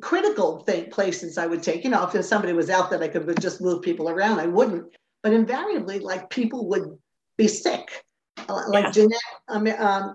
critical 0.00 0.60
thing, 0.60 0.90
places 0.90 1.36
I 1.36 1.48
would 1.48 1.60
take, 1.60 1.82
you 1.82 1.90
know, 1.90 2.08
if 2.08 2.24
somebody 2.24 2.52
was 2.52 2.70
out 2.70 2.88
that 2.92 3.02
I 3.02 3.08
could 3.08 3.40
just 3.40 3.60
move 3.60 3.82
people 3.82 4.08
around, 4.08 4.38
I 4.38 4.46
wouldn't. 4.46 4.84
But 5.24 5.32
invariably, 5.32 5.98
like 5.98 6.30
people 6.30 6.68
would 6.68 6.96
be 7.36 7.48
sick. 7.48 8.04
Uh, 8.48 8.62
like 8.68 8.84
yeah. 8.84 8.90
Jeanette, 8.92 9.20
um, 9.48 9.66
um, 9.66 10.14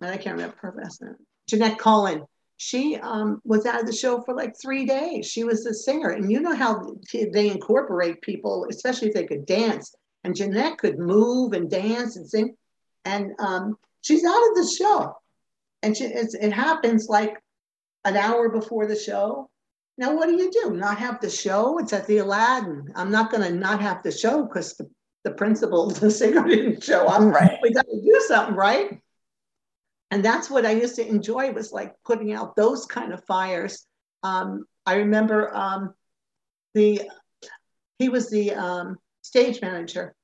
and 0.00 0.10
I 0.10 0.16
can't 0.16 0.36
remember 0.36 0.56
her 0.60 0.72
last 0.80 1.02
name. 1.02 1.16
Jeanette 1.48 1.78
Cullen. 1.78 2.22
She 2.58 2.96
um, 2.96 3.42
was 3.44 3.66
out 3.66 3.80
of 3.80 3.86
the 3.86 3.92
show 3.92 4.22
for 4.22 4.34
like 4.34 4.54
three 4.62 4.86
days. 4.86 5.26
She 5.26 5.42
was 5.42 5.66
a 5.66 5.74
singer, 5.74 6.10
and 6.10 6.30
you 6.30 6.40
know 6.40 6.54
how 6.54 6.94
they 7.12 7.50
incorporate 7.50 8.22
people, 8.22 8.68
especially 8.70 9.08
if 9.08 9.14
they 9.14 9.26
could 9.26 9.46
dance. 9.46 9.92
And 10.22 10.36
Jeanette 10.36 10.78
could 10.78 10.96
move 10.96 11.54
and 11.54 11.68
dance 11.68 12.14
and 12.14 12.26
sing, 12.26 12.54
and 13.04 13.32
um, 13.40 13.76
she's 14.02 14.24
out 14.24 14.48
of 14.48 14.54
the 14.54 14.76
show. 14.78 15.16
And 15.86 15.96
she, 15.96 16.06
it 16.06 16.52
happens 16.52 17.08
like 17.08 17.40
an 18.04 18.16
hour 18.16 18.48
before 18.48 18.88
the 18.88 18.96
show. 18.96 19.48
Now, 19.96 20.16
what 20.16 20.26
do 20.26 20.34
you 20.34 20.50
do? 20.50 20.72
Not 20.72 20.98
have 20.98 21.20
the 21.20 21.30
show? 21.30 21.78
It's 21.78 21.92
at 21.92 22.08
the 22.08 22.18
Aladdin. 22.18 22.92
I'm 22.96 23.12
not 23.12 23.30
going 23.30 23.44
to 23.44 23.56
not 23.56 23.80
have 23.80 24.02
the 24.02 24.10
show 24.10 24.42
because 24.42 24.74
the, 24.74 24.90
the 25.22 25.30
principal, 25.30 25.88
the 25.90 26.10
singer 26.10 26.42
didn't 26.42 26.82
show 26.82 27.06
up. 27.06 27.20
Right. 27.20 27.56
We 27.62 27.72
got 27.72 27.86
to 27.86 28.00
do 28.02 28.20
something, 28.26 28.56
right? 28.56 29.00
And 30.10 30.24
that's 30.24 30.50
what 30.50 30.66
I 30.66 30.72
used 30.72 30.96
to 30.96 31.06
enjoy 31.06 31.52
was 31.52 31.70
like 31.70 31.94
putting 32.04 32.32
out 32.32 32.56
those 32.56 32.84
kind 32.84 33.12
of 33.12 33.24
fires. 33.24 33.86
Um, 34.24 34.64
I 34.86 34.96
remember 34.96 35.54
um, 35.54 35.94
the 36.74 37.02
he 38.00 38.08
was 38.08 38.28
the 38.28 38.54
um, 38.54 38.96
stage 39.22 39.62
manager 39.62 40.16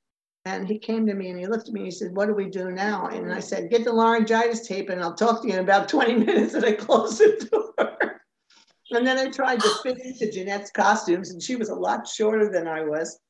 and 0.44 0.66
he 0.66 0.78
came 0.78 1.06
to 1.06 1.14
me 1.14 1.31
and 1.31 1.39
he 1.39 1.47
looked 1.47 1.69
at 1.69 1.74
me 1.74 1.81
and 1.81 1.86
he 1.86 1.90
said, 1.93 2.16
What 2.16 2.27
do 2.27 2.35
we 2.35 2.48
do 2.48 2.70
now? 2.70 3.06
And 3.06 3.32
I 3.32 3.40
said, 3.40 3.70
Get 3.70 3.85
the 3.85 3.93
laryngitis 3.93 4.66
tape 4.66 4.90
and 4.90 5.01
I'll 5.01 5.14
talk 5.14 5.43
to 5.43 5.48
you 5.48 5.55
in 5.55 5.60
about 5.60 5.89
20 5.89 6.14
minutes. 6.14 6.55
And 6.55 6.64
I 6.64 6.73
closed 6.73 7.19
the 7.19 7.48
door. 7.51 8.20
and 8.90 9.06
then 9.06 9.19
I 9.19 9.31
tried 9.31 9.60
to 9.60 9.70
fit 9.82 9.98
into 10.05 10.31
Jeanette's 10.31 10.70
costumes, 10.73 11.31
and 11.31 11.43
she 11.43 11.56
was 11.56 11.69
a 11.69 11.74
lot 11.74 12.09
shorter 12.09 12.51
than 12.51 12.66
I 12.66 12.82
was. 12.82 13.20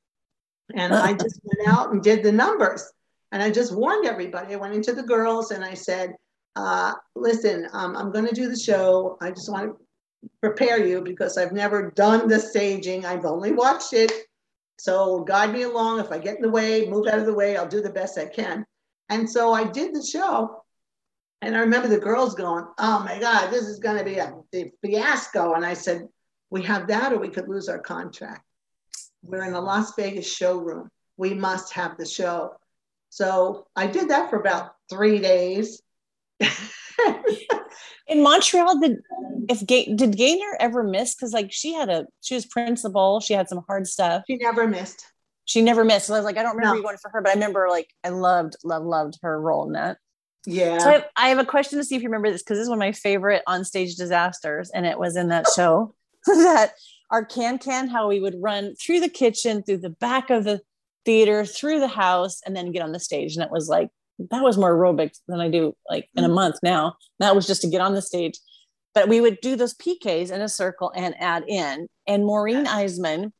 And 0.75 0.95
I 0.95 1.13
just 1.13 1.41
went 1.45 1.69
out 1.69 1.93
and 1.93 2.03
did 2.03 2.23
the 2.23 2.33
numbers. 2.33 2.91
And 3.31 3.43
I 3.43 3.51
just 3.51 3.75
warned 3.75 4.07
everybody. 4.07 4.55
I 4.55 4.59
went 4.59 4.75
into 4.75 4.93
the 4.93 5.03
girls 5.03 5.51
and 5.51 5.65
I 5.65 5.75
said, 5.75 6.15
uh, 6.57 6.95
Listen, 7.15 7.69
um, 7.73 7.95
I'm 7.95 8.11
going 8.11 8.27
to 8.27 8.35
do 8.35 8.49
the 8.49 8.59
show. 8.59 9.19
I 9.21 9.31
just 9.31 9.51
want 9.51 9.67
to 9.67 9.77
prepare 10.41 10.85
you 10.85 11.03
because 11.03 11.37
I've 11.37 11.53
never 11.53 11.91
done 11.91 12.29
the 12.29 12.39
staging, 12.39 13.05
I've 13.05 13.27
only 13.27 13.53
watched 13.53 13.93
it. 13.93 14.13
So 14.83 15.21
guide 15.21 15.53
me 15.53 15.63
along. 15.63 16.01
If 16.01 16.11
I 16.11 16.19
get 16.19 16.35
in 16.39 16.43
the 16.43 16.51
way, 16.51 16.89
move 16.89 17.07
out 17.07 17.21
of 17.21 17.27
the 17.27 17.33
way, 17.33 17.57
I'll 17.57 17.69
do 17.69 17.81
the 17.81 17.89
best 17.89 18.19
I 18.19 18.27
can. 18.27 18.67
And 19.11 19.31
so 19.31 19.53
I 19.53 19.63
did 19.63 19.95
the 19.95 20.03
show. 20.03 20.65
And 21.41 21.57
I 21.57 21.61
remember 21.61 21.87
the 21.87 22.01
girls 22.01 22.35
going, 22.35 22.67
Oh 22.79 22.99
my 23.05 23.21
God, 23.21 23.53
this 23.53 23.63
is 23.63 23.79
going 23.79 23.99
to 23.99 24.05
be 24.05 24.19
a 24.19 24.73
fiasco. 24.85 25.55
And 25.55 25.65
I 25.65 25.75
said, 25.75 26.09
We 26.51 26.63
have 26.63 26.89
that, 26.89 27.13
or 27.13 27.19
we 27.19 27.29
could 27.29 27.49
lose 27.49 27.69
our 27.69 27.79
contract. 27.79 28.43
We're 29.23 29.45
in 29.45 29.53
the 29.53 29.61
Las 29.61 29.95
Vegas 29.95 30.27
showroom. 30.27 30.89
We 31.17 31.33
must 31.33 31.73
have 31.75 31.97
the 31.97 32.05
show. 32.05 32.57
So 33.09 33.69
I 33.77 33.87
did 33.87 34.09
that 34.09 34.31
for 34.31 34.41
about 34.41 34.75
three 34.91 35.21
days. 35.21 35.81
in 38.07 38.23
Montreal, 38.23 38.81
did 38.81 38.99
if 39.49 39.67
Ga- 39.67 39.95
did 39.95 40.17
Gaynor 40.17 40.57
ever 40.61 40.83
miss? 40.83 41.15
Because 41.15 41.33
like 41.33 41.53
she 41.53 41.73
had 41.73 41.89
a 41.89 42.07
she 42.21 42.35
was 42.35 42.47
principal, 42.47 43.21
she 43.21 43.35
had 43.35 43.49
some 43.49 43.63
hard 43.67 43.87
stuff. 43.87 44.25
She 44.27 44.37
never 44.37 44.67
missed. 44.67 45.07
She 45.45 45.63
never 45.63 45.85
missed. 45.85 46.07
So 46.07 46.15
I 46.15 46.19
was 46.19 46.25
like, 46.25 46.37
I 46.37 46.43
don't 46.43 46.57
remember 46.57 46.75
no. 46.75 46.79
you 46.79 46.83
going 46.83 46.99
for 46.99 47.11
her, 47.11 47.21
but 47.21 47.31
I 47.31 47.35
remember 47.35 47.67
like 47.69 47.89
I 48.05 48.11
loved, 48.11 48.57
loved, 48.65 48.87
loved 48.87 49.19
her 49.23 49.41
role 49.41 49.67
in 49.67 49.73
that. 49.73 49.99
Yeah. 50.47 50.79
So 50.79 50.89
I 50.89 50.93
have, 50.93 51.05
I 51.17 51.29
have 51.29 51.39
a 51.39 51.45
question 51.45 51.79
to 51.79 51.85
see 51.85 51.97
if 51.97 52.03
you 52.03 52.09
remember 52.09 52.31
this 52.31 52.43
because 52.43 52.59
this 52.59 52.65
is 52.65 52.69
one 52.69 52.79
of 52.79 52.81
my 52.81 52.93
favorite 52.93 53.43
on 53.47 53.65
stage 53.65 53.97
disasters, 53.97 54.71
and 54.71 54.87
it 54.87 54.99
was 54.99 55.17
in 55.17 55.29
that 55.29 55.47
show 55.55 55.95
that 56.27 56.73
our 57.11 57.25
can 57.25 57.59
can 57.59 57.89
how 57.89 58.09
we 58.09 58.21
would 58.21 58.37
run 58.41 58.75
through 58.77 59.01
the 59.01 59.09
kitchen, 59.09 59.63
through 59.63 59.79
the 59.79 59.91
back 59.91 60.31
of 60.31 60.45
the 60.45 60.61
theater, 61.05 61.45
through 61.45 61.81
the 61.81 61.89
house, 61.89 62.41
and 62.45 62.57
then 62.57 62.73
get 62.73 62.83
on 62.83 62.93
the 62.93 63.01
stage, 63.01 63.37
and 63.37 63.45
it 63.45 63.51
was 63.51 63.69
like 63.69 63.91
that 64.19 64.43
was 64.43 64.59
more 64.59 64.75
aerobic 64.75 65.17
than 65.29 65.41
I 65.41 65.49
do 65.49 65.75
like 65.89 66.09
in 66.15 66.25
a 66.25 66.29
mm. 66.29 66.35
month 66.35 66.57
now. 66.63 66.97
That 67.19 67.35
was 67.35 67.47
just 67.47 67.63
to 67.63 67.69
get 67.69 67.81
on 67.81 67.95
the 67.95 68.03
stage. 68.03 68.39
But 68.95 69.09
we 69.09 69.21
would 69.21 69.39
do 69.41 69.57
those 69.57 69.75
PKs 69.75 70.31
in 70.31 70.41
a 70.41 70.49
circle 70.49 70.93
and 70.95 71.15
add 71.19 71.45
in. 71.49 71.89
And 72.07 72.25
Maureen 72.25 72.67
Eisman 72.67 73.33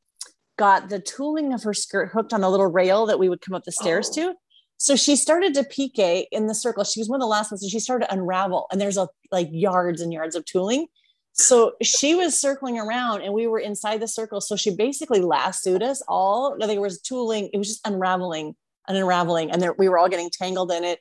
got 0.59 0.89
the 0.89 0.99
tooling 0.99 1.53
of 1.53 1.63
her 1.63 1.75
skirt 1.75 2.11
hooked 2.13 2.33
on 2.33 2.43
a 2.43 2.49
little 2.49 2.67
rail 2.67 3.07
that 3.07 3.19
we 3.19 3.29
would 3.29 3.41
come 3.41 3.55
up 3.55 3.65
the 3.65 3.73
stairs 3.73 4.09
oh. 4.13 4.15
to. 4.15 4.35
So 4.79 4.97
she 4.97 5.15
started 5.15 5.55
to 5.55 5.63
PK 5.63 6.25
in 6.33 6.47
the 6.47 6.55
circle. 6.55 6.85
She 6.85 7.01
was 7.01 7.09
one 7.09 7.21
of 7.21 7.23
the 7.23 7.29
last 7.29 7.53
ones, 7.53 7.63
and 7.63 7.71
she 7.71 7.79
started 7.79 8.07
to 8.07 8.13
unravel. 8.13 8.67
And 8.73 8.81
there's 8.81 8.97
a 8.97 9.09
like 9.31 9.49
yards 9.53 10.01
and 10.01 10.13
yards 10.13 10.35
of 10.35 10.45
tooling. 10.45 10.87
So 11.35 11.75
she 11.83 12.15
was 12.15 12.39
circling 12.39 12.79
around, 12.79 13.23
and 13.23 13.33
we 13.33 13.47
were 13.47 13.61
inside 13.61 14.01
the 14.01 14.09
circle. 14.09 14.41
So 14.41 14.57
she 14.57 14.75
basically 14.75 15.21
lassoed 15.21 15.83
us 15.83 16.03
all. 16.09 16.57
There 16.59 16.81
was 16.81 17.01
tooling; 17.01 17.49
it 17.53 17.59
was 17.59 17.69
just 17.69 17.87
unraveling 17.87 18.55
and 18.89 18.97
unraveling 18.97 19.51
and 19.51 19.61
there, 19.61 19.75
we 19.79 19.89
were 19.89 19.99
all 19.99 20.09
getting 20.09 20.31
tangled 20.31 20.73
in 20.73 20.85
it. 20.85 21.01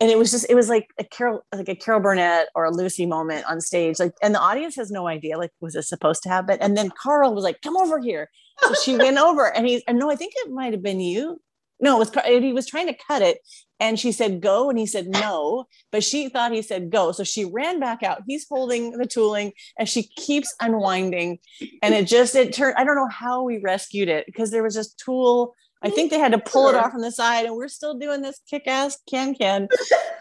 And 0.00 0.10
it 0.10 0.18
was 0.18 0.32
just 0.32 0.46
it 0.48 0.56
was 0.56 0.68
like 0.68 0.88
a 0.98 1.04
carol 1.04 1.44
like 1.54 1.68
a 1.68 1.76
carol 1.76 2.00
burnett 2.00 2.48
or 2.56 2.64
a 2.64 2.72
lucy 2.72 3.06
moment 3.06 3.44
on 3.48 3.60
stage 3.60 4.00
like 4.00 4.12
and 4.20 4.34
the 4.34 4.40
audience 4.40 4.74
has 4.74 4.90
no 4.90 5.06
idea 5.06 5.38
like 5.38 5.52
was 5.60 5.74
this 5.74 5.88
supposed 5.88 6.24
to 6.24 6.28
happen? 6.28 6.58
And 6.60 6.76
then 6.76 6.90
carl 6.90 7.34
was 7.34 7.44
like 7.44 7.60
come 7.60 7.76
over 7.76 8.00
here. 8.00 8.28
So 8.62 8.74
she 8.74 8.96
went 8.96 9.18
over 9.18 9.54
and 9.54 9.66
he's 9.66 9.82
and 9.86 9.98
no 9.98 10.10
i 10.10 10.16
think 10.16 10.32
it 10.36 10.50
might 10.50 10.72
have 10.72 10.82
been 10.82 10.98
you. 10.98 11.40
No 11.78 12.00
it 12.00 12.12
was 12.14 12.24
he 12.26 12.52
was 12.52 12.66
trying 12.66 12.88
to 12.88 12.96
cut 13.06 13.22
it 13.22 13.38
and 13.78 13.98
she 13.98 14.10
said 14.10 14.40
go 14.40 14.70
and 14.70 14.78
he 14.78 14.86
said 14.86 15.06
no 15.06 15.66
but 15.92 16.02
she 16.02 16.28
thought 16.28 16.50
he 16.50 16.62
said 16.62 16.90
go. 16.90 17.12
So 17.12 17.22
she 17.22 17.44
ran 17.44 17.78
back 17.78 18.02
out. 18.02 18.22
He's 18.26 18.46
holding 18.48 18.98
the 18.98 19.06
tooling 19.06 19.52
and 19.78 19.88
she 19.88 20.02
keeps 20.02 20.52
unwinding 20.60 21.38
and 21.80 21.94
it 21.94 22.08
just 22.08 22.34
it 22.34 22.52
turned 22.52 22.74
i 22.76 22.82
don't 22.82 22.96
know 22.96 23.08
how 23.08 23.44
we 23.44 23.58
rescued 23.58 24.08
it 24.08 24.26
because 24.26 24.50
there 24.50 24.64
was 24.64 24.74
just 24.74 24.98
tool 24.98 25.54
I 25.82 25.90
think 25.90 26.10
they 26.10 26.18
had 26.18 26.32
to 26.32 26.38
pull 26.38 26.68
it 26.68 26.74
off 26.74 26.92
from 26.92 27.02
the 27.02 27.10
side, 27.10 27.46
and 27.46 27.56
we're 27.56 27.68
still 27.68 27.94
doing 27.94 28.22
this 28.22 28.40
kick-ass 28.48 28.98
can 29.08 29.34
can. 29.34 29.68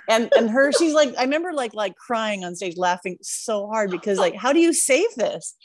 And 0.09 0.31
and 0.35 0.49
her, 0.49 0.71
she's 0.71 0.93
like, 0.93 1.15
I 1.17 1.23
remember 1.23 1.53
like 1.53 1.73
like 1.73 1.95
crying 1.95 2.43
on 2.43 2.55
stage, 2.55 2.77
laughing 2.77 3.17
so 3.21 3.67
hard 3.67 3.91
because 3.91 4.17
like, 4.17 4.35
how 4.35 4.53
do 4.53 4.59
you 4.59 4.73
save 4.73 5.13
this? 5.15 5.55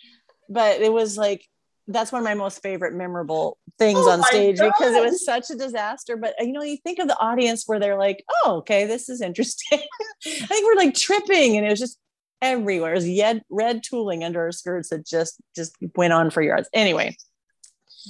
But 0.48 0.80
it 0.80 0.92
was 0.92 1.16
like 1.16 1.46
that's 1.88 2.10
one 2.10 2.20
of 2.20 2.24
my 2.24 2.34
most 2.34 2.62
favorite 2.62 2.94
memorable 2.94 3.58
things 3.78 4.00
oh 4.00 4.10
on 4.10 4.22
stage 4.24 4.58
God. 4.58 4.72
because 4.76 4.94
it 4.94 5.02
was 5.02 5.24
such 5.24 5.50
a 5.50 5.54
disaster. 5.54 6.16
But 6.16 6.34
you 6.40 6.52
know, 6.52 6.62
you 6.62 6.76
think 6.76 6.98
of 6.98 7.08
the 7.08 7.18
audience 7.18 7.64
where 7.66 7.78
they're 7.78 7.98
like, 7.98 8.24
oh, 8.44 8.56
okay, 8.58 8.86
this 8.86 9.08
is 9.08 9.20
interesting. 9.20 9.80
I 10.26 10.46
think 10.46 10.66
we're 10.66 10.82
like 10.82 10.94
tripping, 10.94 11.56
and 11.56 11.66
it 11.66 11.70
was 11.70 11.78
just 11.78 11.98
everywhere. 12.42 12.92
It 12.92 12.96
was 12.96 13.20
red, 13.20 13.42
red 13.48 13.82
tooling 13.82 14.24
under 14.24 14.40
our 14.40 14.52
skirts 14.52 14.90
that 14.90 15.06
just 15.06 15.40
just 15.54 15.74
went 15.96 16.12
on 16.12 16.30
for 16.30 16.42
yards. 16.42 16.68
Anyway, 16.72 17.16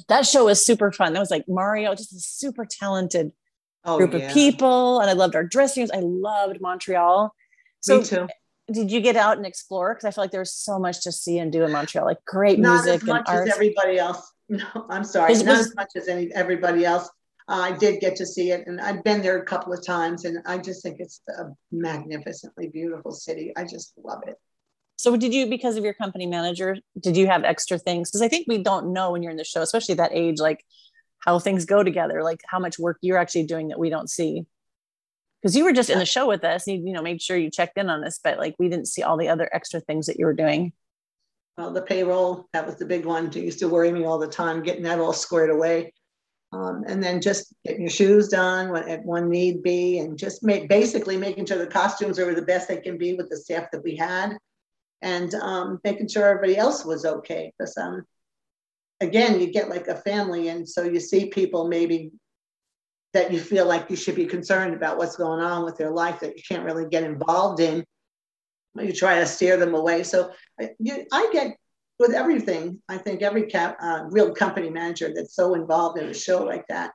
that 0.09 0.27
show 0.27 0.47
was 0.47 0.64
super 0.64 0.93
fun. 0.93 1.12
That 1.12 1.20
was 1.20 1.31
like 1.31 1.44
Mario, 1.48 1.94
just 1.94 2.12
a 2.12 2.20
super 2.20 2.66
talented 2.66 3.32
oh, 3.85 3.98
group 3.98 4.12
yeah. 4.12 4.20
of 4.20 4.35
people. 4.35 5.01
And 5.01 5.09
I 5.09 5.14
loved 5.14 5.35
our 5.35 5.44
dressing 5.44 5.82
rooms. 5.82 5.90
I 5.93 6.01
loved 6.01 6.60
Montreal. 6.60 7.35
So, 7.81 7.98
Me 7.98 8.05
too. 8.05 8.28
Did 8.73 8.90
you 8.90 9.01
get 9.01 9.16
out 9.16 9.36
and 9.36 9.47
explore? 9.47 9.94
Because 9.94 10.05
I 10.05 10.10
feel 10.10 10.24
like 10.24 10.32
there's 10.32 10.52
so 10.52 10.78
much 10.78 11.02
to 11.05 11.12
see 11.12 11.39
and 11.39 11.52
do 11.52 11.62
in 11.62 11.70
Montreal, 11.70 12.05
like 12.05 12.24
great 12.24 12.59
Not 12.59 12.85
music 12.85 13.02
as 13.02 13.05
much 13.05 13.28
and 13.28 13.39
art. 13.39 13.48
As 13.48 13.55
everybody 13.55 13.98
else. 13.98 14.32
No, 14.48 14.64
I'm 14.90 15.02
sorry. 15.02 15.31
Was, 15.31 15.43
Not 15.43 15.59
was, 15.59 15.66
as 15.66 15.74
much 15.74 15.89
as 15.97 16.06
any 16.06 16.32
everybody 16.32 16.85
else. 16.85 17.10
Uh, 17.48 17.62
I 17.62 17.73
did 17.73 18.01
get 18.01 18.14
to 18.14 18.24
see 18.24 18.52
it, 18.52 18.64
and 18.68 18.81
I've 18.81 19.02
been 19.02 19.20
there 19.20 19.39
a 19.39 19.44
couple 19.44 19.73
of 19.73 19.85
times, 19.85 20.24
and 20.24 20.39
I 20.47 20.59
just 20.59 20.85
think 20.85 21.01
it's 21.01 21.20
a 21.36 21.47
magnificently 21.73 22.68
beautiful 22.68 23.10
city. 23.10 23.52
I 23.56 23.64
just 23.64 23.94
love 23.97 24.23
it. 24.28 24.36
So 25.07 25.16
did 25.16 25.33
you, 25.33 25.47
because 25.47 25.77
of 25.77 25.85
your 25.85 25.95
company 25.95 26.27
manager, 26.27 26.78
did 26.99 27.16
you 27.16 27.28
have 27.28 27.45
extra 27.45 27.78
things? 27.78 28.11
Because 28.11 28.23
I 28.23 28.28
think 28.28 28.49
we 28.49 28.59
don't 28.59 28.93
know 28.93 29.12
when 29.12 29.23
you're 29.23 29.31
in 29.31 29.37
the 29.37 29.45
show, 29.45 29.62
especially 29.62 29.95
that 29.95 30.11
age, 30.12 30.41
like 30.41 30.65
how 31.20 31.39
things 31.39 31.65
go 31.65 31.85
together, 31.85 32.24
like 32.24 32.41
how 32.49 32.59
much 32.59 32.77
work 32.77 32.99
you're 33.03 33.16
actually 33.16 33.45
doing 33.45 33.69
that 33.69 33.78
we 33.78 33.89
don't 33.89 34.11
see. 34.11 34.47
Because 35.41 35.57
you 35.57 35.62
were 35.62 35.73
just 35.73 35.91
in 35.91 36.01
the 36.01 36.05
show 36.05 36.27
with 36.27 36.43
us, 36.43 36.66
you, 36.66 36.83
you 36.85 36.93
know, 36.93 37.03
made 37.03 37.23
sure 37.23 37.37
you 37.37 37.53
checked 37.53 37.78
in 37.78 37.89
on 37.89 38.01
this, 38.01 38.19
but 38.19 38.37
like 38.37 38.57
we 38.59 38.69
didn't 38.69 38.89
see 38.89 39.05
all 39.05 39.16
the 39.16 39.28
other 39.28 39.49
extra 39.53 39.78
things 39.78 40.07
that 40.07 40.19
you 40.19 40.27
were 40.27 40.35
doing. 40.35 40.73
Well, 41.57 41.73
the 41.73 41.83
payroll, 41.83 42.49
that 42.53 42.66
was 42.66 42.74
the 42.74 42.85
big 42.85 43.05
one. 43.05 43.27
It 43.27 43.37
used 43.37 43.61
to 43.61 43.69
worry 43.69 43.93
me 43.93 44.05
all 44.05 44.19
the 44.19 44.27
time, 44.27 44.65
getting 44.65 44.83
that 44.83 44.99
all 44.99 45.12
squared 45.12 45.51
away. 45.51 45.95
Um, 46.53 46.83
and 46.89 47.01
then 47.01 47.20
just 47.20 47.55
getting 47.65 47.83
your 47.83 47.91
shoes 47.91 48.27
done 48.27 48.73
when, 48.73 48.89
at 48.89 49.05
one 49.05 49.31
need 49.31 49.62
be, 49.62 50.01
and 50.01 50.19
just 50.19 50.43
make, 50.43 50.69
basically 50.69 51.16
making 51.16 51.47
sure 51.47 51.59
the 51.59 51.69
costumes 51.69 52.19
are 52.19 52.35
the 52.35 52.43
best 52.43 52.66
they 52.66 52.78
can 52.78 52.99
be 52.99 53.15
with 53.15 53.31
the 53.31 53.37
staff 53.37 53.70
that 53.70 53.85
we 53.85 53.95
had 53.95 54.37
and 55.02 55.35
um, 55.35 55.81
making 55.85 56.09
sure 56.09 56.27
everybody 56.27 56.56
else 56.56 56.85
was 56.85 57.05
okay. 57.05 57.52
Because 57.59 57.77
um, 57.77 58.05
again, 59.01 59.40
you 59.40 59.52
get 59.52 59.68
like 59.68 59.89
a 59.89 59.97
family, 59.97 60.48
and 60.48 60.68
so 60.68 60.82
you 60.82 61.01
see 61.01 61.27
people 61.27 61.68
maybe 61.68 62.12
that 63.12 63.32
you 63.32 63.40
feel 63.40 63.66
like 63.66 63.89
you 63.89 63.97
should 63.97 64.14
be 64.14 64.27
concerned 64.27 64.74
about 64.74 64.98
what's 64.98 65.16
going 65.16 65.40
on 65.40 65.64
with 65.64 65.77
their 65.77 65.90
life 65.90 66.20
that 66.20 66.36
you 66.36 66.43
can't 66.47 66.64
really 66.64 66.86
get 66.89 67.02
involved 67.02 67.60
in. 67.60 67.85
You 68.78 68.93
try 68.93 69.20
to 69.20 69.27
steer 69.27 69.56
them 69.56 69.74
away. 69.74 70.02
So 70.02 70.32
I, 70.60 70.70
you, 70.78 71.06
I 71.10 71.31
get 71.32 71.56
with 71.98 72.12
everything. 72.12 72.82
I 72.89 72.98
think 72.98 73.23
every 73.23 73.44
cap, 73.44 73.78
uh, 73.81 74.05
real 74.10 74.35
company 74.35 74.68
manager 74.68 75.12
that's 75.14 75.35
so 75.35 75.55
involved 75.55 75.98
in 75.98 76.10
a 76.10 76.14
show 76.14 76.44
like 76.44 76.66
that 76.68 76.93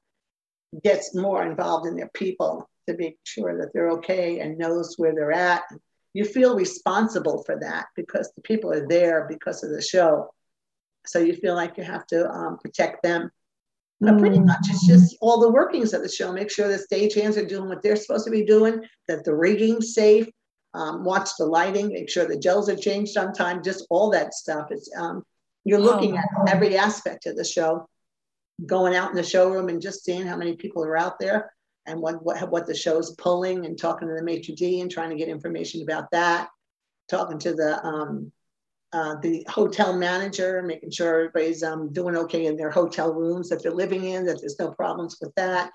gets 0.84 1.16
more 1.16 1.44
involved 1.44 1.88
in 1.88 1.96
their 1.96 2.12
people 2.14 2.70
to 2.88 2.96
make 2.98 3.18
sure 3.24 3.58
that 3.58 3.72
they're 3.74 3.92
okay 3.92 4.40
and 4.40 4.58
knows 4.58 4.96
where 4.98 5.14
they're 5.14 5.32
at 5.32 5.64
you 6.14 6.26
feel 6.26 6.56
responsible 6.56 7.44
for 7.44 7.58
that 7.60 7.88
because 7.96 8.32
the 8.36 8.42
people 8.42 8.72
are 8.72 8.88
there 8.88 9.26
because 9.30 9.64
of 9.64 9.72
the 9.72 9.82
show. 9.82 10.30
So 11.06 11.20
you 11.20 11.34
feel 11.36 11.56
like 11.56 11.78
you 11.78 11.84
have 11.84 12.06
to 12.08 12.30
um, 12.30 12.58
protect 12.58 13.04
them. 13.04 13.32
But 14.00 14.18
pretty 14.18 14.40
mm. 14.40 14.48
much 14.48 14.66
it's 14.68 14.88
just 14.88 15.16
all 15.22 15.40
the 15.40 15.52
workings 15.52 15.94
of 15.94 16.02
the 16.02 16.10
show. 16.10 16.34
Make 16.34 16.52
sure 16.52 16.68
the 16.68 16.84
stagehands 16.92 17.38
are 17.38 17.46
doing 17.46 17.70
what 17.70 17.84
they're 17.84 17.96
supposed 17.96 18.26
to 18.26 18.32
be 18.32 18.44
doing, 18.44 18.82
that 19.08 19.24
the 19.24 19.36
rigging's 19.36 19.94
safe, 19.94 20.28
um, 20.74 21.04
watch 21.04 21.30
the 21.38 21.46
lighting, 21.46 21.90
make 21.90 22.10
sure 22.10 22.26
the 22.26 22.38
gels 22.38 22.68
are 22.68 22.76
changed 22.76 23.16
on 23.18 23.32
time, 23.32 23.64
just 23.64 23.86
all 23.92 24.10
that 24.10 24.34
stuff. 24.34 24.68
It's 24.72 24.90
um, 24.98 25.24
you're 25.66 25.80
looking 25.80 26.18
at 26.18 26.26
every 26.48 26.76
aspect 26.78 27.28
of 27.28 27.36
the 27.36 27.44
show, 27.44 27.88
going 28.66 28.96
out 28.96 29.12
in 29.12 29.16
the 29.16 29.24
showroom 29.24 29.70
and 29.70 29.82
just 29.82 30.04
seeing 30.04 30.26
how 30.26 30.36
many 30.36 30.56
people 30.56 30.84
are 30.84 30.98
out 30.98 31.20
there 31.20 31.52
and 31.86 32.00
what 32.00 32.24
what, 32.24 32.50
what 32.52 32.68
the 32.68 32.76
show's 32.76 33.16
pulling 33.16 33.66
and 33.66 33.78
talking 33.78 34.08
to 34.08 34.14
the 34.14 34.24
maitre 34.24 34.56
d 34.56 34.82
and 34.82 34.92
trying 34.92 35.10
to 35.10 35.16
get 35.16 35.28
information 35.28 35.82
about 35.82 36.12
that, 36.12 36.50
talking 37.10 37.40
to 37.40 37.54
the 37.54 37.84
um, 37.86 38.32
uh, 38.94 39.16
the 39.22 39.46
hotel 39.50 39.98
manager, 39.98 40.62
making 40.62 40.92
sure 40.92 41.28
everybody's 41.28 41.64
um, 41.64 41.94
doing 41.94 42.16
okay 42.16 42.46
in 42.46 42.58
their 42.58 42.72
hotel 42.72 43.14
rooms 43.14 43.50
that 43.50 43.64
they're 43.64 43.72
living 43.72 44.04
in, 44.04 44.26
that 44.26 44.40
there's 44.42 44.60
no 44.60 44.72
problems 44.72 45.18
with 45.22 45.34
that. 45.36 45.72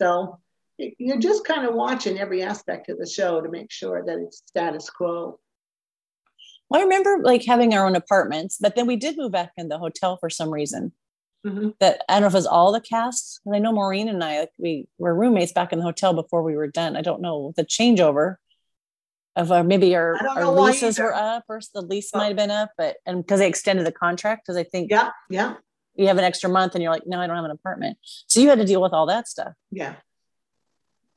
So 0.00 0.38
you're 0.78 1.18
just 1.18 1.44
kind 1.44 1.66
of 1.66 1.74
watching 1.74 2.18
every 2.18 2.42
aspect 2.42 2.88
of 2.88 2.98
the 2.98 3.06
show 3.06 3.40
to 3.40 3.48
make 3.48 3.70
sure 3.70 4.04
that 4.04 4.18
it's 4.18 4.42
status 4.46 4.90
quo. 4.90 5.38
Well, 6.68 6.80
I 6.80 6.84
remember 6.84 7.18
like 7.22 7.44
having 7.44 7.74
our 7.74 7.86
own 7.86 7.96
apartments, 7.96 8.58
but 8.60 8.74
then 8.74 8.86
we 8.86 8.96
did 8.96 9.16
move 9.18 9.32
back 9.32 9.52
in 9.56 9.68
the 9.68 9.78
hotel 9.78 10.16
for 10.16 10.30
some 10.30 10.50
reason. 10.50 10.92
Mm-hmm. 11.46 11.70
That 11.80 12.02
I 12.08 12.14
don't 12.14 12.22
know 12.22 12.26
if 12.28 12.34
it 12.34 12.36
was 12.36 12.46
all 12.46 12.70
the 12.72 12.80
cast. 12.80 13.40
I 13.52 13.58
know 13.58 13.72
Maureen 13.72 14.08
and 14.08 14.22
I, 14.22 14.40
like, 14.40 14.50
we 14.58 14.86
were 14.98 15.14
roommates 15.14 15.52
back 15.52 15.72
in 15.72 15.80
the 15.80 15.84
hotel 15.84 16.14
before 16.14 16.42
we 16.42 16.54
were 16.54 16.68
done. 16.68 16.96
I 16.96 17.02
don't 17.02 17.20
know 17.20 17.52
the 17.56 17.64
changeover 17.64 18.36
of 19.34 19.50
uh, 19.50 19.62
maybe 19.64 19.94
our, 19.96 20.16
our 20.28 20.46
leases 20.46 20.98
were 20.98 21.14
up 21.14 21.44
or 21.48 21.60
the 21.74 21.80
lease 21.80 22.10
oh. 22.14 22.18
might 22.18 22.28
have 22.28 22.36
been 22.36 22.50
up, 22.50 22.70
but 22.76 22.96
and 23.06 23.22
because 23.22 23.40
they 23.40 23.48
extended 23.48 23.86
the 23.86 23.92
contract, 23.92 24.44
because 24.44 24.56
I 24.56 24.64
think 24.64 24.90
yeah, 24.90 25.10
yeah, 25.30 25.54
you 25.94 26.06
have 26.08 26.18
an 26.18 26.24
extra 26.24 26.50
month 26.50 26.74
and 26.74 26.82
you're 26.82 26.92
like, 26.92 27.06
no, 27.06 27.20
I 27.20 27.26
don't 27.26 27.36
have 27.36 27.44
an 27.44 27.50
apartment, 27.50 27.98
so 28.02 28.40
you 28.40 28.48
had 28.48 28.58
to 28.58 28.64
deal 28.64 28.82
with 28.82 28.92
all 28.92 29.06
that 29.06 29.28
stuff. 29.28 29.52
Yeah, 29.70 29.94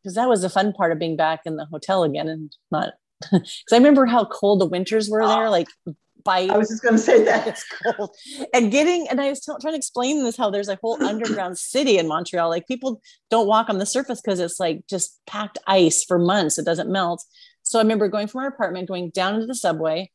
because 0.02 0.16
that 0.16 0.30
was 0.30 0.42
the 0.42 0.50
fun 0.50 0.74
part 0.74 0.92
of 0.92 1.00
being 1.00 1.18
back 1.18 1.42
in 1.46 1.58
the 1.58 1.66
hotel 1.66 2.04
again 2.04 2.28
and 2.28 2.56
not. 2.72 2.94
Because 3.32 3.56
I 3.72 3.78
remember 3.78 4.06
how 4.06 4.26
cold 4.26 4.60
the 4.60 4.66
winters 4.66 5.10
were 5.10 5.26
there, 5.26 5.50
like 5.50 5.68
by 6.26 6.48
I 6.52 6.58
was 6.58 6.70
just 6.70 6.84
going 6.84 6.96
to 6.96 7.02
say 7.02 7.24
that 7.24 7.48
it's 7.48 7.66
cold 7.84 8.10
and 8.54 8.72
getting 8.72 9.08
and 9.08 9.22
I 9.22 9.30
was 9.30 9.40
t- 9.40 9.54
trying 9.62 9.74
to 9.74 9.78
explain 9.78 10.24
this 10.24 10.36
how 10.36 10.50
there's 10.50 10.68
a 10.68 10.78
whole 10.82 11.02
underground 11.02 11.58
city 11.58 11.98
in 11.98 12.08
Montreal. 12.08 12.50
Like 12.50 12.68
people 12.68 13.02
don't 13.32 13.48
walk 13.48 13.70
on 13.70 13.78
the 13.78 13.86
surface 13.86 14.20
because 14.20 14.40
it's 14.40 14.60
like 14.60 14.82
just 14.90 15.22
packed 15.28 15.60
ice 15.68 16.04
for 16.04 16.20
months. 16.20 16.58
It 16.58 16.66
doesn't 16.66 16.92
melt. 16.92 17.24
So 17.62 17.80
I 17.80 17.82
remember 17.84 18.08
going 18.10 18.28
from 18.28 18.42
our 18.42 18.48
apartment, 18.48 18.88
going 18.88 19.12
down 19.12 19.36
into 19.36 19.48
the 19.48 19.56
subway, 19.56 20.12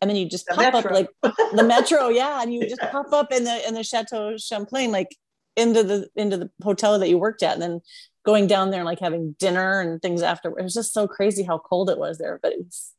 and 0.00 0.10
then 0.10 0.16
you 0.16 0.28
just 0.28 0.46
the 0.46 0.54
pop 0.54 0.74
metro. 0.74 0.90
up 0.90 0.94
like 0.94 1.08
the 1.54 1.64
metro, 1.64 2.08
yeah, 2.10 2.42
and 2.42 2.52
you 2.52 2.60
yeah. 2.60 2.68
just 2.68 2.92
pop 2.92 3.12
up 3.12 3.32
in 3.32 3.44
the 3.44 3.68
in 3.68 3.74
the 3.74 3.84
Chateau 3.84 4.36
Champlain, 4.36 4.90
like 4.90 5.16
into 5.56 5.82
the 5.82 6.08
into 6.16 6.36
the 6.36 6.50
hotel 6.62 6.98
that 6.98 7.08
you 7.08 7.18
worked 7.18 7.42
at, 7.42 7.54
and 7.54 7.62
then 7.62 7.80
going 8.24 8.46
down 8.46 8.70
there 8.70 8.80
and 8.80 8.86
like 8.86 9.00
having 9.00 9.36
dinner 9.38 9.80
and 9.80 10.00
things 10.02 10.22
after. 10.22 10.50
It 10.58 10.62
was 10.62 10.74
just 10.74 10.92
so 10.92 11.06
crazy 11.06 11.42
how 11.42 11.58
cold 11.58 11.88
it 11.90 11.98
was 11.98 12.18
there, 12.18 12.38
but 12.42 12.52
it's 12.52 12.92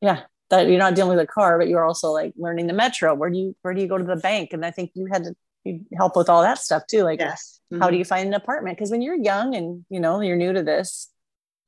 yeah, 0.00 0.22
that 0.50 0.68
you're 0.68 0.78
not 0.78 0.94
dealing 0.94 1.16
with 1.16 1.24
a 1.24 1.26
car, 1.26 1.58
but 1.58 1.68
you're 1.68 1.84
also 1.84 2.10
like 2.10 2.32
learning 2.36 2.66
the 2.66 2.72
metro. 2.72 3.14
Where 3.14 3.30
do 3.30 3.38
you 3.38 3.56
where 3.62 3.74
do 3.74 3.80
you 3.80 3.88
go 3.88 3.98
to 3.98 4.04
the 4.04 4.16
bank? 4.16 4.52
And 4.52 4.64
I 4.64 4.70
think 4.70 4.92
you 4.94 5.06
had 5.12 5.24
to 5.24 5.34
you 5.64 5.84
help 5.96 6.16
with 6.16 6.28
all 6.28 6.42
that 6.42 6.58
stuff 6.58 6.86
too. 6.86 7.02
Like, 7.02 7.20
yes. 7.20 7.60
Mm-hmm. 7.72 7.82
how 7.82 7.90
do 7.90 7.98
you 7.98 8.04
find 8.04 8.26
an 8.26 8.34
apartment? 8.34 8.78
Because 8.78 8.90
when 8.90 9.02
you're 9.02 9.16
young 9.16 9.54
and 9.54 9.84
you 9.90 10.00
know 10.00 10.20
you're 10.20 10.36
new 10.36 10.52
to 10.52 10.62
this, 10.62 11.10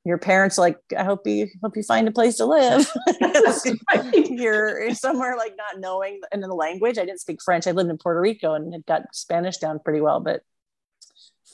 your 0.03 0.17
parents 0.17 0.57
like 0.57 0.77
i 0.97 1.03
hope 1.03 1.25
you 1.27 1.47
hope 1.63 1.75
you 1.77 1.83
find 1.83 2.07
a 2.07 2.11
place 2.11 2.37
to 2.37 2.45
live 2.45 2.91
you're 4.13 4.93
somewhere 4.93 5.37
like 5.37 5.55
not 5.57 5.79
knowing 5.79 6.19
and 6.31 6.41
the 6.41 6.47
language 6.47 6.97
i 6.97 7.05
didn't 7.05 7.19
speak 7.19 7.41
french 7.41 7.67
i 7.67 7.71
lived 7.71 7.89
in 7.89 7.97
puerto 7.97 8.19
rico 8.19 8.53
and 8.53 8.73
had 8.73 8.85
got 8.85 9.03
spanish 9.13 9.57
down 9.57 9.79
pretty 9.79 10.01
well 10.01 10.19
but 10.19 10.41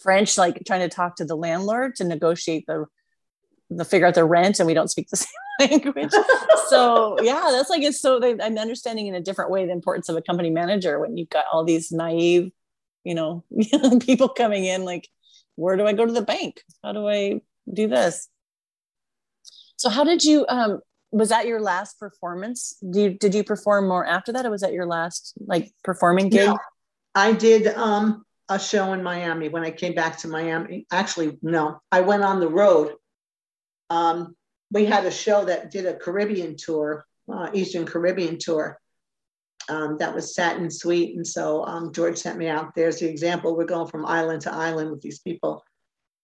french 0.02 0.38
like 0.38 0.64
trying 0.66 0.80
to 0.80 0.90
talk 0.90 1.16
to 1.16 1.26
the 1.26 1.36
landlord 1.36 1.96
to 1.96 2.04
negotiate 2.04 2.66
the 2.68 2.86
the 3.70 3.84
figure 3.84 4.08
out 4.08 4.16
the 4.16 4.24
rent 4.24 4.60
and 4.60 4.68
we 4.68 4.74
don't 4.74 4.90
speak 4.90 5.10
the 5.10 5.18
same 5.18 5.28
language 5.70 6.12
so 6.68 7.18
yeah 7.22 7.50
that's 7.52 7.70
like 7.70 7.82
it's 7.82 8.00
so 8.00 8.20
they, 8.20 8.32
i'm 8.42 8.58
understanding 8.58 9.08
in 9.08 9.16
a 9.16 9.22
different 9.22 9.50
way 9.50 9.66
the 9.66 9.72
importance 9.72 10.10
of 10.10 10.16
a 10.16 10.22
company 10.22 10.50
manager 10.50 11.00
when 11.00 11.18
you've 11.18 11.30
got 11.30 11.46
all 11.52 11.64
these 11.64 11.92
naive 11.92 12.52
you 13.04 13.16
know 13.16 13.44
people 14.02 14.30
coming 14.30 14.66
in 14.66 14.86
like 14.86 15.08
where 15.56 15.76
do 15.76 15.86
i 15.86 15.94
go 15.94 16.06
to 16.06 16.14
the 16.14 16.22
bank 16.22 16.62
how 16.84 16.92
do 16.92 17.08
i 17.08 17.40
do 17.74 17.88
this 17.88 18.28
so 19.78 19.90
how 19.90 20.04
did 20.04 20.24
you 20.24 20.46
um 20.48 20.80
was 21.12 21.30
that 21.30 21.48
your 21.48 21.62
last 21.62 22.00
performance? 22.00 22.76
Did 22.92 23.00
you, 23.00 23.10
did 23.18 23.36
you 23.36 23.44
perform 23.44 23.88
more 23.88 24.06
after 24.06 24.34
that 24.34 24.46
or 24.46 24.52
was 24.52 24.62
that 24.62 24.74
your 24.74 24.86
last 24.86 25.34
like 25.46 25.72
performing 25.84 26.30
gig? 26.30 26.48
No, 26.48 26.58
I 27.16 27.32
did 27.32 27.68
um 27.68 28.24
a 28.50 28.60
show 28.60 28.94
in 28.94 29.04
Miami 29.04 29.50
when 29.50 29.64
I 29.64 29.72
came 29.72 29.94
back 29.94 30.18
to 30.20 30.28
Miami. 30.28 30.86
Actually, 30.92 31.38
no, 31.42 31.80
I 31.92 32.02
went 32.02 32.24
on 32.24 32.40
the 32.40 32.50
road. 32.50 32.94
Um, 33.90 34.36
we 34.72 34.86
had 34.86 35.06
a 35.06 35.12
show 35.12 35.46
that 35.46 35.72
did 35.72 35.86
a 35.86 35.96
Caribbean 35.96 36.56
tour, 36.58 37.06
uh, 37.32 37.50
Eastern 37.54 37.86
Caribbean 37.86 38.38
tour. 38.40 38.80
Um, 39.70 39.98
that 39.98 40.16
was 40.16 40.34
satin 40.34 40.72
sweet. 40.72 41.16
And 41.18 41.28
so 41.28 41.66
um, 41.66 41.92
George 41.92 42.18
sent 42.18 42.38
me 42.38 42.48
out. 42.48 42.74
There's 42.74 43.00
the 43.00 43.10
example. 43.10 43.56
We're 43.56 43.66
going 43.66 43.90
from 43.90 44.06
island 44.06 44.42
to 44.44 44.54
island 44.54 44.92
with 44.92 45.02
these 45.02 45.20
people 45.20 45.64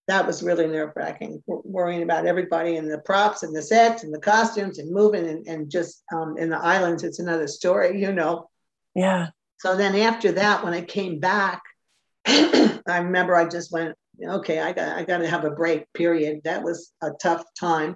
that 0.08 0.28
was 0.28 0.44
really 0.44 0.68
nerve 0.68 0.92
wracking, 0.96 1.42
worrying 1.48 2.04
about 2.04 2.26
everybody 2.26 2.76
and 2.76 2.92
the 2.92 3.00
props 3.00 3.44
and 3.44 3.56
the 3.56 3.62
sets 3.62 4.04
and 4.04 4.14
the 4.14 4.20
costumes 4.20 4.78
and 4.78 4.92
moving 4.92 5.28
and, 5.28 5.48
and 5.48 5.70
just 5.70 6.04
um, 6.14 6.38
in 6.38 6.50
the 6.50 6.58
islands, 6.58 7.04
it's 7.04 7.20
another 7.20 7.48
story, 7.48 8.02
you 8.02 8.12
know. 8.12 8.50
Yeah. 8.96 9.30
So 9.60 9.78
then 9.78 9.96
after 9.96 10.34
that, 10.34 10.64
when 10.64 10.74
I 10.74 10.82
came 10.82 11.20
back, 11.20 11.62
I 12.26 12.82
remember 12.88 13.36
I 13.36 13.48
just 13.48 13.72
went, 13.72 13.96
okay, 14.22 14.60
I 14.60 14.74
got 14.74 14.98
I 14.98 15.04
got 15.04 15.20
to 15.20 15.28
have 15.28 15.46
a 15.46 15.52
break. 15.52 15.92
Period. 15.94 16.42
That 16.44 16.64
was 16.64 16.92
a 17.02 17.12
tough 17.22 17.44
time. 17.58 17.96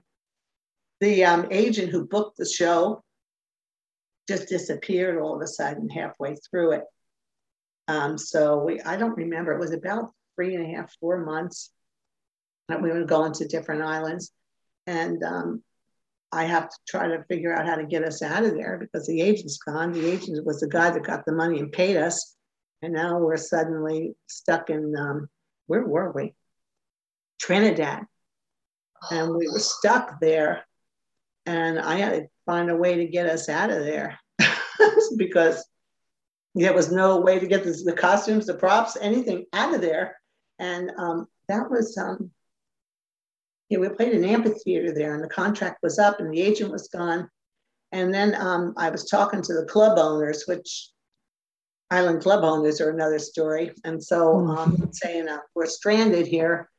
The 0.99 1.25
um, 1.25 1.47
agent 1.51 1.91
who 1.91 2.07
booked 2.07 2.37
the 2.37 2.45
show 2.45 3.03
just 4.27 4.49
disappeared 4.49 5.19
all 5.19 5.35
of 5.35 5.41
a 5.41 5.47
sudden 5.47 5.89
halfway 5.89 6.35
through 6.35 6.73
it. 6.73 6.83
Um, 7.87 8.17
so 8.17 8.63
we 8.63 8.81
I 8.81 8.97
don't 8.97 9.15
remember. 9.15 9.53
It 9.53 9.59
was 9.59 9.73
about 9.73 10.11
three 10.35 10.55
and 10.55 10.65
a 10.65 10.77
half, 10.77 10.93
four 10.99 11.25
months 11.25 11.71
that 12.67 12.81
we 12.81 12.91
were 12.91 13.05
going 13.05 13.33
to 13.33 13.47
different 13.47 13.83
islands. 13.83 14.31
And 14.85 15.23
um, 15.23 15.63
I 16.31 16.43
have 16.43 16.69
to 16.69 16.75
try 16.87 17.07
to 17.07 17.23
figure 17.29 17.53
out 17.53 17.65
how 17.65 17.75
to 17.75 17.85
get 17.85 18.03
us 18.03 18.21
out 18.21 18.43
of 18.43 18.53
there 18.53 18.77
because 18.77 19.07
the 19.07 19.21
agent's 19.21 19.57
gone. 19.57 19.93
The 19.93 20.11
agent 20.11 20.45
was 20.45 20.59
the 20.59 20.67
guy 20.67 20.89
that 20.89 21.03
got 21.03 21.25
the 21.25 21.31
money 21.31 21.59
and 21.59 21.71
paid 21.71 21.97
us. 21.97 22.35
And 22.81 22.93
now 22.93 23.17
we're 23.17 23.37
suddenly 23.37 24.15
stuck 24.27 24.69
in, 24.69 24.95
um, 24.95 25.29
where 25.67 25.85
were 25.85 26.11
we? 26.11 26.35
Trinidad. 27.39 28.03
And 29.09 29.35
we 29.35 29.47
were 29.47 29.59
stuck 29.59 30.19
there. 30.19 30.66
And 31.47 31.79
I 31.79 31.95
had 31.95 32.11
to 32.11 32.27
find 32.45 32.69
a 32.69 32.75
way 32.75 32.97
to 32.97 33.07
get 33.07 33.25
us 33.25 33.49
out 33.49 33.71
of 33.71 33.83
there 33.83 34.19
because 35.17 35.65
there 36.53 36.73
was 36.73 36.91
no 36.91 37.21
way 37.21 37.39
to 37.39 37.47
get 37.47 37.63
the, 37.63 37.71
the 37.85 37.93
costumes, 37.93 38.45
the 38.45 38.53
props, 38.53 38.97
anything 39.01 39.45
out 39.53 39.73
of 39.73 39.81
there. 39.81 40.17
And 40.59 40.91
um, 40.97 41.27
that 41.47 41.71
was 41.71 41.97
um, 41.97 42.31
yeah, 43.69 43.79
we 43.79 43.89
played 43.89 44.13
an 44.13 44.23
amphitheater 44.23 44.93
there, 44.93 45.13
and 45.13 45.23
the 45.23 45.29
contract 45.29 45.79
was 45.83 45.99
up, 45.99 46.19
and 46.19 46.31
the 46.31 46.41
agent 46.41 46.71
was 46.71 46.87
gone. 46.87 47.29
And 47.91 48.13
then 48.13 48.35
um, 48.35 48.73
I 48.77 48.89
was 48.89 49.09
talking 49.09 49.41
to 49.41 49.53
the 49.53 49.65
club 49.65 49.97
owners, 49.97 50.43
which 50.47 50.89
island 51.89 52.21
club 52.21 52.43
owners 52.43 52.81
are 52.81 52.89
another 52.89 53.19
story. 53.19 53.71
And 53.83 54.03
so 54.03 54.39
hmm. 54.39 54.49
um, 54.51 54.89
saying 54.93 55.27
uh, 55.27 55.39
we're 55.55 55.67
stranded 55.67 56.27
here, 56.27 56.69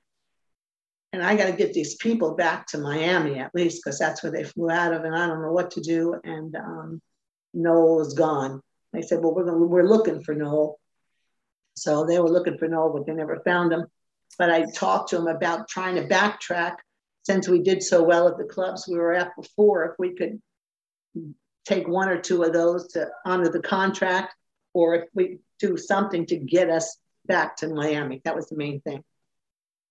and 1.13 1.23
I 1.23 1.37
got 1.37 1.47
to 1.47 1.53
get 1.53 1.73
these 1.73 1.97
people 1.97 2.35
back 2.35 2.67
to 2.69 2.79
Miami 2.79 3.39
at 3.39 3.55
least 3.55 3.83
because 3.83 3.99
that's 3.99 4.23
where 4.23 4.33
they 4.33 4.45
flew 4.45 4.71
out 4.71 4.93
of, 4.93 5.05
and 5.05 5.17
I 5.17 5.27
don't 5.27 5.43
know 5.43 5.53
what 5.53 5.73
to 5.73 5.81
do. 5.81 6.21
And 6.23 6.55
um, 6.57 7.03
Noel 7.55 8.01
is 8.01 8.15
gone. 8.15 8.61
They 8.93 9.03
said, 9.03 9.21
well, 9.23 9.35
we're, 9.35 9.45
gonna, 9.45 9.59
we're 9.59 9.89
looking 9.89 10.23
for 10.23 10.35
Noel. 10.35 10.79
So 11.77 12.05
they 12.05 12.19
were 12.19 12.31
looking 12.31 12.59
for 12.59 12.69
Noel, 12.69 12.93
but 12.93 13.07
they 13.07 13.13
never 13.13 13.41
found 13.45 13.73
him 13.73 13.87
but 14.39 14.51
I 14.51 14.65
talked 14.75 15.11
to 15.11 15.17
him 15.17 15.27
about 15.27 15.69
trying 15.69 15.97
to 15.97 16.07
backtrack 16.07 16.77
since 17.23 17.49
we 17.49 17.61
did 17.61 17.83
so 17.83 18.03
well 18.03 18.29
at 18.29 18.39
the 18.39 18.45
clubs 18.45 18.87
we 18.89 18.99
were 18.99 19.15
at 19.15 19.35
before, 19.37 19.85
if 19.85 19.93
we 19.99 20.15
could 20.15 20.41
take 21.67 21.87
one 21.87 22.09
or 22.09 22.21
two 22.21 22.43
of 22.43 22.53
those 22.53 22.89
to 22.93 23.09
honor 23.27 23.49
the 23.49 23.61
contract, 23.61 24.35
or 24.73 24.95
if 24.95 25.05
we 25.15 25.39
do 25.59 25.77
something 25.77 26.25
to 26.27 26.37
get 26.37 26.71
us 26.71 26.99
back 27.27 27.57
to 27.57 27.69
Miami. 27.69 28.23
That 28.25 28.37
was 28.37 28.47
the 28.47 28.57
main 28.57 28.81
thing. 28.81 29.03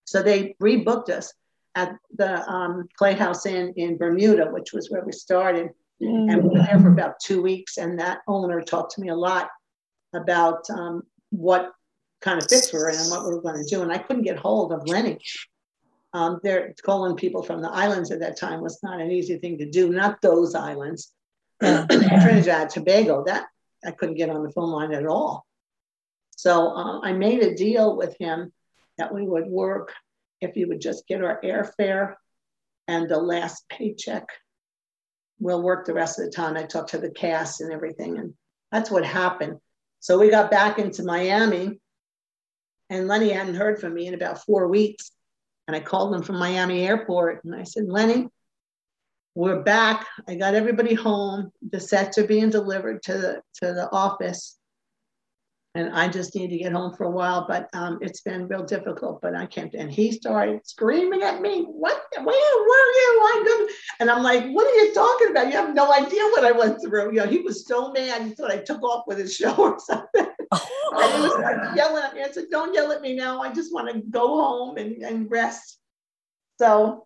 So 0.07 0.23
they 0.23 0.55
rebooked 0.61 1.09
us 1.09 1.33
at 1.75 1.95
the 2.15 2.49
um, 2.49 2.87
Playhouse 2.97 3.45
Inn 3.45 3.73
in 3.75 3.97
Bermuda, 3.97 4.45
which 4.45 4.73
was 4.73 4.89
where 4.89 5.03
we 5.05 5.11
started. 5.11 5.69
Mm. 6.01 6.31
And 6.31 6.43
we 6.43 6.49
were 6.49 6.65
there 6.65 6.79
for 6.79 6.89
about 6.89 7.19
two 7.19 7.41
weeks. 7.41 7.77
And 7.77 7.99
that 7.99 8.19
owner 8.27 8.61
talked 8.61 8.95
to 8.95 9.01
me 9.01 9.09
a 9.09 9.15
lot 9.15 9.49
about 10.13 10.67
um, 10.69 11.03
what 11.29 11.71
kind 12.21 12.41
of 12.41 12.47
fix 12.49 12.71
we 12.71 12.79
were 12.79 12.89
in 12.89 12.95
and 12.95 13.11
what 13.11 13.25
we 13.25 13.35
were 13.35 13.41
going 13.41 13.61
to 13.61 13.69
do. 13.69 13.83
And 13.83 13.91
I 13.91 13.97
couldn't 13.97 14.23
get 14.23 14.37
hold 14.37 14.71
of 14.71 14.87
Lenny. 14.87 15.19
Um, 16.13 16.39
they're 16.41 16.73
calling 16.83 17.15
people 17.15 17.43
from 17.43 17.61
the 17.61 17.69
islands 17.69 18.09
at 18.11 18.21
that 18.21 18.39
time 18.39 18.61
was 18.61 18.79
not 18.81 19.01
an 19.01 19.11
easy 19.11 19.37
thing 19.37 19.57
to 19.57 19.69
do. 19.69 19.89
Not 19.89 20.21
those 20.21 20.55
islands, 20.55 21.11
Trinidad, 21.61 22.69
Tobago. 22.69 23.25
That 23.25 23.47
I 23.85 23.91
couldn't 23.91 24.15
get 24.15 24.29
on 24.29 24.41
the 24.41 24.51
phone 24.51 24.71
line 24.71 24.93
at 24.93 25.05
all. 25.05 25.45
So 26.37 26.69
uh, 26.69 27.01
I 27.01 27.11
made 27.11 27.43
a 27.43 27.55
deal 27.55 27.97
with 27.97 28.15
him 28.19 28.53
that 28.97 29.13
we 29.13 29.25
would 29.25 29.47
work 29.47 29.93
if 30.41 30.55
you 30.55 30.67
would 30.67 30.81
just 30.81 31.07
get 31.07 31.23
our 31.23 31.39
airfare 31.43 32.15
and 32.87 33.09
the 33.09 33.17
last 33.17 33.67
paycheck. 33.69 34.27
We'll 35.39 35.61
work 35.61 35.85
the 35.85 35.93
rest 35.93 36.19
of 36.19 36.25
the 36.25 36.31
time. 36.31 36.57
I 36.57 36.63
talked 36.63 36.91
to 36.91 36.97
the 36.97 37.11
cast 37.11 37.61
and 37.61 37.71
everything, 37.71 38.17
and 38.17 38.33
that's 38.71 38.89
what 38.89 39.05
happened. 39.05 39.57
So 39.99 40.17
we 40.17 40.29
got 40.29 40.49
back 40.49 40.79
into 40.79 41.03
Miami, 41.03 41.79
and 42.89 43.07
Lenny 43.07 43.29
hadn't 43.29 43.55
heard 43.55 43.79
from 43.79 43.93
me 43.93 44.07
in 44.07 44.13
about 44.13 44.43
four 44.45 44.67
weeks. 44.67 45.11
And 45.67 45.75
I 45.75 45.81
called 45.81 46.15
him 46.15 46.23
from 46.23 46.39
Miami 46.39 46.87
airport 46.87 47.43
and 47.43 47.53
I 47.53 47.63
said, 47.63 47.89
Lenny, 47.89 48.29
we're 49.35 49.61
back. 49.61 50.07
I 50.27 50.35
got 50.35 50.55
everybody 50.55 50.93
home. 50.93 51.51
The 51.69 51.79
sets 51.79 52.17
are 52.17 52.25
being 52.25 52.49
delivered 52.49 53.03
to 53.03 53.13
the 53.13 53.41
to 53.55 53.73
the 53.73 53.89
office. 53.91 54.57
And 55.75 55.93
I 55.93 56.07
just 56.07 56.33
need 56.33 56.49
to 56.49 56.57
get 56.57 56.71
home 56.71 56.95
for 56.95 57.03
a 57.03 57.11
while, 57.11 57.45
but 57.47 57.69
um, 57.73 57.99
it's 58.01 58.21
been 58.21 58.47
real 58.47 58.63
difficult. 58.63 59.21
But 59.21 59.35
I 59.35 59.45
can't. 59.45 59.73
And 59.75 59.91
he 59.91 60.11
started 60.11 60.65
screaming 60.65 61.21
at 61.21 61.41
me, 61.41 61.63
"What? 61.63 62.01
Where 62.15 62.25
were 62.25 62.31
you? 62.33 63.21
I 63.23 63.43
good." 63.45 63.75
And 63.99 64.09
I'm 64.09 64.23
like, 64.23 64.47
"What 64.49 64.65
are 64.65 64.85
you 64.85 64.93
talking 64.93 65.29
about? 65.29 65.47
You 65.47 65.53
have 65.53 65.75
no 65.75 65.93
idea 65.93 66.23
what 66.31 66.45
I 66.45 66.51
went 66.51 66.81
through." 66.81 67.13
You 67.13 67.19
know, 67.19 67.27
he 67.27 67.39
was 67.39 67.67
so 67.67 67.91
mad. 67.91 68.23
He 68.23 68.31
thought 68.31 68.51
I 68.51 68.57
took 68.57 68.81
off 68.81 69.03
with 69.07 69.19
his 69.19 69.35
show 69.35 69.55
or 69.55 69.77
something. 69.79 70.07
and 70.51 71.13
he 71.13 71.21
was 71.21 71.37
like 71.39 71.75
yelling 71.75 72.03
at 72.03 72.15
me. 72.15 72.23
I 72.23 72.31
said, 72.31 72.45
"Don't 72.49 72.73
yell 72.73 72.91
at 72.91 73.01
me 73.01 73.15
now. 73.15 73.41
I 73.41 73.53
just 73.53 73.73
want 73.73 73.93
to 73.93 74.01
go 74.09 74.27
home 74.41 74.77
and, 74.77 75.03
and 75.03 75.29
rest." 75.29 75.79
So 76.59 77.05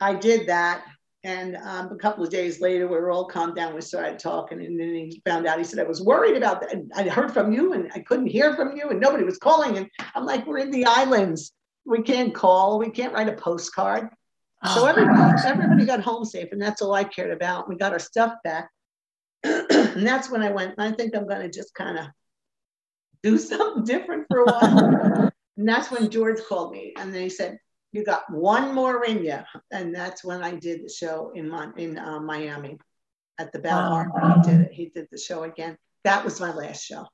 I 0.00 0.14
did 0.14 0.48
that 0.48 0.84
and 1.24 1.56
um, 1.56 1.90
a 1.90 1.96
couple 1.96 2.22
of 2.22 2.30
days 2.30 2.60
later, 2.60 2.86
we 2.86 2.94
were 2.94 3.10
all 3.10 3.26
calmed 3.26 3.56
down. 3.56 3.74
We 3.74 3.80
started 3.80 4.18
talking, 4.18 4.64
and 4.64 4.78
then 4.78 4.94
he 4.94 5.20
found 5.26 5.46
out. 5.46 5.58
He 5.58 5.64
said, 5.64 5.80
"I 5.80 5.88
was 5.88 6.00
worried 6.00 6.36
about 6.36 6.60
that. 6.60 6.76
I 6.94 7.02
heard 7.08 7.32
from 7.32 7.52
you, 7.52 7.72
and 7.72 7.90
I 7.94 8.00
couldn't 8.00 8.28
hear 8.28 8.54
from 8.54 8.76
you, 8.76 8.90
and 8.90 9.00
nobody 9.00 9.24
was 9.24 9.38
calling." 9.38 9.76
And 9.76 9.90
I'm 10.14 10.24
like, 10.24 10.46
"We're 10.46 10.58
in 10.58 10.70
the 10.70 10.84
islands. 10.84 11.52
We 11.84 12.02
can't 12.02 12.34
call. 12.34 12.78
We 12.78 12.90
can't 12.90 13.12
write 13.12 13.28
a 13.28 13.32
postcard." 13.32 14.10
Oh, 14.64 14.74
so 14.76 14.86
everybody, 14.86 15.42
everybody 15.44 15.86
got 15.86 16.00
home 16.00 16.24
safe, 16.24 16.52
and 16.52 16.62
that's 16.62 16.82
all 16.82 16.94
I 16.94 17.04
cared 17.04 17.32
about. 17.32 17.68
We 17.68 17.76
got 17.76 17.92
our 17.92 17.98
stuff 17.98 18.34
back, 18.44 18.70
and 19.42 20.06
that's 20.06 20.30
when 20.30 20.42
I 20.42 20.50
went. 20.50 20.74
I 20.78 20.92
think 20.92 21.16
I'm 21.16 21.26
going 21.26 21.42
to 21.42 21.50
just 21.50 21.74
kind 21.74 21.98
of 21.98 22.06
do 23.24 23.38
something 23.38 23.84
different 23.84 24.26
for 24.28 24.42
a 24.42 24.44
while. 24.44 25.32
and 25.56 25.68
that's 25.68 25.90
when 25.90 26.10
George 26.10 26.38
called 26.48 26.70
me, 26.70 26.94
and 26.96 27.12
they 27.12 27.28
said, 27.28 27.58
you 27.92 28.04
got 28.04 28.30
one 28.30 28.74
more 28.74 29.04
in 29.04 29.24
you. 29.24 29.38
And 29.70 29.94
that's 29.94 30.24
when 30.24 30.42
I 30.42 30.54
did 30.54 30.84
the 30.84 30.88
show 30.88 31.32
in 31.34 31.48
Mon- 31.48 31.74
in 31.78 31.98
uh, 31.98 32.20
Miami 32.20 32.78
at 33.38 33.52
the 33.52 33.58
Bal 33.58 33.88
Harbour. 33.88 34.34
He 34.34 34.50
did 34.50 34.60
it. 34.60 34.72
He 34.72 34.86
did 34.86 35.08
the 35.10 35.18
show 35.18 35.44
again. 35.44 35.76
That 36.04 36.24
was 36.24 36.40
my 36.40 36.52
last 36.52 36.84
show 36.84 37.06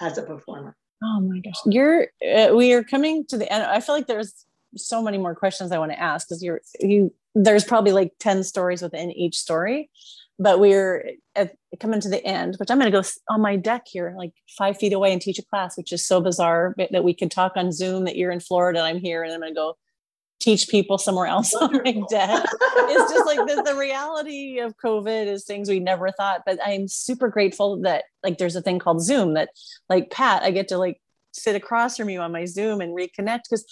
as 0.00 0.18
a 0.18 0.22
performer. 0.22 0.76
Oh 1.02 1.20
my 1.20 1.40
gosh, 1.40 1.54
you're 1.66 2.08
uh, 2.22 2.54
we 2.54 2.72
are 2.74 2.84
coming 2.84 3.24
to 3.26 3.38
the 3.38 3.50
end. 3.50 3.64
I 3.64 3.80
feel 3.80 3.94
like 3.94 4.06
there's 4.06 4.46
so 4.76 5.02
many 5.02 5.18
more 5.18 5.34
questions 5.34 5.72
I 5.72 5.78
want 5.78 5.92
to 5.92 6.00
ask 6.00 6.28
because 6.28 6.42
you're 6.42 6.60
you. 6.78 7.12
There's 7.34 7.64
probably 7.64 7.92
like 7.92 8.12
ten 8.18 8.42
stories 8.44 8.82
within 8.82 9.10
each 9.12 9.38
story, 9.38 9.90
but 10.40 10.58
we're 10.58 11.12
at, 11.36 11.54
coming 11.78 12.00
to 12.00 12.08
the 12.08 12.24
end, 12.24 12.56
which 12.58 12.70
I'm 12.70 12.78
going 12.78 12.90
to 12.90 12.98
go 13.02 13.06
on 13.28 13.42
my 13.42 13.56
deck 13.56 13.82
here, 13.86 14.14
like 14.16 14.32
five 14.56 14.78
feet 14.78 14.94
away 14.94 15.12
and 15.12 15.20
teach 15.20 15.38
a 15.38 15.44
class, 15.44 15.76
which 15.76 15.92
is 15.92 16.04
so 16.04 16.20
bizarre 16.20 16.74
that 16.90 17.04
we 17.04 17.12
can 17.12 17.28
talk 17.28 17.52
on 17.56 17.70
Zoom 17.70 18.06
that 18.06 18.16
you're 18.16 18.32
in 18.32 18.40
Florida 18.40 18.78
and 18.78 18.88
I'm 18.88 18.98
here 18.98 19.22
and 19.22 19.32
I'm 19.32 19.40
going 19.40 19.52
to 19.52 19.54
go 19.54 19.76
teach 20.40 20.68
people 20.68 20.96
somewhere 20.96 21.26
else 21.26 21.52
on 21.54 21.72
my 21.72 21.92
deck. 22.08 22.46
it's 22.62 23.12
just 23.12 23.26
like 23.26 23.46
the, 23.46 23.62
the 23.62 23.76
reality 23.76 24.60
of 24.60 24.74
COVID 24.82 25.26
is 25.26 25.44
things 25.44 25.68
we 25.68 25.78
never 25.78 26.10
thought, 26.10 26.40
but 26.46 26.58
I'm 26.64 26.88
super 26.88 27.28
grateful 27.28 27.82
that 27.82 28.04
like 28.24 28.38
there's 28.38 28.56
a 28.56 28.62
thing 28.62 28.78
called 28.78 29.02
Zoom 29.02 29.34
that 29.34 29.50
like 29.90 30.10
Pat, 30.10 30.42
I 30.42 30.52
get 30.52 30.68
to 30.68 30.78
like 30.78 31.02
sit 31.32 31.54
across 31.54 31.98
from 31.98 32.08
you 32.08 32.20
on 32.20 32.32
my 32.32 32.46
Zoom 32.46 32.80
and 32.80 32.96
reconnect 32.96 33.42
because 33.50 33.66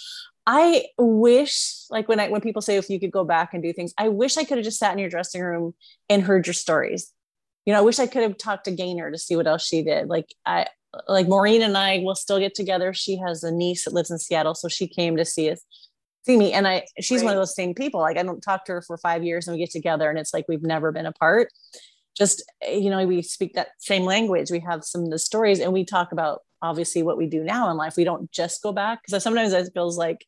I 0.51 0.87
wish, 0.97 1.85
like 1.91 2.09
when 2.09 2.19
I 2.19 2.31
when 2.31 2.41
people 2.41 2.62
say 2.62 2.79
if 2.79 2.89
you 2.89 2.99
could 2.99 3.12
go 3.12 3.23
back 3.23 3.53
and 3.53 3.62
do 3.62 3.70
things, 3.75 3.93
I 3.99 4.09
wish 4.09 4.39
I 4.39 4.45
could 4.45 4.57
have 4.57 4.65
just 4.65 4.79
sat 4.79 4.95
in 4.95 4.99
your 4.99 5.11
dressing 5.11 5.43
room 5.43 5.75
and 6.09 6.23
heard 6.23 6.47
your 6.47 6.55
stories. 6.55 7.12
You 7.66 7.75
know, 7.75 7.81
I 7.81 7.83
wish 7.83 7.99
I 7.99 8.07
could 8.07 8.23
have 8.23 8.39
talked 8.39 8.65
to 8.65 8.70
Gaynor 8.70 9.11
to 9.11 9.19
see 9.19 9.37
what 9.37 9.47
else 9.47 9.66
she 9.66 9.83
did. 9.83 10.09
Like 10.09 10.35
I 10.47 10.69
like 11.07 11.29
Maureen 11.29 11.61
and 11.61 11.77
I 11.77 11.99
will 11.99 12.15
still 12.15 12.39
get 12.39 12.55
together. 12.55 12.95
She 12.95 13.19
has 13.19 13.45
a 13.45 13.53
niece 13.53 13.85
that 13.85 13.93
lives 13.93 14.11
in 14.11 14.19
Seattle, 14.19 14.55
so 14.55 14.69
she 14.69 14.89
came 14.89 15.19
to 15.19 15.25
see 15.27 15.51
us, 15.51 15.61
see 16.25 16.39
me. 16.39 16.55
And 16.55 16.66
I 16.66 16.87
she's 16.99 17.20
Great. 17.20 17.27
one 17.27 17.35
of 17.35 17.41
those 17.43 17.55
same 17.55 17.75
people. 17.75 18.01
Like 18.01 18.16
I 18.16 18.23
don't 18.23 18.41
talk 18.41 18.65
to 18.65 18.73
her 18.73 18.81
for 18.81 18.97
five 18.97 19.23
years 19.23 19.47
and 19.47 19.55
we 19.55 19.61
get 19.61 19.70
together 19.70 20.09
and 20.09 20.19
it's 20.19 20.33
like 20.33 20.47
we've 20.49 20.62
never 20.62 20.93
been 20.93 21.05
apart. 21.05 21.53
Just 22.16 22.43
you 22.66 22.89
know, 22.89 23.07
we 23.07 23.20
speak 23.20 23.53
that 23.53 23.69
same 23.81 24.05
language. 24.05 24.51
We 24.51 24.61
have 24.61 24.83
some 24.83 25.05
of 25.05 25.11
the 25.11 25.19
stories 25.19 25.61
and 25.61 25.75
we 25.75 25.85
talk 25.85 26.11
about 26.11 26.41
obviously 26.62 27.03
what 27.03 27.19
we 27.19 27.27
do 27.27 27.45
now 27.45 27.70
in 27.70 27.77
life. 27.77 27.99
We 27.99 28.05
don't 28.05 28.33
just 28.33 28.62
go 28.62 28.73
back 28.73 29.01
because 29.05 29.23
sometimes 29.23 29.53
it 29.53 29.70
feels 29.75 29.99
like 29.99 30.25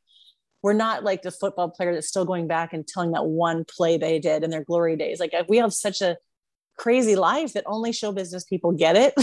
we're 0.63 0.73
not 0.73 1.05
like 1.05 1.23
the 1.23 1.31
football 1.31 1.71
player 1.71 1.95
that's 1.95 2.09
still 2.09 2.25
going 2.25 2.47
back 2.47 2.73
and 2.73 2.87
telling 2.87 3.13
that 3.13 3.25
one 3.25 3.65
play 3.65 3.97
they 3.97 4.19
did 4.19 4.45
in 4.45 4.51
their 4.51 4.65
glory 4.65 4.97
days. 4.97 5.19
Like 5.19 5.33
we 5.49 5.59
have 5.59 5.73
such 5.73 6.03
a 6.03 6.19
crazy 6.77 7.17
life 7.17 7.55
that 7.55 7.65
only 7.67 7.93
show 7.93 8.13
business 8.13 8.45
people 8.45 8.73
get 8.73 8.97
it. 8.97 9.15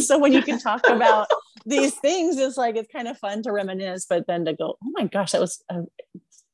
so 0.00 0.18
when 0.18 0.32
you 0.32 0.42
can 0.42 0.58
talk 0.58 0.82
about 0.88 1.28
these 1.66 1.94
things, 1.94 2.36
it's 2.36 2.56
like 2.56 2.76
it's 2.76 2.92
kind 2.92 3.08
of 3.08 3.18
fun 3.18 3.42
to 3.42 3.52
reminisce, 3.52 4.06
but 4.08 4.26
then 4.26 4.44
to 4.44 4.52
go, 4.52 4.76
oh 4.82 4.92
my 4.92 5.06
gosh, 5.06 5.32
that 5.32 5.40
was 5.40 5.62
uh, 5.68 5.82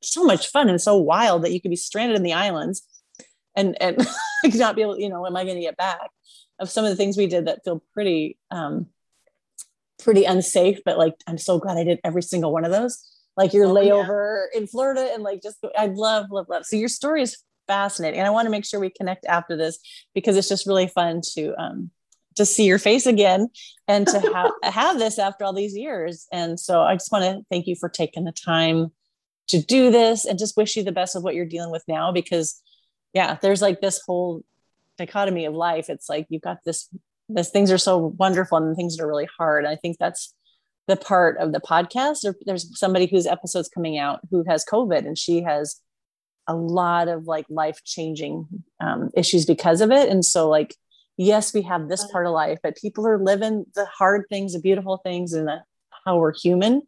so 0.02 0.24
much 0.24 0.48
fun 0.48 0.68
and 0.68 0.80
so 0.80 0.96
wild 0.96 1.42
that 1.42 1.52
you 1.52 1.60
could 1.60 1.70
be 1.70 1.76
stranded 1.76 2.16
in 2.16 2.22
the 2.22 2.32
islands 2.32 2.82
and 3.54 3.80
and 3.80 4.06
not 4.54 4.76
be 4.76 4.82
able, 4.82 4.98
you 4.98 5.10
know, 5.10 5.26
am 5.26 5.36
I 5.36 5.44
going 5.44 5.56
to 5.56 5.62
get 5.62 5.76
back? 5.76 6.10
Of 6.58 6.68
some 6.68 6.84
of 6.84 6.90
the 6.90 6.96
things 6.96 7.16
we 7.16 7.26
did 7.26 7.46
that 7.46 7.64
feel 7.64 7.82
pretty 7.94 8.38
um 8.50 8.86
pretty 10.02 10.24
unsafe, 10.24 10.80
but 10.84 10.96
like 10.96 11.14
I'm 11.26 11.38
so 11.38 11.58
glad 11.58 11.76
I 11.76 11.84
did 11.84 12.00
every 12.04 12.22
single 12.22 12.52
one 12.52 12.64
of 12.64 12.70
those 12.70 13.06
like 13.40 13.54
your 13.54 13.66
oh, 13.66 13.74
layover 13.74 14.44
yeah. 14.52 14.60
in 14.60 14.66
Florida 14.66 15.10
and 15.14 15.22
like 15.22 15.40
just 15.42 15.64
I 15.76 15.86
love 15.86 16.26
love 16.30 16.46
love. 16.50 16.66
So 16.66 16.76
your 16.76 16.90
story 16.90 17.22
is 17.22 17.42
fascinating, 17.66 18.20
and 18.20 18.26
I 18.26 18.30
want 18.30 18.44
to 18.44 18.50
make 18.50 18.66
sure 18.66 18.78
we 18.78 18.90
connect 18.90 19.24
after 19.24 19.56
this 19.56 19.78
because 20.14 20.36
it's 20.36 20.48
just 20.48 20.66
really 20.66 20.88
fun 20.88 21.22
to 21.36 21.54
um 21.58 21.90
to 22.36 22.44
see 22.44 22.64
your 22.64 22.78
face 22.78 23.06
again 23.06 23.48
and 23.88 24.06
to 24.06 24.20
have 24.20 24.50
have 24.74 24.98
this 24.98 25.18
after 25.18 25.44
all 25.44 25.54
these 25.54 25.74
years. 25.74 26.26
And 26.30 26.60
so 26.60 26.82
I 26.82 26.94
just 26.96 27.10
want 27.10 27.24
to 27.24 27.42
thank 27.50 27.66
you 27.66 27.76
for 27.76 27.88
taking 27.88 28.24
the 28.24 28.32
time 28.32 28.92
to 29.48 29.62
do 29.62 29.90
this 29.90 30.26
and 30.26 30.38
just 30.38 30.56
wish 30.58 30.76
you 30.76 30.84
the 30.84 30.92
best 30.92 31.16
of 31.16 31.22
what 31.22 31.34
you're 31.34 31.46
dealing 31.46 31.70
with 31.70 31.82
now 31.88 32.12
because 32.12 32.60
yeah, 33.14 33.38
there's 33.40 33.62
like 33.62 33.80
this 33.80 34.02
whole 34.06 34.42
dichotomy 34.98 35.46
of 35.46 35.54
life. 35.54 35.88
It's 35.88 36.10
like 36.10 36.26
you've 36.28 36.42
got 36.42 36.58
this 36.66 36.90
this 37.30 37.48
things 37.48 37.72
are 37.72 37.78
so 37.78 38.14
wonderful 38.18 38.58
and 38.58 38.76
things 38.76 38.96
that 38.96 39.04
are 39.04 39.08
really 39.08 39.28
hard. 39.38 39.64
I 39.64 39.76
think 39.76 39.96
that's 39.98 40.34
the 40.88 40.96
part 40.96 41.38
of 41.38 41.52
the 41.52 41.60
podcast. 41.60 42.24
Or 42.24 42.34
there's 42.46 42.78
somebody 42.78 43.06
whose 43.06 43.26
episode's 43.26 43.68
coming 43.68 43.98
out 43.98 44.20
who 44.30 44.44
has 44.48 44.64
covid 44.64 45.06
and 45.06 45.16
she 45.16 45.42
has 45.42 45.80
a 46.46 46.54
lot 46.54 47.08
of 47.08 47.26
like 47.26 47.46
life 47.48 47.80
changing 47.84 48.46
um, 48.80 49.10
issues 49.14 49.46
because 49.46 49.80
of 49.80 49.90
it. 49.90 50.08
And 50.08 50.24
so 50.24 50.48
like 50.48 50.74
yes 51.16 51.52
we 51.52 51.62
have 51.62 51.88
this 51.88 52.10
part 52.10 52.26
of 52.26 52.32
life 52.32 52.58
but 52.62 52.76
people 52.76 53.06
are 53.06 53.22
living 53.22 53.66
the 53.74 53.84
hard 53.84 54.24
things 54.30 54.54
the 54.54 54.58
beautiful 54.60 54.96
things 55.04 55.34
and 55.34 55.46
the, 55.46 55.60
how 56.04 56.16
we're 56.16 56.32
human. 56.34 56.82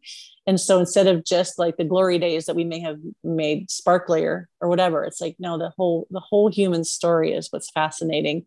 And 0.47 0.59
so 0.59 0.79
instead 0.79 1.07
of 1.07 1.23
just 1.23 1.59
like 1.59 1.77
the 1.77 1.83
glory 1.83 2.17
days 2.17 2.47
that 2.47 2.55
we 2.55 2.63
may 2.63 2.79
have 2.79 2.97
made 3.23 3.69
sparklier 3.69 4.45
or 4.59 4.67
whatever 4.67 5.03
it's 5.05 5.21
like 5.21 5.35
no 5.39 5.57
the 5.57 5.71
whole 5.77 6.07
the 6.09 6.19
whole 6.19 6.49
human 6.51 6.83
story 6.83 7.31
is 7.31 7.47
what's 7.51 7.71
fascinating. 7.71 8.45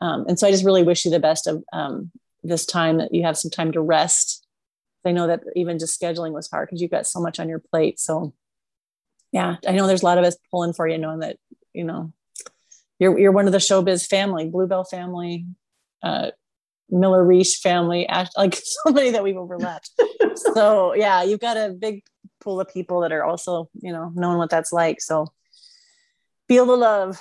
Um, 0.00 0.24
and 0.28 0.38
so 0.38 0.46
i 0.46 0.50
just 0.50 0.64
really 0.64 0.82
wish 0.82 1.04
you 1.04 1.10
the 1.10 1.20
best 1.20 1.46
of 1.46 1.62
um, 1.72 2.10
this 2.42 2.66
time 2.66 2.98
that 2.98 3.12
you 3.12 3.22
have 3.24 3.36
some 3.36 3.50
time 3.50 3.72
to 3.72 3.80
rest 3.80 4.37
I 5.08 5.12
know 5.12 5.26
that 5.26 5.42
even 5.56 5.78
just 5.78 5.98
scheduling 5.98 6.32
was 6.32 6.50
hard 6.50 6.68
because 6.68 6.82
you've 6.82 6.90
got 6.90 7.06
so 7.06 7.18
much 7.18 7.40
on 7.40 7.48
your 7.48 7.60
plate. 7.60 7.98
So 7.98 8.34
yeah, 9.32 9.56
I 9.66 9.72
know 9.72 9.86
there's 9.86 10.02
a 10.02 10.06
lot 10.06 10.18
of 10.18 10.24
us 10.24 10.36
pulling 10.50 10.74
for 10.74 10.86
you, 10.86 10.98
knowing 10.98 11.20
that, 11.20 11.38
you 11.72 11.84
know, 11.84 12.12
you're, 12.98 13.18
you're 13.18 13.32
one 13.32 13.46
of 13.46 13.52
the 13.52 13.58
showbiz 13.58 14.06
family, 14.06 14.48
Bluebell 14.48 14.84
family, 14.84 15.46
uh, 16.02 16.30
Miller 16.90 17.24
Reach 17.24 17.56
family, 17.62 18.06
like 18.36 18.54
so 18.62 18.92
many 18.92 19.10
that 19.10 19.24
we've 19.24 19.36
overlapped. 19.36 19.90
so 20.36 20.94
yeah, 20.94 21.22
you've 21.22 21.40
got 21.40 21.56
a 21.56 21.70
big 21.70 22.02
pool 22.40 22.60
of 22.60 22.68
people 22.68 23.00
that 23.00 23.12
are 23.12 23.24
also, 23.24 23.70
you 23.80 23.92
know, 23.92 24.12
knowing 24.14 24.38
what 24.38 24.50
that's 24.50 24.72
like. 24.72 25.00
So 25.00 25.26
feel 26.48 26.66
the 26.66 26.76
love. 26.76 27.18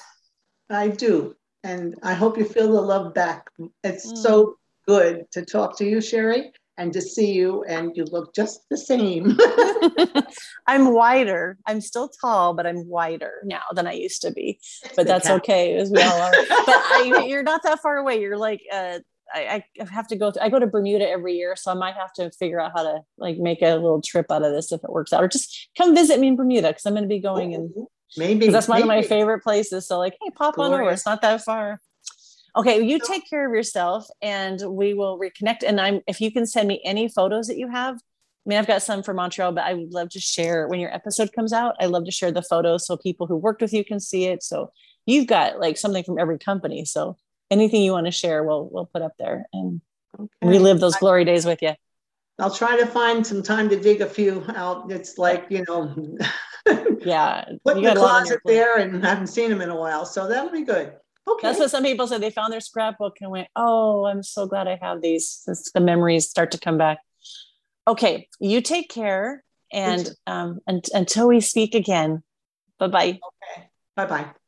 I 0.70 0.90
do. 0.90 1.36
And 1.64 1.96
I 2.04 2.14
hope 2.14 2.38
you 2.38 2.46
feel 2.46 2.72
the 2.72 2.82
love 2.82 3.14
back. 3.14 3.48
It's 3.84 4.12
mm. 4.12 4.18
so 4.18 4.58
good 4.86 5.26
to 5.32 5.46
talk 5.46 5.78
to 5.78 5.86
you, 5.86 6.02
Sherry 6.02 6.52
and 6.78 6.94
to 6.94 7.02
see 7.02 7.34
you 7.34 7.64
and 7.64 7.96
you 7.96 8.06
look 8.06 8.34
just 8.34 8.62
the 8.70 8.78
same. 8.78 9.38
I'm 10.68 10.94
wider. 10.94 11.58
I'm 11.66 11.82
still 11.82 12.10
tall, 12.10 12.54
but 12.54 12.68
I'm 12.68 12.88
wider 12.88 13.42
now 13.44 13.64
than 13.74 13.88
I 13.88 13.94
used 13.94 14.22
to 14.22 14.32
be. 14.32 14.60
But 14.96 15.08
that's 15.08 15.30
okay 15.30 15.76
as 15.76 15.90
we 15.90 16.02
all 16.02 16.22
are. 16.22 16.32
but 16.50 16.68
I, 16.68 17.26
you're 17.28 17.44
not 17.44 17.64
that 17.64 17.82
far 17.82 17.98
away. 17.98 18.22
You're 18.22 18.38
like, 18.38 18.62
uh, 18.72 19.00
I, 19.34 19.64
I 19.80 19.86
have 19.92 20.08
to 20.08 20.16
go. 20.16 20.32
To, 20.32 20.42
I 20.44 20.50
go 20.50 20.60
to 20.60 20.68
Bermuda 20.68 21.10
every 21.10 21.34
year, 21.34 21.56
so 21.58 21.72
I 21.72 21.74
might 21.74 21.96
have 21.96 22.14
to 22.14 22.32
figure 22.32 22.62
out 22.62 22.72
how 22.74 22.84
to 22.84 23.00
like 23.18 23.38
make 23.38 23.62
a 23.62 23.74
little 23.76 24.02
trip 24.02 24.32
out 24.32 24.44
of 24.44 24.54
this 24.54 24.72
if 24.72 24.82
it 24.84 24.90
works 24.90 25.12
out, 25.12 25.22
or 25.22 25.28
just 25.28 25.70
come 25.78 25.94
visit 25.94 26.20
me 26.20 26.28
in 26.28 26.36
Bermuda 26.38 26.70
because 26.70 26.86
I'm 26.86 26.94
going 26.94 27.04
to 27.04 27.10
be 27.10 27.20
going 27.20 27.54
and 27.54 27.70
maybe 28.16 28.48
that's 28.48 28.70
one 28.70 28.78
maybe. 28.78 28.84
of 28.84 28.88
my 28.88 29.02
favorite 29.02 29.40
places. 29.40 29.86
So 29.86 29.98
like, 29.98 30.16
hey, 30.22 30.32
pop 30.32 30.56
Glorious. 30.56 30.74
on 30.74 30.82
over. 30.82 30.92
It's 30.92 31.06
not 31.06 31.22
that 31.24 31.44
far. 31.44 31.82
Okay, 32.56 32.82
you 32.82 33.00
take 33.00 33.30
care 33.30 33.48
of 33.48 33.54
yourself 33.54 34.08
and 34.22 34.62
we 34.68 34.94
will 34.94 35.20
reconnect. 35.20 35.64
And 35.66 35.80
I'm 35.80 36.02
if 36.08 36.22
you 36.22 36.32
can 36.32 36.46
send 36.46 36.68
me 36.68 36.82
any 36.84 37.08
photos 37.08 37.48
that 37.48 37.58
you 37.58 37.70
have. 37.70 37.96
I 37.96 38.50
mean, 38.50 38.60
I've 38.60 38.68
got 38.68 38.82
some 38.82 39.04
from 39.04 39.18
Montreal, 39.18 39.52
but 39.52 39.66
I 39.66 39.74
would 39.74 39.94
love 39.94 40.10
to 40.10 40.22
share 40.22 40.70
when 40.70 40.80
your 40.80 40.94
episode 40.94 41.34
comes 41.34 41.52
out. 41.52 41.76
I 41.82 41.88
love 41.88 42.06
to 42.06 42.12
share 42.12 42.32
the 42.32 42.42
photos 42.42 42.88
so 42.88 42.96
people 42.96 43.28
who 43.28 43.36
worked 43.36 43.62
with 43.62 43.74
you 43.74 43.84
can 43.84 44.00
see 44.00 44.26
it. 44.26 44.42
So 44.42 44.72
you've 45.06 45.28
got 45.28 45.60
like 45.60 45.78
something 45.78 46.04
from 46.04 46.18
every 46.18 46.40
company. 46.40 46.86
So 46.86 47.18
anything 47.52 47.82
you 47.82 47.92
want 47.92 48.06
to 48.06 48.12
share, 48.12 48.44
we'll 48.44 48.70
we'll 48.72 48.86
put 48.86 49.02
up 49.02 49.14
there 49.20 49.46
and 49.54 49.82
okay. 50.18 50.30
relive 50.42 50.80
those 50.80 50.96
glory 50.96 51.26
days 51.26 51.46
with 51.46 51.62
you. 51.62 51.74
I'll 52.40 52.54
try 52.54 52.78
to 52.80 52.86
find 52.86 53.26
some 53.26 53.42
time 53.42 53.68
to 53.70 53.80
dig 53.80 54.02
a 54.02 54.08
few 54.08 54.46
out. 54.56 54.92
It's 54.92 55.18
like, 55.18 55.48
you 55.50 55.66
know, 55.68 56.18
yeah, 57.04 57.46
put 57.66 57.78
in 57.78 57.84
the 57.84 57.96
closet 57.96 58.42
there 58.46 58.78
and 58.78 59.04
I 59.04 59.10
haven't 59.10 59.28
seen 59.28 59.50
them 59.50 59.62
in 59.62 59.70
a 59.70 59.76
while. 59.76 60.06
So 60.06 60.28
that'll 60.28 60.52
be 60.52 60.64
good. 60.64 60.94
Okay. 61.28 61.48
That's 61.48 61.60
what 61.60 61.72
some 61.72 61.84
people 61.84 62.08
said. 62.08 62.22
They 62.22 62.30
found 62.30 62.54
their 62.54 62.62
scrapbook 62.62 63.18
and 63.22 63.32
went, 63.32 63.48
Oh, 63.56 64.06
I'm 64.06 64.24
so 64.24 64.48
glad 64.48 64.68
I 64.68 64.80
have 64.82 65.02
these. 65.02 65.30
Since 65.30 65.72
the 65.74 65.82
memories 65.82 66.30
start 66.30 66.52
to 66.52 66.60
come 66.60 66.78
back. 66.78 67.00
Okay. 67.88 68.28
You 68.40 68.62
take 68.62 68.90
care. 68.90 69.44
And 69.74 70.10
um, 70.26 70.60
and, 70.66 70.86
until 70.94 71.28
we 71.28 71.42
speak 71.42 71.76
again, 71.76 72.24
bye 72.80 72.88
bye. 72.88 73.20
Okay. 73.54 73.68
Bye 73.96 74.06
bye. 74.06 74.47